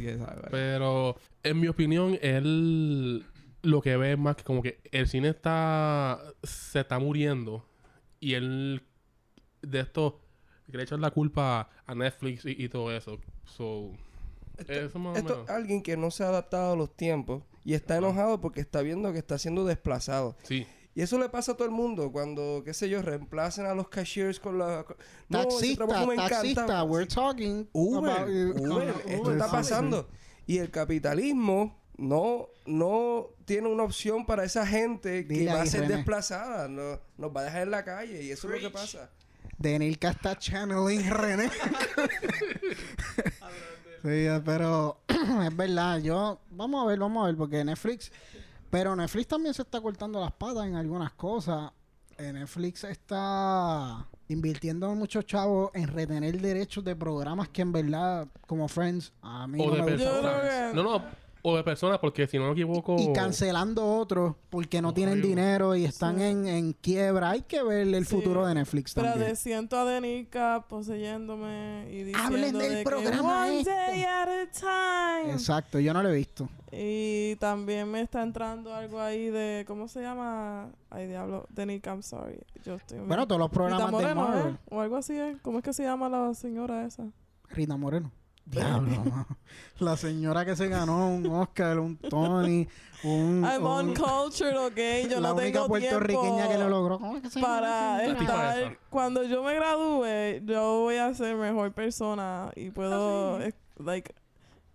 Pero, 0.51 1.17
en 1.43 1.59
mi 1.59 1.67
opinión, 1.67 2.17
él 2.21 3.25
lo 3.63 3.81
que 3.81 3.97
ve 3.97 4.13
es 4.13 4.19
más 4.19 4.35
que 4.35 4.43
como 4.43 4.61
que 4.61 4.79
el 4.91 5.07
cine 5.07 5.29
está 5.29 6.21
se 6.43 6.81
está 6.81 6.99
muriendo 6.99 7.65
y 8.19 8.35
él 8.35 8.83
de 9.61 9.79
esto 9.79 10.21
le 10.67 10.83
echar 10.83 10.99
la 10.99 11.11
culpa 11.11 11.69
a 11.85 11.95
Netflix 11.95 12.43
y, 12.45 12.69
todo 12.69 12.95
eso. 12.95 13.19
So, 13.45 13.93
esto, 14.57 15.43
es 15.43 15.49
alguien 15.49 15.81
que 15.81 15.97
no 15.97 16.11
se 16.11 16.23
ha 16.23 16.27
adaptado 16.27 16.73
a 16.73 16.75
los 16.75 16.95
tiempos 16.95 17.43
y 17.63 17.73
está 17.73 17.97
enojado 17.97 18.41
porque 18.41 18.61
está 18.61 18.81
viendo 18.81 19.11
que 19.11 19.19
está 19.19 19.37
siendo 19.37 19.65
desplazado. 19.65 20.35
Sí. 20.43 20.67
Y 20.97 21.03
eso 21.03 21.19
le 21.19 21.29
pasa 21.29 21.51
a 21.51 21.55
todo 21.55 21.67
el 21.67 21.73
mundo 21.75 22.11
cuando, 22.11 22.63
qué 22.65 22.73
sé 22.73 22.89
yo, 22.89 23.03
reemplacen 23.03 23.67
a 23.67 23.75
los 23.75 23.87
cashiers 23.87 24.39
con 24.39 24.57
la... 24.57 24.83
No, 25.29 25.43
taxista, 25.43 25.85
taxista, 25.85 26.83
we're 26.83 27.05
talking 27.05 27.69
Uber, 27.71 28.27
Uber, 28.27 28.95
esto 29.05 29.31
está 29.31 29.51
pasando. 29.51 30.09
Y 30.47 30.57
el 30.57 30.71
capitalismo 30.71 31.79
no, 31.97 32.49
no 32.65 33.27
tiene 33.45 33.67
una 33.67 33.83
opción 33.83 34.25
para 34.25 34.43
esa 34.43 34.65
gente 34.65 35.27
que 35.27 35.45
va 35.45 35.61
a 35.61 35.67
ser 35.67 35.87
desplazada. 35.87 36.67
No, 36.67 36.99
nos 37.15 37.29
va 37.29 37.41
a 37.41 37.43
dejar 37.43 37.61
en 37.61 37.69
la 37.69 37.85
calle 37.85 38.23
y 38.23 38.31
eso 38.31 38.47
es 38.47 38.55
lo 38.55 38.59
que 38.67 38.73
pasa. 38.73 39.11
Denilka 39.59 40.09
está 40.09 40.35
channeling 40.35 41.11
René. 41.11 41.49
sí, 44.01 44.27
pero 44.43 44.99
es 45.45 45.55
verdad. 45.55 45.99
Yo, 45.99 46.41
vamos 46.49 46.83
a 46.83 46.87
ver, 46.87 46.97
vamos 46.97 47.23
a 47.23 47.27
ver, 47.27 47.37
porque 47.37 47.63
Netflix, 47.63 48.11
pero 48.69 48.95
Netflix 48.95 49.27
también 49.27 49.53
se 49.53 49.61
está 49.61 49.81
cortando 49.81 50.19
las 50.19 50.31
patas 50.31 50.65
en 50.65 50.75
algunas 50.75 51.13
cosas. 51.13 51.71
Eh, 52.17 52.33
Netflix 52.33 52.83
está 52.83 54.07
invirtiendo 54.27 54.93
muchos 54.95 55.25
chavos 55.25 55.71
en 55.73 55.87
retener 55.87 56.41
derechos 56.41 56.83
de 56.83 56.95
programas 56.95 57.49
que 57.49 57.61
en 57.61 57.71
verdad, 57.71 58.27
como 58.47 58.67
Friends, 58.67 59.13
a 59.21 59.47
mí 59.47 59.59
no 59.59 59.83
me 59.83 59.97
No, 60.73 60.83
no, 60.83 61.03
o 61.49 61.55
de 61.55 61.63
personas, 61.63 61.99
porque 61.99 62.27
si 62.27 62.37
no 62.37 62.47
me 62.47 62.51
equivoco. 62.51 62.97
Y 62.99 63.13
cancelando 63.13 63.85
otros 63.85 64.35
porque 64.49 64.81
no 64.81 64.93
tienen 64.93 65.21
dinero 65.21 65.77
y 65.77 65.85
están 65.85 66.19
en, 66.19 66.45
en, 66.45 66.73
quiebra. 66.73 67.29
Hay 67.29 67.43
que 67.43 67.63
ver 67.63 67.87
el 67.87 68.05
futuro 68.05 68.45
de 68.45 68.53
Netflix 68.53 68.93
Pero 68.93 69.11
también. 69.11 69.29
de 69.29 69.35
siento 69.37 69.77
a 69.77 69.85
Denica 69.85 70.65
poseyéndome 70.67 71.87
y 71.89 72.03
diciendo 72.03 72.21
Hablen 72.21 72.57
del 72.57 72.83
programa 72.83 73.47
este. 73.47 73.69
day 73.69 74.03
at 74.03 74.27
a 74.27 75.21
time. 75.23 75.31
Exacto, 75.31 75.79
yo 75.79 75.93
no 75.93 76.03
lo 76.03 76.09
he 76.09 76.15
visto. 76.17 76.49
Y 76.69 77.37
también 77.37 77.89
me 77.89 78.01
está 78.01 78.23
entrando 78.23 78.73
algo 78.73 78.99
ahí 78.99 79.29
de. 79.29 79.63
¿Cómo 79.65 79.87
se 79.87 80.01
llama? 80.01 80.69
Ay, 80.89 81.07
diablo. 81.07 81.45
Denica, 81.47 81.91
I'm 81.91 82.03
sorry. 82.03 82.41
Yo 82.65 82.75
estoy 82.75 82.99
bueno, 82.99 83.25
todos 83.25 83.39
los 83.39 83.49
programas 83.51 83.97
de 83.97 84.13
Marvel. 84.13 84.53
¿eh? 84.53 84.57
O 84.69 84.81
algo 84.81 84.97
así, 84.97 85.17
¿eh? 85.17 85.37
¿Cómo 85.43 85.59
es 85.59 85.63
que 85.63 85.71
se 85.71 85.83
llama 85.83 86.09
la 86.09 86.33
señora 86.33 86.85
esa? 86.85 87.05
Rita 87.47 87.77
Moreno. 87.77 88.11
Diablo, 88.49 89.27
La 89.79 89.97
señora 89.97 90.45
que 90.45 90.55
se 90.55 90.69
ganó 90.69 91.09
un 91.09 91.25
Oscar, 91.27 91.79
un 91.79 91.97
Tony, 91.97 92.67
un... 93.03 93.43
I'm 93.45 93.65
un, 93.65 93.89
uncultured, 93.89 94.57
ok. 94.57 95.09
Yo 95.11 95.19
no 95.19 95.35
tengo 95.35 95.67
puertorriqueña 95.67 96.47
que 96.47 96.57
lo 96.57 96.69
logró. 96.69 96.97
¿Cómo 96.97 97.17
es 97.17 97.23
que 97.23 97.29
se 97.29 97.41
Para 97.41 98.05
estar... 98.05 98.77
Cuando 98.89 99.23
yo 99.23 99.43
me 99.43 99.53
gradúe, 99.53 100.45
yo 100.45 100.79
voy 100.79 100.95
a 100.95 101.13
ser 101.13 101.35
mejor 101.35 101.73
persona 101.73 102.49
y 102.55 102.71
puedo, 102.71 103.37
ah, 103.37 103.49
like, 103.83 104.15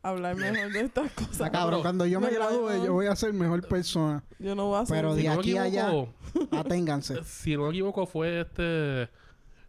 hablar 0.02 0.36
mejor 0.36 0.70
de 0.70 0.80
estas 0.80 1.10
cosas. 1.14 1.50
cabrón, 1.50 1.80
cuando 1.80 2.06
yo 2.06 2.20
me 2.20 2.30
gradúe, 2.30 2.84
yo 2.84 2.92
voy 2.92 3.06
a 3.06 3.16
ser 3.16 3.32
mejor 3.32 3.66
persona. 3.66 4.22
Yo 4.38 4.54
no 4.54 4.66
voy 4.66 4.82
a 4.82 4.86
ser... 4.86 4.96
Pero 4.96 5.14
de 5.14 5.28
aquí 5.28 5.56
a 5.56 5.62
allá, 5.62 5.90
aténganse. 6.52 7.24
Si 7.24 7.56
no 7.56 7.64
me 7.64 7.68
equivoco, 7.70 8.06
fue 8.06 8.42
este... 8.42 9.08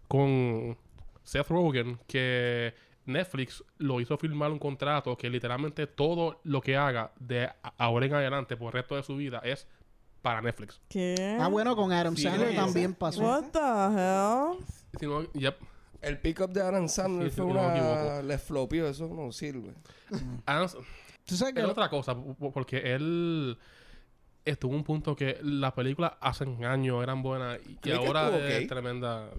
Con 0.09 0.77
Seth 1.23 1.47
Rogen, 1.47 1.97
que 2.05 2.75
Netflix 3.05 3.63
lo 3.77 3.99
hizo 3.99 4.17
firmar 4.17 4.51
un 4.51 4.59
contrato 4.59 5.17
que 5.17 5.29
literalmente 5.29 5.87
todo 5.87 6.39
lo 6.43 6.61
que 6.61 6.77
haga 6.77 7.11
de 7.19 7.49
ahora 7.77 8.05
en 8.05 8.13
adelante 8.13 8.57
por 8.57 8.67
el 8.67 8.73
resto 8.73 8.95
de 8.95 9.03
su 9.03 9.15
vida 9.15 9.41
es 9.43 9.67
para 10.21 10.41
Netflix. 10.41 10.81
¿Qué? 10.87 11.37
Ah, 11.39 11.49
bueno, 11.49 11.75
con 11.75 11.91
Adam 11.91 12.15
Sandler 12.15 12.55
también 12.55 12.93
pasó. 12.93 13.21
What 13.21 13.51
the 13.51 13.59
hell? 13.59 14.65
Si 14.99 15.05
no, 15.05 15.31
yep. 15.33 15.57
El 16.01 16.19
pick-up 16.19 16.51
de 16.51 16.61
Adam 16.61 16.87
Sandler 16.87 17.31
fue 17.31 17.45
una... 17.45 18.21
Le 18.21 18.37
flopió, 18.37 18.87
eso 18.87 19.07
no 19.07 19.31
sirve. 19.31 19.73
Adam... 20.45 20.67
¿Tú 21.25 21.35
sabes 21.35 21.53
que 21.53 21.61
es 21.61 21.65
otra 21.65 21.89
cosa, 21.89 22.15
porque 22.53 22.93
él 22.93 23.57
estuvo 24.43 24.71
en 24.71 24.79
un 24.79 24.83
punto 24.83 25.15
que 25.15 25.39
las 25.41 25.71
películas 25.73 26.13
hace 26.19 26.45
años 26.65 27.01
eran 27.01 27.21
buenas 27.23 27.59
y, 27.83 27.91
ahora 27.91 28.37
es 28.49 28.67
tremenda. 28.67 29.29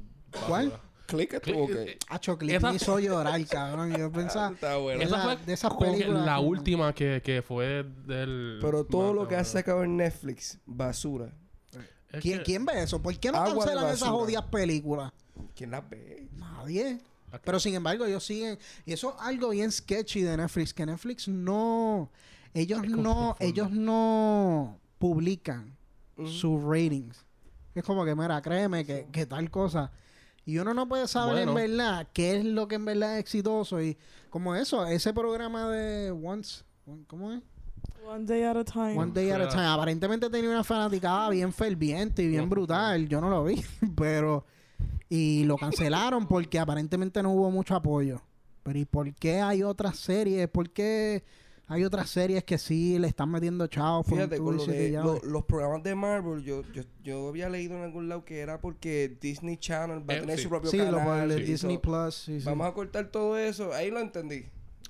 ¿Cuál? 0.46 0.72
Click 1.06 1.34
estuvo 1.34 1.64
ok. 1.64 1.72
Hacho, 2.08 2.38
Click 2.38 2.60
me 2.60 2.74
hizo 2.74 2.98
llorar, 2.98 3.46
cabrón. 3.46 3.94
Yo 3.96 4.10
pensaba... 4.12 4.52
Está 4.52 4.76
bueno. 4.76 5.02
Esa 5.02 5.22
fue 5.22 5.36
de 5.36 5.52
esas 5.52 5.74
películas... 5.74 6.24
La 6.24 6.40
última 6.40 6.94
que, 6.94 7.20
que 7.24 7.42
fue 7.42 7.84
del... 8.06 8.58
Pero 8.60 8.84
todo 8.84 9.12
lo 9.12 9.28
que 9.28 9.36
ha 9.36 9.44
sacado 9.44 9.84
en 9.84 9.96
Netflix, 9.96 10.58
basura. 10.66 11.32
¿Quién, 12.20 12.42
¿Quién 12.44 12.64
ve 12.64 12.82
eso? 12.82 13.00
¿Por 13.02 13.16
qué 13.18 13.32
no 13.32 13.44
cancelan 13.44 13.88
esas 13.92 14.08
jodidas 14.08 14.44
películas? 14.44 15.12
¿Quién 15.54 15.70
las 15.70 15.88
ve? 15.88 16.28
Nadie. 16.36 17.00
Pero 17.42 17.58
sin 17.58 17.74
embargo, 17.74 18.04
ellos 18.04 18.24
siguen. 18.24 18.58
Y 18.84 18.92
eso 18.92 19.10
es 19.10 19.26
algo 19.26 19.50
bien 19.50 19.70
sketchy 19.72 20.22
de 20.22 20.36
Netflix. 20.36 20.72
Que 20.72 20.86
Netflix 20.86 21.28
no. 21.28 22.10
Ellos 22.52 22.86
no. 22.86 23.36
Ellos 23.40 23.70
no 23.70 24.78
publican 24.98 25.76
sus 26.16 26.62
ratings. 26.62 27.24
Es 27.74 27.82
como 27.82 28.04
que, 28.04 28.14
mira, 28.14 28.40
créeme 28.40 28.84
que, 28.84 29.08
que 29.10 29.26
tal 29.26 29.50
cosa. 29.50 29.90
Y 30.46 30.58
uno 30.58 30.74
no 30.74 30.86
puede 30.88 31.08
saber 31.08 31.48
en 31.48 31.54
verdad 31.54 32.06
qué 32.12 32.36
es 32.36 32.44
lo 32.44 32.68
que 32.68 32.74
en 32.74 32.84
verdad 32.84 33.14
es 33.14 33.20
exitoso. 33.20 33.80
Y 33.80 33.96
como 34.30 34.54
eso, 34.54 34.86
ese 34.86 35.12
programa 35.12 35.70
de 35.70 36.10
Once, 36.10 36.64
¿cómo 37.06 37.32
es? 37.32 37.40
One 38.06 38.26
Day 38.26 38.42
at 38.42 38.56
a 38.56 38.64
Time. 38.64 38.98
One 38.98 39.12
Day 39.12 39.30
at 39.30 39.40
a 39.40 39.48
Time. 39.48 39.66
Aparentemente 39.66 40.28
tenía 40.28 40.50
una 40.50 40.64
fanaticada 40.64 41.30
bien 41.30 41.52
ferviente 41.52 42.22
y 42.22 42.28
bien 42.28 42.50
brutal. 42.50 43.08
Yo 43.08 43.20
no 43.20 43.30
lo 43.30 43.44
vi, 43.44 43.62
pero... 43.96 44.44
Y 45.08 45.44
lo 45.44 45.56
cancelaron 45.56 46.26
porque 46.26 46.58
aparentemente 46.58 47.22
no 47.22 47.30
hubo 47.32 47.50
mucho 47.50 47.76
apoyo. 47.76 48.20
Pero 48.62 48.78
¿y 48.78 48.84
por 48.84 49.14
qué 49.14 49.40
hay 49.40 49.62
otras 49.62 49.98
series? 49.98 50.48
¿Por 50.48 50.70
qué 50.70 51.22
hay 51.74 51.84
otras 51.84 52.08
series 52.08 52.44
que 52.44 52.56
sí 52.56 52.98
le 52.98 53.08
están 53.08 53.30
metiendo 53.30 53.66
chavos. 53.66 54.06
Fíjate, 54.06 54.38
con 54.38 54.56
los 54.56 55.44
programas 55.44 55.82
de 55.82 55.94
Marvel, 55.94 56.42
yo, 56.44 56.62
yo, 56.72 56.82
yo 57.02 57.28
había 57.28 57.48
leído 57.48 57.76
en 57.76 57.82
algún 57.82 58.08
lado 58.08 58.24
que 58.24 58.38
era 58.38 58.60
porque 58.60 59.16
Disney 59.20 59.56
Channel 59.56 60.08
va 60.08 60.14
a 60.14 60.16
eh, 60.18 60.20
tener 60.20 60.38
su 60.38 60.48
propio 60.48 60.70
canal. 60.70 61.32
Sí, 61.32 61.42
Disney 61.42 61.78
Plus. 61.78 62.30
Vamos 62.44 62.68
a 62.68 62.72
cortar 62.72 63.08
todo 63.08 63.36
eso. 63.36 63.72
Ahí 63.72 63.90
lo 63.90 63.98
entendí. 63.98 64.46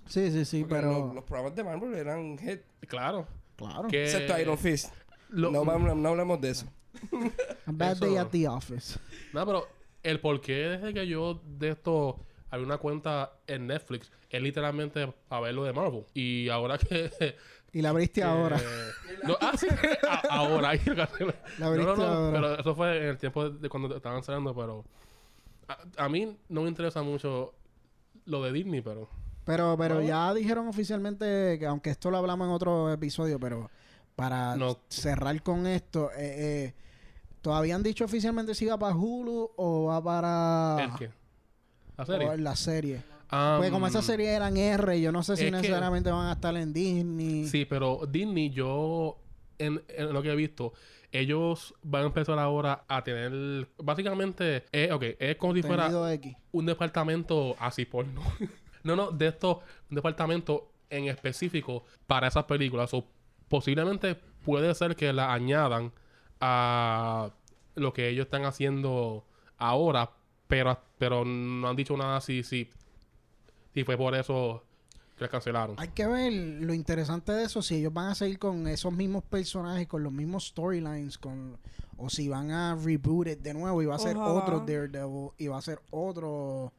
Sí, 0.07 0.31
sí, 0.31 0.45
sí, 0.45 0.67
pero... 0.69 1.13
Los, 1.15 1.25
programas 1.25 1.55
de 1.55 1.65
Marvel 1.65 1.95
eran 1.95 2.37
hit. 2.39 2.61
Claro. 2.87 3.27
Claro. 3.57 3.89
Que... 3.89 4.05
Excepto 4.05 4.39
Iron 4.39 4.59
Fist. 4.59 4.93
no, 5.31 5.51
no, 5.51 6.09
hablemos 6.09 6.41
de 6.41 6.51
eso. 6.51 6.67
A 7.67 7.73
bad 7.73 7.97
day 7.97 8.17
at 8.17 8.29
the 8.29 8.47
office. 8.47 8.99
No, 9.33 9.45
pero 9.47 9.67
el 10.03 10.21
porqué 10.21 10.53
desde 10.53 10.93
que 10.93 11.07
yo 11.07 11.41
de 11.45 11.71
esto 11.71 12.21
había 12.51 12.67
una 12.67 12.79
cuenta 12.79 13.33
en 13.47 13.67
Netflix, 13.67 14.13
es 14.37 14.43
literalmente 14.43 15.13
a 15.29 15.41
ver 15.41 15.55
lo 15.55 15.65
de 15.65 15.73
Marvel. 15.73 16.05
Y 16.15 16.49
ahora 16.49 16.79
que. 16.79 17.11
Y 17.73 17.83
la 17.83 17.91
abriste 17.91 18.23
ahora. 18.23 18.61
No, 19.25 19.37
ah, 19.41 19.53
sí, 19.57 19.67
ahora. 20.31 20.75
la 20.87 21.67
abriste 21.67 22.03
ahora. 22.03 22.31
Pero 22.33 22.59
eso 22.59 22.75
fue 22.75 22.99
en 22.99 23.09
el 23.09 23.19
tiempo 23.19 23.51
de, 23.51 23.69
cuando 23.69 23.97
estaban 23.97 24.23
saliendo, 24.23 24.55
pero. 24.55 24.85
A, 25.97 26.09
mí 26.09 26.37
no 26.49 26.63
me 26.63 26.69
interesa 26.69 27.03
mucho 27.03 27.55
lo 28.27 28.43
de 28.43 28.53
Disney, 28.53 28.81
pero. 28.81 29.09
Pero, 29.45 29.77
pero 29.77 30.01
ya 30.01 30.33
dijeron 30.33 30.69
oficialmente 30.69 31.59
que, 31.59 31.67
aunque 31.67 31.91
esto 31.91 32.11
lo 32.11 32.19
hablamos 32.19 32.47
en 32.47 32.55
otro 32.55 32.93
episodio, 32.93 33.41
pero 33.41 33.71
para 34.15 34.57
cerrar 34.89 35.43
con 35.43 35.67
esto, 35.67 36.11
eh, 36.13 36.67
eh 36.67 36.75
¿Todavía 37.45 37.75
han 37.75 37.83
dicho 37.83 38.07
oficialmente 38.07 38.55
si 38.55 38.65
va 38.65 38.79
para 38.79 38.97
Hulu 38.97 39.51
o 39.57 39.85
va 39.85 40.03
para... 40.03 40.83
¿El 40.83 40.95
qué? 40.95 41.11
¿La 41.95 42.07
serie? 42.07 42.29
O 42.31 42.37
la 42.39 42.57
serie. 42.57 43.03
Pues 43.59 43.71
como 43.71 43.87
esas 43.87 44.05
series 44.05 44.31
eran 44.31 44.57
R, 44.57 45.01
yo 45.01 45.13
no 45.13 45.23
sé 45.23 45.37
si 45.37 45.51
necesariamente 45.51 46.11
van 46.11 46.27
a 46.27 46.33
estar 46.33 46.57
en 46.57 46.73
Disney. 46.73 47.47
Sí, 47.49 47.65
pero 47.65 48.07
Disney, 48.09 48.51
yo 48.51 49.19
en, 49.59 49.83
lo 50.13 50.23
que 50.23 50.33
he 50.33 50.37
visto, 50.37 50.73
ellos 51.13 51.75
van 51.83 52.03
a 52.03 52.07
empezar 52.07 52.39
ahora 52.39 52.85
a 52.89 53.03
tener. 53.03 53.69
Básicamente, 53.79 54.65
es, 54.73 54.91
okay, 54.91 55.17
es 55.19 55.37
como 55.37 55.55
si 55.55 55.63
fuera 55.63 55.91
un 56.53 56.67
departamento 56.67 57.57
así 57.59 57.85
por 57.85 58.07
no. 58.07 58.23
no, 58.83 58.97
no, 58.97 59.11
de 59.11 59.29
esto, 59.29 59.61
un 59.91 59.95
departamento 59.97 60.71
en 60.91 61.09
específico 61.09 61.85
para 62.07 62.29
esas 62.29 62.45
películas. 62.45 62.93
O 62.95 63.07
posiblemente 63.49 64.17
puede 64.45 64.75
ser 64.75 64.97
que 64.97 65.13
la 65.13 65.33
añadan 65.33 65.93
a 66.41 67.31
lo 67.75 67.93
que 67.93 68.09
ellos 68.09 68.27
están 68.27 68.45
haciendo 68.45 69.25
ahora, 69.57 70.11
pero, 70.49 70.79
pero 70.99 71.25
no 71.25 71.69
han 71.69 71.77
dicho 71.77 71.97
nada 71.97 72.21
si, 72.21 72.43
si, 72.43 72.69
si 73.75 73.85
fue 73.85 73.97
por 73.97 74.15
eso 74.15 74.63
que 75.19 75.29
cancelaron. 75.29 75.77
Hay 75.79 75.89
que 75.89 76.07
ver 76.07 76.33
lo 76.33 76.73
interesante 76.75 77.33
de 77.33 77.45
eso, 77.45 77.63
si 77.63 77.77
ellos 77.77 77.93
van 77.93 78.09
a 78.09 78.15
seguir 78.15 78.39
con 78.39 78.67
esos 78.69 78.93
mismos 78.93 79.23
personajes, 79.25 79.87
con 79.87 80.03
los 80.03 80.13
mismos 80.13 80.49
storylines, 80.49 81.19
con 81.19 81.59
o 81.97 82.11
si 82.11 82.29
van 82.29 82.51
a 82.51 82.75
reboot 82.75 83.29
it 83.29 83.39
de 83.41 83.55
nuevo 83.55 83.81
y 83.83 83.87
va 83.87 83.95
a 83.97 83.99
ser 83.99 84.17
otro 84.17 84.61
Daredevil 84.61 85.31
y 85.39 85.47
va 85.47 85.59
a 85.59 85.63
ser 85.63 85.81
otro... 85.91 86.73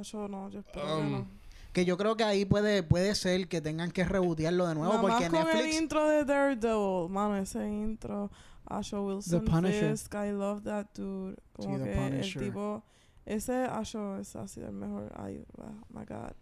Eso 0.00 0.28
no, 0.28 0.48
yo 0.50 0.60
espero 0.60 0.86
que 0.86 0.92
um, 0.92 1.12
no. 1.12 1.26
Que 1.72 1.84
yo 1.84 1.96
creo 1.96 2.16
que 2.16 2.24
ahí 2.24 2.44
puede, 2.44 2.82
puede 2.82 3.14
ser 3.14 3.48
que 3.48 3.60
tengan 3.60 3.90
que 3.90 4.04
rebootearlo 4.04 4.66
de 4.66 4.74
nuevo 4.74 5.00
porque 5.00 5.28
más 5.28 5.46
con 5.46 5.56
el 5.56 5.72
intro 5.74 6.08
de 6.08 6.24
Daredevil, 6.24 7.08
mano, 7.10 7.36
ese 7.36 7.66
intro. 7.68 8.30
Asho 8.66 9.02
Wilson 9.02 9.46
Fisk, 9.46 10.14
I 10.14 10.30
love 10.30 10.62
that 10.64 10.86
dude. 10.94 11.36
Como 11.54 11.82
que 11.82 12.20
el 12.20 12.34
tipo... 12.38 12.82
Ese 13.28 13.52
Asho 13.52 14.16
es 14.16 14.34
así 14.36 14.60
el 14.62 14.72
mejor. 14.72 15.12
Ay, 15.14 15.44
oh 15.58 15.70
my 15.90 16.06
God. 16.06 16.32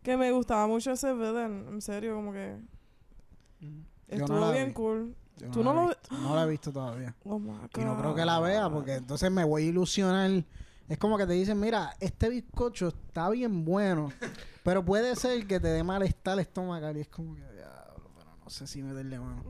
Que 0.00 0.16
me 0.16 0.30
gustaba 0.30 0.68
mucho 0.68 0.92
ese 0.92 1.12
villain, 1.12 1.66
en 1.68 1.82
serio, 1.82 2.14
como 2.14 2.32
que... 2.32 2.56
Mm. 3.58 3.80
Estuvo 4.06 4.52
bien 4.52 4.72
cool. 4.72 5.16
¿Tú 5.52 5.64
no, 5.64 5.74
lo 5.74 5.96
No 6.10 6.36
la 6.36 6.44
he 6.44 6.48
visto 6.48 6.72
todavía. 6.72 7.16
Oh 7.24 7.40
my 7.40 7.48
God. 7.48 7.68
Y 7.76 7.84
no 7.84 7.98
creo 7.98 8.14
que 8.14 8.24
la 8.24 8.38
vea 8.38 8.70
porque 8.70 8.94
entonces 8.94 9.28
me 9.28 9.42
voy 9.42 9.64
a 9.64 9.66
ilusionar. 9.66 10.44
Es 10.88 10.98
como 10.98 11.18
que 11.18 11.26
te 11.26 11.32
dicen, 11.32 11.58
mira, 11.58 11.96
este 11.98 12.28
bizcocho 12.28 12.88
está 12.88 13.28
bien 13.30 13.64
bueno, 13.64 14.12
pero 14.62 14.84
puede 14.84 15.16
ser 15.16 15.48
que 15.48 15.58
te 15.58 15.68
dé 15.68 15.82
malestar 15.82 16.34
el 16.34 16.40
estómago. 16.40 16.96
Y 16.96 17.00
es 17.00 17.08
como 17.08 17.34
que, 17.34 17.40
diablo, 17.40 18.08
pero 18.16 18.30
no 18.44 18.50
sé 18.50 18.68
si 18.68 18.84
meterle 18.84 19.18
mano. 19.18 19.42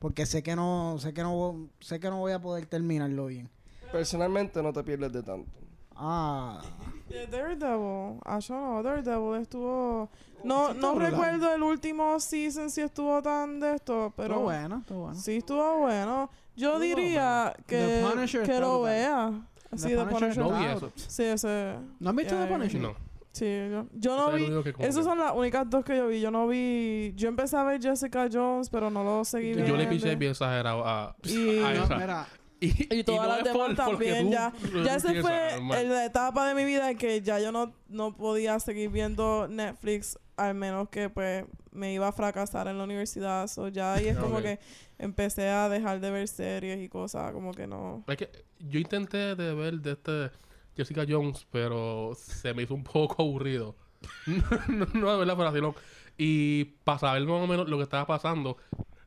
Porque 0.00 0.26
sé 0.26 0.42
que 0.42 0.56
no, 0.56 0.96
sé 0.98 1.14
que 1.14 1.22
no, 1.22 1.68
sé 1.78 2.00
que 2.00 2.10
no 2.10 2.18
voy 2.18 2.32
a 2.32 2.40
poder 2.40 2.66
terminarlo 2.66 3.26
bien. 3.26 3.48
Personalmente 3.92 4.60
no 4.60 4.72
te 4.72 4.82
pierdes 4.82 5.12
de 5.12 5.22
tanto. 5.22 5.65
Ah. 5.96 6.60
De 7.08 7.26
Daredevil. 7.26 8.20
Ah, 8.24 8.38
yo 8.38 8.54
no. 8.54 8.82
Daredevil 8.82 9.40
estuvo. 9.40 10.10
No, 10.44 10.74
no 10.74 10.98
recuerdo 10.98 11.52
el 11.54 11.62
último 11.62 12.20
season 12.20 12.70
si 12.70 12.80
estuvo 12.82 13.22
tan 13.22 13.60
de 13.60 13.74
esto, 13.76 14.12
pero. 14.16 14.34
Estuvo 14.34 14.44
bueno, 14.44 14.78
estuvo 14.78 15.00
bueno. 15.00 15.18
Sí, 15.18 15.36
estuvo 15.36 15.78
bueno. 15.78 16.30
Yo 16.56 16.78
diría 16.78 17.54
que, 17.66 18.04
que 18.44 18.60
lo 18.60 18.82
vea. 18.82 19.32
Así 19.70 19.92
de 19.92 20.04
Punisher. 20.04 20.38
No 20.38 20.58
vi 20.58 20.64
eso. 20.64 20.92
Sí, 20.94 21.24
ese. 21.24 21.76
¿No 21.98 22.10
has 22.10 22.16
visto 22.16 22.38
The 22.38 22.46
Punisher? 22.46 22.80
No. 22.80 22.94
Sí, 23.32 23.44
yo, 23.70 23.86
yo 23.92 24.16
no 24.16 24.32
vi. 24.32 24.48
Esas 24.78 25.04
son 25.04 25.18
las 25.18 25.32
únicas 25.34 25.68
dos 25.68 25.84
que 25.84 25.96
yo 25.96 26.06
vi. 26.08 26.20
Yo 26.20 26.30
no 26.30 26.48
vi. 26.48 27.12
Yo 27.16 27.28
empecé 27.28 27.56
a 27.56 27.64
ver 27.64 27.82
Jessica 27.82 28.28
Jones, 28.32 28.70
pero 28.70 28.90
no 28.90 29.04
lo 29.04 29.24
seguí 29.24 29.52
viendo. 29.52 29.66
Yo 29.66 29.76
le 29.76 29.86
piché 29.86 30.16
bien 30.16 30.30
exagerado 30.30 30.86
a. 30.86 31.14
Y, 31.24 31.58
a 31.58 31.72
esa. 31.74 32.26
Y, 32.90 33.04
todas 33.04 33.28
las 33.28 33.44
demás 33.44 33.76
también 33.76 34.30
ya. 34.30 34.52
Ya 34.84 34.96
ese 34.96 35.20
fue 35.20 35.60
la 35.60 36.04
etapa 36.04 36.48
de 36.48 36.54
mi 36.54 36.64
vida 36.64 36.90
en 36.90 36.98
que 36.98 37.20
ya 37.20 37.38
yo 37.38 37.52
no, 37.52 37.74
no 37.88 38.16
podía 38.16 38.58
seguir 38.60 38.90
viendo 38.90 39.46
Netflix 39.48 40.18
al 40.36 40.54
menos 40.54 40.88
que 40.88 41.08
pues 41.08 41.44
me 41.72 41.92
iba 41.92 42.08
a 42.08 42.12
fracasar 42.12 42.68
en 42.68 42.78
la 42.78 42.84
universidad. 42.84 43.50
O 43.58 43.68
ya 43.68 43.94
ahí 43.94 44.08
es 44.08 44.16
como 44.18 44.40
que 44.40 44.58
empecé 44.98 45.48
a 45.48 45.68
dejar 45.68 46.00
de 46.00 46.10
ver 46.10 46.28
series 46.28 46.82
y 46.82 46.88
cosas 46.88 47.32
como 47.32 47.52
que 47.52 47.66
no. 47.66 48.04
Es 48.06 48.16
que 48.16 48.30
yo 48.58 48.78
intenté 48.78 49.34
de 49.34 49.54
ver 49.54 49.80
de 49.80 49.92
este 49.92 50.30
Jessica 50.76 51.04
Jones 51.08 51.46
pero 51.50 52.12
se 52.16 52.54
me 52.54 52.62
hizo 52.62 52.74
un 52.74 52.84
poco 52.84 53.22
aburrido. 53.22 53.76
No, 54.26 54.86
no 54.94 55.12
de 55.12 55.18
verdad 55.18 55.34
pero 55.36 55.48
así 55.48 55.60
no 55.60 55.74
y 56.18 56.64
para 56.84 56.98
saber 56.98 57.24
más 57.24 57.42
o 57.42 57.46
menos 57.46 57.68
lo 57.68 57.76
que 57.76 57.82
estaba 57.82 58.06
pasando 58.06 58.56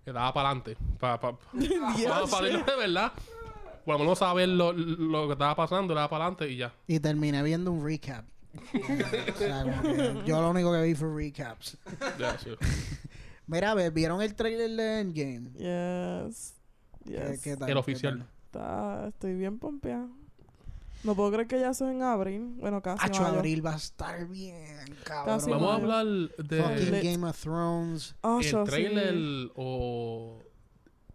le 0.05 0.13
daba 0.13 0.34
para 0.34 0.49
adelante 0.49 0.77
para 0.99 1.19
pa, 1.19 1.38
pa, 1.38 2.41
de 2.41 2.76
verdad 2.77 3.13
por 3.85 3.99
lo 3.99 4.15
saber 4.15 4.49
lo, 4.49 4.73
lo 4.73 5.27
que 5.27 5.34
estaba 5.34 5.56
pasando, 5.56 5.93
le 5.93 5.99
daba 5.99 6.10
para 6.10 6.26
adelante 6.26 6.49
y 6.49 6.57
ya. 6.57 6.73
Y 6.88 6.99
terminé 6.99 7.41
viendo 7.43 7.72
un 7.72 7.84
recap. 7.84 8.26
yo 10.26 10.41
lo 10.41 10.49
único 10.49 10.72
que 10.73 10.81
vi 10.81 10.95
fue 10.95 11.14
recaps. 11.14 11.77
Mira, 13.47 13.73
¿vieron 13.89 14.22
el 14.22 14.35
trailer 14.35 14.72
de 14.72 14.99
Endgame? 14.99 15.51
Yes. 15.53 16.56
yes. 17.06 17.41
¿Qué, 17.41 17.57
tal? 17.57 17.69
El 17.69 17.77
oficial. 17.77 18.27
Está, 18.45 19.07
estoy 19.07 19.35
bien 19.35 19.60
pompeado. 19.60 20.10
No 21.03 21.15
puedo 21.15 21.31
creer 21.31 21.47
que 21.47 21.60
ya 21.60 21.73
son 21.73 21.91
en 21.91 22.01
abril. 22.03 22.56
Bueno, 22.57 22.81
casi. 22.81 23.06
Acho, 23.06 23.26
abril 23.26 23.65
va 23.65 23.73
a 23.73 23.77
estar 23.77 24.27
bien, 24.27 24.95
cabrón. 25.03 25.39
Vamos 25.47 25.72
a 25.72 25.76
hablar 25.76 26.06
de... 26.06 26.61
Fucking 26.61 27.03
Game 27.03 27.27
of 27.27 27.39
Thrones. 27.39 28.15
Oh, 28.22 28.41
el 28.41 28.64
trailer 28.65 29.51
o 29.56 30.43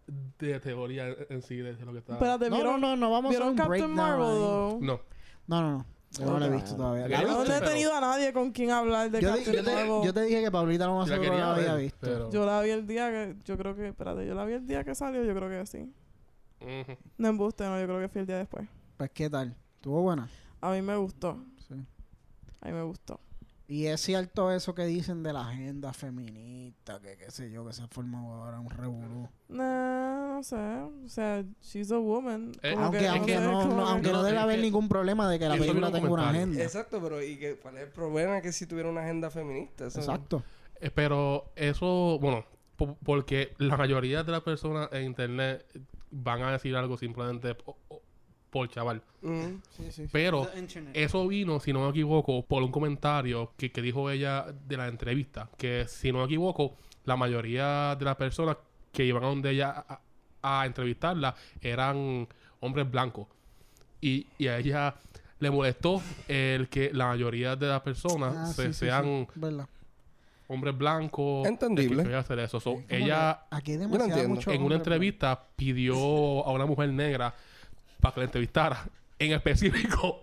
de 0.07 0.59
teoría 0.59 1.07
en 1.29 1.41
sí 1.41 1.57
de 1.57 1.73
lo 1.85 1.91
que 1.91 1.99
está. 1.99 2.13
Espérate, 2.13 2.49
no, 2.49 2.63
no, 2.63 2.77
no, 2.77 2.95
no, 2.95 3.11
vamos 3.11 3.35
a 3.35 3.45
un 3.45 3.55
Captain 3.55 3.91
Marvel, 3.91 4.79
No. 4.81 5.01
No, 5.47 5.61
no, 5.61 5.77
no. 5.77 5.85
Yo 6.17 6.25
no 6.25 6.39
lo 6.39 6.45
he 6.45 6.49
visto 6.49 6.75
todavía. 6.75 7.21
no 7.21 7.43
he 7.43 7.61
tenido 7.61 7.93
a 7.93 7.99
nadie 7.99 8.31
con 8.31 8.51
quien 8.51 8.71
hablar 8.71 9.11
de 9.11 9.19
Captain 9.19 9.65
Marvel. 9.65 10.05
Yo 10.05 10.13
te 10.13 10.21
dije 10.21 10.43
que 10.43 10.51
Paulita 10.51 10.85
no 10.85 11.05
lo 11.05 11.13
había 11.13 11.75
visto. 11.75 12.29
Yo 12.29 12.45
la 12.45 12.61
vi 12.61 12.69
el 12.69 12.87
día 12.87 13.09
que... 13.09 13.35
Yo 13.43 13.57
creo 13.57 13.75
que... 13.75 13.89
Espérate, 13.89 14.25
yo 14.25 14.33
la 14.33 14.45
vi 14.45 14.53
el 14.53 14.65
día 14.65 14.83
que 14.83 14.95
salió. 14.95 15.23
Yo 15.23 15.35
creo 15.35 15.49
que 15.49 15.65
sí. 15.65 15.91
No 17.17 17.27
embuste, 17.27 17.65
no. 17.65 17.79
Yo 17.79 17.85
creo 17.85 17.99
que 17.99 18.09
fue 18.09 18.21
el 18.21 18.27
día 18.27 18.37
después. 18.37 18.67
Pues, 18.97 19.11
¿qué 19.11 19.29
tal? 19.29 19.55
¿Estuvo 19.75 20.01
buena? 20.01 20.29
A 20.61 20.71
mí 20.71 20.81
me 20.81 20.95
gustó. 20.95 21.43
Sí. 21.67 21.75
A 22.61 22.67
mí 22.67 22.73
me 22.73 22.83
gustó. 22.83 23.19
Y 23.67 23.87
es 23.87 24.01
cierto 24.01 24.51
eso 24.51 24.75
que 24.75 24.85
dicen 24.85 25.23
de 25.23 25.33
la 25.33 25.49
agenda 25.49 25.91
feminista, 25.91 26.99
que 26.99 27.17
qué 27.17 27.31
sé 27.31 27.49
yo, 27.49 27.65
que 27.65 27.73
se 27.73 27.81
ha 27.81 27.87
formado 27.87 28.27
ahora 28.27 28.59
un 28.59 28.69
revolú. 28.69 29.27
No, 29.49 30.35
no 30.35 30.43
sé. 30.43 30.55
O 30.55 31.07
sea, 31.07 31.43
she's 31.61 31.91
a 31.91 31.97
woman. 31.97 32.51
Eh, 32.61 32.75
aunque, 32.77 33.07
aunque, 33.07 33.35
no, 33.37 33.65
no, 33.65 33.87
aunque 33.87 34.11
no 34.11 34.21
debe 34.21 34.37
haber 34.37 34.59
ningún 34.59 34.87
problema 34.87 35.27
de 35.29 35.39
que 35.39 35.49
la 35.49 35.57
película 35.57 35.91
tenga 35.91 36.09
una 36.09 36.29
agenda. 36.29 36.61
Exacto, 36.61 37.01
pero 37.01 37.23
¿y 37.23 37.37
que, 37.37 37.55
cuál 37.55 37.77
es 37.77 37.83
el 37.83 37.89
problema 37.89 38.39
que 38.41 38.51
si 38.51 38.67
tuviera 38.67 38.87
una 38.87 39.01
agenda 39.01 39.31
feminista? 39.31 39.85
Exacto. 39.85 40.43
Eh, 40.79 40.91
pero 40.91 41.51
eso, 41.55 42.19
bueno, 42.19 42.45
porque 43.03 43.53
la 43.57 43.77
mayoría 43.77 44.23
de 44.23 44.31
las 44.31 44.41
personas 44.41 44.89
en 44.91 45.05
internet 45.05 45.65
van 46.11 46.43
a 46.43 46.51
decir 46.51 46.75
algo 46.75 46.97
simplemente 46.97 47.57
por 48.55 48.69
chaval. 48.69 49.01
Mm. 49.21 49.55
Pero 50.13 50.49
eso 50.93 51.27
vino, 51.27 51.59
si 51.59 51.73
no 51.73 51.83
me 51.83 51.89
equivoco, 51.89 52.45
por 52.45 52.63
un 52.63 52.71
comentario 52.71 53.51
que, 53.57 53.69
dijo 53.81 54.09
ella 54.09 54.45
de 54.65 54.77
la 54.77 54.87
entrevista. 54.87 55.49
Que 55.57 55.85
si 55.89 56.09
no 56.13 56.19
me 56.19 56.23
equivoco, 56.23 56.77
la 57.03 57.17
mayoría 57.17 57.97
de 57.99 58.05
las 58.05 58.15
personas 58.15 58.55
que 58.93 59.03
iban 59.03 59.25
a 59.25 59.27
donde 59.27 59.51
ella 59.51 59.85
a, 60.41 60.65
entrevistarla 60.65 61.35
eran 61.59 62.29
hombres 62.61 62.89
blancos. 62.89 63.27
Y, 63.99 64.25
a 64.47 64.57
ella 64.57 64.95
le 65.39 65.51
molestó 65.51 66.01
el 66.29 66.69
que 66.69 66.91
la 66.93 67.07
mayoría 67.07 67.57
de 67.57 67.67
las 67.67 67.81
personas 67.81 68.57
ah, 68.57 68.71
sean 68.71 69.27
hombres 70.47 70.77
blancos. 70.77 71.45
Entendible. 71.45 72.15
hacer 72.15 72.39
eso. 72.39 72.61
ella 72.87 73.47
en 73.65 74.61
una 74.61 74.75
entrevista 74.75 75.45
pidió 75.57 75.97
a 76.45 76.53
una 76.53 76.65
mujer 76.65 76.87
negra 76.93 77.35
para 78.05 78.13
que 78.13 78.19
la 78.19 78.25
entrevistara. 78.25 78.85
En 79.17 79.31
específico. 79.31 80.21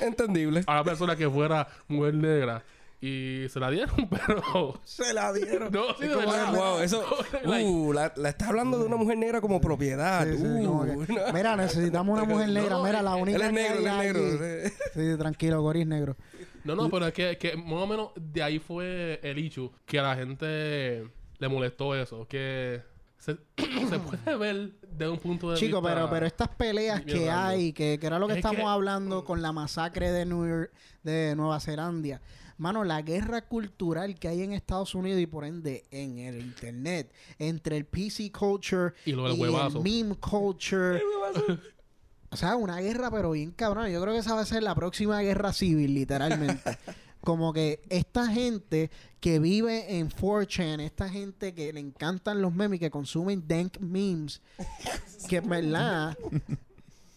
Entendible. 0.00 0.62
A 0.66 0.76
la 0.76 0.84
persona 0.84 1.16
que 1.16 1.28
fuera 1.28 1.66
mujer 1.88 2.14
negra. 2.14 2.62
Y 3.00 3.46
se 3.48 3.58
la 3.58 3.70
dieron, 3.70 4.08
pero. 4.08 4.80
Se 4.84 5.12
la 5.12 5.32
dieron. 5.32 5.72
no, 5.72 5.94
sí, 5.98 6.06
de 6.06 6.14
verdad. 6.14 6.54
Wow, 6.54 6.78
eso. 6.78 7.04
uh, 7.44 7.92
la, 7.92 8.12
la 8.16 8.28
estás 8.28 8.48
hablando 8.48 8.78
de 8.78 8.84
una 8.86 8.96
mujer 8.96 9.18
negra 9.18 9.40
como 9.40 9.60
propiedad. 9.60 10.26
uh, 10.30 10.96
Mira, 11.34 11.56
necesitamos 11.56 12.16
una 12.16 12.24
mujer 12.24 12.50
negra. 12.50 12.78
Mira, 12.82 13.02
la 13.02 13.16
única. 13.16 13.36
Él 13.36 13.42
es 13.42 13.52
negro, 13.52 13.78
él 13.80 13.86
es 13.86 13.96
negro. 13.98 14.70
Sí, 14.94 15.18
tranquilo, 15.18 15.60
Goris 15.60 15.86
negro. 15.86 16.16
No, 16.62 16.76
no, 16.76 16.88
pero 16.88 17.08
es 17.08 17.12
que, 17.12 17.36
que 17.36 17.56
más 17.56 17.82
o 17.82 17.86
menos 17.86 18.10
de 18.14 18.42
ahí 18.42 18.58
fue 18.60 19.18
el 19.22 19.38
hecho 19.38 19.72
que 19.84 19.98
a 19.98 20.02
la 20.02 20.14
gente 20.16 21.04
le 21.38 21.48
molestó 21.48 21.94
eso. 21.96 22.26
Que 22.28 22.80
se, 23.88 23.98
puede 23.98 24.36
ver 24.38 24.72
de 24.80 25.08
un 25.08 25.18
punto 25.18 25.50
de 25.50 25.56
Chico, 25.56 25.80
vista. 25.80 25.94
pero, 25.94 26.10
pero 26.10 26.26
estas 26.26 26.48
peleas 26.48 27.02
que 27.02 27.30
hay, 27.30 27.72
que, 27.72 27.98
que, 27.98 28.06
era 28.06 28.18
lo 28.18 28.28
que 28.28 28.34
estamos 28.34 28.66
hablando 28.66 29.24
con 29.24 29.42
la 29.42 29.52
masacre 29.52 30.10
de, 30.10 30.26
New 30.26 30.68
de 31.02 31.34
Nueva 31.36 31.60
Zelanda. 31.60 32.20
Mano, 32.56 32.84
la 32.84 33.02
guerra 33.02 33.42
cultural 33.42 34.14
que 34.18 34.28
hay 34.28 34.42
en 34.42 34.52
Estados 34.52 34.94
Unidos 34.94 35.20
y 35.20 35.26
por 35.26 35.44
ende 35.44 35.84
en 35.90 36.18
el 36.18 36.40
internet, 36.40 37.12
entre 37.38 37.76
el 37.76 37.84
PC 37.84 38.30
culture 38.30 38.94
y, 39.04 39.12
lo 39.12 39.26
el 39.26 39.82
meme 39.82 40.14
culture. 40.16 41.02
o 42.30 42.36
sea, 42.36 42.54
una 42.54 42.78
guerra, 42.78 43.10
pero 43.10 43.32
bien 43.32 43.50
cabrón. 43.50 43.90
Yo 43.90 44.00
creo 44.00 44.14
que 44.14 44.20
esa 44.20 44.34
va 44.34 44.42
a 44.42 44.46
ser 44.46 44.62
la 44.62 44.74
próxima 44.74 45.20
guerra 45.22 45.52
civil, 45.52 45.94
literalmente. 45.94 46.78
como 47.24 47.52
que 47.52 47.82
esta 47.88 48.28
gente 48.28 48.90
que 49.20 49.38
vive 49.38 49.98
en 49.98 50.10
4chan, 50.10 50.80
esta 50.80 51.08
gente 51.08 51.54
que 51.54 51.72
le 51.72 51.80
encantan 51.80 52.42
los 52.42 52.54
memes 52.54 52.76
y 52.76 52.80
que 52.80 52.90
consumen 52.90 53.46
dank 53.46 53.78
memes, 53.80 54.40
que 55.28 55.36
en 55.36 55.48
verdad 55.48 56.16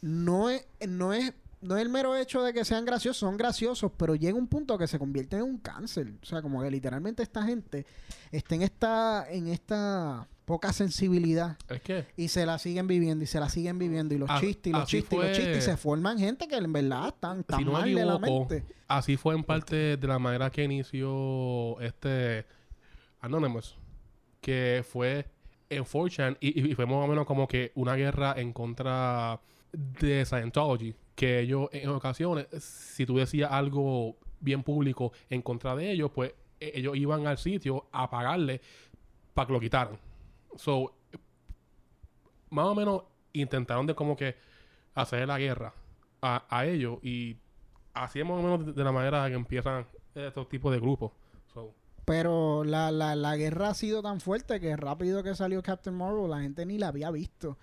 no 0.02 0.50
es, 0.50 0.66
no 0.88 1.14
es 1.14 1.34
no 1.60 1.76
es 1.76 1.82
el 1.82 1.90
mero 1.90 2.16
hecho 2.16 2.44
de 2.44 2.54
que 2.54 2.64
sean 2.64 2.86
graciosos, 2.86 3.18
son 3.18 3.36
graciosos, 3.36 3.92
pero 3.98 4.16
llega 4.16 4.38
un 4.38 4.48
punto 4.48 4.78
que 4.78 4.88
se 4.88 5.00
convierte 5.00 5.38
en 5.38 5.44
un 5.44 5.58
cáncer. 5.58 6.14
O 6.22 6.26
sea, 6.26 6.42
como 6.42 6.62
que 6.62 6.70
literalmente 6.70 7.24
esta 7.24 7.44
gente 7.44 7.86
está 8.32 8.56
en 8.56 8.62
esta, 8.62 9.28
en 9.30 9.48
esta 9.48 10.28
poca 10.48 10.72
sensibilidad. 10.72 11.58
¿Es 11.68 11.82
que? 11.82 12.06
Y 12.16 12.30
se 12.30 12.46
la 12.46 12.58
siguen 12.58 12.88
viviendo 12.88 13.22
y 13.22 13.28
se 13.28 13.38
la 13.38 13.50
siguen 13.50 13.78
viviendo. 13.78 14.16
Y 14.16 14.18
los 14.18 14.30
chistes, 14.40 14.68
y 14.68 14.74
los 14.74 14.88
chistes, 14.88 15.12
y 15.12 15.22
los 15.22 15.32
chistes. 15.34 15.58
Y 15.58 15.62
se 15.62 15.76
forman 15.76 16.18
gente 16.18 16.48
que 16.48 16.56
en 16.56 16.72
verdad 16.72 17.10
están 17.10 17.44
tan 17.44 17.66
mal 17.66 17.94
de 17.94 18.06
la 18.06 18.18
mente. 18.18 18.64
Así 18.88 19.18
fue 19.18 19.36
en 19.36 19.44
parte 19.44 19.98
de 19.98 20.08
la 20.08 20.20
manera 20.20 20.50
que 20.50 20.64
inició 20.64 21.78
este 21.82 22.46
Anonymous. 23.20 23.78
Que 24.40 24.86
fue 24.90 25.26
en 25.70 25.84
4chan 25.84 26.38
y, 26.40 26.72
y 26.72 26.76
fue 26.76 26.86
más 26.86 26.96
o 26.96 27.08
menos 27.08 27.26
como 27.26 27.46
que 27.46 27.74
una 27.76 27.96
guerra 27.96 28.34
en 28.38 28.54
contra 28.54 29.42
de 29.74 30.26
Scientology 30.26 30.96
que 31.14 31.42
ellos 31.42 31.68
en 31.74 31.90
ocasiones, 31.90 32.48
si 32.60 33.06
tú 33.06 33.18
decías 33.18 33.52
algo 33.52 34.16
bien 34.40 34.64
público 34.64 35.12
en 35.30 35.42
contra 35.42 35.76
de 35.76 35.92
ellos, 35.92 36.10
pues 36.16 36.32
e-, 36.62 36.72
ellos 36.76 36.96
iban 36.96 37.28
al 37.28 37.38
sitio 37.38 37.88
a 37.92 38.10
pagarle 38.10 38.62
para 39.34 39.48
que 39.48 39.54
lo 39.54 39.60
quitaran. 39.60 40.07
So, 40.58 40.94
más 42.50 42.66
o 42.66 42.76
menos 42.76 43.04
intentaron 43.34 43.86
de 43.86 43.96
como 43.96 44.16
que 44.16 44.36
hacer 44.96 45.28
la 45.28 45.38
guerra 45.38 45.74
a, 46.22 46.66
ellos 46.66 47.00
y 47.04 47.38
así 47.94 48.20
es 48.20 48.26
más 48.26 48.40
o 48.40 48.42
menos 48.42 48.76
de, 48.76 48.84
la 48.84 48.92
manera 48.92 49.28
que 49.28 49.36
empiezan 49.36 49.86
estos 50.16 50.50
tipos 50.50 50.74
de 50.74 50.80
grupos. 50.80 51.12
Pero 52.06 52.64
la, 52.64 52.90
la, 52.90 53.16
la 53.16 53.36
guerra 53.36 53.70
ha 53.70 53.74
sido 53.74 54.02
tan 54.02 54.22
fuerte 54.22 54.62
que 54.62 54.78
rápido 54.78 55.24
que 55.24 55.36
salió 55.36 55.62
Captain 55.62 55.96
Marvel 55.96 56.30
la 56.30 56.40
gente 56.40 56.66
ni 56.66 56.78
la 56.78 56.88
había 56.88 57.12
visto. 57.12 57.58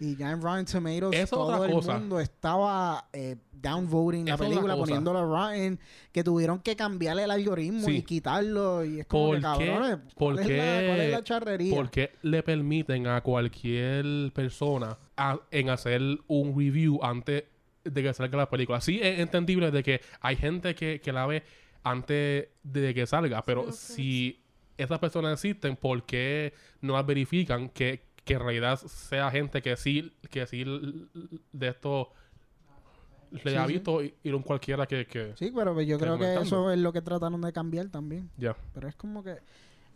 Y 0.00 0.16
ya 0.16 0.30
en 0.30 0.40
Rotten 0.40 0.64
Tomatoes 0.64 1.28
todo 1.28 1.62
el 1.62 1.74
mundo 1.74 2.20
estaba 2.20 3.10
eh, 3.12 3.36
downvoting 3.52 4.26
la 4.26 4.38
película, 4.38 4.74
poniéndolo 4.74 5.18
a 5.18 5.24
Rotten, 5.24 5.78
que 6.10 6.24
tuvieron 6.24 6.60
que 6.60 6.74
cambiarle 6.74 7.24
el 7.24 7.30
algoritmo 7.30 7.86
y 7.90 8.00
quitarlo. 8.00 8.82
Y 8.82 9.00
es 9.00 9.06
como 9.06 9.32
que, 9.32 9.40
cabrones, 9.42 9.98
¿cuál, 10.14 10.38
es 10.38 10.48
la, 10.48 10.86
¿cuál, 10.88 11.00
es 11.00 11.10
la, 11.12 11.22
charrería? 11.22 11.76
¿Por 11.76 11.90
qué 11.90 12.12
le 12.22 12.42
permiten 12.42 13.06
a 13.08 13.20
cualquier 13.20 14.32
persona 14.32 14.96
en 15.50 15.68
hacer 15.68 16.00
un 16.28 16.58
review 16.58 16.98
antes 17.02 17.44
de 17.84 18.02
que 18.02 18.14
salga 18.14 18.38
la 18.38 18.48
película? 18.48 18.80
Sí 18.80 19.00
es 19.02 19.20
entendible 19.20 19.70
de 19.70 19.82
que 19.82 20.00
hay 20.22 20.36
gente 20.36 20.74
que, 20.74 21.02
que 21.02 21.12
la 21.12 21.26
ve 21.26 21.42
antes 21.82 22.48
de 22.62 22.94
que 22.94 23.06
salga, 23.06 23.44
pero 23.44 23.70
si 23.70 24.40
esas 24.78 24.98
personas 24.98 25.34
existen, 25.34 25.76
¿por 25.76 26.04
qué 26.04 26.54
no 26.80 26.94
las 26.94 27.04
verifican 27.04 27.68
que 27.68 28.09
que 28.30 28.34
en 28.34 28.42
realidad 28.42 28.78
sea 28.78 29.28
gente 29.28 29.60
que 29.60 29.76
sí, 29.76 30.12
que 30.30 30.46
sí 30.46 30.62
de 31.52 31.68
esto 31.68 32.12
le 33.32 33.58
ha 33.58 33.66
visto 33.66 34.04
y, 34.04 34.14
un 34.30 34.44
cualquiera 34.44 34.86
que, 34.86 35.34
Sí, 35.36 35.52
pero 35.52 35.80
yo 35.80 35.98
creo 35.98 36.16
que 36.16 36.36
eso 36.36 36.70
es 36.70 36.78
lo 36.78 36.92
que 36.92 37.02
trataron 37.02 37.40
de 37.40 37.52
cambiar 37.52 37.88
también. 37.88 38.30
Ya. 38.36 38.56
Pero 38.72 38.86
es 38.86 38.94
como 38.94 39.24
que 39.24 39.38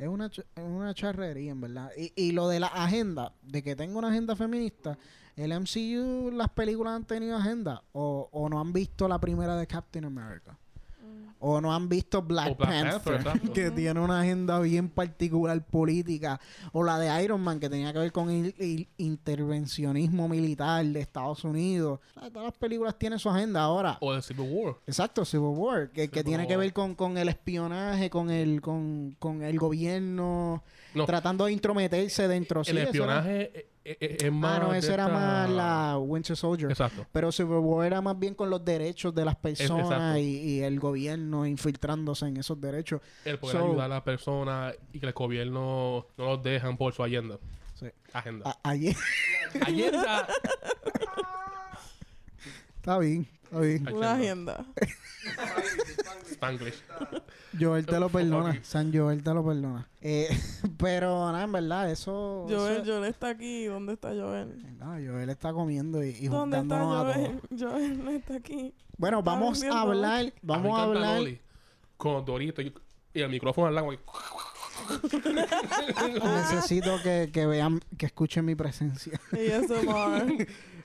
es 0.01 0.09
una, 0.09 0.27
es 0.27 0.43
una 0.57 0.93
charrería, 0.95 1.53
en 1.53 1.61
verdad. 1.61 1.93
Y, 1.97 2.13
y 2.17 2.33
lo 2.33 2.49
de 2.49 2.59
la 2.59 2.67
agenda, 2.67 3.33
de 3.43 3.63
que 3.63 3.77
tengo 3.77 4.01
una 4.01 4.09
agenda 4.09 4.35
feminista, 4.35 4.99
el 5.37 5.53
MCU, 5.53 6.33
las 6.33 6.49
películas 6.49 6.95
han 6.95 7.05
tenido 7.05 7.37
agenda 7.37 7.85
o, 7.93 8.29
o 8.33 8.49
no 8.49 8.61
han 8.61 8.73
visto 8.73 9.07
la 9.07 9.21
primera 9.21 9.57
de 9.57 9.69
Captain 9.69 10.07
America 10.07 10.59
o 11.47 11.61
no 11.61 11.75
han 11.75 11.91
visto 11.91 12.23
Black, 12.23 12.57
Panther, 12.57 13.23
que 13.53 13.71
tiene 13.71 14.01
una 14.01 14.23
agenda 14.23 14.59
bien 14.61 14.89
particular 14.89 15.63
política, 15.63 16.41
o 16.73 16.83
la 16.83 16.99
de 16.99 17.23
Iron 17.23 17.43
Man, 17.43 17.61
que 17.61 17.69
tenía 17.69 17.93
que 17.93 17.99
ver 17.99 18.13
con 18.13 18.31
el, 18.31 18.89
intervencionismo 18.97 20.27
militar 20.27 20.87
de 20.87 21.01
Estados 21.01 21.45
Unidos. 21.45 22.01
todas 22.15 22.45
las 22.45 22.55
películas 22.55 22.99
tienen 22.99 23.19
su 23.19 23.29
agenda 23.29 23.61
ahora. 23.61 23.99
O 24.01 24.15
de 24.15 24.23
Civil 24.23 24.49
War. 24.51 24.77
Exacto, 24.87 25.27
Civil 25.27 25.53
War, 25.55 25.91
que, 25.91 26.09
tiene 26.09 26.47
que 26.47 26.57
ver 26.57 26.73
con, 26.73 26.95
con 26.95 27.19
el 27.19 27.29
espionaje, 27.29 28.09
con 28.09 28.31
el, 28.31 28.63
con, 28.63 29.15
con 29.19 29.43
el 29.43 29.59
gobierno 29.59 30.63
tratando 31.07 31.47
de 31.47 31.53
intrometerse 31.53 32.29
dentro. 32.29 32.63
El 32.65 32.79
espionaje 32.79 33.69
es, 33.85 33.97
es, 34.01 34.33
más. 34.33 34.59
Ah, 34.59 34.63
no, 34.65 34.75
eso 34.75 34.93
era 34.93 35.09
más 35.09 35.51
la 35.51 35.99
Winter 35.99 36.37
Soldier. 36.37 36.71
Exacto. 36.71 37.07
Pero 37.13 37.31
Civil 37.33 37.59
War 37.59 37.87
era 37.87 38.01
más 38.01 38.19
bien 38.19 38.35
con 38.35 38.49
los 38.51 38.65
derechos 38.65 39.15
de 39.15 39.25
las 39.25 39.37
personas 39.37 40.19
y, 40.19 40.63
el 40.63 40.81
gobierno 40.81 41.47
infiltrándose 41.47 42.27
en 42.27 42.37
esos 42.39 42.61
derechos. 42.61 43.01
El 43.25 43.39
poder 43.39 43.59
ayudar 43.59 43.85
a 43.87 43.89
las 43.89 44.03
personas 44.03 44.75
y 44.93 45.01
que 45.01 45.07
el 45.07 45.13
gobierno 45.13 46.07
no 46.17 46.25
los 46.25 46.43
dejan 46.43 46.77
por 46.77 46.93
su 46.95 47.03
agenda. 47.03 47.39
Sí. 47.75 47.87
Agenda. 48.13 48.59
ayer. 48.63 48.97
agenda. 49.61 50.29
Está 52.77 52.99
bien, 52.99 53.27
está 53.45 53.61
bien. 53.61 53.89
Una 53.95 54.13
agenda. 54.13 54.65
Spanglish. 56.31 56.83
Joel 57.59 57.87
te 57.87 57.99
lo 57.99 58.09
perdona. 58.09 58.59
San 58.63 58.93
Joel 58.93 59.23
te 59.23 59.33
lo 59.33 59.45
perdona. 59.45 59.89
Eh, 60.01 60.29
pero 60.79 61.31
nada, 61.33 61.45
en 61.45 61.53
verdad, 61.53 61.91
eso. 61.91 62.47
Joel, 62.49 62.83
Joel 62.85 63.05
está 63.05 63.29
aquí. 63.31 63.65
¿Dónde 63.67 63.95
está 63.95 64.11
Joel? 64.11 64.77
No, 64.79 64.93
Joel 64.93 65.31
está 65.31 65.53
comiendo 65.53 66.05
y, 66.05 66.11
y 66.11 66.29
¿Dónde 66.29 66.59
está 66.59 66.83
Joel? 66.83 67.41
Joel 67.59 68.05
no 68.05 68.11
está 68.11 68.37
aquí. 68.37 68.75
Bueno, 68.97 69.23
vamos 69.23 69.63
a 69.63 69.81
hablar. 69.81 70.33
Vamos 70.43 70.79
a, 70.79 70.83
hablar. 70.83 71.23
con 71.97 72.25
Dorito 72.25 72.63
y, 72.63 72.73
el 73.15 73.29
micrófono 73.29 73.69
al 73.69 73.75
lado. 73.75 73.91
Necesito 76.51 77.01
que, 77.03 77.31
que 77.33 77.47
vean, 77.47 77.81
que 77.97 78.07
escuchen 78.07 78.45
mi 78.45 78.55
presencia. 78.55 79.21
Y 79.33 79.47
eso, 79.47 79.75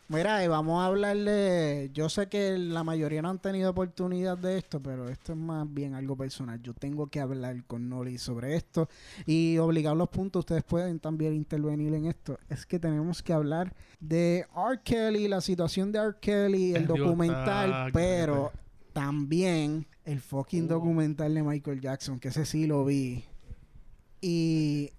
Mira, 0.10 0.44
y 0.44 0.48
vamos 0.48 0.81
a 0.81 0.88
hablarle. 0.88 1.91
Yo 1.94 2.10
sé 2.10 2.27
que 2.30 2.57
la 2.57 2.84
mayoría 2.84 3.22
no 3.22 3.30
han 3.30 3.38
tenido 3.38 3.69
oportunidad 3.69 4.40
de 4.40 4.57
esto, 4.57 4.81
pero 4.81 5.07
esto 5.07 5.34
es 5.34 5.38
más 5.38 5.72
bien 5.72 5.94
algo 5.94 6.18
personal. 6.18 6.60
Yo 6.64 6.73
tengo 6.73 7.06
que 7.06 7.19
hablar 7.19 7.64
con 7.65 7.88
Noli 7.88 8.18
sobre 8.18 8.56
esto 8.56 8.90
y 9.27 9.60
obligar 9.60 9.95
los 9.95 10.10
puntos. 10.10 10.40
Ustedes 10.40 10.64
pueden 10.64 10.99
también 10.99 11.36
intervenir 11.36 11.94
en 11.94 12.07
esto. 12.07 12.40
Es 12.49 12.65
que 12.65 12.80
tenemos 12.80 13.22
que 13.22 13.34
hablar 13.34 13.72
de 13.99 14.48
R. 14.56 14.81
Kelly, 14.84 15.27
la 15.27 15.41
situación 15.41 15.91
de 15.91 15.99
R. 15.99 16.15
Kelly, 16.19 16.73
el, 16.73 16.88
documental, 16.88 17.91
pero 17.94 18.52
también 18.94 19.86
el 20.06 20.22
fucking 20.22 20.65
oh. 20.65 20.69
documental 20.69 21.31
de 21.36 21.44
Michael 21.44 21.81
Jackson, 21.81 22.19
que 22.19 22.30
ese 22.30 22.48
sí 22.48 22.65
lo 22.65 22.84
vi. 22.84 23.23
Y. 24.22 24.90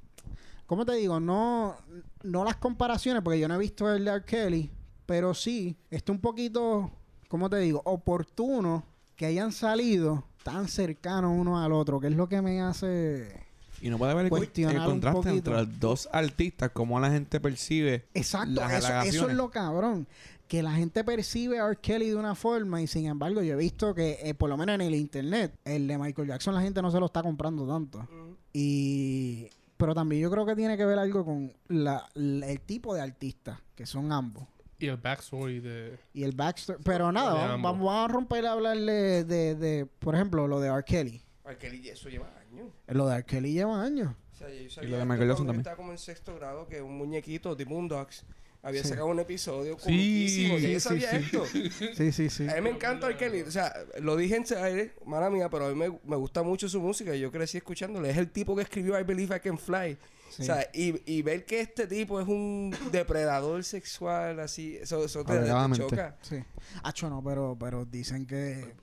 ¿Cómo 0.66 0.86
te 0.86 0.94
digo? 0.94 1.18
No, 1.18 1.74
no 2.22 2.44
las 2.44 2.58
comparaciones, 2.58 3.24
porque 3.24 3.40
yo 3.40 3.48
no 3.48 3.56
he 3.56 3.58
visto 3.58 3.92
el 3.92 4.04
de 4.04 4.10
R. 4.12 4.24
Kelly 4.24 4.70
pero 5.10 5.34
sí, 5.34 5.76
está 5.90 6.12
un 6.12 6.20
poquito, 6.20 6.88
¿cómo 7.26 7.50
te 7.50 7.56
digo? 7.56 7.82
Oportuno 7.84 8.84
que 9.16 9.26
hayan 9.26 9.50
salido 9.50 10.22
tan 10.44 10.68
cercanos 10.68 11.32
uno 11.36 11.60
al 11.60 11.72
otro, 11.72 11.98
que 11.98 12.06
es 12.06 12.14
lo 12.14 12.28
que 12.28 12.40
me 12.40 12.60
hace... 12.60 13.44
Y 13.82 13.90
no 13.90 13.98
puede 13.98 14.12
haber 14.12 14.26
el, 14.26 14.30
contraste 14.30 15.30
entre 15.30 15.52
los 15.52 15.80
dos 15.80 16.08
artistas, 16.12 16.70
cómo 16.72 17.00
la 17.00 17.10
gente 17.10 17.40
percibe. 17.40 18.06
Exacto, 18.14 18.62
eso, 19.04 19.28
es 19.28 19.34
lo 19.34 19.50
cabrón. 19.50 20.06
Que 20.46 20.62
la 20.62 20.74
gente 20.74 21.02
percibe 21.02 21.58
a 21.58 21.66
R. 21.66 21.76
Kelly 21.80 22.10
de 22.10 22.14
una 22.14 22.36
forma 22.36 22.80
y 22.80 22.86
sin 22.86 23.06
embargo 23.06 23.42
yo 23.42 23.54
he 23.54 23.58
visto 23.58 23.92
que, 23.92 24.20
eh, 24.22 24.34
por 24.34 24.48
lo 24.48 24.56
menos 24.56 24.76
en 24.76 24.82
el 24.82 24.94
internet, 24.94 25.58
el 25.64 25.88
de 25.88 25.98
Michael 25.98 26.28
Jackson 26.28 26.54
la 26.54 26.62
gente 26.62 26.80
no 26.82 26.92
se 26.92 27.00
lo 27.00 27.06
está 27.06 27.20
comprando 27.20 27.66
tanto. 27.66 28.06
Y 28.52 29.48
pero 29.76 29.92
también 29.92 30.22
yo 30.22 30.30
creo 30.30 30.46
que 30.46 30.54
tiene 30.54 30.76
que 30.76 30.84
ver 30.84 31.00
algo 31.00 31.24
con 31.24 31.52
el 31.68 32.60
tipo 32.60 32.94
de 32.94 33.00
artista 33.00 33.60
que 33.74 33.86
son 33.86 34.12
ambos. 34.12 34.46
Y 34.80 34.88
el 34.88 34.96
backstory 34.96 35.60
de... 35.60 35.98
Y 36.14 36.22
el 36.24 36.32
backstory... 36.32 36.82
Pero 36.82 37.12
nada, 37.12 37.56
vamos, 37.56 37.92
a 37.92 38.08
romper 38.08 38.46
a 38.46 38.52
hablarle 38.52 39.24
de, 39.24 39.54
de, 39.54 39.86
por 39.86 40.14
ejemplo, 40.14 40.46
lo 40.46 40.58
de 40.58 40.68
R. 40.68 40.84
Kelly. 40.84 41.22
R. 41.44 41.58
Kelly, 41.58 41.88
eso 41.88 42.08
lleva 42.08 42.30
años. 42.40 42.68
Lo 42.88 43.06
de 43.06 43.16
R. 43.16 43.24
Kelly 43.24 43.52
lleva 43.52 43.82
años. 43.82 44.14
O 44.32 44.36
sea, 44.36 44.48
yo 44.48 44.70
sabía 44.70 44.88
y 44.88 44.92
lo 44.92 44.98
de 44.98 45.04
Michael 45.04 45.28
Jackson 45.28 45.46
también. 45.46 45.60
Estaba 45.60 45.76
como 45.76 45.92
en 45.92 45.98
sexto 45.98 46.34
grado 46.34 46.66
que 46.66 46.80
un 46.80 46.96
muñequito 46.96 47.54
de 47.54 47.66
Moondogs 47.66 48.24
había 48.62 48.84
sacado 48.84 49.06
un 49.06 49.20
episodio 49.20 49.78
sí, 49.78 50.28
sí, 50.28 50.58
sí, 50.58 50.80
sabía 50.80 51.10
esto. 51.12 51.44
Sí, 51.46 52.12
sí, 52.12 52.28
sí. 52.28 52.48
A 52.48 52.56
mí 52.56 52.60
me 52.60 52.70
encanta 52.70 53.06
el 53.08 53.16
Kelly. 53.16 53.42
O 53.42 53.50
sea, 53.50 53.72
lo 54.00 54.16
dije 54.16 54.36
en 54.36 54.44
aire, 54.62 54.92
mala 55.06 55.30
mía, 55.30 55.48
pero 55.48 55.66
a 55.66 55.68
mí 55.70 55.74
me, 55.74 55.98
me, 56.04 56.16
gusta 56.16 56.42
mucho 56.42 56.68
su 56.68 56.80
música 56.80 57.14
y 57.14 57.20
yo 57.20 57.32
crecí 57.32 57.58
escuchándole. 57.58 58.10
Es 58.10 58.18
el 58.18 58.30
tipo 58.30 58.54
que 58.54 58.62
escribió 58.62 58.98
I 58.98 59.02
Believe 59.02 59.36
I 59.36 59.40
Can 59.40 59.58
Fly. 59.58 59.96
O 60.38 60.42
sea, 60.42 60.68
y, 60.72 61.02
y, 61.12 61.22
ver 61.22 61.44
que 61.44 61.60
este 61.60 61.86
tipo 61.86 62.20
es 62.20 62.28
un 62.28 62.74
depredador 62.92 63.64
sexual, 63.64 64.38
así, 64.38 64.76
eso, 64.76 65.04
eso 65.04 65.24
te, 65.24 65.34
choca. 65.76 66.16
Sí. 66.22 66.36
Hacho, 66.84 67.10
no, 67.10 67.22
pero, 67.22 67.56
pero 67.58 67.84
dicen 67.84 68.26
que. 68.26 68.74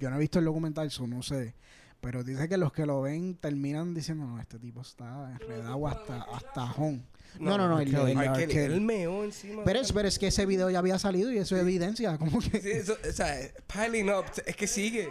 Yo 0.00 0.10
no 0.10 0.16
he 0.16 0.18
visto 0.18 0.38
el 0.38 0.44
documental, 0.44 0.88
eso 0.88 1.06
no 1.06 1.22
sé. 1.22 1.54
Pero 2.02 2.24
dice 2.24 2.48
que 2.48 2.56
los 2.56 2.72
que 2.72 2.84
lo 2.84 3.00
ven 3.00 3.36
terminan 3.36 3.94
diciendo, 3.94 4.26
no, 4.26 4.40
este 4.40 4.58
tipo 4.58 4.80
está 4.80 5.30
enredado 5.40 5.86
hasta, 5.86 6.22
hasta 6.22 6.72
home. 6.72 7.00
No, 7.38 7.56
no, 7.56 7.68
no, 7.68 7.78
el, 7.78 7.94
el, 7.94 8.50
el, 8.50 8.80
meo 8.80 9.22
encima. 9.22 9.62
Pero 9.64 9.78
es, 9.78 9.92
pero 9.92 10.08
es 10.08 10.18
que 10.18 10.26
ese 10.26 10.44
video 10.44 10.68
ya 10.68 10.80
había 10.80 10.98
salido 10.98 11.30
y 11.32 11.38
eso 11.38 11.54
es 11.54 11.62
evidencia. 11.62 12.18
Como 12.18 12.40
que... 12.40 12.60
Sí, 12.60 12.70
eso, 12.72 12.96
o 13.08 13.12
sea, 13.12 13.36
piling 13.72 14.10
up, 14.10 14.24
es 14.44 14.56
que 14.56 14.66
sigue. 14.66 15.10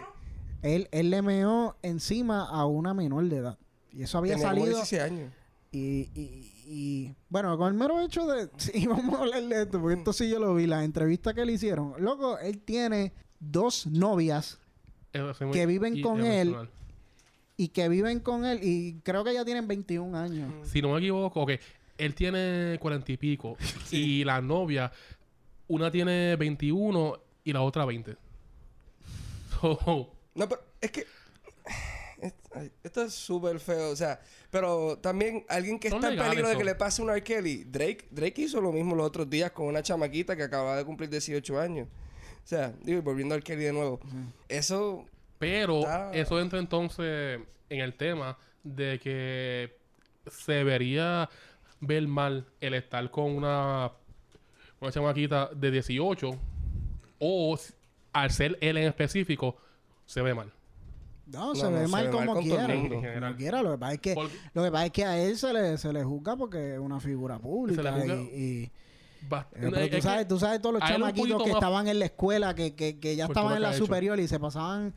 Él, 0.60 0.86
él 0.92 1.08
le 1.08 1.22
meó 1.22 1.76
encima 1.80 2.46
a 2.46 2.66
una 2.66 2.92
menor 2.92 3.24
de 3.24 3.38
edad. 3.38 3.58
Y 3.90 4.02
eso 4.02 4.18
había 4.18 4.36
salido. 4.36 4.66
16 4.66 5.02
años. 5.02 5.32
Y, 5.70 6.10
y, 6.14 6.52
y, 6.66 7.16
bueno, 7.30 7.56
con 7.56 7.68
el 7.68 7.74
mero 7.74 8.02
hecho 8.02 8.26
de. 8.26 8.50
Sí, 8.58 8.86
vamos 8.86 9.18
a 9.18 9.22
hablar 9.22 9.42
de 9.44 9.62
esto, 9.62 9.80
porque 9.80 9.98
esto 9.98 10.12
sí 10.12 10.28
yo 10.28 10.38
lo 10.38 10.54
vi, 10.54 10.66
la 10.66 10.84
entrevista 10.84 11.32
que 11.32 11.46
le 11.46 11.52
hicieron. 11.52 11.94
Loco, 11.96 12.38
él 12.38 12.60
tiene 12.60 13.14
dos 13.40 13.86
novias 13.86 14.58
que 15.52 15.64
viven 15.64 16.02
con 16.02 16.22
él 16.22 16.54
y 17.56 17.68
que 17.68 17.88
viven 17.88 18.20
con 18.20 18.44
él 18.44 18.60
y 18.62 19.00
creo 19.02 19.24
que 19.24 19.34
ya 19.34 19.44
tienen 19.44 19.68
21 19.68 20.16
años. 20.16 20.68
Si 20.68 20.82
no 20.82 20.92
me 20.92 20.98
equivoco, 20.98 21.46
que 21.46 21.60
él 21.98 22.14
tiene 22.14 22.78
40 22.80 23.12
y 23.12 23.16
pico 23.16 23.56
y 23.90 24.24
la 24.24 24.40
novia, 24.40 24.90
una 25.68 25.90
tiene 25.90 26.36
21 26.36 27.18
y 27.44 27.52
la 27.52 27.62
otra 27.62 27.84
20. 27.84 28.16
no, 29.62 30.48
pero 30.48 30.62
es 30.80 30.90
que 30.90 31.06
esto 32.82 33.02
es 33.02 33.14
súper 33.14 33.58
feo, 33.58 33.90
o 33.90 33.96
sea, 33.96 34.20
pero 34.50 34.98
también 34.98 35.44
alguien 35.48 35.78
que 35.78 35.88
está 35.88 36.12
en 36.12 36.18
peligro 36.18 36.48
de 36.48 36.56
que 36.56 36.64
le 36.64 36.74
pase 36.74 37.02
un 37.02 37.10
R. 37.10 37.22
Kelly, 37.22 37.64
Drake, 37.64 38.06
Drake 38.10 38.42
hizo 38.42 38.60
lo 38.60 38.72
mismo 38.72 38.94
los 38.94 39.06
otros 39.06 39.28
días 39.28 39.50
con 39.52 39.66
una 39.66 39.82
chamaquita 39.82 40.36
que 40.36 40.42
acababa 40.42 40.76
de 40.76 40.84
cumplir 40.84 41.08
18 41.08 41.58
años. 41.58 41.88
O 42.44 42.46
sea, 42.46 42.74
digo, 42.82 43.00
volviendo 43.02 43.34
al 43.34 43.42
Kelly 43.42 43.64
de 43.64 43.72
nuevo. 43.72 44.00
Eso 44.48 45.06
pero 45.42 45.82
eso 46.12 46.38
entra 46.38 46.60
entonces 46.60 47.40
en 47.68 47.80
el 47.80 47.94
tema 47.94 48.38
de 48.62 49.00
que 49.00 49.76
se 50.28 50.52
debería 50.52 51.28
ver 51.80 52.06
mal 52.06 52.46
el 52.60 52.74
estar 52.74 53.10
con 53.10 53.32
una, 53.32 53.90
una 54.80 54.92
chamaquita 54.92 55.50
de 55.52 55.72
18 55.72 56.30
o 57.18 57.58
al 58.12 58.30
ser 58.30 58.56
él 58.60 58.76
en 58.76 58.86
específico 58.86 59.56
se 60.06 60.22
ve 60.22 60.32
mal. 60.32 60.52
No, 61.26 61.56
se 61.56 61.68
ve 61.68 61.88
mal 61.88 62.08
como 62.10 62.38
quiera. 62.38 62.68
Como 62.76 63.36
quiera. 63.36 63.62
Lo 63.62 63.72
que 63.72 63.78
pasa 63.78 63.94
es 63.94 64.00
que, 64.00 64.14
lo 64.54 64.62
que, 64.62 64.70
pasa 64.70 64.86
es 64.86 64.92
que 64.92 65.04
a 65.04 65.18
él 65.18 65.36
se 65.36 65.52
le, 65.52 65.76
se 65.76 65.92
le 65.92 66.04
juzga 66.04 66.36
porque 66.36 66.74
es 66.74 66.78
una 66.78 67.00
figura 67.00 67.40
pública. 67.40 67.82
y, 68.32 68.70
eh, 69.56 69.90
tú, 69.90 70.02
sabes, 70.02 70.28
tú 70.28 70.38
sabes 70.38 70.62
todos 70.62 70.74
los 70.78 70.88
chamaquitos 70.88 71.42
que 71.42 71.50
estaban 71.50 71.88
en 71.88 71.98
la 71.98 72.04
escuela, 72.04 72.54
que, 72.54 72.76
que, 72.76 73.00
que 73.00 73.16
ya 73.16 73.24
estaban 73.24 73.56
en 73.56 73.62
la 73.62 73.72
superior 73.72 74.20
y 74.20 74.28
se 74.28 74.38
pasaban 74.38 74.94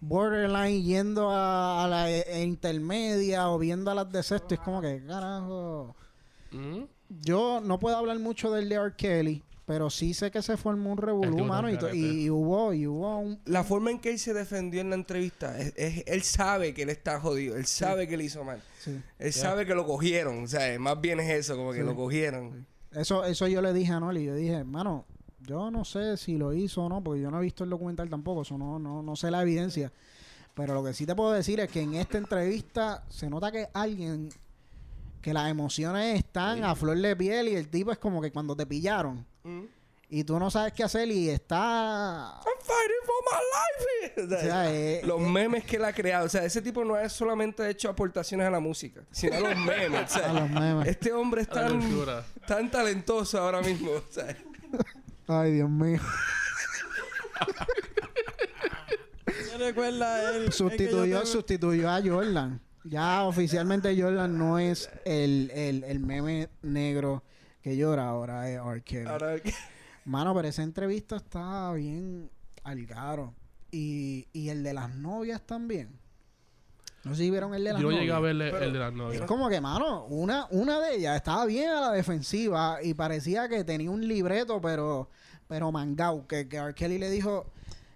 borderline 0.00 0.82
yendo 0.82 1.30
a, 1.30 1.86
la 1.88 2.10
e, 2.10 2.24
e 2.26 2.42
intermedia 2.42 3.50
o 3.50 3.58
viendo 3.58 3.90
a 3.90 3.94
las 3.94 4.10
de 4.10 4.22
sexto. 4.22 4.54
Es 4.54 4.60
como 4.60 4.80
que, 4.80 5.02
carajo. 5.04 5.96
Mm. 6.52 6.84
Yo 7.08 7.60
no 7.62 7.78
puedo 7.78 7.96
hablar 7.96 8.18
mucho 8.18 8.50
del 8.50 8.68
de 8.68 8.74
R. 8.76 8.94
Kelly, 8.96 9.42
pero 9.64 9.90
sí 9.90 10.14
sé 10.14 10.30
que 10.30 10.42
se 10.42 10.56
formó 10.56 10.92
un 10.92 10.98
revolú, 10.98 11.44
mano, 11.44 11.68
y, 11.70 12.28
hubo, 12.30 12.72
y 12.72 12.86
hubo 12.86 13.18
un... 13.18 13.40
La 13.46 13.64
forma 13.64 13.90
en 13.90 13.98
que 13.98 14.10
él 14.10 14.18
se 14.18 14.34
defendió 14.34 14.80
en 14.80 14.90
la 14.90 14.96
entrevista, 14.96 15.58
es, 15.58 15.74
él 16.06 16.22
sabe 16.22 16.74
que 16.74 16.82
él 16.82 16.90
está 16.90 17.20
jodido, 17.20 17.56
él 17.56 17.66
sabe 17.66 18.08
que 18.08 18.16
le 18.16 18.24
hizo 18.24 18.44
mal. 18.44 18.62
Él 19.18 19.32
sabe 19.32 19.66
que 19.66 19.74
lo 19.74 19.86
cogieron, 19.86 20.44
o 20.44 20.46
sea, 20.46 20.78
más 20.78 21.00
bien 21.00 21.20
es 21.20 21.30
eso, 21.30 21.56
como 21.56 21.72
que 21.72 21.82
lo 21.82 21.94
cogieron. 21.94 22.66
Eso, 22.92 23.24
eso 23.24 23.46
yo 23.46 23.60
le 23.60 23.72
dije 23.72 23.92
a 23.92 24.00
Noli, 24.00 24.24
yo 24.24 24.34
dije, 24.34 24.64
mano, 24.64 25.04
yo 25.48 25.70
no 25.70 25.82
sé 25.84 26.18
si 26.18 26.36
lo 26.36 26.52
hizo 26.52 26.84
o 26.84 26.88
no, 26.90 27.02
porque 27.02 27.22
yo 27.22 27.30
no 27.30 27.38
he 27.38 27.42
visto 27.42 27.64
el 27.64 27.70
documental 27.70 28.10
tampoco, 28.10 28.42
eso 28.42 28.58
no, 28.58 28.78
no, 28.78 29.02
no 29.02 29.16
sé 29.16 29.30
la 29.30 29.40
evidencia. 29.40 29.90
Pero 30.54 30.74
lo 30.74 30.84
que 30.84 30.92
sí 30.92 31.06
te 31.06 31.14
puedo 31.14 31.32
decir 31.32 31.58
es 31.60 31.70
que 31.70 31.80
en 31.80 31.94
esta 31.94 32.18
entrevista 32.18 33.04
se 33.08 33.30
nota 33.30 33.50
que 33.50 33.68
alguien 33.72 34.28
que 35.22 35.32
las 35.32 35.50
emociones 35.50 36.18
están 36.18 36.64
a 36.64 36.74
flor 36.74 36.98
de 36.98 37.16
piel 37.16 37.48
y 37.48 37.56
el 37.56 37.68
tipo 37.68 37.90
es 37.90 37.98
como 37.98 38.20
que 38.20 38.30
cuando 38.30 38.54
te 38.54 38.66
pillaron 38.66 39.26
mm. 39.42 39.62
y 40.10 40.22
tú 40.22 40.38
no 40.38 40.48
sabes 40.50 40.72
qué 40.72 40.84
hacer 40.84 41.08
y 41.10 41.28
está 41.28 42.40
I'm 42.44 42.58
fighting 42.60 43.04
for 43.04 43.16
my 43.24 43.38
life. 43.40 44.24
O 44.36 44.40
sea, 44.40 44.74
eh, 44.74 45.00
los 45.04 45.20
eh, 45.20 45.28
memes 45.28 45.64
que 45.64 45.76
él 45.76 45.84
ha 45.84 45.92
creado, 45.92 46.26
o 46.26 46.28
sea, 46.28 46.44
ese 46.44 46.60
tipo 46.60 46.84
no 46.84 46.98
es 46.98 47.12
solamente 47.12 47.68
hecho 47.70 47.88
aportaciones 47.88 48.46
a 48.46 48.50
la 48.50 48.60
música, 48.60 49.02
sino 49.10 49.36
a 49.36 49.40
los 49.40 49.56
memes. 49.64 50.16
a 50.16 50.32
los 50.32 50.50
memes. 50.50 50.88
Este 50.88 51.12
hombre 51.12 51.42
es 51.42 51.48
tan, 51.48 51.80
tan 52.46 52.70
talentoso 52.70 53.38
ahora 53.38 53.60
mismo. 53.62 53.92
O 53.92 54.02
sea. 54.10 54.36
Ay, 55.28 55.52
Dios 55.52 55.70
mío. 55.70 56.00
recuerda 59.58 60.50
sustituyó, 60.50 61.26
sustituyó 61.26 61.90
a 61.90 62.00
Jordan. 62.02 62.60
Ya 62.84 63.24
oficialmente 63.24 64.00
Jordan 64.00 64.38
no 64.38 64.58
es 64.58 64.88
el, 65.04 65.50
el, 65.54 65.84
el 65.84 66.00
meme 66.00 66.48
negro 66.62 67.22
que 67.60 67.76
llora 67.76 68.08
ahora 68.08 68.48
es 68.50 68.58
R. 68.58 69.42
Mano, 70.04 70.34
pero 70.34 70.48
esa 70.48 70.62
entrevista 70.62 71.16
está 71.16 71.72
bien 71.74 72.30
algaro. 72.64 73.34
Y, 73.70 74.26
y 74.32 74.48
el 74.48 74.62
de 74.62 74.72
las 74.72 74.94
novias 74.94 75.42
también. 75.44 75.98
No 77.08 77.14
sé 77.14 77.22
si 77.22 77.30
vieron 77.30 77.54
el 77.54 77.64
de 77.64 77.72
las 77.72 77.80
Yo 77.80 77.86
novias. 77.86 78.00
llegué 78.00 78.12
a 78.12 78.20
ver 78.20 78.32
el 78.62 78.72
de 78.72 78.78
las 78.78 78.92
novias. 78.92 79.22
Es 79.22 79.26
como 79.26 79.48
que, 79.48 79.60
mano, 79.60 80.04
una, 80.06 80.46
una 80.50 80.78
de 80.80 80.96
ellas 80.96 81.16
estaba 81.16 81.46
bien 81.46 81.70
a 81.70 81.80
la 81.80 81.92
defensiva 81.92 82.78
y 82.82 82.94
parecía 82.94 83.48
que 83.48 83.64
tenía 83.64 83.90
un 83.90 84.06
libreto, 84.06 84.60
pero, 84.60 85.08
pero 85.46 85.72
mangao. 85.72 86.26
Que, 86.26 86.48
que 86.48 86.56
R. 86.58 86.74
Kelly 86.74 86.98
le 86.98 87.10
dijo, 87.10 87.46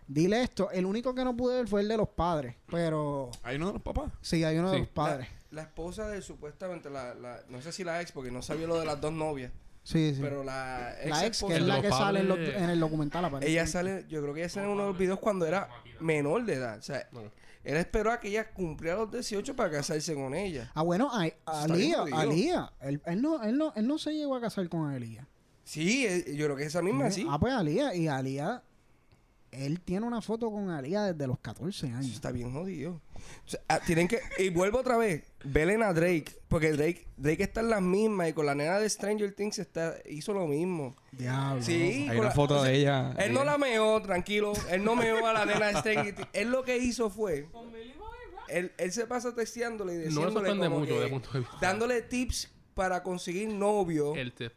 dile 0.06 0.42
esto. 0.42 0.70
El 0.70 0.86
único 0.86 1.14
que 1.14 1.24
no 1.24 1.36
pude 1.36 1.56
ver 1.56 1.68
fue 1.68 1.82
el 1.82 1.88
de 1.88 1.96
los 1.96 2.08
padres, 2.08 2.56
pero... 2.70 3.30
¿Hay 3.42 3.56
uno 3.56 3.68
de 3.68 3.72
los 3.74 3.82
papás? 3.82 4.12
Sí, 4.20 4.44
hay 4.44 4.58
uno 4.58 4.70
de 4.70 4.80
los 4.80 4.88
padres. 4.88 5.28
La, 5.50 5.62
esposa 5.62 6.08
de 6.08 6.22
supuestamente, 6.22 6.88
la, 6.88 7.14
la, 7.14 7.40
no 7.48 7.60
sé 7.60 7.72
si 7.72 7.84
la 7.84 8.00
ex, 8.00 8.12
porque 8.12 8.30
no 8.30 8.40
sabía 8.40 8.66
lo 8.66 8.78
de 8.78 8.86
las 8.86 9.00
dos 9.00 9.12
novias. 9.12 9.52
Sí, 9.84 10.14
sí. 10.14 10.20
Pero 10.22 10.44
la 10.44 10.94
ex, 11.00 11.10
la 11.10 11.26
ex 11.26 11.42
que 11.42 11.54
es 11.56 11.62
la 11.62 11.82
que 11.82 11.90
sale 11.90 12.20
en, 12.20 12.70
el 12.70 12.80
documental, 12.80 13.24
aparece. 13.24 13.50
Ella 13.50 13.66
sale, 13.66 14.06
yo 14.08 14.22
creo 14.22 14.32
que 14.32 14.40
ella 14.40 14.48
sale 14.48 14.66
en 14.66 14.72
uno 14.72 14.82
de 14.82 14.88
los 14.88 14.98
videos 14.98 15.18
cuando 15.18 15.44
era 15.44 15.68
menor 16.00 16.44
de 16.44 16.54
edad. 16.54 16.78
O 16.78 16.82
sea, 16.82 17.08
él 17.64 17.76
esperó 17.76 18.10
a 18.10 18.20
que 18.20 18.28
ella 18.28 18.52
cumpliera 18.52 18.98
los 18.98 19.10
18 19.10 19.54
para 19.54 19.70
casarse 19.70 20.14
con 20.14 20.34
ella. 20.34 20.70
Ah, 20.74 20.82
bueno, 20.82 21.10
Alía, 21.46 22.02
Alía. 22.12 22.72
Él, 22.80 23.00
él, 23.06 23.22
no, 23.22 23.42
él, 23.42 23.56
no, 23.56 23.72
él 23.74 23.86
no 23.86 23.98
se 23.98 24.12
llegó 24.12 24.34
a 24.34 24.40
casar 24.40 24.68
con 24.68 24.90
Alía. 24.90 25.28
Sí, 25.64 26.06
yo 26.34 26.46
creo 26.46 26.56
que 26.56 26.64
esa 26.64 26.82
misma 26.82 27.10
sí. 27.10 27.26
Ah, 27.28 27.38
pues 27.38 27.52
Alía. 27.52 27.94
Y 27.94 28.08
Alía 28.08 28.62
él 29.52 29.80
tiene 29.80 30.06
una 30.06 30.22
foto 30.22 30.50
con 30.50 30.70
Alía 30.70 31.12
desde 31.12 31.26
los 31.26 31.38
14 31.38 31.86
años. 31.88 32.06
está 32.06 32.32
bien 32.32 32.52
jodido. 32.52 33.00
Ah, 33.68 33.80
tienen 33.84 34.08
que. 34.08 34.18
Y 34.38 34.48
vuelvo 34.48 34.80
otra 34.80 34.96
vez. 34.96 35.24
Velen 35.44 35.82
a 35.82 35.92
Drake. 35.92 36.24
Porque 36.48 36.72
Drake, 36.72 37.06
Drake 37.18 37.42
está 37.42 37.60
en 37.60 37.68
las 37.68 37.82
mismas. 37.82 38.30
Y 38.30 38.32
con 38.32 38.46
la 38.46 38.54
nena 38.54 38.78
de 38.78 38.88
Stranger 38.88 39.32
Things 39.32 39.58
está, 39.58 39.96
hizo 40.08 40.32
lo 40.32 40.46
mismo. 40.46 40.96
Diablo. 41.12 41.62
Sí. 41.62 42.08
Hay 42.08 42.18
una 42.18 42.30
foto 42.30 42.62
de 42.62 42.74
ella. 42.74 43.12
Él 43.18 43.34
no 43.34 43.44
la 43.44 43.58
meó, 43.58 44.00
tranquilo. 44.00 44.54
Él 44.70 44.82
no 44.82 44.96
meó 44.96 45.26
a 45.26 45.34
la 45.34 45.44
nena 45.44 45.66
de 45.66 45.74
Stranger 45.74 46.14
Things. 46.14 46.28
Él 46.32 46.50
lo 46.50 46.64
que 46.64 46.78
hizo 46.78 47.10
fue. 47.10 47.46
Él, 48.48 48.72
él 48.78 48.92
se 48.92 49.06
pasa 49.06 49.34
texteándole 49.34 49.94
y 49.94 49.98
diciéndole. 49.98 50.54
No 50.54 50.70
mucho 50.70 50.98
de 50.98 51.08
punto 51.08 51.30
de 51.32 51.40
vista. 51.40 51.56
Dándole 51.60 52.00
tips 52.02 52.50
para 52.74 53.02
conseguir 53.02 53.48
novio. 53.50 54.14
El 54.14 54.32
tip. 54.32 54.52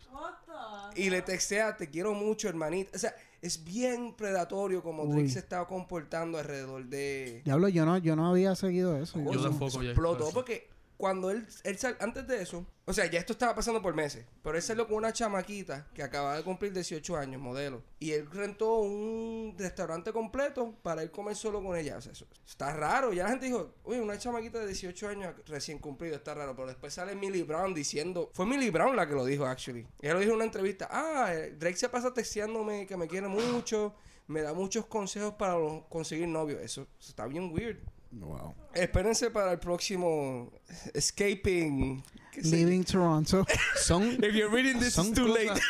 Y 0.95 1.09
le 1.09 1.21
textea, 1.21 1.75
te 1.75 1.89
quiero 1.89 2.13
mucho, 2.13 2.47
hermanita. 2.47 2.91
O 2.95 2.99
sea, 2.99 3.13
es 3.45 3.63
bien 3.63 4.13
predatorio 4.15 4.81
como 4.81 5.05
Drake 5.05 5.29
se 5.29 5.39
estaba 5.39 5.67
comportando 5.67 6.39
alrededor 6.39 6.85
de... 6.85 7.43
Diablo, 7.45 7.69
yo 7.69 7.85
no, 7.85 7.99
yo 7.99 8.15
no 8.15 8.27
había 8.27 8.55
seguido 8.55 8.97
eso. 8.97 9.19
Yo 9.19 9.39
tampoco. 9.39 9.83
Explotó 9.83 10.31
porque 10.33 10.67
cuando 10.97 11.29
él, 11.31 11.45
él 11.63 11.77
sal, 11.77 11.97
antes 11.99 12.25
de 12.27 12.41
eso, 12.41 12.65
o 12.85 12.93
sea, 12.93 13.05
ya 13.07 13.19
esto 13.19 13.33
estaba 13.33 13.55
pasando 13.55 13.81
por 13.81 13.95
meses, 13.95 14.25
pero 14.43 14.55
él 14.55 14.61
salió 14.61 14.87
con 14.87 14.97
una 14.97 15.11
chamaquita 15.11 15.87
que 15.93 16.03
acababa 16.03 16.37
de 16.37 16.43
cumplir 16.43 16.71
18 16.71 17.17
años, 17.17 17.41
modelo, 17.41 17.83
y 17.99 18.11
él 18.11 18.29
rentó 18.29 18.75
un 18.75 19.55
restaurante 19.57 20.13
completo 20.13 20.75
para 20.83 21.01
él 21.01 21.11
comer 21.11 21.35
solo 21.35 21.63
con 21.63 21.75
ella. 21.75 21.97
O 21.97 22.01
sea, 22.01 22.11
eso 22.11 22.27
está 22.45 22.73
raro. 22.73 23.11
Ya 23.11 23.23
la 23.23 23.29
gente 23.29 23.47
dijo, 23.47 23.73
uy, 23.83 23.97
una 23.97 24.17
chamaquita 24.17 24.59
de 24.59 24.67
18 24.67 25.07
años 25.07 25.33
recién 25.47 25.79
cumplido, 25.79 26.15
está 26.15 26.33
raro, 26.33 26.55
pero 26.55 26.67
después 26.67 26.93
sale 26.93 27.15
Millie 27.15 27.43
Brown 27.43 27.73
diciendo, 27.73 28.29
fue 28.33 28.45
Millie 28.45 28.71
Brown 28.71 28.95
la 28.95 29.07
que 29.07 29.15
lo 29.15 29.25
dijo, 29.25 29.45
actually. 29.45 29.87
Ella 30.01 30.13
lo 30.13 30.19
dijo 30.19 30.31
en 30.31 30.37
una 30.37 30.45
entrevista, 30.45 30.87
ah, 30.91 31.33
Drake 31.57 31.77
se 31.77 31.89
pasa 31.89 32.13
texteándome 32.13 32.85
que 32.85 32.95
me 32.95 33.07
quiere 33.07 33.27
mucho, 33.27 33.95
me 34.27 34.41
da 34.41 34.53
muchos 34.53 34.85
consejos 34.85 35.33
para 35.33 35.55
conseguir 35.89 36.27
novio. 36.27 36.59
Eso 36.59 36.87
está 36.99 37.25
bien 37.25 37.51
weird. 37.51 37.79
Wow. 38.19 38.55
Espérense 38.73 39.29
para 39.29 39.51
el 39.51 39.59
próximo 39.59 40.51
Escaping. 40.93 42.03
Leaving 42.43 42.83
Toronto. 42.83 43.45
son, 43.75 44.03
If 44.23 44.33
you're 44.33 44.49
reading 44.49 44.79
this, 44.79 44.97
it's 44.97 45.11
too 45.11 45.27
late. 45.27 45.51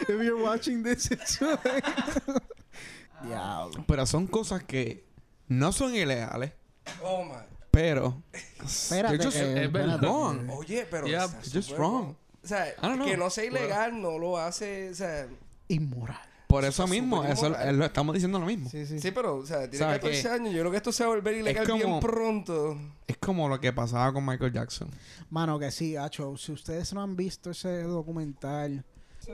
If 0.00 0.22
you're 0.22 0.42
watching 0.42 0.82
this, 0.82 1.10
it's 1.10 1.38
too 1.38 1.56
late. 1.64 1.84
Pero 3.86 4.04
son 4.04 4.26
cosas 4.26 4.64
que 4.64 5.04
no 5.48 5.72
son 5.72 5.94
ilegales. 5.94 6.52
Oh 7.02 7.24
my. 7.24 7.46
Pero. 7.70 8.22
Espérate, 8.62 9.18
just, 9.18 9.36
es 9.36 9.72
wrong. 10.00 10.50
Oye, 10.50 10.86
pero. 10.90 11.06
Yeah, 11.06 11.28
just 11.50 11.70
wrong. 11.72 12.16
O 12.42 12.46
sea, 12.46 12.74
que 13.04 13.16
no 13.16 13.30
sea 13.30 13.44
ilegal 13.44 14.00
no 14.00 14.18
lo 14.18 14.36
hace. 14.36 14.90
O 14.90 14.94
sea, 14.94 15.26
inmoral. 15.68 16.33
Por 16.54 16.64
eso 16.64 16.86
mismo, 16.86 17.24
eso 17.24 17.48
lo 17.48 17.84
estamos 17.84 18.14
diciendo 18.14 18.38
lo 18.38 18.46
mismo. 18.46 18.70
Sí, 18.70 18.86
sí. 18.86 19.00
sí 19.00 19.10
pero, 19.10 19.38
o 19.38 19.44
sea, 19.44 19.68
tiene 19.68 19.84
14 19.84 20.28
años. 20.28 20.54
Yo 20.54 20.60
creo 20.60 20.70
que 20.70 20.76
esto 20.76 20.92
se 20.92 21.02
va 21.02 21.10
a 21.10 21.14
volver 21.16 21.34
ilegal 21.34 21.66
bien 21.66 21.98
pronto. 21.98 22.78
Es 23.08 23.16
como 23.16 23.48
lo 23.48 23.58
que 23.58 23.72
pasaba 23.72 24.12
con 24.12 24.24
Michael 24.24 24.52
Jackson. 24.52 24.88
Mano, 25.30 25.58
que 25.58 25.72
sí, 25.72 25.96
Hacho. 25.96 26.36
Si 26.36 26.52
ustedes 26.52 26.94
no 26.94 27.02
han 27.02 27.16
visto 27.16 27.50
ese 27.50 27.82
documental. 27.82 28.84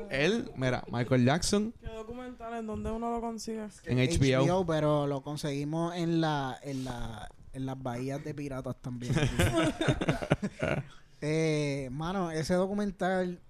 Él, 0.09 0.51
mira, 0.57 0.83
Michael 0.91 1.27
Jackson. 1.27 1.75
¿Qué 1.79 1.89
documental? 1.89 2.55
¿En 2.55 2.67
dónde 2.67 2.91
uno 2.91 3.11
lo 3.11 3.21
consigue? 3.21 3.67
En 3.85 3.99
HBO. 3.99 4.47
HBO. 4.47 4.67
pero 4.67 5.07
lo 5.07 5.21
conseguimos 5.21 5.95
en 5.97 6.23
la, 6.23 6.59
en 6.63 6.87
la, 6.87 7.31
en 7.53 7.67
las 7.67 7.83
bahías 7.83 8.25
de 8.25 8.33
piratas 8.33 8.77
también. 8.81 9.13
eh, 11.21 11.91
mano, 11.93 12.31
ese 12.31 12.55
documental. 12.55 13.43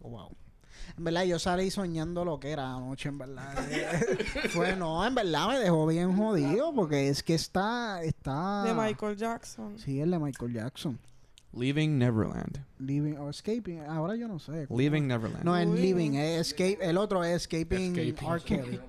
Wow. 0.00 0.39
En 1.00 1.04
verdad, 1.04 1.24
yo 1.24 1.38
salí 1.38 1.70
soñando 1.70 2.26
lo 2.26 2.38
que 2.38 2.50
era 2.50 2.76
anoche, 2.76 3.08
en 3.08 3.16
verdad. 3.16 3.54
Fue, 4.50 4.76
no, 4.76 5.06
en 5.06 5.14
verdad 5.14 5.48
me 5.48 5.58
dejó 5.58 5.86
bien 5.86 6.14
jodido 6.14 6.74
porque 6.74 7.08
es 7.08 7.22
que 7.22 7.32
está, 7.32 8.02
está... 8.02 8.64
De 8.64 8.74
Michael 8.74 9.16
Jackson. 9.16 9.78
Sí, 9.78 9.98
el 9.98 10.10
de 10.10 10.18
Michael 10.18 10.52
Jackson. 10.52 10.98
Leaving 11.54 11.96
Neverland. 11.96 12.66
Leaving 12.78 13.16
o 13.16 13.30
Escaping. 13.30 13.80
Ahora 13.88 14.14
yo 14.14 14.28
no 14.28 14.38
sé. 14.38 14.66
Leaving 14.68 15.08
Neverland. 15.08 15.42
No, 15.42 15.56
es 15.56 15.66
Leaving. 15.66 16.16
Es 16.16 16.48
escape, 16.48 16.78
el 16.82 16.98
otro 16.98 17.24
es 17.24 17.48
Escaping, 17.48 17.96
Escaping. 17.96 18.80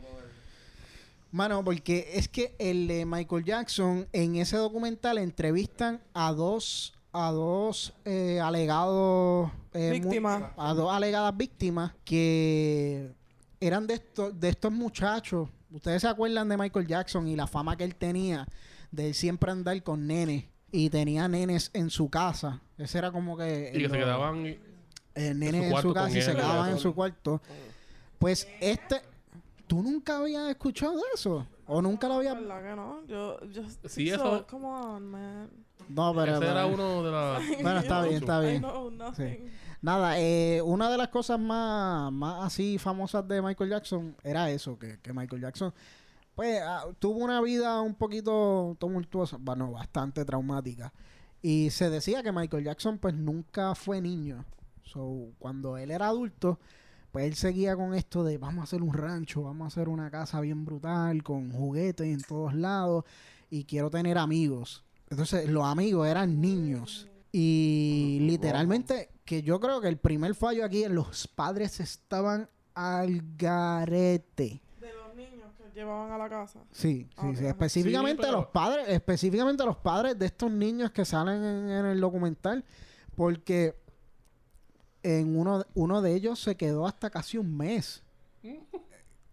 Mano, 1.31 1.63
porque 1.63 2.09
es 2.15 2.27
que 2.27 2.53
el 2.59 2.89
de 2.89 3.05
Michael 3.05 3.45
Jackson 3.45 4.05
en 4.11 4.35
ese 4.35 4.57
documental 4.57 5.17
entrevistan 5.17 6.01
a 6.13 6.33
dos 6.33 6.93
a 7.13 7.31
dos 7.31 7.93
eh, 8.05 8.39
alegados 8.39 9.51
eh, 9.73 9.91
víctimas. 9.91 10.43
a 10.57 10.73
dos 10.73 10.91
alegadas 10.91 11.35
víctimas 11.35 11.93
que 12.05 13.11
eran 13.59 13.87
de 13.87 13.95
estos 13.95 14.39
de 14.39 14.49
estos 14.49 14.71
muchachos. 14.71 15.49
Ustedes 15.71 16.01
se 16.01 16.07
acuerdan 16.07 16.49
de 16.49 16.57
Michael 16.57 16.87
Jackson 16.87 17.27
y 17.27 17.35
la 17.35 17.47
fama 17.47 17.77
que 17.77 17.83
él 17.83 17.95
tenía 17.95 18.47
de 18.91 19.13
siempre 19.13 19.51
andar 19.51 19.81
con 19.83 20.07
nenes 20.07 20.45
y 20.71 20.89
tenía 20.89 21.27
nenes 21.27 21.69
en 21.73 21.89
su 21.89 22.09
casa. 22.09 22.61
Ese 22.77 22.97
era 22.97 23.11
como 23.11 23.37
que 23.37 23.71
y 23.73 23.79
que 23.79 23.89
se 23.89 23.97
quedaban 23.97 24.45
eh, 24.45 25.33
nenes 25.33 25.71
en 25.71 25.81
su, 25.81 25.93
casa 25.93 26.17
y 26.17 26.21
se 26.21 26.33
quedaban 26.33 26.71
en 26.71 26.79
su 26.79 26.93
cuarto. 26.93 27.41
Pues 28.19 28.47
este 28.59 29.01
tú 29.67 29.81
nunca 29.81 30.17
habías 30.17 30.49
escuchado 30.49 30.99
eso 31.13 31.47
o 31.65 31.81
nunca 31.81 32.07
lo 32.07 32.15
habías 32.15 32.35
que 32.35 32.75
no. 32.75 33.05
Yo, 33.05 33.39
yo 33.49 33.63
sí 33.85 34.09
eso 34.09 34.45
come 34.47 34.65
on 34.65 35.05
man 35.05 35.49
no, 35.89 36.13
pero. 36.15 36.37
Ese 36.37 36.47
era 36.47 36.65
uno 36.65 37.03
de 37.03 37.11
las. 37.11 37.61
Bueno, 37.61 37.79
está 37.79 38.03
bien, 38.03 38.15
está 38.15 38.39
bien. 38.39 38.65
Nada, 39.81 40.19
eh, 40.19 40.61
una 40.61 40.91
de 40.91 40.97
las 40.97 41.07
cosas 41.07 41.39
más, 41.39 42.11
más 42.11 42.45
así 42.45 42.77
famosas 42.77 43.27
de 43.27 43.41
Michael 43.41 43.71
Jackson 43.71 44.15
era 44.23 44.51
eso, 44.51 44.77
que, 44.77 44.99
que 44.99 45.11
Michael 45.11 45.41
Jackson, 45.41 45.73
pues, 46.35 46.61
ah, 46.63 46.85
tuvo 46.99 47.17
una 47.23 47.41
vida 47.41 47.81
un 47.81 47.95
poquito 47.95 48.77
tumultuosa, 48.79 49.37
bueno, 49.39 49.71
bastante 49.71 50.23
traumática. 50.23 50.93
Y 51.41 51.71
se 51.71 51.89
decía 51.89 52.21
que 52.21 52.31
Michael 52.31 52.65
Jackson, 52.65 52.99
pues, 52.99 53.15
nunca 53.15 53.73
fue 53.73 54.01
niño. 54.01 54.45
So, 54.83 55.29
cuando 55.39 55.77
él 55.77 55.89
era 55.89 56.09
adulto, 56.09 56.59
pues 57.11 57.25
él 57.25 57.35
seguía 57.35 57.75
con 57.75 57.93
esto 57.95 58.23
de 58.23 58.37
vamos 58.37 58.61
a 58.61 58.63
hacer 58.63 58.83
un 58.83 58.93
rancho, 58.93 59.43
vamos 59.43 59.65
a 59.65 59.67
hacer 59.67 59.89
una 59.89 60.11
casa 60.11 60.39
bien 60.41 60.63
brutal, 60.63 61.23
con 61.23 61.51
juguetes 61.51 62.07
en 62.07 62.21
todos 62.21 62.53
lados, 62.53 63.03
y 63.49 63.65
quiero 63.65 63.89
tener 63.89 64.17
amigos. 64.17 64.83
Entonces, 65.11 65.49
los 65.49 65.65
amigos 65.65 66.07
eran 66.07 66.39
niños. 66.39 67.07
Y 67.33 68.19
literalmente, 68.21 69.09
que 69.25 69.43
yo 69.43 69.59
creo 69.59 69.81
que 69.81 69.89
el 69.89 69.97
primer 69.97 70.35
fallo 70.35 70.63
aquí 70.63 70.83
es 70.83 70.89
los 70.89 71.27
padres 71.27 71.81
estaban 71.81 72.49
al 72.73 73.21
garete. 73.37 74.61
De 74.79 74.93
los 74.93 75.13
niños 75.13 75.51
que 75.57 75.69
llevaban 75.77 76.13
a 76.13 76.17
la 76.17 76.29
casa. 76.29 76.63
Sí, 76.71 77.09
sí, 77.19 77.35
sí. 77.35 77.45
Específicamente 77.45 78.31
los 78.31 78.47
padres, 78.47 78.87
específicamente 78.87 79.65
los 79.65 79.77
padres 79.77 80.17
de 80.17 80.27
estos 80.27 80.49
niños 80.49 80.91
que 80.91 81.03
salen 81.03 81.43
en, 81.43 81.85
el 81.85 81.99
documental. 81.99 82.63
Porque 83.13 83.75
en 85.03 85.37
uno, 85.37 85.65
uno 85.73 86.01
de 86.01 86.15
ellos 86.15 86.39
se 86.39 86.55
quedó 86.55 86.87
hasta 86.87 87.09
casi 87.09 87.37
un 87.37 87.57
mes. 87.57 88.01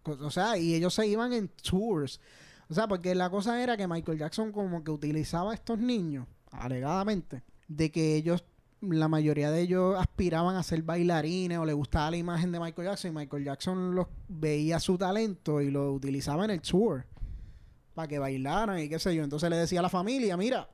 o 0.04 0.30
sea, 0.30 0.58
y 0.58 0.74
ellos 0.74 0.92
se 0.92 1.06
iban 1.06 1.32
en 1.32 1.46
tours. 1.48 2.20
O 2.70 2.74
sea, 2.74 2.86
porque 2.86 3.14
la 3.14 3.30
cosa 3.30 3.62
era 3.62 3.76
que 3.76 3.88
Michael 3.88 4.18
Jackson 4.18 4.52
como 4.52 4.84
que 4.84 4.90
utilizaba 4.90 5.52
a 5.52 5.54
estos 5.54 5.78
niños, 5.78 6.26
alegadamente, 6.50 7.42
de 7.66 7.90
que 7.90 8.14
ellos, 8.14 8.44
la 8.80 9.08
mayoría 9.08 9.50
de 9.50 9.62
ellos 9.62 9.96
aspiraban 9.98 10.56
a 10.56 10.62
ser 10.62 10.82
bailarines 10.82 11.58
o 11.58 11.64
le 11.64 11.72
gustaba 11.72 12.10
la 12.10 12.18
imagen 12.18 12.52
de 12.52 12.60
Michael 12.60 12.88
Jackson 12.88 13.10
y 13.10 13.14
Michael 13.14 13.44
Jackson 13.44 13.94
los 13.94 14.06
veía 14.28 14.80
su 14.80 14.98
talento 14.98 15.62
y 15.62 15.70
lo 15.70 15.92
utilizaba 15.92 16.44
en 16.44 16.50
el 16.50 16.60
tour 16.60 17.06
para 17.94 18.06
que 18.06 18.18
bailaran 18.18 18.78
y 18.78 18.88
qué 18.88 18.98
sé 18.98 19.14
yo. 19.14 19.24
Entonces 19.24 19.48
le 19.48 19.56
decía 19.56 19.80
a 19.80 19.82
la 19.82 19.88
familia, 19.88 20.36
mira, 20.36 20.68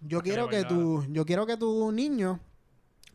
yo 0.00 0.20
quiero 0.20 0.48
que, 0.48 0.64
tu, 0.64 1.04
yo 1.10 1.26
quiero 1.26 1.46
que 1.46 1.56
tu 1.56 1.90
niño 1.92 2.40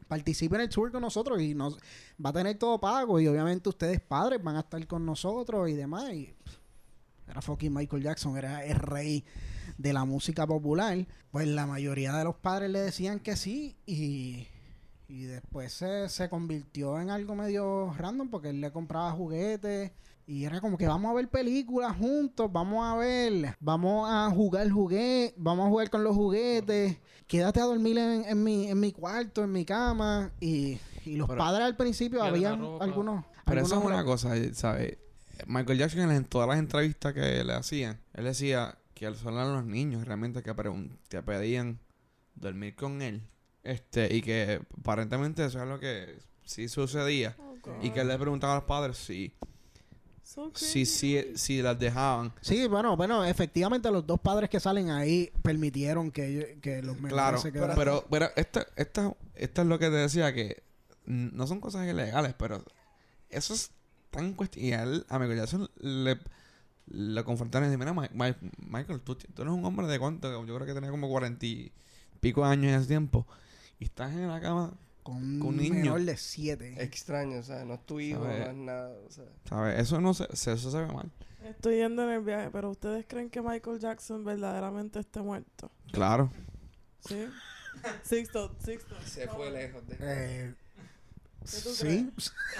participe 0.07 0.55
en 0.55 0.61
el 0.61 0.69
tour 0.69 0.91
con 0.91 1.01
nosotros 1.01 1.41
y 1.41 1.53
nos 1.53 1.77
va 2.23 2.30
a 2.30 2.34
tener 2.34 2.57
todo 2.57 2.80
pago 2.80 3.19
y 3.19 3.27
obviamente 3.27 3.69
ustedes 3.69 3.99
padres 3.99 4.41
van 4.41 4.55
a 4.55 4.59
estar 4.59 4.85
con 4.88 5.05
nosotros 5.05 5.69
y 5.69 5.73
demás 5.73 6.14
y 6.14 6.34
era 7.28 7.41
fucking 7.41 7.74
Michael 7.74 8.04
Jackson, 8.04 8.38
era 8.38 8.66
el 8.66 8.76
rey 8.76 9.26
de 9.78 9.94
la 9.94 10.06
música 10.06 10.48
popular, 10.48 11.06
pues 11.32 11.48
la 11.48 11.68
mayoría 11.68 12.14
de 12.14 12.24
los 12.24 12.36
padres 12.36 12.70
le 12.70 12.80
decían 12.80 13.20
que 13.20 13.36
sí 13.36 13.78
y, 13.86 14.48
y 15.08 15.24
después 15.24 15.74
se, 15.74 16.10
se 16.10 16.30
convirtió 16.30 16.99
en 16.99 17.10
algo 17.10 17.36
medio 17.36 17.94
random 17.98 18.30
porque 18.30 18.49
él 18.49 18.62
le 18.62 18.72
compraba 18.72 19.12
juguetes 19.12 19.91
y 20.30 20.44
era 20.44 20.60
como 20.60 20.78
que 20.78 20.88
vamos 20.88 21.10
a 21.10 21.14
ver 21.14 21.30
películas 21.30 21.95
juntos, 21.95 22.52
vamos 22.52 22.86
a 22.86 22.98
ver, 22.98 23.56
vamos 23.62 24.10
a 24.12 24.30
jugar 24.30 24.70
juguetes, 24.70 25.34
vamos 25.38 25.68
a 25.68 25.70
jugar 25.70 25.90
con 25.90 26.04
los 26.04 26.14
juguetes, 26.14 26.98
quédate 27.28 27.62
a 27.62 27.64
dormir 27.64 27.98
en, 27.98 28.44
mi, 28.44 28.68
en 28.68 28.78
mi 28.78 28.91
cuarto, 28.91 29.45
en 29.45 29.54
mi 29.54 29.64
cama. 29.64 30.34
Y, 30.41 30.80
y 31.06 31.16
los 31.16 31.30
padres 31.30 31.66
al 31.66 31.78
principio 31.78 32.22
habían 32.22 32.62
algunos... 32.82 33.24
Pero 33.45 33.62
eso 33.62 33.80
es 33.80 33.86
una 33.86 34.04
cosa, 34.04 34.34
¿sabes? 34.54 34.98
Michael 35.45 35.77
Jackson 35.77 36.11
en 36.11 36.26
todas 36.26 36.47
las 36.47 36.57
entrevistas 36.57 37.14
que 37.14 37.43
le 37.43 37.53
hacían, 37.53 37.99
él 38.14 38.26
decía 38.26 38.77
que 38.93 39.05
eran 39.05 39.53
los 39.53 39.65
niños 39.65 40.05
realmente 40.05 40.41
que 40.41 40.53
te 41.07 41.22
pedían 41.22 41.80
dormir 42.35 42.76
con 42.76 43.01
él. 43.01 43.22
Este, 43.64 44.15
y 44.15 44.22
que 44.22 44.61
aparentemente 44.80 45.45
eso 45.45 45.61
es 45.61 45.68
lo 45.68 45.80
que 45.80 46.19
sí 46.45 46.69
sucedía. 46.69 47.35
Oh, 47.38 47.55
y 47.81 47.89
que 47.89 47.99
él 48.01 48.07
le 48.07 48.18
preguntaba 48.18 48.53
a 48.53 48.55
los 48.57 48.65
padres 48.65 48.97
si 48.97 49.34
si, 50.53 50.85
si, 50.85 51.38
si 51.38 51.61
las 51.61 51.80
dejaban. 51.80 52.34
Sí, 52.41 52.68
bueno, 52.68 52.97
bueno, 52.97 53.23
efectivamente 53.23 53.89
los 53.89 54.05
dos 54.05 54.19
padres 54.19 54.49
que 54.49 54.59
salen 54.59 54.89
ahí 54.89 55.31
permitieron 55.41 56.11
que, 56.11 56.59
que 56.61 56.81
los 56.81 56.95
menores 56.95 57.14
claro, 57.14 57.38
se 57.38 57.51
quedaran. 57.51 57.77
Pero, 57.77 58.05
pero 58.09 58.30
esto, 58.35 58.61
esto, 58.76 59.18
esto 59.35 59.61
es 59.61 59.68
lo 59.68 59.80
que 59.80 59.85
te 59.85 59.95
decía 59.95 60.34
que 60.34 60.64
no 61.05 61.47
son 61.47 61.61
cosas 61.61 61.88
ilegales, 61.88 62.34
pero 62.38 62.64
eso 63.30 63.53
es 63.53 63.72
tan 64.09 64.35
y 64.55 64.71
a 64.71 64.84
él, 64.84 65.05
a 65.09 65.19
Michael 65.19 65.39
Jackson 65.39 65.69
le, 65.79 66.19
le 66.88 67.23
confrontaron 67.23 67.69
y 67.69 67.75
dijeron, 67.75 67.95
mira, 68.13 68.38
Michael, 68.57 69.01
tú, 69.01 69.15
tú, 69.15 69.41
eres 69.41 69.53
un 69.53 69.63
hombre 69.65 69.88
de 69.88 69.99
cuánto, 69.99 70.45
yo 70.45 70.55
creo 70.55 70.65
que 70.65 70.73
tenía 70.73 70.89
como 70.89 71.09
cuarenta 71.09 71.45
y 71.45 71.71
pico 72.19 72.45
años 72.45 72.73
en 72.73 72.79
ese 72.79 72.88
tiempo, 72.88 73.27
y 73.79 73.85
estás 73.85 74.11
en 74.13 74.27
la 74.27 74.41
cama 74.41 74.73
con, 75.03 75.41
un 75.41 75.57
niño 75.57 75.75
menor 75.75 76.01
de 76.01 76.17
siete. 76.17 76.84
Extraño, 76.84 77.39
o 77.39 77.43
sea, 77.43 77.63
no 77.63 77.75
es 77.75 77.85
tu 77.85 77.99
hijo, 77.99 78.19
no 78.19 78.31
es 78.31 78.55
nada, 78.55 78.93
o 79.07 79.11
sea. 79.11 79.25
¿Sabes? 79.47 79.79
Eso 79.79 80.01
no 80.01 80.13
se, 80.13 80.25
eso 80.31 80.57
se 80.57 80.77
ve 80.77 80.88
mal. 80.88 81.09
Estoy 81.43 81.77
yendo 81.77 82.03
en 82.03 82.09
el 82.09 82.23
viaje, 82.23 82.49
pero 82.51 82.69
¿ustedes 82.69 83.05
creen 83.07 83.29
que 83.29 83.41
Michael 83.41 83.79
Jackson 83.79 84.25
verdaderamente 84.25 84.99
esté 84.99 85.21
muerto? 85.21 85.71
Claro. 85.91 86.29
¿Sí? 87.07 87.25
Sixto, 88.03 88.53
Sixto. 88.59 88.95
Se 89.05 89.27
fue 89.27 89.51
lejos 89.51 89.88
de... 89.88 89.97
Eh, 89.99 90.53
Sí. 91.48 92.11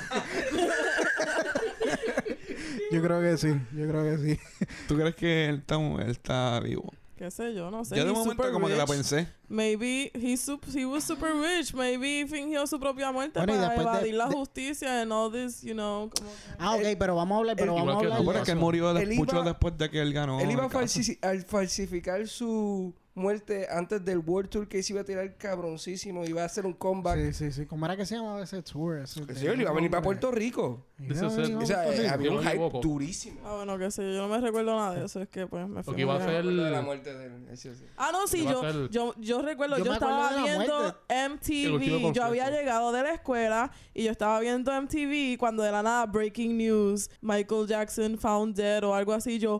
yo 2.91 3.01
creo 3.01 3.22
que 3.22 3.38
sí, 3.38 3.49
yo 3.76 3.88
creo 3.88 4.03
que 4.03 4.18
sí. 4.18 4.39
¿Tú 4.88 4.95
crees 4.95 5.15
que 5.15 5.49
él 5.49 5.57
está, 5.57 5.76
él 5.76 6.09
está 6.09 6.59
vivo? 6.61 6.91
qué 7.18 7.31
sé 7.31 7.53
yo, 7.53 7.72
no 7.72 7.84
sé. 7.84 7.97
Yo 7.97 8.05
de 8.05 8.14
momento 8.14 8.51
como 8.51 8.68
que 8.68 8.76
la 8.76 8.85
pensé. 8.85 9.27
Maybe 9.49 10.11
he, 10.14 10.38
he 10.76 10.85
was 10.85 11.03
super 11.03 11.34
rich. 11.34 11.73
Maybe 11.73 12.26
fingió 12.27 12.65
su 12.68 12.80
propia 12.80 13.11
muerte 13.11 13.39
para 13.39 13.76
evadir 13.76 14.14
la 14.14 14.27
justicia 14.27 15.01
and 15.01 15.11
all 15.11 15.31
this, 15.31 15.61
you 15.61 15.73
know. 15.73 16.09
Como 16.15 16.30
ah, 16.59 16.76
ok, 16.76 16.95
pero 16.97 17.15
vamos 17.15 17.35
a 17.35 17.39
hablar, 17.39 17.55
pero 17.55 17.73
vamos 17.73 17.95
a 17.95 17.97
hablar. 17.97 18.22
No, 18.22 18.31
pero 18.31 18.43
que 18.43 18.51
él 18.51 18.57
murió 18.57 18.93
mucho 19.15 19.43
después 19.43 19.77
de 19.77 19.89
que 19.89 20.01
él 20.01 20.14
ganó. 20.14 20.39
Él 20.39 20.51
iba 20.51 20.65
a 20.65 20.69
falsificar 20.69 22.27
su 22.27 22.93
muerte 23.18 23.68
antes 23.69 24.03
del 24.06 24.19
World 24.19 24.49
Tour 24.49 24.68
que 24.68 24.81
se 24.81 24.94
iba 24.94 25.02
a 25.02 25.03
tirar 25.03 25.35
cabroncísimo. 25.38 26.23
Iba 26.26 26.44
a 26.44 26.45
hacer 26.45 26.65
un 26.65 26.73
comeback. 26.73 27.18
Sí, 27.18 27.34
sí, 27.34 27.52
sí. 27.52 27.65
¿Cómo 27.65 27.85
era 27.85 27.98
que 27.98 28.06
se 28.06 28.15
llamaba 28.15 28.41
ese 28.41 28.61
tour? 28.61 28.99
Ese 28.99 29.22
sí, 29.35 29.48
él 29.48 29.61
iba 29.61 29.72
a 29.72 29.73
venir 29.73 29.89
para 29.89 30.03
Puerto 30.03 30.31
Rico. 30.31 30.85
o 30.99 31.65
sea, 31.65 31.94
eh, 31.94 32.07
había 32.07 32.31
un 32.31 32.44
hype 32.44 32.80
durísimo. 32.81 33.41
Ah, 33.44 33.56
bueno, 33.56 33.77
qué 33.77 33.91
sé 33.91 34.03
yo. 34.03 34.18
Yo 34.18 34.27
no 34.27 34.30
me 34.30 34.39
recuerdo 34.39 34.76
nada 34.76 34.95
de 34.95 35.06
eso. 35.06 35.22
Es 35.22 35.30
que 35.30 35.48
pues 35.48 35.68
me 35.68 35.84
fui. 35.84 35.99
iba 35.99 36.15
a 36.15 36.23
ser 36.23 36.45
la 36.45 36.81
muerte 36.81 37.14
de 37.14 37.26
él. 37.26 37.48
Ah, 37.98 38.10
no, 38.11 38.27
sí. 38.27 38.44
Yo, 38.44 38.88
yo, 38.89 39.14
yo 39.18 39.41
recuerdo. 39.41 39.77
Yo, 39.80 39.94
estaba 39.94 40.44
viendo 40.44 40.95
MTV. 41.10 42.14
Yo 42.14 42.23
había 42.23 42.49
llegado 42.49 42.91
de 42.91 43.03
la 43.03 43.14
escuela 43.14 43.72
y 43.94 44.03
yo 44.03 44.11
estaba 44.11 44.39
viendo 44.39 44.72
MTV 44.72 45.38
cuando 45.38 45.64
de 45.64 45.72
la 45.72 45.84
nada 45.84 46.06
Breaking 46.06 46.57
News, 46.57 47.10
Michael 47.22 47.68
Jackson 47.68 48.18
found 48.18 48.56
dead 48.56 48.84
o 48.84 48.94
algo 48.94 49.14
así. 49.14 49.39
Yo... 49.39 49.60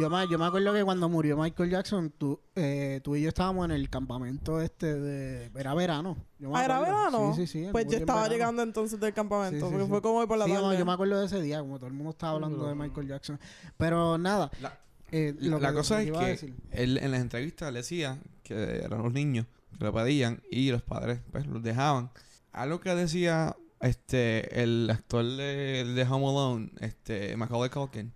Yo 0.00 0.08
me, 0.08 0.26
yo 0.28 0.38
me 0.38 0.46
acuerdo 0.46 0.72
que 0.72 0.84
cuando 0.84 1.08
murió 1.08 1.36
Michael 1.36 1.70
Jackson, 1.70 2.10
tú, 2.16 2.40
eh, 2.54 3.00
tú 3.04 3.14
y 3.14 3.22
yo 3.22 3.28
estábamos 3.28 3.66
en 3.66 3.72
el 3.72 3.90
campamento 3.90 4.60
este 4.60 4.98
de... 4.98 5.50
Era 5.54 5.74
verano. 5.74 6.16
¿Ah, 6.54 6.64
era 6.64 6.80
verano? 6.80 7.34
Sí, 7.34 7.46
sí, 7.46 7.64
sí. 7.64 7.68
Pues 7.70 7.86
yo 7.88 7.98
estaba 7.98 8.26
llegando 8.28 8.62
entonces 8.62 8.98
del 8.98 9.12
campamento, 9.12 9.68
porque 9.70 9.86
fue 9.86 10.00
como 10.00 10.26
por 10.26 10.38
la 10.38 10.46
tarde. 10.46 10.78
yo 10.78 10.86
me 10.86 10.92
acuerdo 10.92 11.20
de 11.20 11.26
ese 11.26 11.42
día, 11.42 11.60
como 11.60 11.78
todo 11.78 11.88
el 11.88 11.92
mundo 11.92 12.10
estaba 12.10 12.32
hablando 12.32 12.66
de 12.66 12.74
Michael 12.74 13.08
Jackson. 13.08 13.38
Pero 13.76 14.16
nada... 14.16 14.50
La, 14.60 14.78
eh, 15.12 15.36
cosa 15.74 16.02
es 16.02 16.10
que 16.10 16.54
él 16.70 16.96
en 16.96 17.10
las 17.10 17.20
entrevistas 17.20 17.70
le 17.70 17.80
decía 17.80 18.18
que 18.42 18.82
eran 18.82 19.02
los 19.02 19.12
niños 19.12 19.46
que 19.78 19.84
lo 19.84 19.92
pedían 19.92 20.42
y 20.50 20.70
los 20.70 20.82
padres 20.82 21.20
pues 21.30 21.46
los 21.46 21.62
dejaban. 21.62 22.10
Algo 22.50 22.80
que 22.80 22.94
decía 22.94 23.54
este 23.80 24.62
el 24.62 24.88
actor 24.90 25.24
de, 25.24 25.84
de 25.84 26.02
Home 26.04 26.28
Alone, 26.28 26.70
este 26.80 27.36
Macaulay 27.36 27.68
Culkin, 27.68 28.12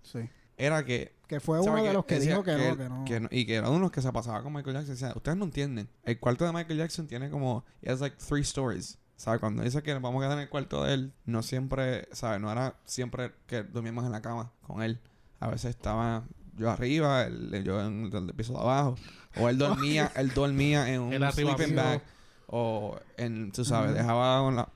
era 0.57 0.83
que 0.85 1.16
que 1.27 1.39
fue 1.39 1.59
uno 1.59 1.83
de 1.83 1.93
los 1.93 2.05
que, 2.05 2.19
dijo 2.19 2.43
que, 2.43 2.53
no, 2.53 3.05
que, 3.05 3.19
no. 3.19 3.27
Y 3.31 3.45
que 3.45 3.55
era 3.55 3.67
uno 3.67 3.75
de 3.75 3.81
los 3.81 3.91
que 3.91 4.01
se 4.01 4.11
pasaba 4.11 4.41
con 4.41 4.53
Michael 4.53 4.77
Jackson. 4.77 4.95
Decía, 4.95 5.13
ustedes 5.15 5.37
no 5.37 5.45
entienden. 5.45 5.89
El 6.03 6.19
cuarto 6.19 6.45
de 6.45 6.53
Michael 6.53 6.79
Jackson 6.79 7.07
tiene 7.07 7.29
como... 7.29 7.65
Es 7.81 7.99
like 7.99 8.15
three 8.17 8.41
stories. 8.41 8.97
¿Sabes? 9.17 9.39
Cuando 9.39 9.63
dice 9.63 9.81
que 9.83 9.93
vamos 9.95 10.21
a 10.21 10.25
quedar 10.25 10.37
en 10.37 10.43
el 10.43 10.49
cuarto 10.49 10.83
de 10.83 10.93
él, 10.93 11.13
no 11.25 11.43
siempre... 11.43 12.07
¿Sabes? 12.11 12.39
No 12.39 12.51
era 12.51 12.75
siempre 12.85 13.33
que 13.45 13.63
dormíamos 13.63 14.05
en 14.05 14.11
la 14.11 14.21
cama 14.21 14.51
con 14.61 14.81
él. 14.81 14.99
A 15.39 15.49
veces 15.49 15.71
estaba 15.71 16.23
yo 16.57 16.71
arriba, 16.71 17.23
él, 17.23 17.63
yo 17.63 17.79
en 17.81 18.11
el 18.13 18.33
piso 18.33 18.53
de 18.53 18.59
abajo. 18.59 18.95
O 19.39 19.49
él 19.49 19.57
dormía, 19.59 20.11
él 20.15 20.31
dormía 20.33 20.91
en 20.93 21.01
un 21.01 21.31
sleeping 21.31 21.75
bag. 21.75 22.01
O 22.47 22.97
en, 23.17 23.51
tú 23.51 23.65
sabes, 23.65 23.93
dejaba 23.93 24.41
una, 24.41 24.69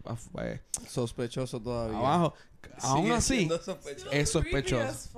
eh, 0.44 0.60
sospechoso 0.88 1.62
todavía. 1.62 1.98
Abajo. 1.98 2.34
Aún 2.82 3.12
así, 3.12 3.50
es 4.12 4.30
sospechoso. 4.30 5.10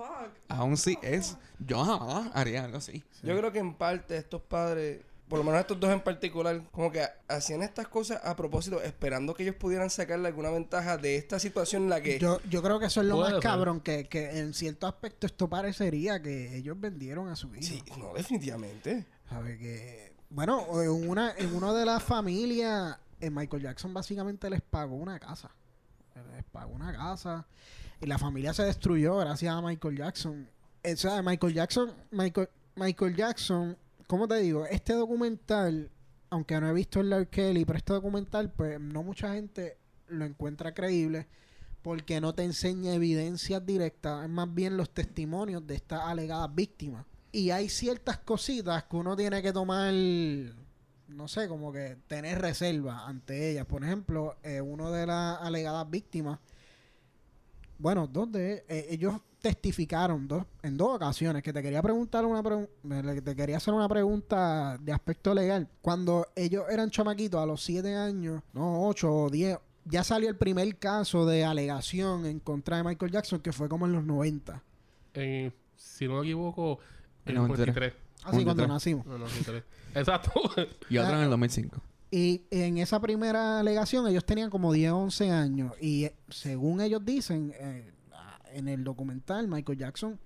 Aún 0.48 0.78
sí 0.78 0.98
es. 1.02 1.38
Yo 1.60 1.84
jamás 1.84 2.30
haría 2.34 2.64
algo 2.64 2.78
así. 2.78 3.04
Yo 3.24 3.38
creo 3.38 3.52
que 3.52 3.60
en 3.60 3.74
parte 3.74 4.18
estos 4.18 4.42
padres, 4.42 5.02
por 5.28 5.40
lo 5.40 5.46
menos 5.46 5.62
estos 5.62 5.80
dos 5.80 5.92
en 5.92 6.02
particular, 6.02 6.62
como 6.72 6.92
que 6.92 7.04
hacían 7.28 7.64
estas 7.64 7.88
cosas 7.88 8.22
a 8.24 8.36
propósito, 8.36 8.82
esperando 8.82 9.34
que 9.34 9.44
ellos 9.44 9.56
pudieran 9.56 9.90
sacarle 9.90 10.28
alguna 10.28 10.50
ventaja 10.50 10.98
de 10.98 11.16
esta 11.16 11.40
situación 11.40 11.84
en 11.84 11.90
la 11.90 12.02
que. 12.02 12.20
Yo, 12.20 12.40
yo 12.50 12.62
creo 12.62 12.80
que 12.80 12.86
eso 12.86 13.02
es 13.02 13.08
lo 13.08 13.18
más 13.18 13.34
cabrón, 13.40 13.80
que, 13.80 14.08
que 14.08 14.40
en 14.40 14.54
cierto 14.54 14.86
aspecto 14.86 15.26
esto 15.26 15.50
parecería 15.50 16.22
que 16.22 16.56
ellos 16.56 16.80
vendieron 16.80 17.30
a 17.30 17.36
su 17.36 17.48
hijo. 17.56 17.64
Sí, 17.64 17.84
no, 17.98 18.14
definitivamente. 18.14 19.06
Sabe 19.28 19.58
que. 19.58 20.13
Bueno, 20.34 20.66
en 20.82 21.10
una, 21.10 21.34
en 21.38 21.56
una 21.56 21.74
de 21.74 21.86
las 21.86 22.04
familias, 22.04 22.98
en 23.22 23.34
Michael 23.34 23.64
Jackson 23.64 23.94
básicamente 23.94 24.50
les 24.50 24.62
pagó 24.62 24.96
una 24.96 25.20
casa 25.20 25.50
les 26.36 26.44
pagó 26.46 26.74
una 26.74 26.94
casa 26.94 27.46
y 28.02 28.06
la 28.06 28.18
familia 28.18 28.54
se 28.54 28.64
destruyó 28.64 29.18
gracias 29.18 29.54
a 29.54 29.62
Michael 29.62 29.98
Jackson. 29.98 30.50
O 30.84 30.98
sea, 30.98 31.22
Michael 31.22 31.54
Jackson, 31.54 31.94
Michael, 32.12 32.50
Michael 32.76 33.16
Jackson, 33.16 33.78
¿cómo 34.08 34.28
te 34.28 34.36
digo? 34.36 34.66
Este 34.66 34.94
documental, 34.94 35.90
aunque 36.30 36.60
no 36.60 36.68
he 36.70 36.74
visto 36.74 37.00
el 37.00 37.14
R. 37.14 37.28
Kelly, 37.28 37.66
pero 37.66 37.78
este 37.78 37.94
documental, 37.94 38.52
pues 38.52 38.80
no 38.80 39.04
mucha 39.04 39.34
gente 39.34 39.78
lo 40.08 40.26
encuentra 40.26 40.74
creíble 40.74 41.28
porque 41.82 42.22
no 42.22 42.34
te 42.34 42.44
enseña 42.44 42.94
evidencias 42.94 43.66
directas, 43.66 44.24
es 44.24 44.30
más 44.30 44.54
bien 44.54 44.78
los 44.78 44.90
testimonios 44.90 45.66
de 45.68 45.76
estas 45.76 46.02
alegadas 46.02 46.54
víctimas. 46.54 47.06
Y 47.34 47.50
hay 47.50 47.68
ciertas 47.68 48.20
cositas 48.20 48.86
que 48.86 48.96
uno 48.96 49.16
tiene 49.18 49.42
que 49.42 49.52
tomar 49.52 49.94
no 51.14 51.28
sé, 51.28 51.48
como 51.48 51.72
que 51.72 51.98
tener 52.08 52.42
reserva 52.42 53.06
ante 53.06 53.52
ellas. 53.52 53.66
Por 53.66 53.84
ejemplo, 53.84 54.36
eh, 54.44 54.62
uno 54.62 54.92
de 54.92 55.06
las 55.06 55.42
alegadas 55.42 55.90
víctimas, 55.90 56.40
bueno, 57.78 58.08
dos 58.08 58.32
de 58.32 58.66
eh, 58.68 58.88
ellos 58.90 59.16
testificaron 59.42 60.28
en 60.62 60.78
dos 60.78 60.96
ocasiones 60.96 61.44
que 61.44 61.52
te 61.52 61.62
quería 61.62 61.82
preguntar 61.82 62.26
una 62.26 62.42
te 62.42 63.36
quería 63.36 63.58
hacer 63.58 63.74
una 63.74 63.90
pregunta 63.90 64.78
de 64.80 64.94
aspecto 64.94 65.34
legal. 65.34 65.68
Cuando 65.82 66.28
ellos 66.36 66.64
eran 66.70 66.90
chamaquitos 66.90 67.42
a 67.42 67.46
los 67.46 67.62
siete 67.62 67.94
años, 67.94 68.42
no, 68.54 68.88
ocho 68.88 69.14
o 69.14 69.30
diez, 69.30 69.58
ya 69.84 70.04
salió 70.06 70.30
el 70.30 70.38
primer 70.38 70.78
caso 70.78 71.26
de 71.26 71.44
alegación 71.44 72.26
en 72.26 72.40
contra 72.40 72.78
de 72.78 72.84
Michael 72.84 73.12
Jackson 73.12 73.42
que 73.42 73.52
fue 73.52 73.68
como 73.68 73.86
en 73.86 73.92
los 73.92 74.06
90. 74.06 74.64
si 75.76 76.08
no 76.08 76.22
me 76.22 76.22
equivoco, 76.22 76.80
en 77.26 77.38
el 77.38 77.44
93. 77.44 77.94
Así 78.24 78.44
cuando 78.44 78.68
nacimos. 78.68 79.06
Exacto. 79.96 80.32
y 80.90 80.98
otra 80.98 81.18
en 81.18 81.24
el 81.26 81.30
2005. 81.30 81.82
Y 82.12 82.44
en 82.52 82.78
esa 82.78 83.00
primera 83.00 83.60
alegación 83.60 84.08
ellos 84.08 84.24
tenían 84.24 84.50
como 84.50 84.72
10 84.72 84.92
o 84.92 84.98
11 84.98 85.32
años. 85.32 85.74
Y 85.82 86.06
eh, 86.06 86.16
según 86.30 86.80
ellos 86.80 87.04
dicen, 87.04 87.54
eh, 87.56 87.92
en 88.54 88.68
el 88.68 88.84
documental, 88.84 89.48
Michael 89.48 89.80
Jackson 89.80 90.20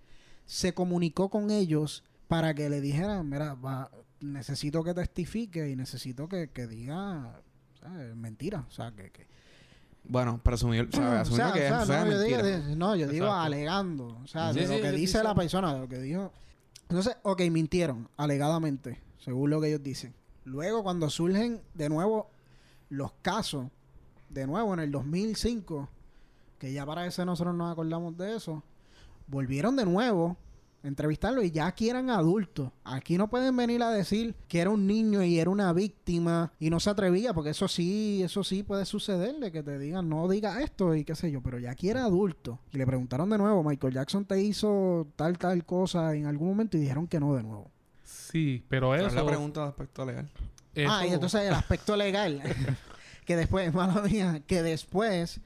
se 0.46 0.74
comunicó 0.74 1.30
con 1.30 1.50
ellos 1.50 2.04
para 2.28 2.54
que 2.54 2.70
le 2.70 2.82
dijeran, 2.82 3.30
mira, 3.30 3.54
va, 3.56 3.90
necesito 4.20 4.84
que 4.84 4.94
testifique 4.94 5.70
y 5.70 5.76
necesito 5.76 6.28
que, 6.28 6.50
que 6.50 6.68
diga 6.68 7.42
mentira. 8.16 8.66
O 8.68 8.72
sea, 8.72 8.92
que... 8.92 9.12
que 9.12 9.28
bueno, 10.10 10.42
presumir, 10.42 10.90
¿sabes? 10.92 11.30
o 11.30 11.36
que 11.54 11.72
o 11.72 11.86
sea, 11.86 12.06
no, 12.06 12.12
yo 12.12 12.22
digo, 12.22 12.76
no, 12.76 12.96
yo 12.96 13.08
digo 13.08 13.32
alegando. 13.32 14.20
O 14.24 14.28
sea, 14.28 14.54
de 14.54 14.68
lo 14.68 14.82
que 14.82 14.92
dice 14.92 15.24
la 15.24 15.36
persona, 15.36 15.74
de 15.74 15.80
lo 15.80 15.88
que 15.88 16.00
dijo... 16.00 16.32
Entonces, 16.90 17.18
ok, 17.24 17.42
mintieron, 17.52 18.10
alegadamente, 18.16 19.02
según 19.20 19.50
lo 19.50 19.60
que 19.60 19.68
ellos 19.68 19.84
dicen. 19.84 20.14
Luego, 20.46 20.84
cuando 20.84 21.10
surgen 21.10 21.62
de 21.74 21.90
nuevo 21.90 22.30
los 22.90 23.12
casos, 23.22 23.68
de 24.30 24.48
nuevo 24.48 24.74
en 24.74 24.80
el 24.80 24.92
2005, 24.92 25.90
que 26.58 26.72
ya 26.72 26.86
para 26.86 27.06
ese 27.06 27.26
nosotros 27.26 27.56
nos 27.56 27.72
acordamos 27.72 28.18
de 28.18 28.36
eso, 28.36 28.64
volvieron 29.28 29.76
de 29.76 29.86
nuevo 29.86 30.38
entrevistarlo 30.84 31.44
y 31.44 31.52
ya 31.52 31.68
aquí 31.68 31.90
eran 31.90 32.10
adultos. 32.10 32.72
Aquí 32.84 33.18
no 33.18 33.30
pueden 33.30 33.56
venir 33.56 33.84
a 33.84 33.92
decir 33.92 34.36
que 34.48 34.60
era 34.60 34.70
un 34.70 34.88
niño 34.88 35.24
y 35.24 35.40
era 35.40 35.50
una 35.50 35.74
víctima 35.74 36.54
y 36.60 36.70
no 36.70 36.80
se 36.80 36.90
atrevía, 36.90 37.34
porque 37.34 37.52
eso 37.52 37.68
sí, 37.68 38.22
eso 38.24 38.44
sí 38.44 38.64
puede 38.64 38.86
sucederle, 38.86 39.52
que 39.52 39.64
te 39.64 39.78
digan, 39.78 40.08
no 40.10 40.28
diga 40.28 40.62
esto 40.62 40.96
y 40.96 41.04
qué 41.04 41.16
sé 41.16 41.32
yo, 41.32 41.42
pero 41.42 41.60
ya 41.60 41.72
aquí 41.72 41.90
era 41.90 42.04
adulto. 42.04 42.60
Y 42.72 42.78
le 42.78 42.86
preguntaron 42.86 43.30
de 43.30 43.38
nuevo, 43.38 43.64
Michael 43.64 43.94
Jackson 43.94 44.26
te 44.26 44.42
hizo 44.42 45.08
tal, 45.16 45.38
tal 45.38 45.66
cosa 45.66 46.16
en 46.16 46.26
algún 46.26 46.50
momento 46.50 46.78
y 46.78 46.82
dijeron 46.82 47.08
que 47.08 47.20
no 47.20 47.36
de 47.36 47.44
nuevo. 47.44 47.72
Sí, 48.04 48.64
pero 48.70 48.96
eso... 48.96 49.08
Es 49.08 49.14
la 49.14 49.26
pregunta 49.26 49.64
de 49.64 49.68
aspecto 49.70 50.06
legal. 50.06 50.30
Ah, 50.88 51.06
y 51.08 51.14
entonces 51.14 51.42
el 51.42 51.54
aspecto 51.54 51.96
legal, 51.96 52.42
que 53.26 53.36
después, 53.36 53.74
mala 53.74 54.02
mía, 54.02 54.42
que 54.46 54.62
después 54.62 55.42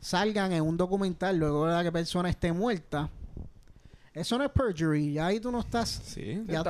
salgan 0.00 0.52
en 0.52 0.62
un 0.62 0.76
documental 0.76 1.38
luego 1.38 1.66
de 1.66 1.74
la 1.74 1.82
que 1.82 1.92
persona 1.92 2.28
esté 2.28 2.52
muerta 2.52 3.10
eso 4.16 4.38
no 4.38 4.44
es 4.44 4.50
perjury. 4.50 5.12
Ya 5.12 5.26
ahí 5.26 5.40
tú 5.40 5.52
no 5.52 5.60
estás. 5.60 5.90
Sí. 5.90 6.42
Ya 6.46 6.64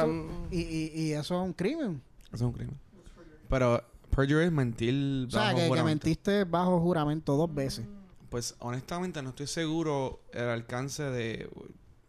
y, 0.50 0.60
y, 0.60 1.12
eso 1.12 1.40
es 1.40 1.46
un 1.46 1.52
crimen. 1.52 2.02
Eso 2.26 2.34
es 2.34 2.42
un 2.42 2.52
crimen. 2.52 2.76
Pero 3.48 3.82
perjury 4.10 4.46
es 4.46 4.52
mentir 4.52 5.28
bajo 5.32 5.56
o 5.56 5.60
sea, 5.60 5.76
que, 5.76 5.82
mentiste 5.84 6.44
bajo 6.44 6.80
juramento 6.80 7.36
dos 7.36 7.54
veces. 7.54 7.86
Pues 8.30 8.56
honestamente 8.58 9.22
no 9.22 9.30
estoy 9.30 9.46
seguro 9.46 10.20
el 10.32 10.48
alcance 10.48 11.04
de... 11.04 11.48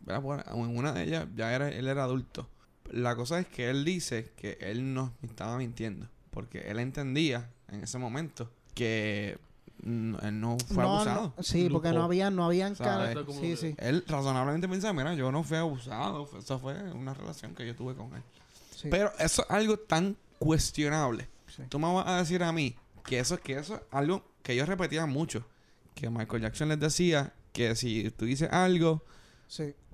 Bueno, 0.02 0.44
en 0.48 0.78
una 0.78 0.92
de 0.92 1.04
ellas 1.04 1.28
ya 1.36 1.54
era, 1.54 1.70
él 1.70 1.88
era 1.88 2.04
adulto. 2.04 2.50
La 2.90 3.16
cosa 3.16 3.40
es 3.40 3.46
que 3.46 3.70
él 3.70 3.86
dice 3.86 4.32
que 4.38 4.58
él 4.60 4.94
no 4.96 5.14
estaba 5.22 5.58
mintiendo. 5.58 6.08
Porque 6.32 6.62
él 6.62 6.80
entendía 6.80 7.52
en 7.68 7.84
ese 7.84 8.00
momento 8.00 8.50
que 8.74 9.38
él 9.84 10.40
no 10.40 10.58
fue 10.60 10.84
abusado. 10.84 11.34
sí, 11.40 11.70
porque 11.70 11.92
no 11.92 12.04
había, 12.04 12.30
no 12.30 12.46
habían 12.46 12.76
sí, 12.76 13.56
sí. 13.56 13.76
Él 13.78 14.04
razonablemente 14.08 14.68
pensaba, 14.68 14.94
mira, 14.94 15.14
yo 15.14 15.32
no 15.32 15.44
fui 15.44 15.58
abusado, 15.58 16.30
esa 16.38 16.58
fue 16.58 16.74
una 16.94 17.14
relación 17.14 17.54
que 17.54 17.66
yo 17.66 17.76
tuve 17.76 17.96
con 17.96 18.14
él. 18.14 18.24
Pero 18.90 19.12
eso 19.20 19.44
es 19.44 19.52
algo 19.52 19.78
tan 19.78 20.16
cuestionable. 20.40 21.28
Tú 21.70 21.80
me 21.80 21.92
vas 21.92 22.08
a 22.08 22.18
decir 22.18 22.44
a 22.44 22.52
mí 22.52 22.76
que 23.06 23.20
eso, 23.20 23.38
que 23.40 23.58
eso 23.58 23.76
es 23.76 23.82
algo 23.92 24.24
que 24.44 24.54
ellos 24.54 24.68
repetían 24.68 25.10
mucho. 25.10 25.46
Que 25.96 26.10
Michael 26.10 26.44
Jackson 26.44 26.70
les 26.70 26.80
decía 26.80 27.34
que 27.52 27.76
si 27.76 28.12
tú 28.12 28.26
dices 28.26 28.50
algo, 28.52 29.04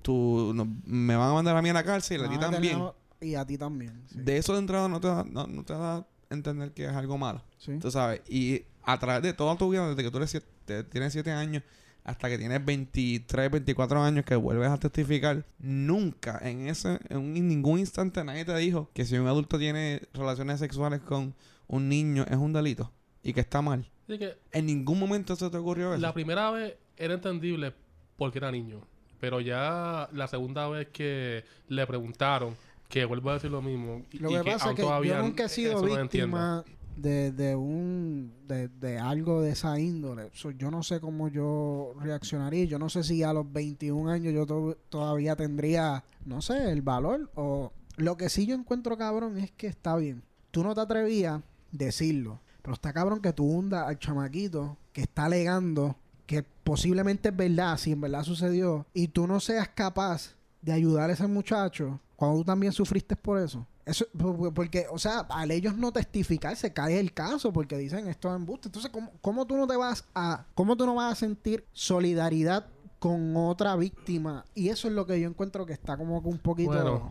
tú 0.02 0.52
me 0.84 1.16
van 1.16 1.30
a 1.30 1.32
mandar 1.32 1.56
a 1.56 1.62
mí 1.62 1.70
a 1.70 1.72
la 1.72 1.84
cárcel 1.84 2.20
y 2.22 2.24
a 2.24 2.28
ti 2.28 2.38
también. 2.38 2.82
Y 3.20 3.34
a 3.36 3.46
ti 3.46 3.56
también. 3.56 4.04
De 4.10 4.36
eso 4.36 4.52
de 4.52 4.58
entrada 4.58 4.88
no 4.88 5.00
te 5.00 5.08
da, 5.08 5.24
no, 5.24 5.64
te 5.64 5.72
da 5.72 5.96
a 5.96 6.06
entender 6.28 6.72
que 6.72 6.84
es 6.84 6.92
algo 6.92 7.16
malo. 7.16 7.42
Sí. 7.58 7.78
Tú 7.78 7.90
sabes. 7.90 8.20
Y 8.28 8.64
a 8.84 8.98
través 8.98 9.22
de 9.22 9.32
toda 9.32 9.56
tu 9.56 9.70
vida, 9.70 9.88
desde 9.88 10.02
que 10.02 10.10
tú 10.10 10.18
eres 10.18 10.42
tienes 10.90 11.12
7 11.12 11.30
años 11.30 11.62
hasta 12.04 12.28
que 12.28 12.36
tienes 12.36 12.62
23, 12.64 13.50
24 13.50 14.02
años 14.02 14.24
que 14.26 14.36
vuelves 14.36 14.68
a 14.68 14.78
testificar, 14.78 15.44
nunca 15.58 16.38
en 16.42 16.68
ese 16.68 17.00
en 17.08 17.32
ningún 17.32 17.78
instante 17.78 18.22
nadie 18.22 18.44
te 18.44 18.54
dijo 18.56 18.90
que 18.92 19.06
si 19.06 19.16
un 19.16 19.26
adulto 19.26 19.58
tiene 19.58 20.02
relaciones 20.12 20.60
sexuales 20.60 21.00
con 21.00 21.34
un 21.66 21.88
niño 21.88 22.26
es 22.28 22.36
un 22.36 22.52
delito 22.52 22.92
y 23.22 23.32
que 23.32 23.40
está 23.40 23.62
mal. 23.62 23.88
que 24.06 24.36
en 24.52 24.66
ningún 24.66 24.98
momento 24.98 25.34
se 25.34 25.48
te 25.48 25.56
ocurrió 25.56 25.94
eso. 25.94 26.02
La 26.02 26.12
primera 26.12 26.50
vez 26.50 26.76
era 26.98 27.14
entendible 27.14 27.72
porque 28.18 28.38
era 28.38 28.52
niño, 28.52 28.82
pero 29.18 29.40
ya 29.40 30.10
la 30.12 30.28
segunda 30.28 30.68
vez 30.68 30.88
que 30.92 31.42
le 31.68 31.86
preguntaron 31.86 32.54
que 32.90 33.06
vuelvo 33.06 33.30
a 33.30 33.34
decir 33.34 33.50
lo 33.50 33.62
mismo. 33.62 34.02
Lo 34.12 34.28
que, 34.28 34.50
pasa 34.50 34.70
es 34.70 34.76
que 34.76 34.82
yo 34.82 35.22
nunca 35.22 35.44
he 35.44 35.48
sido 35.48 35.82
víctima 35.82 36.64
de, 36.96 37.32
de 37.32 37.56
un 37.56 38.32
de, 38.46 38.68
de, 38.68 38.98
algo 38.98 39.42
de 39.42 39.50
esa 39.50 39.78
índole. 39.78 40.30
yo 40.56 40.70
no 40.70 40.82
sé 40.82 41.00
cómo 41.00 41.28
yo 41.28 41.94
reaccionaría. 42.00 42.64
Yo 42.64 42.78
no 42.78 42.88
sé 42.88 43.04
si 43.04 43.22
a 43.22 43.32
los 43.32 43.50
21 43.52 44.10
años 44.10 44.32
yo 44.32 44.76
todavía 44.88 45.36
tendría, 45.36 46.04
no 46.24 46.42
sé, 46.42 46.70
el 46.70 46.82
valor. 46.82 47.30
O 47.34 47.72
lo 47.96 48.16
que 48.16 48.28
sí 48.28 48.46
yo 48.46 48.54
encuentro 48.54 48.96
cabrón 48.96 49.38
es 49.38 49.50
que 49.50 49.66
está 49.66 49.96
bien. 49.96 50.22
Tú 50.50 50.62
no 50.62 50.74
te 50.74 50.80
atrevías 50.80 51.40
a 51.40 51.42
decirlo. 51.72 52.40
Pero 52.62 52.74
está 52.74 52.92
cabrón 52.92 53.20
que 53.20 53.32
tú 53.32 53.44
hundas 53.44 53.86
al 53.86 53.98
chamaquito 53.98 54.78
que 54.92 55.02
está 55.02 55.26
alegando 55.26 55.96
que 56.26 56.42
posiblemente 56.42 57.28
es 57.28 57.36
verdad, 57.36 57.76
si 57.76 57.92
en 57.92 58.00
verdad 58.00 58.22
sucedió, 58.22 58.86
y 58.94 59.08
tú 59.08 59.26
no 59.26 59.40
seas 59.40 59.68
capaz 59.68 60.34
de 60.62 60.72
ayudar 60.72 61.10
a 61.10 61.12
ese 61.12 61.26
muchacho 61.26 62.00
cuando 62.16 62.38
tú 62.38 62.44
también 62.44 62.72
sufriste 62.72 63.16
por 63.16 63.38
eso. 63.38 63.66
Eso, 63.86 64.06
porque, 64.54 64.86
o 64.90 64.98
sea, 64.98 65.20
al 65.28 65.50
ellos 65.50 65.76
no 65.76 65.92
testificar 65.92 66.56
se 66.56 66.72
cae 66.72 66.98
el 66.98 67.12
caso 67.12 67.52
porque 67.52 67.76
dicen 67.76 68.08
esto 68.08 68.30
es 68.30 68.36
embuste. 68.36 68.68
Entonces, 68.68 68.90
¿cómo, 68.90 69.12
¿cómo, 69.20 69.46
tú 69.46 69.56
no 69.56 69.66
te 69.66 69.76
vas 69.76 70.04
a, 70.14 70.46
cómo 70.54 70.76
tú 70.76 70.86
no 70.86 70.94
vas 70.94 71.12
a 71.12 71.16
sentir 71.16 71.66
solidaridad 71.72 72.66
con 72.98 73.36
otra 73.36 73.76
víctima? 73.76 74.46
Y 74.54 74.70
eso 74.70 74.88
es 74.88 74.94
lo 74.94 75.06
que 75.06 75.20
yo 75.20 75.28
encuentro 75.28 75.66
que 75.66 75.74
está 75.74 75.98
como 75.98 76.18
un 76.18 76.38
poquito. 76.38 77.10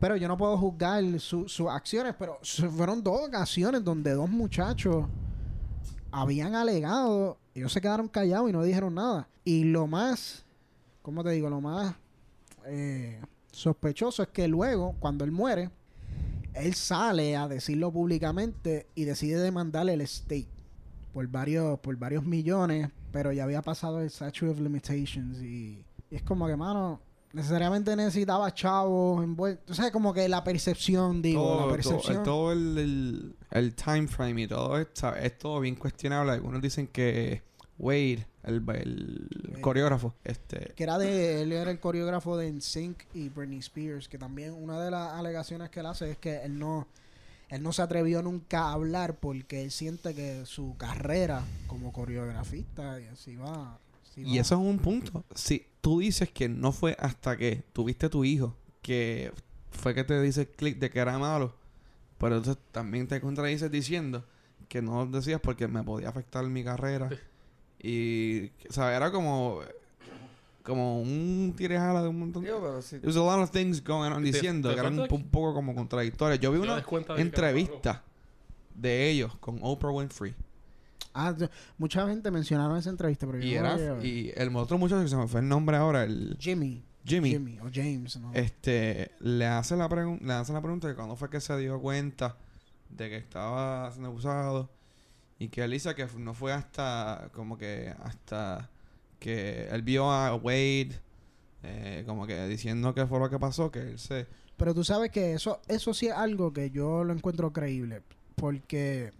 Pero 0.00 0.16
yo 0.16 0.26
no 0.26 0.36
puedo 0.36 0.56
juzgar 0.58 1.04
sus 1.20 1.60
acciones, 1.68 2.14
pero 2.18 2.38
fueron 2.42 3.02
dos 3.02 3.28
ocasiones 3.28 3.84
donde 3.84 4.12
dos 4.12 4.28
muchachos 4.28 5.06
habían 6.10 6.54
alegado, 6.54 7.38
ellos 7.54 7.72
se 7.72 7.80
quedaron 7.80 8.08
callados 8.08 8.50
y 8.50 8.52
no 8.52 8.62
dijeron 8.62 8.94
nada. 8.94 9.28
Y 9.44 9.64
lo 9.64 9.86
más, 9.86 10.44
¿cómo 11.02 11.22
te 11.22 11.30
digo? 11.30 11.48
Lo 11.48 11.60
más 11.60 11.94
eh, 12.66 13.20
sospechoso 13.52 14.22
es 14.22 14.28
que 14.28 14.48
luego, 14.48 14.96
cuando 14.98 15.24
él 15.24 15.30
muere, 15.30 15.70
él 16.54 16.74
sale 16.74 17.36
a 17.36 17.48
decirlo 17.48 17.92
públicamente 17.92 18.88
y 18.94 19.04
decide 19.04 19.38
demandarle 19.40 19.94
el 19.94 20.00
state 20.02 20.48
por 21.12 21.26
varios, 21.28 21.78
por 21.80 21.96
varios 21.96 22.24
millones, 22.24 22.88
pero 23.12 23.32
ya 23.32 23.44
había 23.44 23.62
pasado 23.62 24.00
el 24.00 24.10
statute 24.10 24.48
of 24.48 24.60
limitations 24.60 25.42
y, 25.42 25.84
es 26.10 26.22
como 26.22 26.46
que, 26.46 26.56
mano, 26.56 27.00
necesariamente 27.32 27.94
necesitaba 27.94 28.52
chavos 28.52 29.22
envueltos. 29.22 29.78
O 29.78 29.82
sea, 29.82 29.92
como 29.92 30.12
que 30.12 30.28
la 30.28 30.42
percepción, 30.42 31.22
digo, 31.22 31.66
la 31.66 31.72
percepción. 31.72 32.22
Todo, 32.22 32.52
el, 32.52 33.36
el, 33.50 33.74
time 33.74 34.08
frame 34.08 34.42
y 34.42 34.48
todo 34.48 34.78
esto 34.78 35.14
es 35.14 35.38
todo 35.38 35.60
bien 35.60 35.76
cuestionable. 35.76 36.32
Algunos 36.32 36.60
dicen 36.60 36.88
que 36.88 37.42
Wade 37.80 38.26
el, 38.44 39.58
coreógrafo. 39.60 40.14
Este. 40.24 40.72
Que 40.74 40.84
era 40.84 40.98
de, 40.98 41.42
él 41.42 41.52
era 41.52 41.70
el 41.70 41.80
coreógrafo 41.80 42.36
de 42.36 42.52
NSYNC 42.52 43.04
y 43.14 43.28
Britney 43.28 43.58
Spears, 43.58 44.08
que 44.08 44.18
también 44.18 44.52
una 44.52 44.80
de 44.80 44.90
las 44.90 45.12
alegaciones 45.12 45.70
que 45.70 45.80
él 45.80 45.86
hace 45.86 46.12
es 46.12 46.18
que 46.18 46.42
él 46.42 46.58
no, 46.58 46.86
él 47.48 47.62
no 47.62 47.72
se 47.72 47.82
atrevió 47.82 48.22
nunca 48.22 48.68
a 48.68 48.72
hablar 48.72 49.16
porque 49.16 49.62
él 49.62 49.70
siente 49.70 50.14
que 50.14 50.46
su 50.46 50.76
carrera 50.76 51.42
como 51.66 51.92
coreografista 51.92 53.00
y 53.00 53.06
así 53.06 53.36
va. 53.36 53.78
y 54.16 54.38
eso 54.38 54.54
es 54.54 54.60
un 54.60 54.78
punto. 54.78 55.24
Si 55.34 55.66
tú 55.80 56.00
dices 56.00 56.30
que 56.30 56.48
no 56.48 56.72
fue 56.72 56.96
hasta 56.98 57.36
que 57.36 57.64
tuviste 57.72 58.08
tu 58.08 58.24
hijo 58.24 58.56
que 58.82 59.32
fue 59.70 59.94
que 59.94 60.04
te 60.04 60.20
dice 60.20 60.50
clic 60.50 60.78
de 60.78 60.90
que 60.90 60.98
era 60.98 61.18
malo, 61.18 61.54
pero 62.18 62.36
entonces 62.36 62.62
también 62.72 63.06
te 63.06 63.20
contradices 63.20 63.70
diciendo 63.70 64.24
que 64.68 64.80
no 64.80 65.04
decías 65.06 65.40
porque 65.40 65.68
me 65.68 65.82
podía 65.82 66.08
afectar 66.08 66.44
mi 66.46 66.64
carrera. 66.64 67.10
Y, 67.82 68.46
o 68.68 68.72
sea, 68.72 68.94
era 68.94 69.10
como 69.10 69.62
como 70.62 71.00
un 71.00 71.54
tirejala 71.56 72.02
de 72.02 72.08
un 72.08 72.18
montón 72.18 72.44
de... 72.44 72.50
There's 73.00 73.16
a 73.16 73.20
lot 73.20 73.40
of 73.40 73.50
things 73.50 73.82
going 73.82 74.12
on 74.12 74.22
diciendo 74.22 74.72
que 74.72 74.78
eran 74.78 74.98
un, 74.98 75.08
poco 75.08 75.54
como 75.54 75.74
contradictorias. 75.74 76.38
Yo 76.38 76.52
vi 76.52 76.58
una 76.58 76.84
entrevista 77.16 78.04
de 78.74 79.10
ellos 79.10 79.36
con 79.38 79.58
Oprah 79.62 79.90
Winfrey. 79.90 80.34
Ah, 81.12 81.34
mucha 81.76 82.06
gente 82.06 82.30
mencionaron 82.30 82.76
esa 82.76 82.90
entrevista, 82.90 83.26
pero 83.26 83.42
y, 83.42 83.54
era, 83.54 83.76
y 84.00 84.32
el 84.36 84.54
otro 84.54 84.78
muchacho 84.78 85.02
que 85.02 85.08
se 85.08 85.16
me 85.16 85.26
fue 85.26 85.40
el 85.40 85.48
nombre 85.48 85.76
ahora, 85.76 86.04
el... 86.04 86.36
Jimmy. 86.38 86.84
Jimmy. 87.04 87.30
Jimmy 87.30 87.58
o 87.58 87.68
James, 87.72 88.16
¿no? 88.18 88.32
Este, 88.32 89.10
le 89.18 89.46
hace 89.46 89.74
la, 89.74 89.88
le 89.88 90.32
hace 90.32 90.52
la 90.52 90.60
pregunta 90.60 90.86
de 90.86 90.94
cuándo 90.94 91.16
fue 91.16 91.28
que 91.30 91.40
se 91.40 91.56
dio 91.58 91.80
cuenta 91.80 92.36
de 92.90 93.08
que 93.08 93.16
estaba 93.16 93.90
siendo 93.90 94.10
abusado 94.10 94.70
y 95.40 95.48
que 95.48 95.66
dice 95.66 95.94
que 95.94 96.06
no 96.18 96.34
fue 96.34 96.52
hasta, 96.52 97.30
como 97.32 97.56
que, 97.56 97.94
hasta 98.02 98.68
que 99.18 99.68
él 99.70 99.80
vio 99.82 100.10
a 100.10 100.34
Wade, 100.36 101.00
eh, 101.62 102.04
como 102.06 102.26
que 102.26 102.46
diciendo 102.46 102.94
que 102.94 103.06
fue 103.06 103.18
lo 103.18 103.30
que 103.30 103.38
pasó, 103.38 103.70
que 103.70 103.80
él 103.80 103.98
se... 103.98 104.26
Pero 104.58 104.74
tú 104.74 104.84
sabes 104.84 105.10
que 105.10 105.32
eso, 105.32 105.62
eso 105.66 105.94
sí 105.94 106.08
es 106.08 106.12
algo 106.12 106.52
que 106.52 106.70
yo 106.70 107.04
lo 107.04 107.14
encuentro 107.14 107.54
creíble, 107.54 108.02
porque 108.36 109.12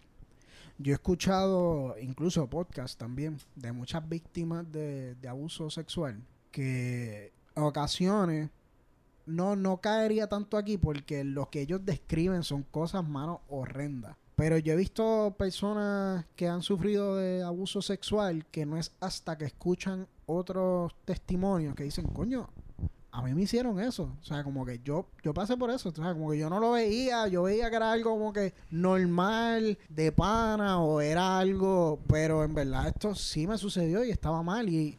yo 0.76 0.92
he 0.92 0.94
escuchado 0.94 1.96
incluso 1.98 2.50
podcast 2.50 2.98
también 2.98 3.38
de 3.56 3.72
muchas 3.72 4.06
víctimas 4.06 4.70
de, 4.70 5.14
de 5.14 5.28
abuso 5.28 5.70
sexual, 5.70 6.22
que 6.50 7.32
ocasiones 7.54 8.50
no, 9.24 9.56
no 9.56 9.80
caería 9.80 10.28
tanto 10.28 10.58
aquí 10.58 10.76
porque 10.76 11.24
lo 11.24 11.48
que 11.48 11.62
ellos 11.62 11.80
describen 11.82 12.42
son 12.42 12.62
cosas, 12.62 13.08
mano, 13.08 13.40
horrendas. 13.48 14.19
Pero 14.40 14.56
yo 14.56 14.72
he 14.72 14.76
visto 14.76 15.34
personas 15.38 16.24
que 16.34 16.48
han 16.48 16.62
sufrido 16.62 17.16
de 17.16 17.42
abuso 17.42 17.82
sexual 17.82 18.46
que 18.46 18.64
no 18.64 18.78
es 18.78 18.90
hasta 18.98 19.36
que 19.36 19.44
escuchan 19.44 20.08
otros 20.24 20.94
testimonios 21.04 21.74
que 21.74 21.84
dicen, 21.84 22.06
coño, 22.06 22.48
a 23.10 23.20
mí 23.20 23.34
me 23.34 23.42
hicieron 23.42 23.78
eso. 23.78 24.16
O 24.18 24.24
sea, 24.24 24.42
como 24.42 24.64
que 24.64 24.80
yo, 24.82 25.10
yo 25.22 25.34
pasé 25.34 25.58
por 25.58 25.68
eso. 25.70 25.90
O 25.90 25.94
sea, 25.94 26.14
como 26.14 26.30
que 26.30 26.38
yo 26.38 26.48
no 26.48 26.58
lo 26.58 26.72
veía. 26.72 27.28
Yo 27.28 27.42
veía 27.42 27.68
que 27.68 27.76
era 27.76 27.92
algo 27.92 28.12
como 28.12 28.32
que 28.32 28.54
normal, 28.70 29.76
de 29.90 30.10
pana, 30.10 30.80
o 30.80 31.02
era 31.02 31.38
algo. 31.38 32.00
Pero 32.08 32.42
en 32.42 32.54
verdad 32.54 32.88
esto 32.88 33.14
sí 33.14 33.46
me 33.46 33.58
sucedió 33.58 34.02
y 34.04 34.10
estaba 34.10 34.42
mal. 34.42 34.70
Y. 34.70 34.98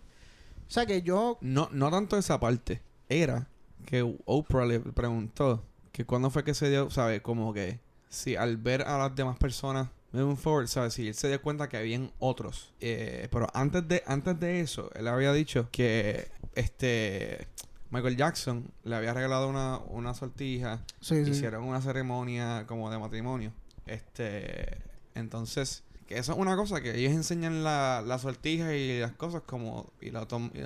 O 0.67 0.71
sea, 0.71 0.85
que 0.85 1.01
yo. 1.01 1.39
No, 1.41 1.67
no 1.71 1.89
tanto 1.89 2.15
esa 2.15 2.39
parte. 2.39 2.83
Era 3.09 3.47
que 3.87 4.03
Oprah 4.25 4.67
le 4.67 4.81
preguntó 4.81 5.63
que 5.91 6.05
cuándo 6.05 6.29
fue 6.29 6.43
que 6.43 6.53
se 6.53 6.69
dio, 6.69 6.91
¿sabes? 6.91 7.21
Como 7.21 7.53
que 7.53 7.79
si 8.11 8.35
al 8.35 8.57
ver 8.57 8.83
a 8.83 8.97
las 8.99 9.15
demás 9.15 9.37
personas 9.37 9.87
moving 10.11 10.37
forward, 10.37 10.67
¿sabes? 10.67 10.93
Si 10.93 11.07
él 11.07 11.15
se 11.15 11.29
dio 11.29 11.41
cuenta 11.41 11.69
que 11.69 11.77
habían 11.77 12.11
otros. 12.19 12.73
Eh, 12.81 13.27
pero 13.31 13.47
antes 13.53 13.87
de, 13.87 14.03
antes 14.05 14.39
de 14.39 14.59
eso, 14.59 14.91
él 14.93 15.07
había 15.07 15.31
dicho 15.33 15.69
que 15.71 16.29
este 16.53 17.47
Michael 17.89 18.17
Jackson 18.17 18.69
le 18.83 18.95
había 18.95 19.13
regalado 19.13 19.47
una, 19.49 19.79
una 19.79 20.13
sortija. 20.13 20.83
hicieron 21.01 21.63
una 21.63 21.81
ceremonia 21.81 22.65
como 22.67 22.91
de 22.91 22.99
matrimonio. 22.99 23.53
Este, 23.85 24.77
entonces, 25.15 25.83
que 26.11 26.19
eso 26.19 26.33
es 26.33 26.37
una 26.37 26.55
cosa 26.55 26.81
que 26.81 26.97
ellos 26.97 27.13
enseñan 27.13 27.63
la, 27.63 28.03
la 28.05 28.19
sortija 28.19 28.75
y 28.75 28.99
las 28.99 29.13
cosas 29.13 29.43
como 29.45 29.91
y, 30.01 30.11
la 30.11 30.25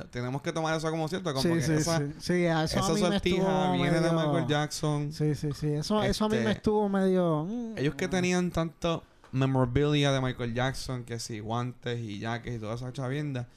tenemos 0.09 0.41
que 0.41 0.51
tomar 0.51 0.75
eso 0.75 0.89
como 0.89 1.07
cierto 1.07 1.33
como 1.33 1.53
que 1.53 1.59
esa, 1.59 2.01
esa 2.17 2.81
sortija 2.81 3.71
viene 3.73 3.99
de 3.99 4.11
Michael 4.11 4.47
Jackson. 4.47 5.13
Sí 5.13 5.35
sí 5.35 5.49
sí 5.53 5.67
eso, 5.73 6.01
eso 6.01 6.25
a 6.25 6.29
mí 6.29 6.37
me 6.37 6.41
este, 6.41 6.51
estuvo 6.53 6.89
medio 6.89 7.45
mm, 7.45 7.77
ellos 7.77 7.95
que 7.95 8.07
tenían 8.07 8.49
tanto 8.49 9.03
memorabilia 9.31 10.11
de 10.11 10.21
Michael 10.21 10.53
Jackson 10.53 11.03
que 11.03 11.19
si 11.19 11.39
guantes 11.39 11.99
y 11.99 12.19
jackets 12.19 12.55
y 12.55 12.59
toda 12.59 12.75
esa 12.75 12.91
chavienda 12.91 13.47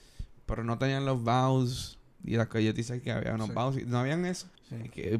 pero 0.44 0.64
no 0.64 0.76
tenían 0.78 1.06
los 1.06 1.22
vows 1.22 1.98
y 2.24 2.36
las 2.36 2.48
que 2.48 2.58
dicen 2.72 3.00
que 3.00 3.12
había 3.12 3.34
unos 3.34 3.54
vows 3.54 3.78
y 3.78 3.84
no 3.84 3.98
habían 3.98 4.26
eso. 4.26 4.48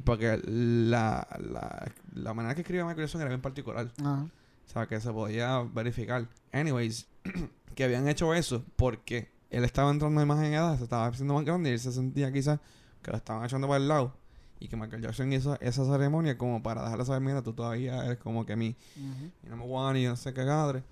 Porque 0.05 0.39
la, 0.45 1.27
la, 1.39 1.93
la 2.15 2.35
manera 2.35 2.55
que 2.55 2.61
escribía 2.61 2.85
Michael 2.85 3.07
Jackson 3.07 3.20
era 3.23 3.31
bien 3.31 3.40
particular. 3.40 3.90
Ajá. 4.01 4.27
O 4.69 4.70
sea, 4.70 4.86
que 4.86 5.01
se 5.01 5.11
podía 5.11 5.61
verificar. 5.62 6.28
Anyways, 6.53 7.09
que 7.74 7.85
habían 7.85 8.07
hecho 8.07 8.35
eso 8.35 8.65
porque 8.77 9.31
él 9.51 9.65
estaba 9.65 9.90
entrando 9.90 10.20
en 10.20 10.28
más 10.28 10.45
en 10.45 10.53
edad, 10.53 10.77
se 10.77 10.85
estaba 10.85 11.07
haciendo 11.07 11.35
más 11.35 11.45
grande 11.45 11.70
y 11.70 11.73
él 11.73 11.81
se 11.81 11.90
sentía 11.90 12.31
quizás 12.31 12.61
que 13.03 13.11
lo 13.11 13.16
estaban 13.16 13.45
echando 13.45 13.66
para 13.66 13.78
el 13.78 13.89
lado. 13.89 14.15
Y 14.61 14.69
que 14.69 14.77
Michael 14.77 15.03
Jackson 15.03 15.32
hizo 15.32 15.59
esa 15.61 15.85
ceremonia 15.85 16.36
como 16.36 16.62
para 16.62 16.82
dejarle 16.82 17.05
saber, 17.05 17.23
mira, 17.23 17.43
tú 17.43 17.53
todavía 17.53 18.05
eres 18.05 18.19
como 18.19 18.45
que 18.45 18.57
mi, 18.57 18.77
uh 18.97 19.51
-huh. 19.51 19.66
one 19.69 20.01
y 20.01 20.05
no 20.07 20.16
sé 20.16 20.35
qué 20.35 20.45
gadre. 20.45 20.82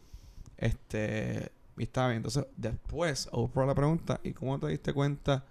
Este, 0.57 1.51
y 1.77 1.83
está 1.83 2.07
bien. 2.07 2.19
Entonces, 2.19 2.47
después, 2.57 3.29
Oprah 3.33 3.67
la 3.67 3.75
pregunta, 3.75 4.21
¿y 4.23 4.33
cómo 4.33 4.59
te 4.59 4.69
diste 4.69 4.95
cuenta 4.95 5.45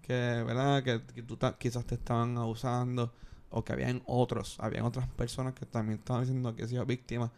que, 0.00 0.14
verdad, 0.14 0.82
que, 0.82 1.22
tú 1.22 1.38
quizás 1.58 1.84
te 1.84 1.94
estaban 1.94 2.36
abusando 2.36 3.12
o 3.50 3.62
que 3.62 3.72
habían 3.72 4.02
otros, 4.06 4.56
habían 4.58 4.84
otras 4.84 5.06
personas 5.08 5.54
que 5.54 5.66
también 5.66 5.98
estaban 5.98 6.22
diciendo 6.22 6.54
que 6.56 6.64
he 6.64 6.68
sido 6.68 6.84
víctima. 6.86 7.30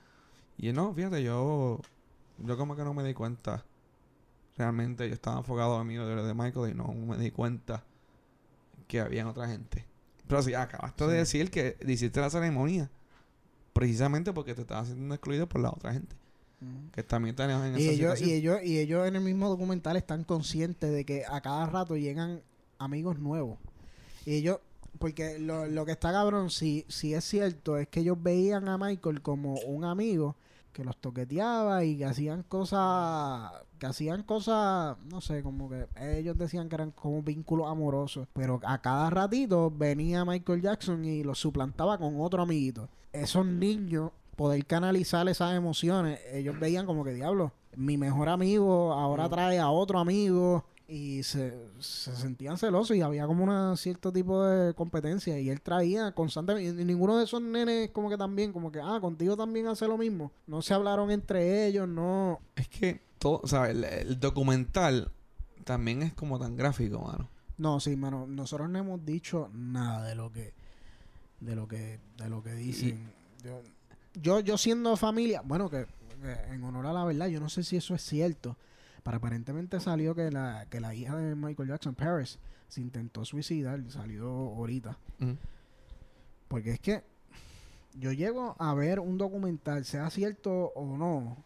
Y 0.59 0.73
no, 0.73 0.95
fíjate, 0.95 1.23
yo, 1.23 1.81
yo 2.39 2.57
como 2.57 2.77
que 2.77 2.85
no 2.85 2.95
me 2.95 3.05
di 3.05 3.15
cuenta. 3.15 3.65
Realmente 4.57 5.09
yo 5.09 5.15
estaba 5.15 5.39
enfocado 5.39 5.77
a 5.77 5.85
mí 5.85 5.95
de, 5.97 6.05
de 6.05 6.35
Michael 6.35 6.73
y 6.73 6.75
no 6.75 6.93
me 6.93 7.17
di 7.17 7.31
cuenta 7.31 7.83
que 8.87 9.01
había 9.01 9.27
otra 9.27 9.49
gente. 9.49 9.87
Pero 10.29 10.43
sí, 10.43 10.55
acabaste 10.55 11.07
de 11.07 11.17
decir 11.19 11.51
que 11.51 11.77
hiciste 11.87 12.21
la 12.21 12.31
ceremonia 12.31 12.91
precisamente 13.73 14.33
porque 14.33 14.55
te 14.55 14.63
estabas 14.63 14.89
siendo 14.89 15.15
excluido 15.15 15.49
por 15.49 15.61
la 15.61 15.71
otra 15.71 15.93
gente. 15.93 16.17
Que 16.93 17.03
también 17.03 17.35
tenían 17.35 17.75
en 17.75 17.81
y 17.81 17.89
ellos, 17.89 18.21
y 18.21 18.33
ellos 18.35 18.63
Y 18.63 18.79
ellos 18.79 19.09
en 19.09 19.17
el 19.17 19.23
mismo 19.23 19.49
documental 19.49 19.97
están 19.97 20.23
conscientes 20.23 20.93
de 20.93 21.05
que 21.05 21.25
a 21.29 21.41
cada 21.41 21.67
rato 21.67 21.97
llegan 21.97 22.41
amigos 22.79 23.19
nuevos. 23.19 23.59
Y 24.25 24.35
ellos, 24.35 24.61
porque 25.03 25.37
lo, 25.41 25.67
lo 25.67 25.85
que 25.85 25.91
está 25.91 26.13
cabrón, 26.13 26.49
si, 26.49 26.87
si 26.89 27.13
es 27.13 27.25
cierto, 27.25 27.77
es 27.77 27.89
que 27.89 28.01
ellos 28.01 28.23
veían 28.23 28.69
a 28.69 28.79
Michael 28.79 29.21
como 29.21 29.55
un 29.67 29.85
amigo 29.85 30.37
que 30.73 30.85
los 30.85 30.97
toqueteaba 30.97 31.83
y 31.85 31.99
que 31.99 32.05
hacían 32.05 32.45
cosas, 32.45 33.51
que 33.81 33.87
hacían 33.87 34.23
cosas, 34.23 34.97
no 35.11 35.21
sé, 35.21 35.43
como 35.43 35.69
que 35.69 35.89
ellos 36.01 36.39
decían 36.39 36.69
que 36.69 36.77
eran 36.77 36.93
como 36.93 37.21
vínculos 37.21 37.69
amorosos, 37.69 38.29
pero 38.33 38.61
a 38.65 38.81
cada 38.81 39.11
ratito 39.11 39.73
venía 39.73 40.25
Michael 40.25 40.63
Jackson 40.63 41.05
y 41.05 41.25
los 41.25 41.41
suplantaba 41.41 41.99
con 41.99 42.21
otro 42.21 42.41
amiguito. 42.41 42.89
Esos 43.13 43.45
niños 43.45 44.13
poder 44.37 44.65
canalizar 44.67 45.29
esas 45.29 45.57
emociones, 45.57 46.21
ellos 46.31 46.61
veían 46.61 46.87
como 46.87 47.03
que 47.03 47.13
diablo, 47.13 47.51
mi 47.75 47.99
mejor 47.99 48.29
amigo 48.29 48.93
ahora 48.93 49.29
trae 49.29 49.59
a 49.59 49.69
otro 49.69 49.99
amigo 49.99 50.65
y 50.89 51.23
se, 51.23 51.55
se 51.79 52.15
sentían 52.17 52.59
celosos 52.59 52.97
y 52.97 53.03
había 53.03 53.27
como 53.27 53.45
un 53.45 53.77
cierto 53.77 54.13
tipo 54.13 54.45
de 54.45 54.75
competencia 54.75 55.39
y 55.39 55.49
él 55.49 55.61
traía 55.61 56.13
constantemente 56.13 56.83
y 56.83 56.85
ninguno 56.85 57.17
de 57.17 57.25
esos 57.25 57.41
nenes 57.41 57.91
como 57.91 58.11
que 58.11 58.19
también 58.19 58.53
como 58.53 58.73
que 58.73 58.81
ah 58.81 58.99
contigo 59.01 59.37
también 59.37 59.69
hace 59.69 59.87
lo 59.87 59.97
mismo 59.97 60.33
no 60.47 60.61
se 60.63 60.75
hablaron 60.75 61.11
entre 61.11 61.67
ellos 61.67 61.89
no. 61.89 62.41
Es 62.57 62.69
que 62.69 63.01
todo 63.19 63.41
o 63.43 63.47
sea 63.47 63.71
el, 63.71 64.19
documental 64.19 65.11
también 65.65 66.03
es 66.03 66.13
como 66.15 66.39
tan 66.39 66.57
gráfico 66.57 67.01
mano. 67.01 67.29
No 67.59 67.79
sí 67.81 67.97
mano 67.97 68.27
nosotros 68.27 68.69
no 68.69 68.79
hemos 68.79 69.05
dicho 69.05 69.51
nada 69.53 70.07
de 70.07 70.15
lo 70.15 70.33
que 70.33 70.53
de 71.41 71.57
lo 71.57 71.69
que 71.69 72.01
de 72.17 72.29
lo 72.29 72.43
que 72.43 72.55
dicen. 72.55 73.13
Yo, 74.15 74.41
yo 74.41 74.59
siendo 74.59 74.97
familia 74.97 75.43
bueno 75.43 75.71
que 75.71 75.87
en 76.51 76.63
honor 76.65 76.87
a 76.87 76.93
la 76.93 77.05
verdad 77.05 77.27
yo 77.29 77.41
no 77.41 77.49
sé 77.49 77.63
si 77.63 77.77
eso 77.77 77.95
es 77.95 78.03
cierto 78.03 78.57
pero 79.03 79.17
aparentemente 79.17 79.81
salió 79.81 80.15
que 80.15 80.31
la, 80.31 80.67
que 80.71 80.81
la 80.81 80.95
hija 80.95 81.17
de 81.17 81.35
Michael 81.35 81.69
Jackson, 81.69 81.95
Paris, 81.95 82.39
se 82.69 82.81
intentó 82.81 83.25
suicidar. 83.25 83.83
Salió 83.91 84.29
ahorita. 84.29 84.97
Porque 86.49 86.73
es 86.73 86.81
que 86.81 87.03
yo 87.95 88.13
llego 88.13 88.57
a 88.59 88.75
ver 88.75 89.01
un 89.01 89.19
documental, 89.19 89.85
sea 89.85 90.09
cierto 90.11 90.73
o 90.75 90.97
no, 90.97 91.37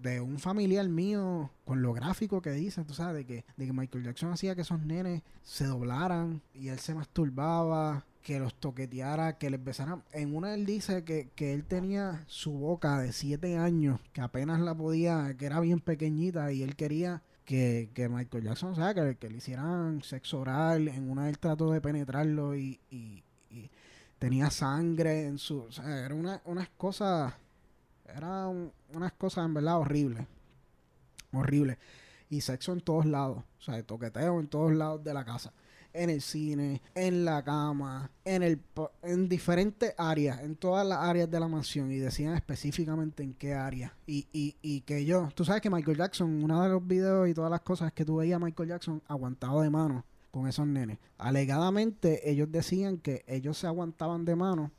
de 0.00 0.20
un 0.20 0.38
familiar 0.38 0.88
mío 0.88 1.50
con 1.64 1.82
lo 1.82 1.92
gráfico 1.92 2.40
que 2.40 2.50
dicen, 2.50 2.86
tú 2.86 2.94
sabes, 2.94 3.16
de 3.16 3.26
que, 3.26 3.44
de 3.56 3.66
que 3.66 3.72
Michael 3.72 4.04
Jackson 4.04 4.32
hacía 4.32 4.54
que 4.54 4.62
esos 4.62 4.80
nenes 4.80 5.22
se 5.42 5.66
doblaran 5.66 6.40
y 6.54 6.68
él 6.68 6.78
se 6.78 6.94
masturbaba 6.94 8.04
que 8.22 8.38
los 8.38 8.54
toqueteara, 8.54 9.38
que 9.38 9.50
les 9.50 9.62
besara. 9.62 10.02
En 10.12 10.34
una 10.34 10.54
él 10.54 10.66
dice 10.66 11.04
que, 11.04 11.30
él 11.38 11.64
tenía 11.64 12.24
su 12.26 12.52
boca 12.52 12.98
de 12.98 13.12
siete 13.12 13.56
años, 13.56 14.00
que 14.12 14.20
apenas 14.20 14.60
la 14.60 14.74
podía, 14.74 15.34
que 15.38 15.46
era 15.46 15.60
bien 15.60 15.80
pequeñita 15.80 16.52
y 16.52 16.62
él 16.62 16.76
quería 16.76 17.22
que, 17.44 17.88
Michael 18.10 18.44
Jackson, 18.44 18.72
o 18.72 18.74
sea, 18.74 18.92
que, 18.94 19.16
que, 19.16 19.30
le 19.30 19.38
hicieran 19.38 20.02
sexo 20.02 20.40
oral. 20.40 20.88
En 20.88 21.10
una 21.10 21.28
él 21.28 21.38
trató 21.38 21.72
de 21.72 21.80
penetrarlo 21.80 22.56
y, 22.56 22.80
y, 22.90 23.24
tenía 24.18 24.50
sangre 24.50 25.26
en 25.26 25.38
su... 25.38 25.60
O 25.60 25.72
sea, 25.72 26.04
era 26.04 26.14
una, 26.14 26.42
unas 26.44 26.68
cosas... 26.70 27.32
Era 28.04 28.48
unas 28.48 29.12
cosas 29.12 29.44
en 29.44 29.54
verdad 29.54 29.78
horribles. 29.78 30.26
Horribles. 31.32 31.78
Y 32.30 32.40
sexo 32.40 32.72
en 32.72 32.80
todos 32.80 33.06
lados. 33.06 33.44
O 33.58 33.62
sea, 33.62 33.82
toqueteo 33.82 34.40
en 34.40 34.48
todos 34.48 34.72
lados 34.72 35.04
de 35.04 35.14
la 35.14 35.24
casa 35.24 35.52
en 35.98 36.10
el 36.10 36.22
cine, 36.22 36.80
en 36.94 37.24
la 37.24 37.42
cama, 37.42 38.10
en 38.24 38.42
el 38.44 38.60
en 39.02 39.28
diferentes 39.28 39.94
áreas, 39.98 40.40
en 40.42 40.54
todas 40.54 40.86
las 40.86 40.98
áreas 40.98 41.28
de 41.28 41.40
la 41.40 41.48
mansión 41.48 41.90
y 41.90 41.96
decían 41.98 42.34
específicamente 42.34 43.22
en 43.24 43.34
qué 43.34 43.54
área. 43.54 43.96
Y, 44.06 44.28
y, 44.32 44.56
y 44.62 44.82
que 44.82 45.04
yo, 45.04 45.28
tú 45.34 45.44
sabes 45.44 45.60
que 45.60 45.70
Michael 45.70 45.98
Jackson, 45.98 46.42
uno 46.44 46.62
de 46.62 46.68
los 46.68 46.86
videos 46.86 47.28
y 47.28 47.34
todas 47.34 47.50
las 47.50 47.62
cosas 47.62 47.92
que 47.92 48.04
tú 48.04 48.16
veías 48.16 48.36
a 48.36 48.44
Michael 48.44 48.68
Jackson 48.68 49.02
aguantado 49.08 49.60
de 49.60 49.70
mano 49.70 50.04
con 50.30 50.46
esos 50.46 50.66
nenes. 50.66 50.98
Alegadamente 51.18 52.30
ellos 52.30 52.50
decían 52.50 52.98
que 52.98 53.24
ellos 53.26 53.58
se 53.58 53.66
aguantaban 53.66 54.24
de 54.24 54.36
mano 54.36 54.70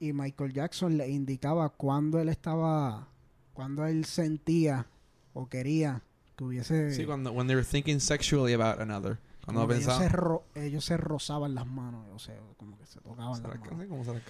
y 0.00 0.12
Michael 0.14 0.54
Jackson 0.54 0.96
le 0.96 1.08
indicaba 1.08 1.68
cuando 1.68 2.18
él 2.18 2.30
estaba, 2.30 3.08
cuando 3.52 3.84
él 3.86 4.06
sentía 4.06 4.86
o 5.34 5.48
quería 5.48 6.02
que 6.36 6.44
hubiese... 6.44 6.92
Sí, 6.92 7.04
cuando 7.04 7.32
when 7.32 7.46
they 7.46 7.56
were 7.56 7.64
thinking 7.64 8.00
sexually 8.00 8.54
about 8.54 8.80
another. 8.80 9.18
Ellos, 9.48 9.96
se 9.96 10.66
ellos 10.66 10.84
se 10.84 10.96
rozaban 10.96 11.54
las 11.54 11.66
manos, 11.66 12.04
o 12.12 12.18
sea, 12.18 12.36
como 12.56 12.76
que 12.76 12.86
se 12.86 13.00
tocaban 13.00 13.42
las 13.42 13.60
manos. 13.60 13.86
Como 13.88 14.04
se 14.04 14.20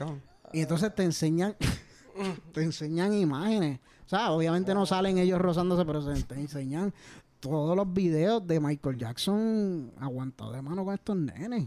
y 0.52 0.60
entonces 0.60 0.94
te 0.94 1.02
enseñan, 1.02 1.56
te 2.52 2.62
enseñan 2.62 3.12
imágenes. 3.14 3.80
O 4.04 4.08
sea, 4.08 4.30
obviamente 4.30 4.74
no 4.74 4.86
salen 4.86 5.18
ellos 5.18 5.40
rozándose, 5.40 5.84
pero 5.84 6.04
te 6.04 6.34
enseñan 6.34 6.92
todos 7.40 7.76
los 7.76 7.92
videos 7.92 8.46
de 8.46 8.60
Michael 8.60 8.98
Jackson 8.98 9.92
aguantado 9.98 10.52
de 10.52 10.62
mano 10.62 10.84
con 10.84 10.94
estos 10.94 11.16
nenes. 11.16 11.66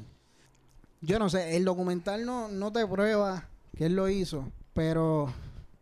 Yo 1.02 1.18
no 1.20 1.30
sé, 1.30 1.56
el 1.56 1.66
documental 1.66 2.26
no, 2.26 2.50
no 2.50 2.72
te 2.72 2.86
prueba 2.86 3.48
que 3.76 3.86
él 3.86 3.96
lo 3.96 4.10
hizo, 4.10 4.52
pero 4.74 5.34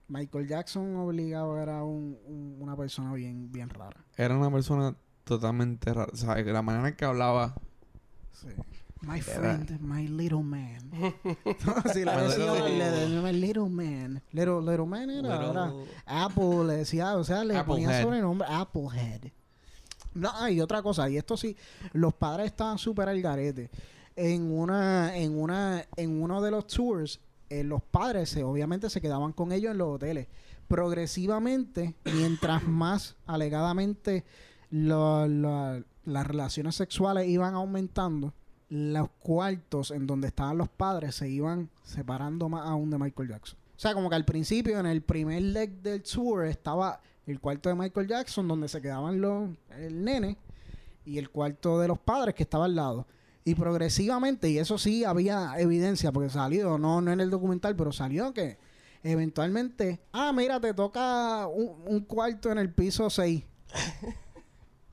Michael 0.08 0.48
Jackson 0.48 0.96
obligado 0.96 1.60
era 1.60 1.84
un, 1.84 2.18
una 2.60 2.76
persona 2.76 3.14
bien, 3.14 3.52
bien 3.52 3.70
rara. 3.70 4.06
Era 4.16 4.38
una 4.38 4.52
persona 4.52 4.96
totalmente 5.28 5.94
raro. 5.94 6.12
O 6.14 6.18
sea, 6.18 6.36
la 6.36 6.62
manera 6.62 6.88
en 6.88 6.96
que 6.96 7.06
hablaba. 7.06 7.56
Sí. 8.32 8.48
My 9.02 9.22
friend, 9.22 9.80
my 9.80 10.08
little 10.08 10.42
man. 10.42 10.92
si 11.94 12.04
la 12.04 12.24
decía, 12.24 13.22
my 13.22 13.32
little 13.32 13.70
man. 13.70 14.22
Little, 14.32 14.62
little 14.62 14.86
man 14.86 15.10
era, 15.10 15.72
Apple, 16.06 16.66
le 16.66 16.78
decía, 16.78 17.16
o 17.16 17.24
sea, 17.24 17.44
le 17.44 17.64
ponía 17.64 18.02
sobrenombre 18.02 18.48
Applehead. 18.50 19.32
No, 20.16 20.50
y 20.50 20.62
otra 20.62 20.82
cosa, 20.82 21.08
y 21.10 21.18
esto 21.18 21.38
sí, 21.38 21.56
los 21.94 22.14
padres 22.16 22.48
estaban 22.48 22.80
súper 22.80 23.08
al 23.08 23.22
garete. 23.22 23.70
En 24.16 24.52
una, 24.52 25.16
en 25.16 25.40
una, 25.40 25.86
en 25.96 26.22
uno 26.22 26.42
de 26.42 26.50
los 26.50 26.66
tours, 26.66 27.20
eh, 27.50 27.64
los 27.64 27.84
padres 27.84 28.30
se, 28.30 28.44
obviamente 28.44 28.90
se 28.90 29.00
quedaban 29.00 29.32
con 29.32 29.52
ellos 29.52 29.72
en 29.72 29.78
los 29.78 29.96
hoteles. 29.96 30.28
Progresivamente, 30.68 31.94
mientras 32.04 32.64
más 32.68 33.16
alegadamente 33.28 34.26
las 34.70 36.28
relaciones 36.28 36.76
sexuales 36.76 37.28
iban 37.28 37.54
aumentando, 37.56 38.34
los 38.70 39.10
cuartos 39.20 39.92
en 39.92 40.08
donde 40.08 40.28
estaban 40.28 40.58
los 40.58 40.70
padres 40.70 41.16
se 41.16 41.30
iban 41.30 41.70
separando 41.84 42.50
más 42.50 42.68
aún 42.68 42.90
de 42.90 42.98
Michael 42.98 43.30
Jackson. 43.30 43.58
O 43.78 43.80
sea, 43.80 43.94
como 43.94 44.10
que 44.10 44.16
al 44.16 44.26
principio, 44.26 44.80
en 44.80 44.88
el 44.88 45.02
primer 45.02 45.42
leg 45.42 45.82
del 45.82 46.02
tour, 46.02 46.46
estaba 46.48 47.00
el 47.28 47.40
cuarto 47.40 47.70
de 47.70 47.76
Michael 47.76 48.08
Jackson, 48.08 48.48
donde 48.48 48.68
se 48.68 48.82
quedaban 48.82 49.22
los, 49.22 49.50
el 49.78 50.04
nene, 50.04 50.38
y 51.06 51.20
el 51.20 51.30
cuarto 51.30 51.80
de 51.80 51.88
los 51.88 52.00
padres 52.00 52.34
que 52.34 52.44
estaba 52.44 52.66
al 52.66 52.76
lado. 52.76 53.08
Y 53.46 53.56
progresivamente, 53.56 54.50
y 54.50 54.58
eso 54.58 54.78
sí 54.78 55.06
había 55.06 55.54
evidencia, 55.58 56.12
porque 56.12 56.30
salió, 56.30 56.78
no, 56.78 57.02
no 57.02 57.12
en 57.12 57.22
el 57.22 57.30
documental, 57.30 57.76
pero 57.76 57.92
salió 57.92 58.34
que 58.34 58.58
eventualmente, 59.04 60.02
ah, 60.12 60.34
mira, 60.34 60.60
te 60.60 60.74
toca 60.74 61.48
un, 61.48 61.84
un 61.86 62.02
cuarto 62.02 62.52
en 62.52 62.58
el 62.58 62.74
piso 62.74 63.10
6. 63.10 63.44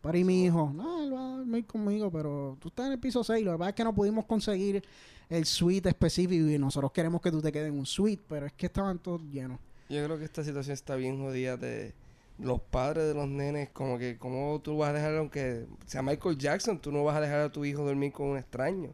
Para 0.05 0.19
y 0.19 0.25
mi 0.25 0.45
hijo, 0.45 0.71
no, 0.75 1.03
él 1.03 1.15
va 1.15 1.33
a 1.33 1.37
dormir 1.39 1.65
conmigo, 1.65 2.11
pero 2.11 2.59
tú 2.61 2.69
estás 2.69 2.89
en 2.89 2.93
el 2.93 2.99
piso 2.99 3.25
6. 3.25 3.43
Lo 3.43 3.53
que 3.53 3.59
pasa 3.59 3.69
es 3.71 3.75
que 3.75 3.85
no 3.85 3.95
pudimos 3.95 4.27
conseguir 4.27 4.85
el 5.31 5.47
suite 5.47 5.89
específico 5.89 6.47
y 6.47 6.59
nosotros 6.59 6.93
queremos 6.93 7.23
que 7.23 7.31
tú 7.31 7.41
te 7.41 7.51
quedes 7.51 7.69
en 7.69 7.79
un 7.79 7.87
suite, 7.87 8.23
pero 8.29 8.45
es 8.45 8.53
que 8.53 8.67
estaban 8.67 8.99
todos 8.99 9.23
llenos. 9.23 9.59
Yo 9.89 10.05
creo 10.05 10.19
que 10.19 10.27
esta 10.27 10.45
situación 10.45 10.75
está 10.75 10.95
bien 10.97 11.19
jodida 11.19 11.57
de 11.57 11.95
los 12.39 12.61
padres 12.61 13.07
de 13.07 13.15
los 13.15 13.27
nenes, 13.29 13.71
como 13.71 13.97
que, 13.97 14.19
¿cómo 14.19 14.61
tú 14.63 14.77
vas 14.77 14.91
a 14.91 14.93
dejar, 14.93 15.17
aunque 15.17 15.65
sea 15.87 16.03
Michael 16.03 16.37
Jackson, 16.37 16.79
tú 16.79 16.93
no 16.93 17.03
vas 17.03 17.17
a 17.17 17.23
dejar 17.23 17.41
a 17.41 17.51
tu 17.51 17.65
hijo 17.65 17.83
dormir 17.83 18.13
con 18.13 18.27
un 18.27 18.37
extraño? 18.37 18.91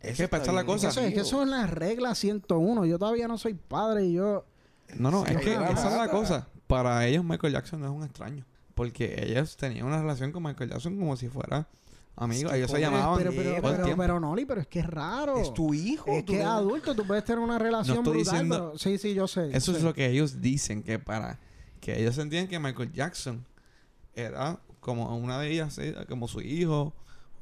Es 0.00 0.16
que 0.16 0.28
pasa 0.28 0.50
la 0.50 0.64
cosa. 0.64 0.88
Eso, 0.88 1.02
es 1.02 1.12
que 1.12 1.24
son 1.24 1.50
las 1.50 1.68
reglas 1.68 2.16
101. 2.16 2.86
Yo 2.86 2.98
todavía 2.98 3.28
no 3.28 3.36
soy 3.36 3.52
padre 3.52 4.06
y 4.06 4.14
yo. 4.14 4.46
No, 4.96 5.10
no, 5.10 5.26
es 5.26 5.36
que 5.36 5.52
esa 5.52 5.90
es 5.90 5.98
la 5.98 6.08
cosa. 6.08 6.48
Para 6.66 7.06
ellos, 7.06 7.22
Michael 7.22 7.52
Jackson 7.52 7.80
no 7.80 7.86
es 7.88 7.92
un 7.92 8.02
extraño. 8.02 8.46
Porque 8.74 9.24
ellas 9.24 9.56
tenían 9.56 9.86
una 9.86 10.00
relación 10.00 10.32
con 10.32 10.42
Michael 10.42 10.70
Jackson 10.70 10.98
como 10.98 11.16
si 11.16 11.28
fuera 11.28 11.68
amigo. 12.16 12.52
ellos 12.52 12.70
se 12.70 12.80
llamaban. 12.80 13.18
Pero, 13.18 13.30
pero, 13.32 13.62
pero, 13.62 13.96
pero, 13.96 14.20
Noli, 14.20 14.44
pero 14.44 14.60
es 14.60 14.66
que 14.66 14.80
es 14.80 14.86
raro. 14.86 15.38
Es 15.38 15.52
tu 15.54 15.74
hijo. 15.74 16.10
Es 16.10 16.24
que 16.24 16.40
es 16.40 16.44
adulto, 16.44 16.94
tú 16.94 17.06
puedes 17.06 17.24
tener 17.24 17.38
una 17.38 17.58
relación 17.58 17.98
no 17.98 18.10
brutal, 18.10 18.24
diciendo, 18.24 18.72
Sí, 18.76 18.98
sí, 18.98 19.14
yo 19.14 19.26
sé. 19.26 19.56
Eso 19.56 19.76
es 19.76 19.82
lo 19.82 19.94
que 19.94 20.08
ellos 20.08 20.40
dicen, 20.40 20.82
que 20.82 20.98
para 20.98 21.38
que 21.80 22.00
ellos 22.00 22.14
sentían 22.14 22.48
que 22.48 22.58
Michael 22.58 22.92
Jackson 22.92 23.44
era 24.14 24.58
como 24.80 25.16
una 25.16 25.38
de 25.38 25.50
ellas, 25.50 25.78
como 26.08 26.28
su 26.28 26.40
hijo, 26.40 26.92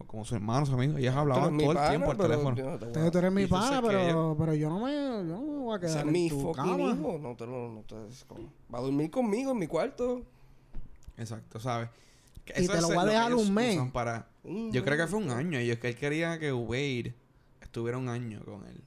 como 0.07 0.25
su 0.25 0.35
hermano, 0.35 0.67
su 0.67 0.75
amigo. 0.75 0.99
Ellos 0.99 1.15
hablaban 1.15 1.57
todo 1.57 1.73
el 1.73 1.89
tiempo 1.89 2.07
por 2.07 2.17
teléfono. 2.17 2.57
Yo 2.57 3.11
tú 3.11 3.19
eres 3.19 3.33
mi 3.33 3.47
pana, 3.47 3.83
pero, 3.83 4.37
pero 4.39 4.55
yo 4.55 4.69
no 4.69 4.81
me, 4.81 4.93
yo 4.93 5.23
no 5.23 5.43
me 5.43 5.59
voy 5.59 5.77
a 5.77 5.81
quedar 5.81 6.07
en 6.07 6.13
mi 6.13 6.29
tu 6.29 6.53
cama. 6.53 6.77
hijo. 6.77 7.19
No 7.21 7.37
te 7.37 7.47
lo, 7.47 7.69
no 7.69 7.83
te, 7.83 7.95
va 7.95 8.79
a 8.79 8.83
dormir 8.83 9.11
conmigo 9.11 9.53
en 9.53 9.59
mi 9.59 9.67
cuarto. 9.67 10.23
Exacto, 11.17 11.61
¿sabes? 11.61 11.89
y 12.57 12.67
te 12.67 12.81
lo 12.81 12.89
va 12.89 13.03
a 13.03 13.07
dejar 13.07 13.35
un 13.35 13.55
mes. 13.55 13.79
Para, 13.93 14.29
yo 14.45 14.85
creo 14.85 14.97
que 14.97 15.07
fue 15.07 15.19
un 15.21 15.31
año. 15.31 15.61
Y 15.61 15.71
es 15.71 15.79
que 15.79 15.89
él 15.89 15.97
quería 15.97 16.39
que 16.39 16.53
Wade 16.53 17.15
estuviera 17.61 17.99
un 17.99 18.09
año 18.09 18.45
con 18.45 18.67
él. 18.67 18.83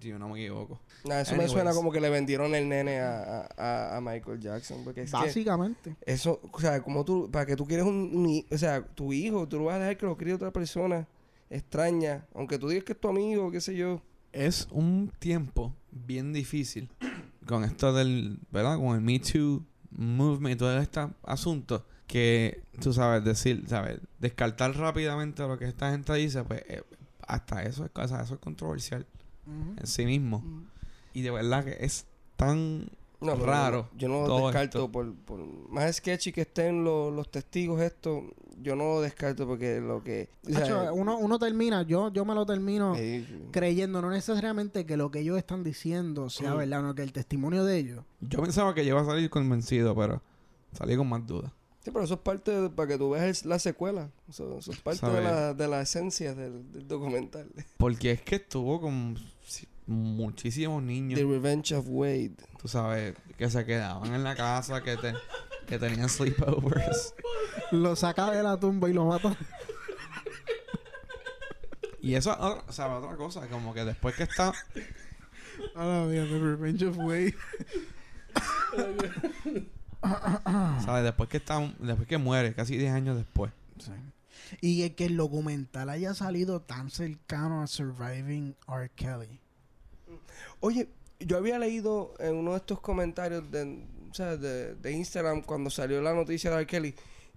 Si 0.00 0.08
yo 0.08 0.18
no 0.18 0.28
me 0.28 0.40
equivoco. 0.40 0.80
eso 1.04 1.36
me 1.36 1.46
suena 1.46 1.72
como 1.72 1.92
que 1.92 2.00
le 2.00 2.10
vendieron 2.10 2.56
el 2.56 2.68
nene 2.68 2.98
a, 2.98 3.48
a, 3.56 3.96
a 3.96 4.00
Michael 4.00 4.40
Jackson. 4.40 4.82
Porque 4.82 5.02
es 5.02 5.12
Básicamente. 5.12 5.96
eso, 6.04 6.40
o 6.50 6.60
sea, 6.60 6.82
como 6.82 7.04
tú, 7.04 7.30
para 7.30 7.46
que 7.46 7.54
tú 7.54 7.66
quieres 7.66 7.86
un, 7.86 8.44
o 8.50 8.58
sea, 8.58 8.84
tu 8.84 9.12
hijo, 9.12 9.46
tú 9.46 9.58
lo 9.58 9.66
vas 9.66 9.76
a 9.76 9.78
dejar 9.78 9.96
que 9.96 10.06
lo 10.06 10.16
críe 10.16 10.34
otra 10.34 10.50
persona 10.50 11.06
extraña, 11.50 12.26
aunque 12.34 12.58
tú 12.58 12.68
digas 12.68 12.84
que 12.84 12.94
es 12.94 13.00
tu 13.00 13.08
amigo, 13.08 13.50
qué 13.52 13.60
sé 13.60 13.76
yo. 13.76 14.02
Es 14.32 14.66
un 14.70 15.12
tiempo 15.18 15.74
bien 15.90 16.32
difícil 16.32 16.88
con 17.46 17.62
esto 17.62 17.92
del, 17.92 18.40
¿verdad? 18.50 18.78
Con 18.78 18.96
el 18.96 19.02
Me 19.02 19.20
Too 19.20 19.62
movement 19.96 20.54
y 20.54 20.58
todo 20.58 20.78
este 20.78 21.00
asunto 21.24 21.84
que 22.06 22.62
tú 22.80 22.92
sabes 22.92 23.24
decir, 23.24 23.64
sabes, 23.68 23.98
descartar 24.18 24.76
rápidamente 24.76 25.42
lo 25.46 25.58
que 25.58 25.66
esta 25.66 25.90
gente 25.90 26.12
dice, 26.14 26.44
pues 26.44 26.62
eh, 26.68 26.82
hasta 27.26 27.62
eso 27.62 27.84
es, 27.84 27.90
cosa 27.90 28.22
eso 28.22 28.34
es 28.34 28.40
controversial 28.40 29.06
en 29.46 29.86
sí 29.86 30.04
mismo. 30.04 30.44
Y 31.14 31.22
de 31.22 31.30
verdad 31.30 31.64
que 31.64 31.76
es 31.80 32.06
tan 32.36 32.90
raro. 33.20 33.88
yo 33.96 34.08
no 34.08 34.26
lo 34.26 34.46
descarto 34.46 34.90
por, 34.90 35.14
por, 35.14 35.40
más 35.70 35.96
sketchy 35.96 36.32
que 36.32 36.42
estén 36.42 36.84
los, 36.84 37.12
los 37.12 37.30
testigos 37.30 37.80
esto, 37.80 38.24
yo 38.60 38.76
no 38.76 38.84
lo 38.84 39.00
descarto 39.00 39.46
porque 39.46 39.80
lo 39.80 40.02
que 40.02 40.28
uno, 40.92 41.18
uno 41.18 41.38
termina, 41.38 41.82
yo 41.82 42.12
yo 42.12 42.24
me 42.24 42.34
lo 42.34 42.46
termino 42.46 42.94
creyendo 43.50 44.02
no 44.02 44.10
necesariamente 44.10 44.86
que 44.86 44.96
lo 44.96 45.10
que 45.10 45.20
ellos 45.20 45.38
están 45.38 45.64
diciendo 45.64 46.30
sea 46.30 46.54
verdad, 46.54 46.82
no 46.82 46.94
que 46.94 47.02
el 47.02 47.12
testimonio 47.12 47.64
de 47.64 47.78
ellos. 47.78 48.04
Yo 48.20 48.42
pensaba 48.42 48.74
que 48.74 48.84
iba 48.84 49.00
a 49.00 49.04
salir 49.04 49.30
convencido, 49.30 49.94
pero 49.94 50.22
salí 50.72 50.96
con 50.96 51.08
más 51.08 51.26
dudas. 51.26 51.52
Sí, 51.84 51.90
pero 51.90 52.04
eso 52.04 52.14
es 52.14 52.20
parte 52.20 52.52
de, 52.52 52.70
para 52.70 52.88
que 52.88 52.98
tú 52.98 53.10
veas 53.10 53.44
la 53.44 53.58
secuela. 53.58 54.08
Eso, 54.28 54.58
es 54.58 54.80
parte 54.80 55.04
de 55.04 55.20
la, 55.20 55.52
de 55.52 55.66
la 55.66 55.80
esencia 55.80 56.32
del, 56.32 56.64
documental. 56.86 57.48
Porque 57.76 58.12
es 58.12 58.22
que 58.22 58.36
estuvo 58.36 58.80
con 58.80 59.18
muchísimos 59.92 60.82
niños. 60.82 61.18
The 61.18 61.26
Revenge 61.26 61.72
of 61.72 61.86
Wade. 61.88 62.36
Tú 62.60 62.68
sabes, 62.68 63.14
que 63.36 63.50
se 63.50 63.64
quedaban 63.64 64.14
en 64.14 64.24
la 64.24 64.34
casa, 64.34 64.82
que, 64.82 64.96
te, 64.96 65.14
que 65.66 65.78
tenían 65.78 66.08
sleepovers. 66.08 67.14
lo 67.72 67.96
saca 67.96 68.30
de 68.30 68.42
la 68.42 68.58
tumba 68.58 68.88
y 68.88 68.92
lo 68.92 69.06
mata. 69.06 69.36
y 72.00 72.14
eso, 72.14 72.36
o 72.38 72.72
sea, 72.72 72.96
otra 72.96 73.16
cosa, 73.16 73.46
como 73.48 73.74
que 73.74 73.84
después 73.84 74.14
que 74.14 74.24
está... 74.24 74.52
Ah, 75.76 76.06
mira, 76.08 76.24
The 76.24 76.38
Revenge 76.38 76.84
of 76.86 76.98
Wade. 76.98 77.34
¿Sabes? 80.84 81.04
Después 81.04 81.28
que 81.28 81.36
está, 81.36 81.60
después 81.78 82.08
que 82.08 82.18
muere, 82.18 82.54
casi 82.54 82.76
10 82.76 82.92
años 82.92 83.16
después. 83.16 83.52
Y 84.60 84.88
que 84.90 85.06
el 85.06 85.16
documental 85.16 85.88
haya 85.88 86.14
salido 86.14 86.60
tan 86.60 86.90
cercano 86.90 87.62
a 87.62 87.66
Surviving 87.66 88.54
R. 88.68 88.90
Kelly. 88.94 89.41
Oye, 90.60 90.88
yo 91.20 91.36
había 91.36 91.58
leído 91.58 92.14
en 92.18 92.34
uno 92.36 92.52
de 92.52 92.58
estos 92.58 92.80
comentarios 92.80 93.50
de, 93.50 93.86
de, 94.74 94.92
Instagram 94.92 95.42
cuando 95.42 95.70
salió 95.70 96.00
la 96.02 96.14
noticia 96.14 96.50
de 96.50 96.56
R. 96.56 96.66
Kelly 96.66 96.94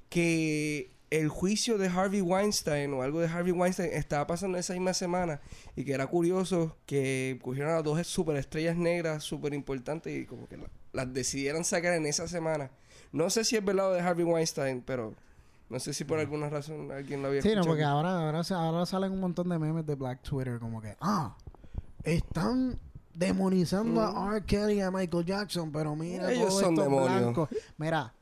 que 0.10 0.92
el 1.10 1.30
juicio 1.30 1.78
de 1.78 1.88
Harvey 1.88 2.22
Weinstein 2.22 2.94
o 2.94 3.02
algo 3.02 3.20
de 3.20 3.28
Harvey 3.28 3.52
Weinstein 3.52 3.92
estaba 3.94 4.28
pasando 4.28 4.58
esa 4.58 4.74
misma 4.74 4.94
semana 4.94 5.40
y 5.76 5.86
que 5.86 5.94
era 5.94 6.08
curioso 6.08 6.76
que 6.86 7.40
cogieron 7.42 7.74
a 7.74 7.82
dos 7.82 8.06
superestrellas 8.08 8.76
negras 8.76 9.24
súper 9.24 9.54
importantes 9.54 10.16
y 10.16 10.26
como 10.26 10.48
que 10.48 10.58
las 10.94 11.14
decidieran 11.14 11.64
sacar 11.64 11.94
en 11.94 12.06
esa 12.06 12.28
semana. 12.28 12.72
No 13.12 13.30
sé 13.30 13.44
si 13.44 13.56
es 13.56 13.64
verdad 13.64 13.94
de 13.94 14.02
Harvey 14.02 14.26
Weinstein, 14.26 14.82
pero 14.82 15.14
no 15.70 15.80
sé 15.80 15.94
si 15.94 16.04
por 16.04 16.20
alguna 16.20 16.50
razón 16.50 16.92
alguien 16.92 17.22
lo 17.22 17.30
había 17.30 17.42
Sí, 17.42 17.56
no, 17.56 17.64
porque 17.64 17.84
ahora, 17.84 18.20
ahora, 18.20 18.42
ahora 18.52 18.86
salen 18.86 19.12
un 19.12 19.20
montón 19.20 19.50
de 19.50 19.58
memes 19.58 19.86
de 19.86 19.96
Black 19.96 20.22
Twitter 20.22 20.60
como 20.60 20.82
que, 20.82 20.96
ah, 21.00 21.36
están 22.04 22.80
demonizando 23.16 24.02
a 24.02 24.36
R. 24.36 24.46
Kelly 24.46 24.76
y 24.76 24.82
a 24.82 24.92
Michael 24.92 25.26
Jackson, 25.26 25.72
pero 25.72 25.96
mira, 25.96 26.32
ellos 26.32 26.60
son 26.60 26.76
demonios. 26.76 27.50
Mira, 27.78 28.14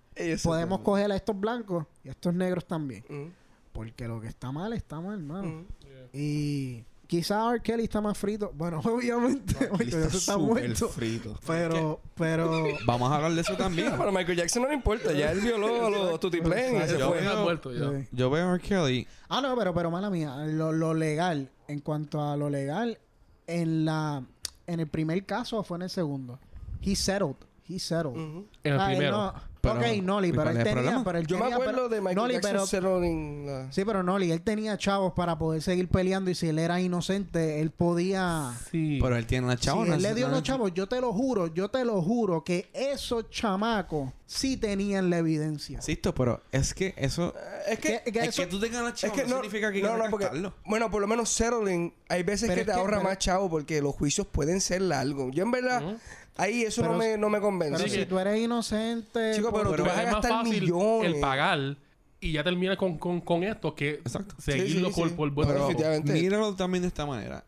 podemos 0.43 0.79
coger 0.79 1.11
a 1.11 1.15
estos 1.15 1.39
blancos 1.39 1.85
y 2.03 2.09
a 2.09 2.11
estos 2.11 2.33
negros 2.33 2.65
también. 2.65 3.33
Porque 3.71 4.07
lo 4.07 4.21
que 4.21 4.27
está 4.27 4.51
mal 4.51 4.73
está 4.73 5.01
mal, 5.01 5.19
hermano. 5.19 5.65
Y 6.13 6.85
Quizá 7.13 7.51
R. 7.51 7.61
Kelly 7.61 7.83
está 7.83 8.01
más 8.01 8.17
frito. 8.17 8.51
Bueno, 8.55 8.79
obviamente, 8.83 9.69
Michael 9.71 9.91
Jackson 9.91 10.17
está 10.17 10.37
muerto. 10.37 10.89
frito. 10.89 11.37
Pero, 11.45 12.01
pero... 12.15 12.63
Vamos 12.87 13.11
a 13.11 13.17
hablar 13.17 13.33
de 13.33 13.41
eso 13.41 13.55
también. 13.55 13.91
Para 13.97 14.11
Michael 14.11 14.37
Jackson 14.37 14.63
no 14.63 14.69
le 14.69 14.73
importa. 14.73 15.13
Ya 15.13 15.31
él 15.31 15.41
violó 15.41 15.85
a 15.85 15.89
los 15.91 16.19
Tutiplen 16.19 16.77
y 16.77 16.87
se 16.87 16.97
yo 16.97 17.11
Veo, 17.11 17.43
muerto 17.43 17.71
ya. 17.71 18.03
Yo 18.11 18.31
veo 18.31 18.49
a 18.49 18.55
R. 18.55 18.59
Kelly... 18.63 19.07
Ah, 19.29 19.41
no, 19.41 19.55
pero, 19.55 19.75
pero 19.75 19.91
mala 19.91 20.09
mía. 20.09 20.35
Lo, 20.47 20.71
lo 20.71 20.95
legal, 20.95 21.51
en 21.67 21.81
cuanto 21.81 22.19
a 22.19 22.35
lo 22.35 22.49
legal, 22.49 22.97
en 23.45 23.85
la... 23.85 24.23
En 24.67 24.79
el 24.79 24.87
primer 24.87 25.25
caso 25.25 25.61
fue 25.63 25.77
en 25.77 25.83
el 25.83 25.89
segundo. 25.89 26.39
He 26.81 26.95
settled. 26.95 27.35
He 27.67 27.79
settled. 27.79 28.15
En 28.15 28.73
el 28.73 28.85
primero. 28.85 29.33
Pero, 29.63 29.79
ok, 29.79 30.03
Noli, 30.03 30.33
pero 30.33 30.49
él 30.49 30.61
tenía... 30.61 31.01
Pero 31.05 31.17
él 31.19 31.25
Yo 31.25 31.39
me 31.39 31.53
acuerdo 31.53 31.87
de 31.87 32.01
Michael 32.01 32.17
Noli, 32.17 32.33
Jackson 32.33 32.67
pero, 32.69 33.71
Sí, 33.71 33.85
pero 33.85 34.03
Noli, 34.03 34.29
él 34.29 34.41
tenía 34.41 34.77
chavos 34.77 35.13
para 35.13 35.37
poder 35.37 35.61
seguir 35.61 35.87
peleando 35.87 36.29
y 36.29 36.35
si 36.35 36.49
él 36.49 36.59
era 36.59 36.81
inocente, 36.81 37.61
él 37.61 37.71
podía... 37.71 38.51
Sí. 38.69 38.99
Pero 39.01 39.15
él 39.15 39.25
tiene 39.25 39.47
la 39.47 39.55
chavos. 39.55 39.87
Si 39.87 39.93
él 39.93 40.01
le 40.01 40.15
dio 40.15 40.27
los 40.27 40.43
chavos, 40.43 40.73
yo 40.73 40.87
te 40.87 40.99
lo 40.99 41.13
juro, 41.13 41.47
yo 41.47 41.69
te 41.69 41.85
lo 41.85 42.01
juro 42.01 42.43
que 42.43 42.69
esos 42.73 43.29
chamacos 43.29 44.11
sí 44.25 44.57
tenían 44.57 45.09
la 45.09 45.19
evidencia. 45.19 45.81
Sisto, 45.81 46.13
pero 46.13 46.41
es 46.51 46.73
que 46.73 46.93
eso... 46.97 47.33
Es 47.65 47.79
que, 47.79 48.01
es 48.03 48.35
que 48.35 48.47
tú 48.47 48.59
tengas 48.59 48.83
la 48.83 48.93
chavos 48.93 49.17
es 49.17 49.23
que 49.23 49.29
no, 49.29 49.37
significa 49.37 49.71
que 49.71 49.81
no, 49.81 49.95
no, 49.95 50.09
porque, 50.09 50.27
Bueno, 50.65 50.91
por 50.91 50.99
lo 50.99 51.07
menos 51.07 51.29
settling, 51.29 51.93
hay 52.09 52.23
veces 52.23 52.51
que 52.51 52.65
te 52.65 52.73
ahorra 52.73 52.99
más 52.99 53.17
chavo 53.17 53.49
porque 53.49 53.81
los 53.81 53.95
juicios 53.95 54.27
pueden 54.27 54.59
ser 54.59 54.81
largos. 54.81 55.33
Yo 55.33 55.43
en 55.43 55.51
verdad... 55.51 55.97
Ahí 56.35 56.63
eso 56.63 56.81
no, 56.83 56.93
me, 56.93 57.17
no 57.17 57.29
me 57.29 57.39
convence. 57.39 57.77
Pero 57.77 57.89
si 57.93 58.05
tú 58.05 58.17
eres 58.17 58.39
inocente... 58.39 59.33
Chico, 59.35 59.53
pero, 59.53 59.75
tú 59.75 59.83
vas 59.83 59.97
a 59.97 60.03
gastar 60.03 60.45
millones. 60.45 61.13
el 61.13 61.19
pagar 61.19 61.77
y 62.23 62.31
ya 62.31 62.43
termina 62.43 62.77
con, 62.77 62.97
con, 62.97 63.19
con 63.19 63.43
esto 63.43 63.75
que 63.75 63.95
Exacto. 63.95 64.35
seguirlo 64.39 64.91
sí, 64.91 65.01
por, 65.15 65.33
por 65.33 65.47
pero, 65.47 65.69
Míralo 66.03 66.55
también 66.55 66.81
de 66.81 66.87
esta 66.87 67.05
manera. 67.05 67.43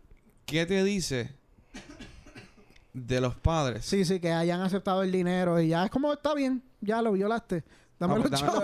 ¿Qué 0.45 0.65
te 0.65 0.83
dice 0.83 1.31
de 2.93 3.21
los 3.21 3.35
padres? 3.35 3.85
Sí, 3.85 4.03
sí, 4.03 4.19
que 4.19 4.33
hayan 4.33 4.61
aceptado 4.61 5.01
el 5.01 5.11
dinero 5.11 5.61
y 5.61 5.69
ya 5.69 5.85
es 5.85 5.91
como 5.91 6.11
está 6.11 6.33
bien, 6.33 6.61
ya 6.81 7.01
lo 7.01 7.13
violaste. 7.13 7.63
Dame 7.99 8.19
los 8.19 8.31
chavos. 8.31 8.63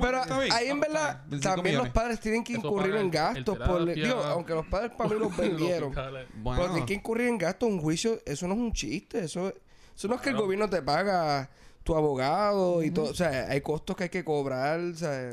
Pero 0.00 0.22
ahí 0.52 0.68
en 0.68 0.80
verdad 0.80 1.24
también 1.42 1.76
los 1.78 1.88
padres 1.90 2.20
tienen 2.20 2.44
que 2.44 2.54
incurrir 2.54 2.94
en 2.94 3.10
gastos. 3.10 3.58
Por, 3.58 3.92
digo, 3.92 4.22
aunque 4.24 4.54
los 4.54 4.66
padres 4.66 4.92
para 4.96 5.10
mí 5.10 5.18
los 5.18 5.36
vendieron. 5.36 5.92
Pero 5.92 6.66
tienen 6.66 6.86
que 6.86 6.94
incurrir 6.94 7.28
en 7.28 7.38
gastos. 7.38 7.68
Un 7.68 7.80
juicio, 7.80 8.20
eso 8.24 8.46
no 8.46 8.54
es 8.54 8.60
un 8.60 8.72
chiste. 8.72 9.24
Eso, 9.24 9.52
eso 9.94 10.08
no 10.08 10.14
es 10.14 10.20
que 10.20 10.30
el 10.30 10.36
gobierno 10.36 10.68
te 10.68 10.82
paga 10.82 11.50
tu 11.82 11.94
abogado 11.94 12.82
y 12.82 12.90
todo. 12.90 13.10
O 13.10 13.14
sea, 13.14 13.48
hay 13.48 13.60
costos 13.60 13.96
que 13.96 14.04
hay 14.04 14.10
que 14.10 14.24
cobrar. 14.24 14.80
O 14.80 14.94
sea. 14.94 15.32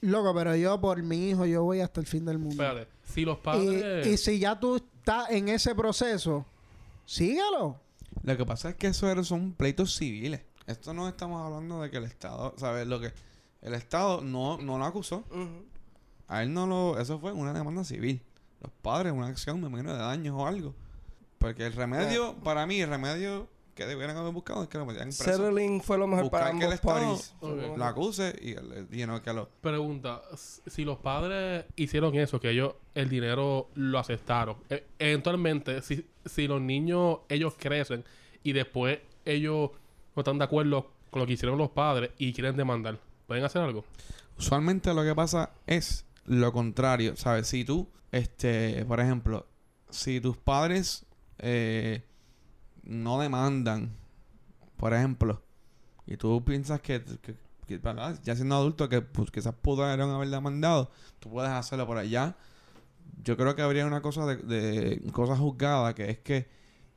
Loco, 0.00 0.34
pero 0.34 0.56
yo 0.56 0.80
por 0.80 1.02
mi 1.02 1.30
hijo, 1.30 1.44
yo 1.44 1.62
voy 1.62 1.80
hasta 1.80 2.00
el 2.00 2.06
fin 2.06 2.24
del 2.24 2.38
mundo. 2.38 2.62
Espérate. 2.62 2.90
Si 3.04 3.24
los 3.24 3.38
padres... 3.38 4.06
Y, 4.06 4.16
si 4.16 4.38
ya 4.38 4.58
tú 4.58 4.76
estás 4.76 5.30
en 5.30 5.48
ese 5.48 5.74
proceso, 5.74 6.46
síguelo. 7.04 7.78
Lo 8.22 8.36
que 8.36 8.46
pasa 8.46 8.70
es 8.70 8.76
que 8.76 8.88
eso 8.88 9.24
son 9.24 9.52
pleitos 9.52 9.94
civiles. 9.94 10.40
Esto 10.66 10.92
no 10.92 11.08
estamos 11.08 11.44
hablando 11.44 11.80
de 11.82 11.90
que 11.90 11.98
el 11.98 12.04
Estado, 12.04 12.54
¿sabes? 12.56 12.86
Lo 12.86 13.00
que 13.00 13.12
el 13.62 13.74
Estado 13.74 14.20
no, 14.20 14.58
no 14.58 14.78
lo 14.78 14.84
acusó. 14.84 15.24
A 16.28 16.42
él 16.42 16.52
no 16.52 16.66
lo... 16.66 16.98
Eso 16.98 17.18
fue 17.18 17.32
una 17.32 17.52
demanda 17.52 17.84
civil. 17.84 18.20
Los 18.60 18.72
padres, 18.82 19.12
una 19.12 19.28
acción, 19.28 19.60
me 19.60 19.68
imagino, 19.68 19.92
de 19.92 19.98
daños 19.98 20.34
o 20.36 20.46
algo. 20.46 20.74
Porque 21.38 21.66
el 21.66 21.72
remedio, 21.72 22.34
para 22.42 22.66
mí, 22.66 22.80
el 22.80 22.88
remedio 22.88 23.48
que 23.76 23.84
debieran 23.84 24.16
haber 24.16 24.32
buscado 24.32 24.62
es 24.62 24.68
que 24.68 24.78
lo 24.78 24.86
metieran 24.86 25.08
preso. 25.08 25.24
Settling 25.24 25.82
fue 25.82 25.98
lo 25.98 26.06
mejor 26.06 26.30
para 26.30 26.48
ambos 26.48 26.80
parties. 26.80 27.34
Lo 27.42 27.84
acuse 27.84 28.34
y 28.40 28.54
you 28.98 29.22
que 29.22 29.32
lo... 29.32 29.48
Pregunta, 29.60 30.22
si 30.66 30.84
los 30.84 30.98
padres 30.98 31.66
hicieron 31.76 32.14
eso, 32.14 32.40
que 32.40 32.50
ellos 32.50 32.74
el 32.94 33.10
dinero 33.10 33.68
lo 33.74 33.98
aceptaron, 33.98 34.56
e, 34.70 34.86
eventualmente, 34.98 35.82
si, 35.82 36.06
si 36.24 36.48
los 36.48 36.60
niños, 36.62 37.18
ellos 37.28 37.54
crecen 37.58 38.02
y 38.42 38.52
después 38.52 38.98
ellos 39.26 39.70
no 40.16 40.20
están 40.20 40.38
de 40.38 40.44
acuerdo 40.44 40.90
con 41.10 41.20
lo 41.20 41.26
que 41.26 41.34
hicieron 41.34 41.58
los 41.58 41.70
padres 41.70 42.10
y 42.18 42.32
quieren 42.32 42.56
demandar, 42.56 42.98
¿pueden 43.26 43.44
hacer 43.44 43.62
algo? 43.62 43.84
Usualmente 44.38 44.92
lo 44.94 45.04
que 45.04 45.14
pasa 45.14 45.50
es 45.66 46.04
lo 46.24 46.52
contrario, 46.52 47.16
¿sabes? 47.16 47.46
Si 47.46 47.64
tú, 47.64 47.88
este, 48.10 48.84
por 48.86 48.98
ejemplo, 49.00 49.46
si 49.90 50.20
tus 50.20 50.36
padres 50.36 51.06
eh, 51.38 52.02
no 52.82 53.20
demandan, 53.20 53.94
por 54.76 54.94
ejemplo, 54.94 55.42
y 56.06 56.16
tú 56.16 56.42
piensas 56.44 56.80
que, 56.80 57.02
ya 58.22 58.36
siendo 58.36 58.56
adulto 58.56 58.88
que 58.88 59.02
pues, 59.02 59.30
quizás 59.30 59.54
pudieron 59.54 60.10
haber 60.10 60.28
demandado, 60.28 60.90
tú 61.18 61.30
puedes 61.30 61.50
hacerlo 61.50 61.86
por 61.86 61.98
allá. 61.98 62.36
Yo 63.22 63.36
creo 63.36 63.54
que 63.54 63.62
habría 63.62 63.86
una 63.86 64.02
cosa 64.02 64.24
de, 64.26 64.36
de 64.36 65.12
cosa 65.12 65.36
juzgada, 65.36 65.94
que 65.94 66.10
es 66.10 66.18
que 66.18 66.48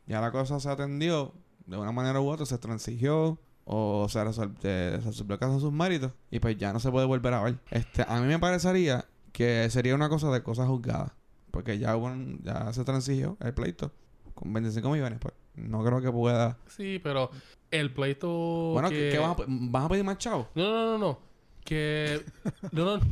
ya 0.08 0.22
la 0.22 0.32
cosa 0.32 0.60
se 0.60 0.70
atendió 0.70 1.34
de 1.70 1.78
una 1.78 1.92
manera 1.92 2.20
u 2.20 2.28
otra, 2.30 2.46
se 2.46 2.58
transigió 2.58 3.38
o 3.66 4.08
se 4.10 4.24
resolvió 4.24 5.34
el 5.34 5.40
caso 5.40 5.54
de 5.54 5.60
sus 5.60 5.72
méritos 5.72 6.12
y 6.32 6.40
pues 6.40 6.58
ya 6.58 6.74
no 6.74 6.80
se 6.80 6.90
puede 6.90 7.06
volver 7.06 7.34
a 7.34 7.44
ver. 7.44 7.60
Este, 7.70 8.04
a 8.08 8.20
mí 8.20 8.28
me 8.28 8.40
parecería 8.40 9.06
que 9.32 9.70
sería 9.70 9.94
una 9.94 10.10
cosa 10.10 10.32
de 10.32 10.42
cosas 10.42 10.68
juzgadas, 10.68 11.12
porque 11.52 11.78
ya, 11.78 11.96
ya 12.42 12.74
se 12.74 12.84
transigió 12.84 13.38
el 13.42 13.54
pleito 13.54 13.92
con 14.34 14.52
25 14.54 14.90
millones, 14.90 15.20
pues 15.20 15.34
no 15.56 15.84
creo 15.84 16.02
que 16.02 16.12
pueda. 16.12 16.58
Sí, 16.68 17.00
pero 17.04 17.30
el 17.70 17.94
pleito. 17.94 18.72
Bueno, 18.74 18.90
que... 18.90 19.10
¿qué 19.12 19.20
vas, 19.20 19.38
a, 19.38 19.46
vas 19.48 19.86
a 19.86 19.90
pedir 19.90 20.04
más 20.04 20.18
chavo? 20.18 20.48
No, 20.56 20.64
no, 20.64 20.86
no, 20.86 20.98
no. 20.98 21.29
Que. 21.70 22.26
No, 22.72 22.98
no. 22.98 23.04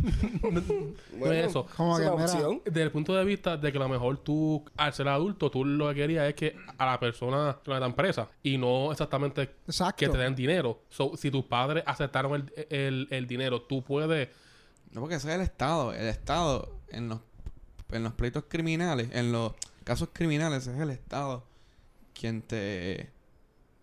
no, 1.20 1.32
es 1.32 1.46
eso. 1.46 1.68
¿Cómo 1.78 1.96
que 1.96 2.08
opción? 2.08 2.62
Desde 2.66 2.82
el 2.82 2.92
punto 2.92 3.14
de 3.14 3.24
vista 3.24 3.56
de 3.56 3.72
que 3.72 3.78
a 3.78 3.82
lo 3.82 3.88
mejor 3.88 4.18
tú, 4.18 4.66
al 4.76 4.94
ser 4.94 5.08
adulto, 5.10 5.52
tú 5.52 5.64
lo 5.64 5.90
que 5.90 5.96
querías 5.96 6.28
es 6.28 6.34
que 6.34 6.56
a 6.76 6.86
la 6.88 7.00
persona 7.00 7.56
le 7.64 7.80
dan 7.80 7.94
presa 7.94 8.30
y 8.42 8.58
no 8.58 8.92
exactamente 8.92 9.52
que 9.96 10.10
te 10.10 10.18
den 10.18 10.34
dinero. 10.34 10.82
si 10.90 11.30
tus 11.30 11.46
padres 11.46 11.84
aceptaron 11.86 12.34
el, 12.34 12.68
el, 12.72 13.08
el 13.12 13.28
dinero, 13.28 13.62
tú 13.62 13.84
puedes. 13.84 14.30
No, 14.92 15.02
porque 15.02 15.16
eso 15.16 15.30
es 15.30 15.36
el 15.36 15.42
Estado. 15.42 15.94
El 15.94 16.08
Estado, 16.08 16.80
en 16.90 17.10
los, 17.10 17.20
en 17.92 18.04
los 18.04 18.14
pleitos 18.14 18.46
criminales, 18.48 19.10
en 19.14 19.32
los 19.32 19.54
casos 19.84 20.10
criminales, 20.14 20.66
es 20.66 20.80
el 20.80 20.90
Estado 20.90 21.44
quien 22.20 22.42
te, 22.42 23.12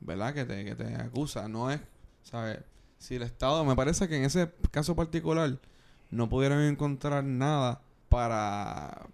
¿verdad? 0.01 0.35
Que 0.35 0.45
te, 0.45 0.65
que 0.65 0.75
te 0.75 0.97
acusa. 0.97 1.47
No 1.47 1.71
es, 1.71 1.81
¿sabes? 2.25 2.59
Si 3.05 3.17
el 3.17 3.23
Estado, 3.23 3.67
me 3.67 3.77
parece 3.77 4.09
que 4.09 4.17
en 4.17 4.25
ese 4.25 4.51
caso 4.71 4.97
particular 4.97 5.59
no 6.11 6.31
pudieron 6.31 6.61
encontrar 6.63 7.23
nada 7.23 7.83
para, 8.09 9.09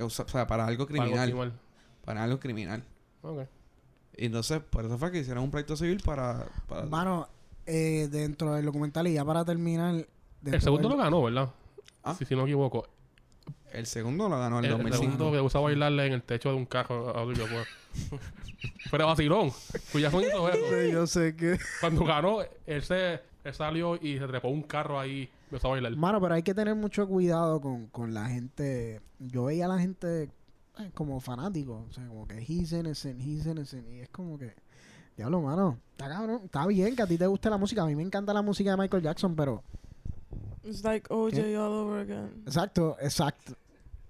o 0.00 0.08
sea, 0.08 0.46
para 0.46 0.66
algo 0.66 0.86
criminal. 0.86 1.52
Para 2.02 2.24
algo, 2.24 2.40
criminal. 2.40 2.82
Ok. 3.20 3.42
Y 4.16 4.24
entonces, 4.24 4.60
por 4.60 4.86
eso 4.86 4.96
fue 4.96 5.12
que 5.12 5.18
hicieron 5.18 5.44
un 5.44 5.50
pleito 5.50 5.76
civil 5.76 6.00
para... 6.02 6.46
para 6.66 6.86
Mano, 6.86 7.28
eh, 7.66 8.08
dentro 8.10 8.54
del 8.54 8.64
documental 8.64 9.06
y 9.06 9.12
ya 9.12 9.24
para 9.26 9.44
terminar... 9.44 10.06
El 10.42 10.62
segundo 10.62 10.88
lo 10.88 10.96
ganó, 10.96 11.22
¿verdad? 11.24 11.50
Ah. 12.04 12.14
Si, 12.14 12.24
si 12.24 12.34
no 12.34 12.44
me 12.44 12.48
equivoco. 12.48 12.88
El 13.76 13.84
segundo 13.84 14.30
lo 14.30 14.38
ganó 14.38 14.60
en 14.60 14.64
el, 14.64 14.70
2005. 14.70 15.04
El 15.04 15.10
segundo 15.10 15.32
que 15.32 15.40
usa 15.42 15.60
bailarle 15.60 16.06
en 16.06 16.14
el 16.14 16.22
techo 16.22 16.48
de 16.48 16.54
un 16.54 16.64
carro 16.64 17.10
a 17.10 17.24
pues. 17.26 17.68
Pero 18.90 19.06
vacilón. 19.06 19.50
Cuya 19.92 20.10
son 20.10 20.22
hizo 20.24 20.48
eso. 20.48 20.90
yo 20.90 21.06
sé 21.06 21.36
que. 21.36 21.58
Cuando 21.80 22.04
ganó, 22.06 22.38
él 22.64 22.82
se 22.82 23.20
salió 23.52 23.96
y 23.96 24.18
se 24.18 24.26
trepó 24.26 24.48
un 24.48 24.62
carro 24.62 24.98
ahí. 24.98 25.28
Empezó 25.50 25.68
a 25.68 25.70
bailar. 25.72 25.94
Mano, 25.94 26.22
pero 26.22 26.34
hay 26.34 26.42
que 26.42 26.54
tener 26.54 26.74
mucho 26.74 27.06
cuidado 27.06 27.60
con, 27.60 27.88
con 27.88 28.14
la 28.14 28.30
gente. 28.30 29.02
Yo 29.18 29.44
veía 29.44 29.66
a 29.66 29.68
la 29.68 29.78
gente 29.78 30.30
eh, 30.78 30.90
como 30.94 31.20
fanático. 31.20 31.84
O 31.86 31.92
sea, 31.92 32.08
como 32.08 32.26
que 32.26 32.38
he's 32.38 32.72
innocent, 32.72 33.20
he's 33.20 33.44
innocent. 33.44 33.86
Y 33.90 34.00
es 34.00 34.08
como 34.08 34.38
que. 34.38 34.54
Diablo, 35.18 35.42
mano. 35.42 35.78
Está 35.90 36.08
cabrón. 36.08 36.40
Está 36.46 36.66
bien 36.66 36.96
que 36.96 37.02
a 37.02 37.06
ti 37.06 37.18
te 37.18 37.26
guste 37.26 37.50
la 37.50 37.58
música. 37.58 37.82
A 37.82 37.86
mí 37.86 37.94
me 37.94 38.02
encanta 38.02 38.32
la 38.32 38.40
música 38.40 38.70
de 38.70 38.78
Michael 38.78 39.02
Jackson, 39.02 39.36
pero. 39.36 39.62
It's 40.64 40.82
like 40.82 41.06
OJ 41.10 41.56
all 41.58 41.72
over 41.72 42.00
again. 42.00 42.42
Exacto, 42.46 42.96
exacto. 43.00 43.54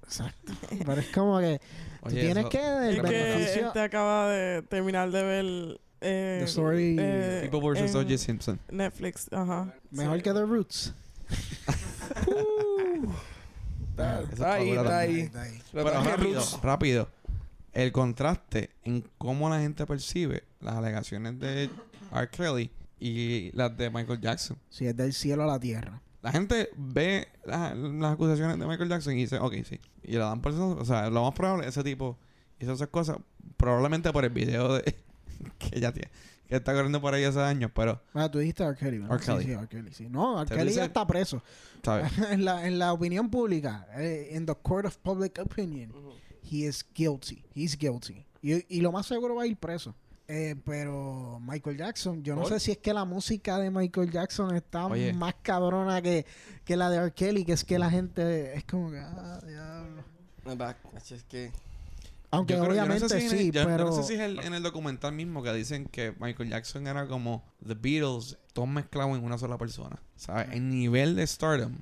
Exacto. 0.07 0.53
Pero 0.87 1.01
es 1.01 1.09
como 1.09 1.39
que 1.41 1.61
tienes 2.09 2.47
que 2.47 2.89
el 2.89 3.03
beneficio. 3.03 3.73
te 3.73 3.81
acaba 3.81 4.31
de 4.31 4.63
terminar 4.63 5.11
de 5.11 5.23
ver 5.23 5.81
eh, 6.01 6.39
The 6.41 6.45
Story 6.45 6.97
eh, 6.99 7.49
People 7.51 7.69
vs. 7.69 7.95
O.J. 7.95 8.17
Simpson. 8.19 8.61
Netflix, 8.71 9.33
ajá. 9.33 9.75
Mejor 9.91 10.23
que 10.23 10.33
The 10.33 10.43
Roots. 10.43 10.95
está 14.31 14.55
ahí, 14.55 14.71
está 14.71 14.99
ahí. 14.99 15.31
Pero 15.73 15.91
rápido, 15.91 16.43
rápido. 16.63 17.09
El 17.73 17.93
contraste 17.93 18.71
en 18.85 19.05
cómo 19.19 19.51
la 19.51 19.61
gente 19.61 19.85
percibe 19.85 20.45
las 20.61 20.77
alegaciones 20.77 21.39
de 21.39 21.69
R. 22.13 22.29
Kelly 22.31 22.71
y 22.99 23.51
las 23.53 23.77
de 23.77 23.91
Michael 23.91 24.21
Jackson. 24.21 24.57
Si 24.71 24.87
es 24.87 24.97
del 24.97 25.13
cielo 25.13 25.43
a 25.43 25.47
la 25.47 25.61
tierra. 25.61 26.01
La 26.27 26.33
gente 26.33 26.71
ve 26.77 27.29
las, 27.45 27.73
acusaciones 28.03 28.59
de 28.59 28.67
Michael 28.67 28.89
Jackson 28.89 29.13
y 29.13 29.19
dice, 29.19 29.39
ok, 29.39 29.55
sí. 29.63 29.79
Y 30.03 30.15
le 30.15 30.19
dan 30.19 30.41
por 30.41 30.51
eso. 30.51 30.71
O 30.71 30.85
sea, 30.85 31.09
lo 31.09 31.23
más 31.23 31.35
probable, 31.35 31.69
ese 31.69 31.85
tipo 31.85 32.19
hizo 32.59 32.73
esas 32.73 32.89
cosas, 32.89 33.19
probablemente 33.57 34.13
por 34.13 34.25
el 34.25 34.31
video 34.31 34.75
de 34.75 34.83
que 35.61 35.79
ya 35.79 35.93
tiene. 35.93 36.11
Que 36.49 36.57
está 36.57 36.75
corriendo 36.75 37.01
por 37.01 37.15
ahí 37.15 37.23
hace 37.23 37.41
años, 37.41 37.71
pero... 37.73 38.03
Ah, 38.13 38.29
tú 38.29 38.41
dijiste 38.41 38.65
R. 38.65 38.75
Kelly, 38.77 38.99
¿no? 38.99 39.15
R. 39.15 39.25
Kelly. 39.25 39.45
Sí, 39.45 39.53
R. 39.53 39.69
Kelly, 39.69 39.93
sí. 39.93 40.09
No, 40.11 40.43
R. 40.43 40.53
Kelly 40.53 40.73
ya 40.73 40.87
está 40.87 41.07
preso. 41.07 41.41
en, 42.33 42.45
la, 42.45 42.67
en 42.67 42.81
la 42.81 42.93
opinión 42.93 43.31
pública, 43.31 43.87
eh, 43.95 44.31
en 44.33 44.47
the 44.47 44.55
court 44.57 44.85
of 44.85 44.97
public 44.97 45.39
opinion, 45.39 45.93
he 46.43 46.67
is 46.67 46.85
guilty. 46.93 47.45
He's 47.55 47.79
guilty. 47.79 48.27
Y, 48.43 48.65
y 48.79 48.81
lo 48.81 48.91
más 48.91 49.07
seguro 49.07 49.37
va 49.37 49.45
a 49.45 49.47
ir 49.47 49.57
preso. 49.57 49.95
Eh, 50.29 50.57
pero 50.65 51.39
Michael 51.41 51.77
Jackson, 51.77 52.23
yo 52.25 52.35
no 52.35 52.47
sé 52.47 52.59
si 52.59 52.73
es 52.73 52.79
que 52.79 52.93
la 52.93 53.05
música 53.05 53.59
de 53.59 53.71
Michael 53.71 54.11
Jackson 54.11 54.57
está 54.57 54.89
más 55.15 55.35
cabrona 55.43 56.03
que, 56.03 56.27
que, 56.65 56.77
la 56.77 56.91
de 56.91 56.97
R. 56.97 57.13
Kelly, 57.13 57.45
que 57.45 57.53
es 57.53 57.65
que 57.65 57.79
la 57.79 57.91
gente 57.91 58.57
es 58.57 58.65
como 58.65 58.91
que, 58.91 58.99
ah, 58.99 59.41
diablo. 59.47 60.05
Es 60.95 61.23
que... 61.25 61.53
Aunque 62.31 62.59
obviamente 62.59 63.09
sí, 63.21 63.51
pero... 63.53 63.85
no 63.85 63.93
sé 63.93 64.03
si 64.03 64.15
es 64.15 64.21
en 64.21 64.53
el 64.53 64.63
documental 64.63 65.13
mismo 65.13 65.43
que 65.45 65.53
dicen 65.53 65.87
que 65.87 66.13
Michael 66.19 66.51
Jackson 66.51 66.87
era 66.89 67.07
como 67.07 67.45
The 67.65 67.75
Beatles, 67.75 68.37
todos 68.53 68.69
mezclados 68.69 69.17
en 69.17 69.25
una 69.25 69.39
sola 69.39 69.57
persona. 69.57 69.97
¿Sabes? 70.17 70.49
El 70.53 70.69
nivel 70.69 71.15
de 71.15 71.27
stardom 71.27 71.77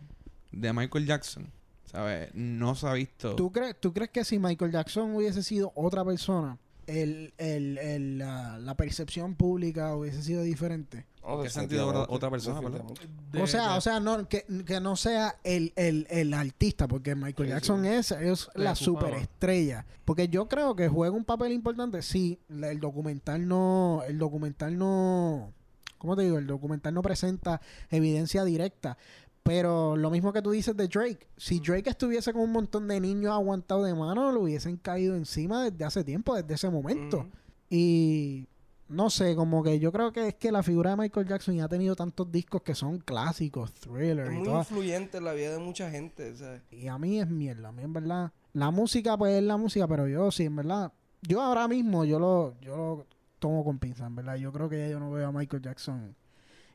de 0.52 0.72
Michael 0.72 1.06
Jackson, 1.06 1.50
¿sabes? 1.86 2.30
No 2.34 2.74
se 2.74 2.86
ha 2.86 2.92
visto... 2.92 3.34
¿Tú 3.36 3.50
crees, 3.50 3.80
¿Tú 3.80 3.92
crees 3.92 4.10
que 4.10 4.24
si 4.24 4.38
Michael 4.38 4.70
Jackson 4.70 5.14
hubiese 5.14 5.42
sido 5.42 5.72
otra 5.74 6.04
persona, 6.04 6.58
el, 6.86 7.34
el, 7.38 7.78
el 7.78 8.18
la, 8.18 8.74
percepción 8.76 9.34
pública 9.34 9.94
hubiese 9.94 10.22
sido 10.22 10.42
diferente. 10.42 11.06
Oh, 11.22 11.42
¿Qué 11.42 11.48
sentido 11.48 11.88
otra, 12.08 12.30
persona? 12.30 12.60
o 12.60 13.46
sea, 13.46 13.76
o 13.76 13.80
sea 13.80 13.98
no, 13.98 14.28
que, 14.28 14.44
que 14.66 14.80
no 14.80 14.94
sea 14.96 15.36
el, 15.42 15.72
el, 15.76 16.06
el 16.10 16.34
artista, 16.34 16.86
porque 16.86 17.14
Michael 17.14 17.48
Jackson 17.48 17.84
es, 17.86 18.10
es 18.10 18.50
la 18.54 18.74
superestrella. 18.74 19.86
Porque 20.04 20.28
yo 20.28 20.48
creo 20.48 20.76
que 20.76 20.88
juega 20.88 21.16
un 21.16 21.24
papel 21.24 21.52
importante. 21.52 22.02
Sí, 22.02 22.38
el 22.48 22.78
documental 22.78 23.48
no, 23.48 24.02
el 24.06 24.18
documental 24.18 24.76
no, 24.76 25.52
¿cómo 25.96 26.16
te 26.16 26.22
digo? 26.22 26.36
El 26.36 26.46
documental 26.46 26.92
no 26.92 27.00
presenta 27.00 27.62
evidencia 27.90 28.44
directa. 28.44 28.98
Pero 29.44 29.94
lo 29.94 30.10
mismo 30.10 30.32
que 30.32 30.40
tú 30.40 30.52
dices 30.52 30.74
de 30.74 30.88
Drake, 30.88 31.28
si 31.36 31.60
Drake 31.60 31.90
estuviese 31.90 32.32
con 32.32 32.42
un 32.42 32.52
montón 32.52 32.88
de 32.88 32.98
niños 32.98 33.30
aguantados 33.30 33.84
de 33.84 33.94
mano, 33.94 34.32
lo 34.32 34.40
hubiesen 34.40 34.78
caído 34.78 35.14
encima 35.14 35.62
desde 35.64 35.84
hace 35.84 36.02
tiempo, 36.02 36.34
desde 36.34 36.54
ese 36.54 36.70
momento. 36.70 37.26
Y 37.68 38.46
no 38.88 39.10
sé, 39.10 39.36
como 39.36 39.62
que 39.62 39.78
yo 39.78 39.92
creo 39.92 40.14
que 40.14 40.28
es 40.28 40.34
que 40.36 40.50
la 40.50 40.62
figura 40.62 40.90
de 40.90 40.96
Michael 40.96 41.28
Jackson 41.28 41.56
ya 41.56 41.64
ha 41.64 41.68
tenido 41.68 41.94
tantos 41.94 42.32
discos 42.32 42.62
que 42.62 42.74
son 42.74 42.98
clásicos, 43.00 43.74
thriller 43.74 44.28
es 44.28 44.32
muy 44.32 44.48
influyente 44.48 45.18
en 45.18 45.24
la 45.24 45.34
vida 45.34 45.52
de 45.52 45.58
mucha 45.58 45.90
gente, 45.90 46.34
¿sabes? 46.36 46.62
Y 46.70 46.88
a 46.88 46.96
mí 46.96 47.20
es 47.20 47.28
mierda, 47.28 47.68
a 47.68 47.72
mí 47.72 47.82
en 47.82 47.92
verdad. 47.92 48.32
La 48.54 48.70
música, 48.70 49.14
pues 49.18 49.34
es 49.34 49.42
la 49.42 49.58
música, 49.58 49.86
pero 49.86 50.08
yo 50.08 50.30
sí, 50.30 50.44
en 50.44 50.56
verdad. 50.56 50.90
Yo 51.20 51.42
ahora 51.42 51.68
mismo, 51.68 52.06
yo 52.06 52.18
lo, 52.18 52.58
yo 52.62 52.76
lo 52.76 53.06
tomo 53.38 53.62
con 53.62 53.78
pinza, 53.78 54.06
en 54.06 54.16
verdad. 54.16 54.36
Yo 54.36 54.52
creo 54.52 54.70
que 54.70 54.78
ya 54.78 54.88
yo 54.88 55.00
no 55.00 55.10
veo 55.10 55.28
a 55.28 55.32
Michael 55.32 55.62
Jackson 55.62 56.16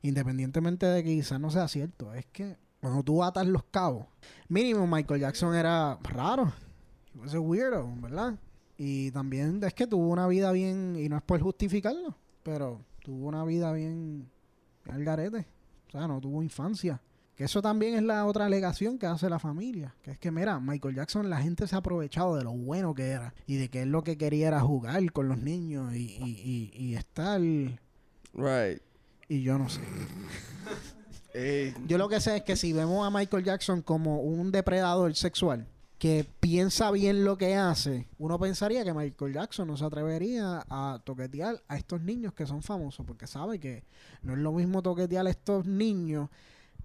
Independientemente 0.02 0.86
de 0.86 1.04
que 1.04 1.10
quizás 1.10 1.40
no 1.40 1.52
sea 1.52 1.68
cierto, 1.68 2.14
es 2.14 2.26
que 2.28 2.58
cuando 2.80 3.04
tú 3.04 3.24
atas 3.24 3.48
los 3.48 3.64
cabos, 3.66 4.06
mínimo 4.48 4.88
Michael 4.88 5.22
Jackson 5.22 5.56
era 5.56 5.98
raro. 6.04 6.54
He 7.32 7.38
weirdo, 7.38 7.90
¿verdad? 8.02 8.36
Y 8.78 9.12
también 9.12 9.62
es 9.64 9.74
que 9.74 9.88
tuvo 9.88 10.08
una 10.08 10.28
vida 10.28 10.52
bien, 10.54 10.96
y 10.98 11.10
no 11.10 11.18
es 11.18 11.24
por 11.24 11.42
justificarlo, 11.42 12.16
pero 12.44 12.82
tuvo 13.04 13.28
una 13.28 13.44
vida 13.44 13.74
bien 13.74 14.30
al 14.90 15.04
garete. 15.04 15.46
O 15.88 15.92
sea, 15.92 16.08
no 16.08 16.22
tuvo 16.22 16.42
infancia. 16.42 17.02
Que 17.36 17.46
eso 17.46 17.62
también 17.62 17.96
es 17.96 18.04
la 18.04 18.26
otra 18.26 18.46
alegación 18.46 18.98
que 19.00 19.06
hace 19.06 19.30
la 19.30 19.40
familia. 19.40 19.96
Que 20.02 20.12
es 20.12 20.20
que, 20.20 20.30
mira, 20.30 20.60
Michael 20.60 20.96
Jackson, 20.96 21.30
la 21.30 21.42
gente 21.42 21.68
se 21.68 21.76
ha 21.76 21.80
aprovechado 21.80 22.36
de 22.36 22.44
lo 22.44 22.52
bueno 22.52 22.94
que 22.94 23.08
era. 23.08 23.34
Y 23.48 23.56
de 23.56 23.70
que 23.70 23.86
lo 23.86 24.04
que 24.04 24.18
quería 24.18 24.50
era 24.50 24.60
jugar 24.60 25.12
con 25.12 25.30
los 25.30 25.40
niños 25.40 25.94
y, 25.96 26.18
y, 26.22 26.72
y, 26.76 26.84
y 26.84 26.96
estar... 26.96 27.40
Right. 27.42 28.82
Y 29.30 29.44
yo 29.44 29.58
no 29.58 29.70
sé. 29.70 29.80
Yo 31.88 31.98
lo 31.98 32.10
que 32.10 32.20
sé 32.20 32.38
es 32.38 32.44
que 32.44 32.58
si 32.58 32.74
vemos 32.74 33.08
a 33.08 33.12
Michael 33.12 33.46
Jackson 33.46 33.82
como 33.82 34.20
un 34.22 34.52
depredador 34.52 35.16
sexual 35.16 35.68
que 36.00 36.26
piensa 36.40 36.92
bien 36.92 37.24
lo 37.24 37.38
que 37.38 37.56
hace, 37.56 38.08
uno 38.18 38.40
pensaría 38.40 38.84
que 38.84 38.94
Michael 38.94 39.34
Jackson 39.34 39.68
no 39.68 39.78
se 39.78 39.86
atrevería 39.86 40.66
a 40.70 41.00
toquetear 41.04 41.62
a 41.68 41.78
estos 41.78 42.02
niños 42.02 42.34
que 42.34 42.48
son 42.48 42.64
famosos, 42.64 43.06
porque 43.06 43.28
sabe 43.28 43.60
que 43.60 43.84
no 44.24 44.34
es 44.34 44.40
lo 44.40 44.52
mismo 44.54 44.82
toquetear 44.82 45.28
a 45.28 45.30
estos 45.30 45.66
niños 45.66 46.30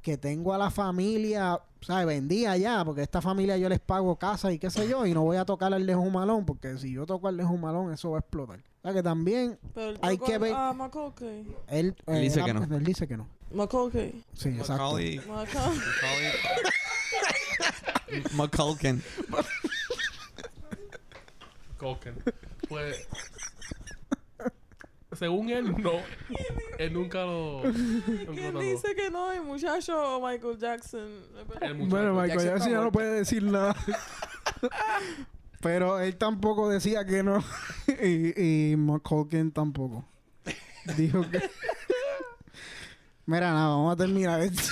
que 0.03 0.19
tengo 0.19 0.53
a 0.53 0.59
la 0.59 0.71
familia, 0.71 1.61
¿sabes? 1.81 2.07
Vendía 2.07 2.57
ya, 2.57 2.85
porque 2.85 3.03
esta 3.03 3.23
familia 3.23 3.57
yo 3.57 3.69
les 3.69 3.81
pago 3.81 4.17
casa 4.17 4.53
y 4.53 4.59
qué 4.59 4.69
sé 4.69 4.89
yo, 4.89 5.07
y 5.07 5.15
no 5.15 5.23
voy 5.23 5.37
a 5.39 5.45
tocar 5.45 5.73
al 5.73 5.87
de 5.87 5.97
Malón, 5.97 6.45
porque 6.45 6.77
si 6.77 6.93
yo 6.93 7.07
toco 7.07 7.29
al 7.29 7.37
de 7.37 7.45
Malón, 7.45 7.93
eso 7.93 8.11
va 8.11 8.19
a 8.19 8.21
explotar. 8.21 8.63
O 8.85 8.87
sea 8.87 8.93
que 8.93 9.03
también 9.03 9.59
hay 10.03 10.19
que 10.19 10.37
ver. 10.37 10.53
A 10.53 10.77
él, 11.69 11.97
dice 12.07 12.45
que 12.45 12.53
no. 12.53 12.65
Él 12.77 12.85
dice 12.85 13.09
que 13.09 13.17
no. 13.17 13.27
McCulkey. 13.51 14.23
Sí, 14.35 14.51
exacto. 14.51 14.75
Macaulay. 14.75 15.21
McCulkin. 18.35 19.03
McCulkin. 21.79 22.15
Pues 22.69 23.09
según 25.15 25.49
él, 25.49 25.75
no. 25.79 25.93
él 26.77 26.93
nunca 26.93 27.25
lo. 27.25 27.63
¿Quién 28.35 28.59
dice 28.59 28.95
que 28.95 29.11
no? 29.11 29.33
El 29.33 29.45
muchacho 29.45 30.21
Michael 30.21 30.59
Jackson. 30.59 31.09
bueno, 31.89 32.21
Michael 32.21 32.45
Jackson, 32.45 32.71
ya 32.71 32.83
no 32.83 32.93
puede 32.93 33.15
decir 33.15 33.45
nada. 33.45 33.75
Pero 35.65 35.99
él 35.99 36.17
tampoco 36.17 36.69
decía 36.69 37.07
que 37.07 37.23
no. 37.23 37.43
y, 38.03 38.71
y 38.73 38.77
McCulkin 38.77 39.51
tampoco. 39.51 40.05
Dijo 40.95 41.23
que. 41.31 41.41
Mira, 43.27 43.51
nada, 43.51 43.69
vamos 43.69 43.95
a 43.95 43.97
terminar 43.97 44.43
esto. 44.43 44.63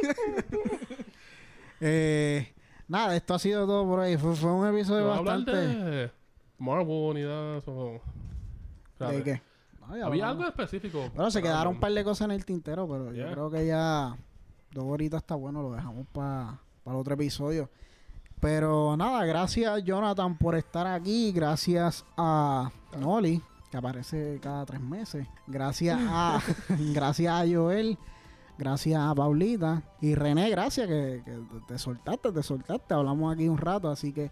eh, 1.80 2.54
nada, 2.86 3.16
esto 3.16 3.34
ha 3.34 3.40
sido 3.40 3.66
todo 3.66 3.84
por 3.84 3.98
ahí. 3.98 4.16
Fue, 4.16 4.36
fue 4.36 4.52
un 4.52 4.72
episodio 4.72 5.08
bastante. 5.08 5.50
De 5.50 6.10
Marvel 6.58 7.14
ni 7.14 7.22
nada 7.22 7.58
eso. 7.58 8.00
¿De 9.00 9.24
qué? 9.24 9.42
Había 10.00 10.28
algo 10.28 10.46
específico. 10.46 11.10
Bueno, 11.12 11.32
se 11.32 11.42
quedaron 11.42 11.74
un 11.74 11.80
par 11.80 11.90
de 11.90 12.04
cosas 12.04 12.26
en 12.26 12.30
el 12.30 12.44
tintero, 12.44 12.88
pero 12.88 13.12
yo 13.12 13.32
creo 13.32 13.50
que 13.50 13.66
ya 13.66 14.16
dos 14.70 14.84
horitas 14.84 15.22
está 15.22 15.34
bueno, 15.34 15.60
lo 15.60 15.72
dejamos 15.72 16.06
para 16.12 16.60
el 16.86 16.94
otro 16.94 17.14
episodio. 17.14 17.68
Pero 18.40 18.96
nada, 18.96 19.24
gracias 19.24 19.84
Jonathan 19.84 20.36
por 20.36 20.54
estar 20.54 20.86
aquí, 20.86 21.30
gracias 21.32 22.04
a 22.16 22.70
Noli, 22.98 23.42
que 23.70 23.76
aparece 23.76 24.38
cada 24.42 24.64
tres 24.64 24.80
meses, 24.80 25.26
gracias 25.46 25.98
a, 26.00 26.40
gracias 26.94 27.32
a 27.32 27.44
Joel, 27.46 27.98
gracias 28.56 29.00
a 29.00 29.14
Paulita. 29.14 29.82
Y 30.00 30.14
René, 30.14 30.48
gracias 30.48 30.86
que, 30.86 31.22
que 31.24 31.38
te 31.68 31.78
soltaste, 31.78 32.32
te 32.32 32.42
soltaste, 32.42 32.94
hablamos 32.94 33.32
aquí 33.34 33.48
un 33.48 33.58
rato, 33.58 33.90
así 33.90 34.12
que 34.12 34.30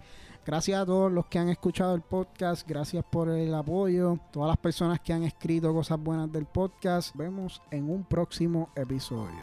Gracias 0.49 0.81
a 0.81 0.87
todos 0.87 1.13
los 1.13 1.27
que 1.27 1.39
han 1.39 1.51
escuchado 1.51 1.95
el 1.95 2.01
podcast, 2.01 2.67
gracias 2.67 3.05
por 3.05 3.29
el 3.29 3.55
apoyo, 3.55 4.19
todas 4.33 4.49
las 4.49 4.57
personas 4.57 4.99
que 4.99 5.13
han 5.13 5.23
escrito 5.23 5.75
cosas 5.75 6.01
buenas 6.01 6.33
del 6.33 6.47
podcast. 6.47 7.15
Vemos 7.15 7.61
en 7.71 7.91
un 7.91 8.03
próximo 8.03 8.71
episodio. 8.75 9.37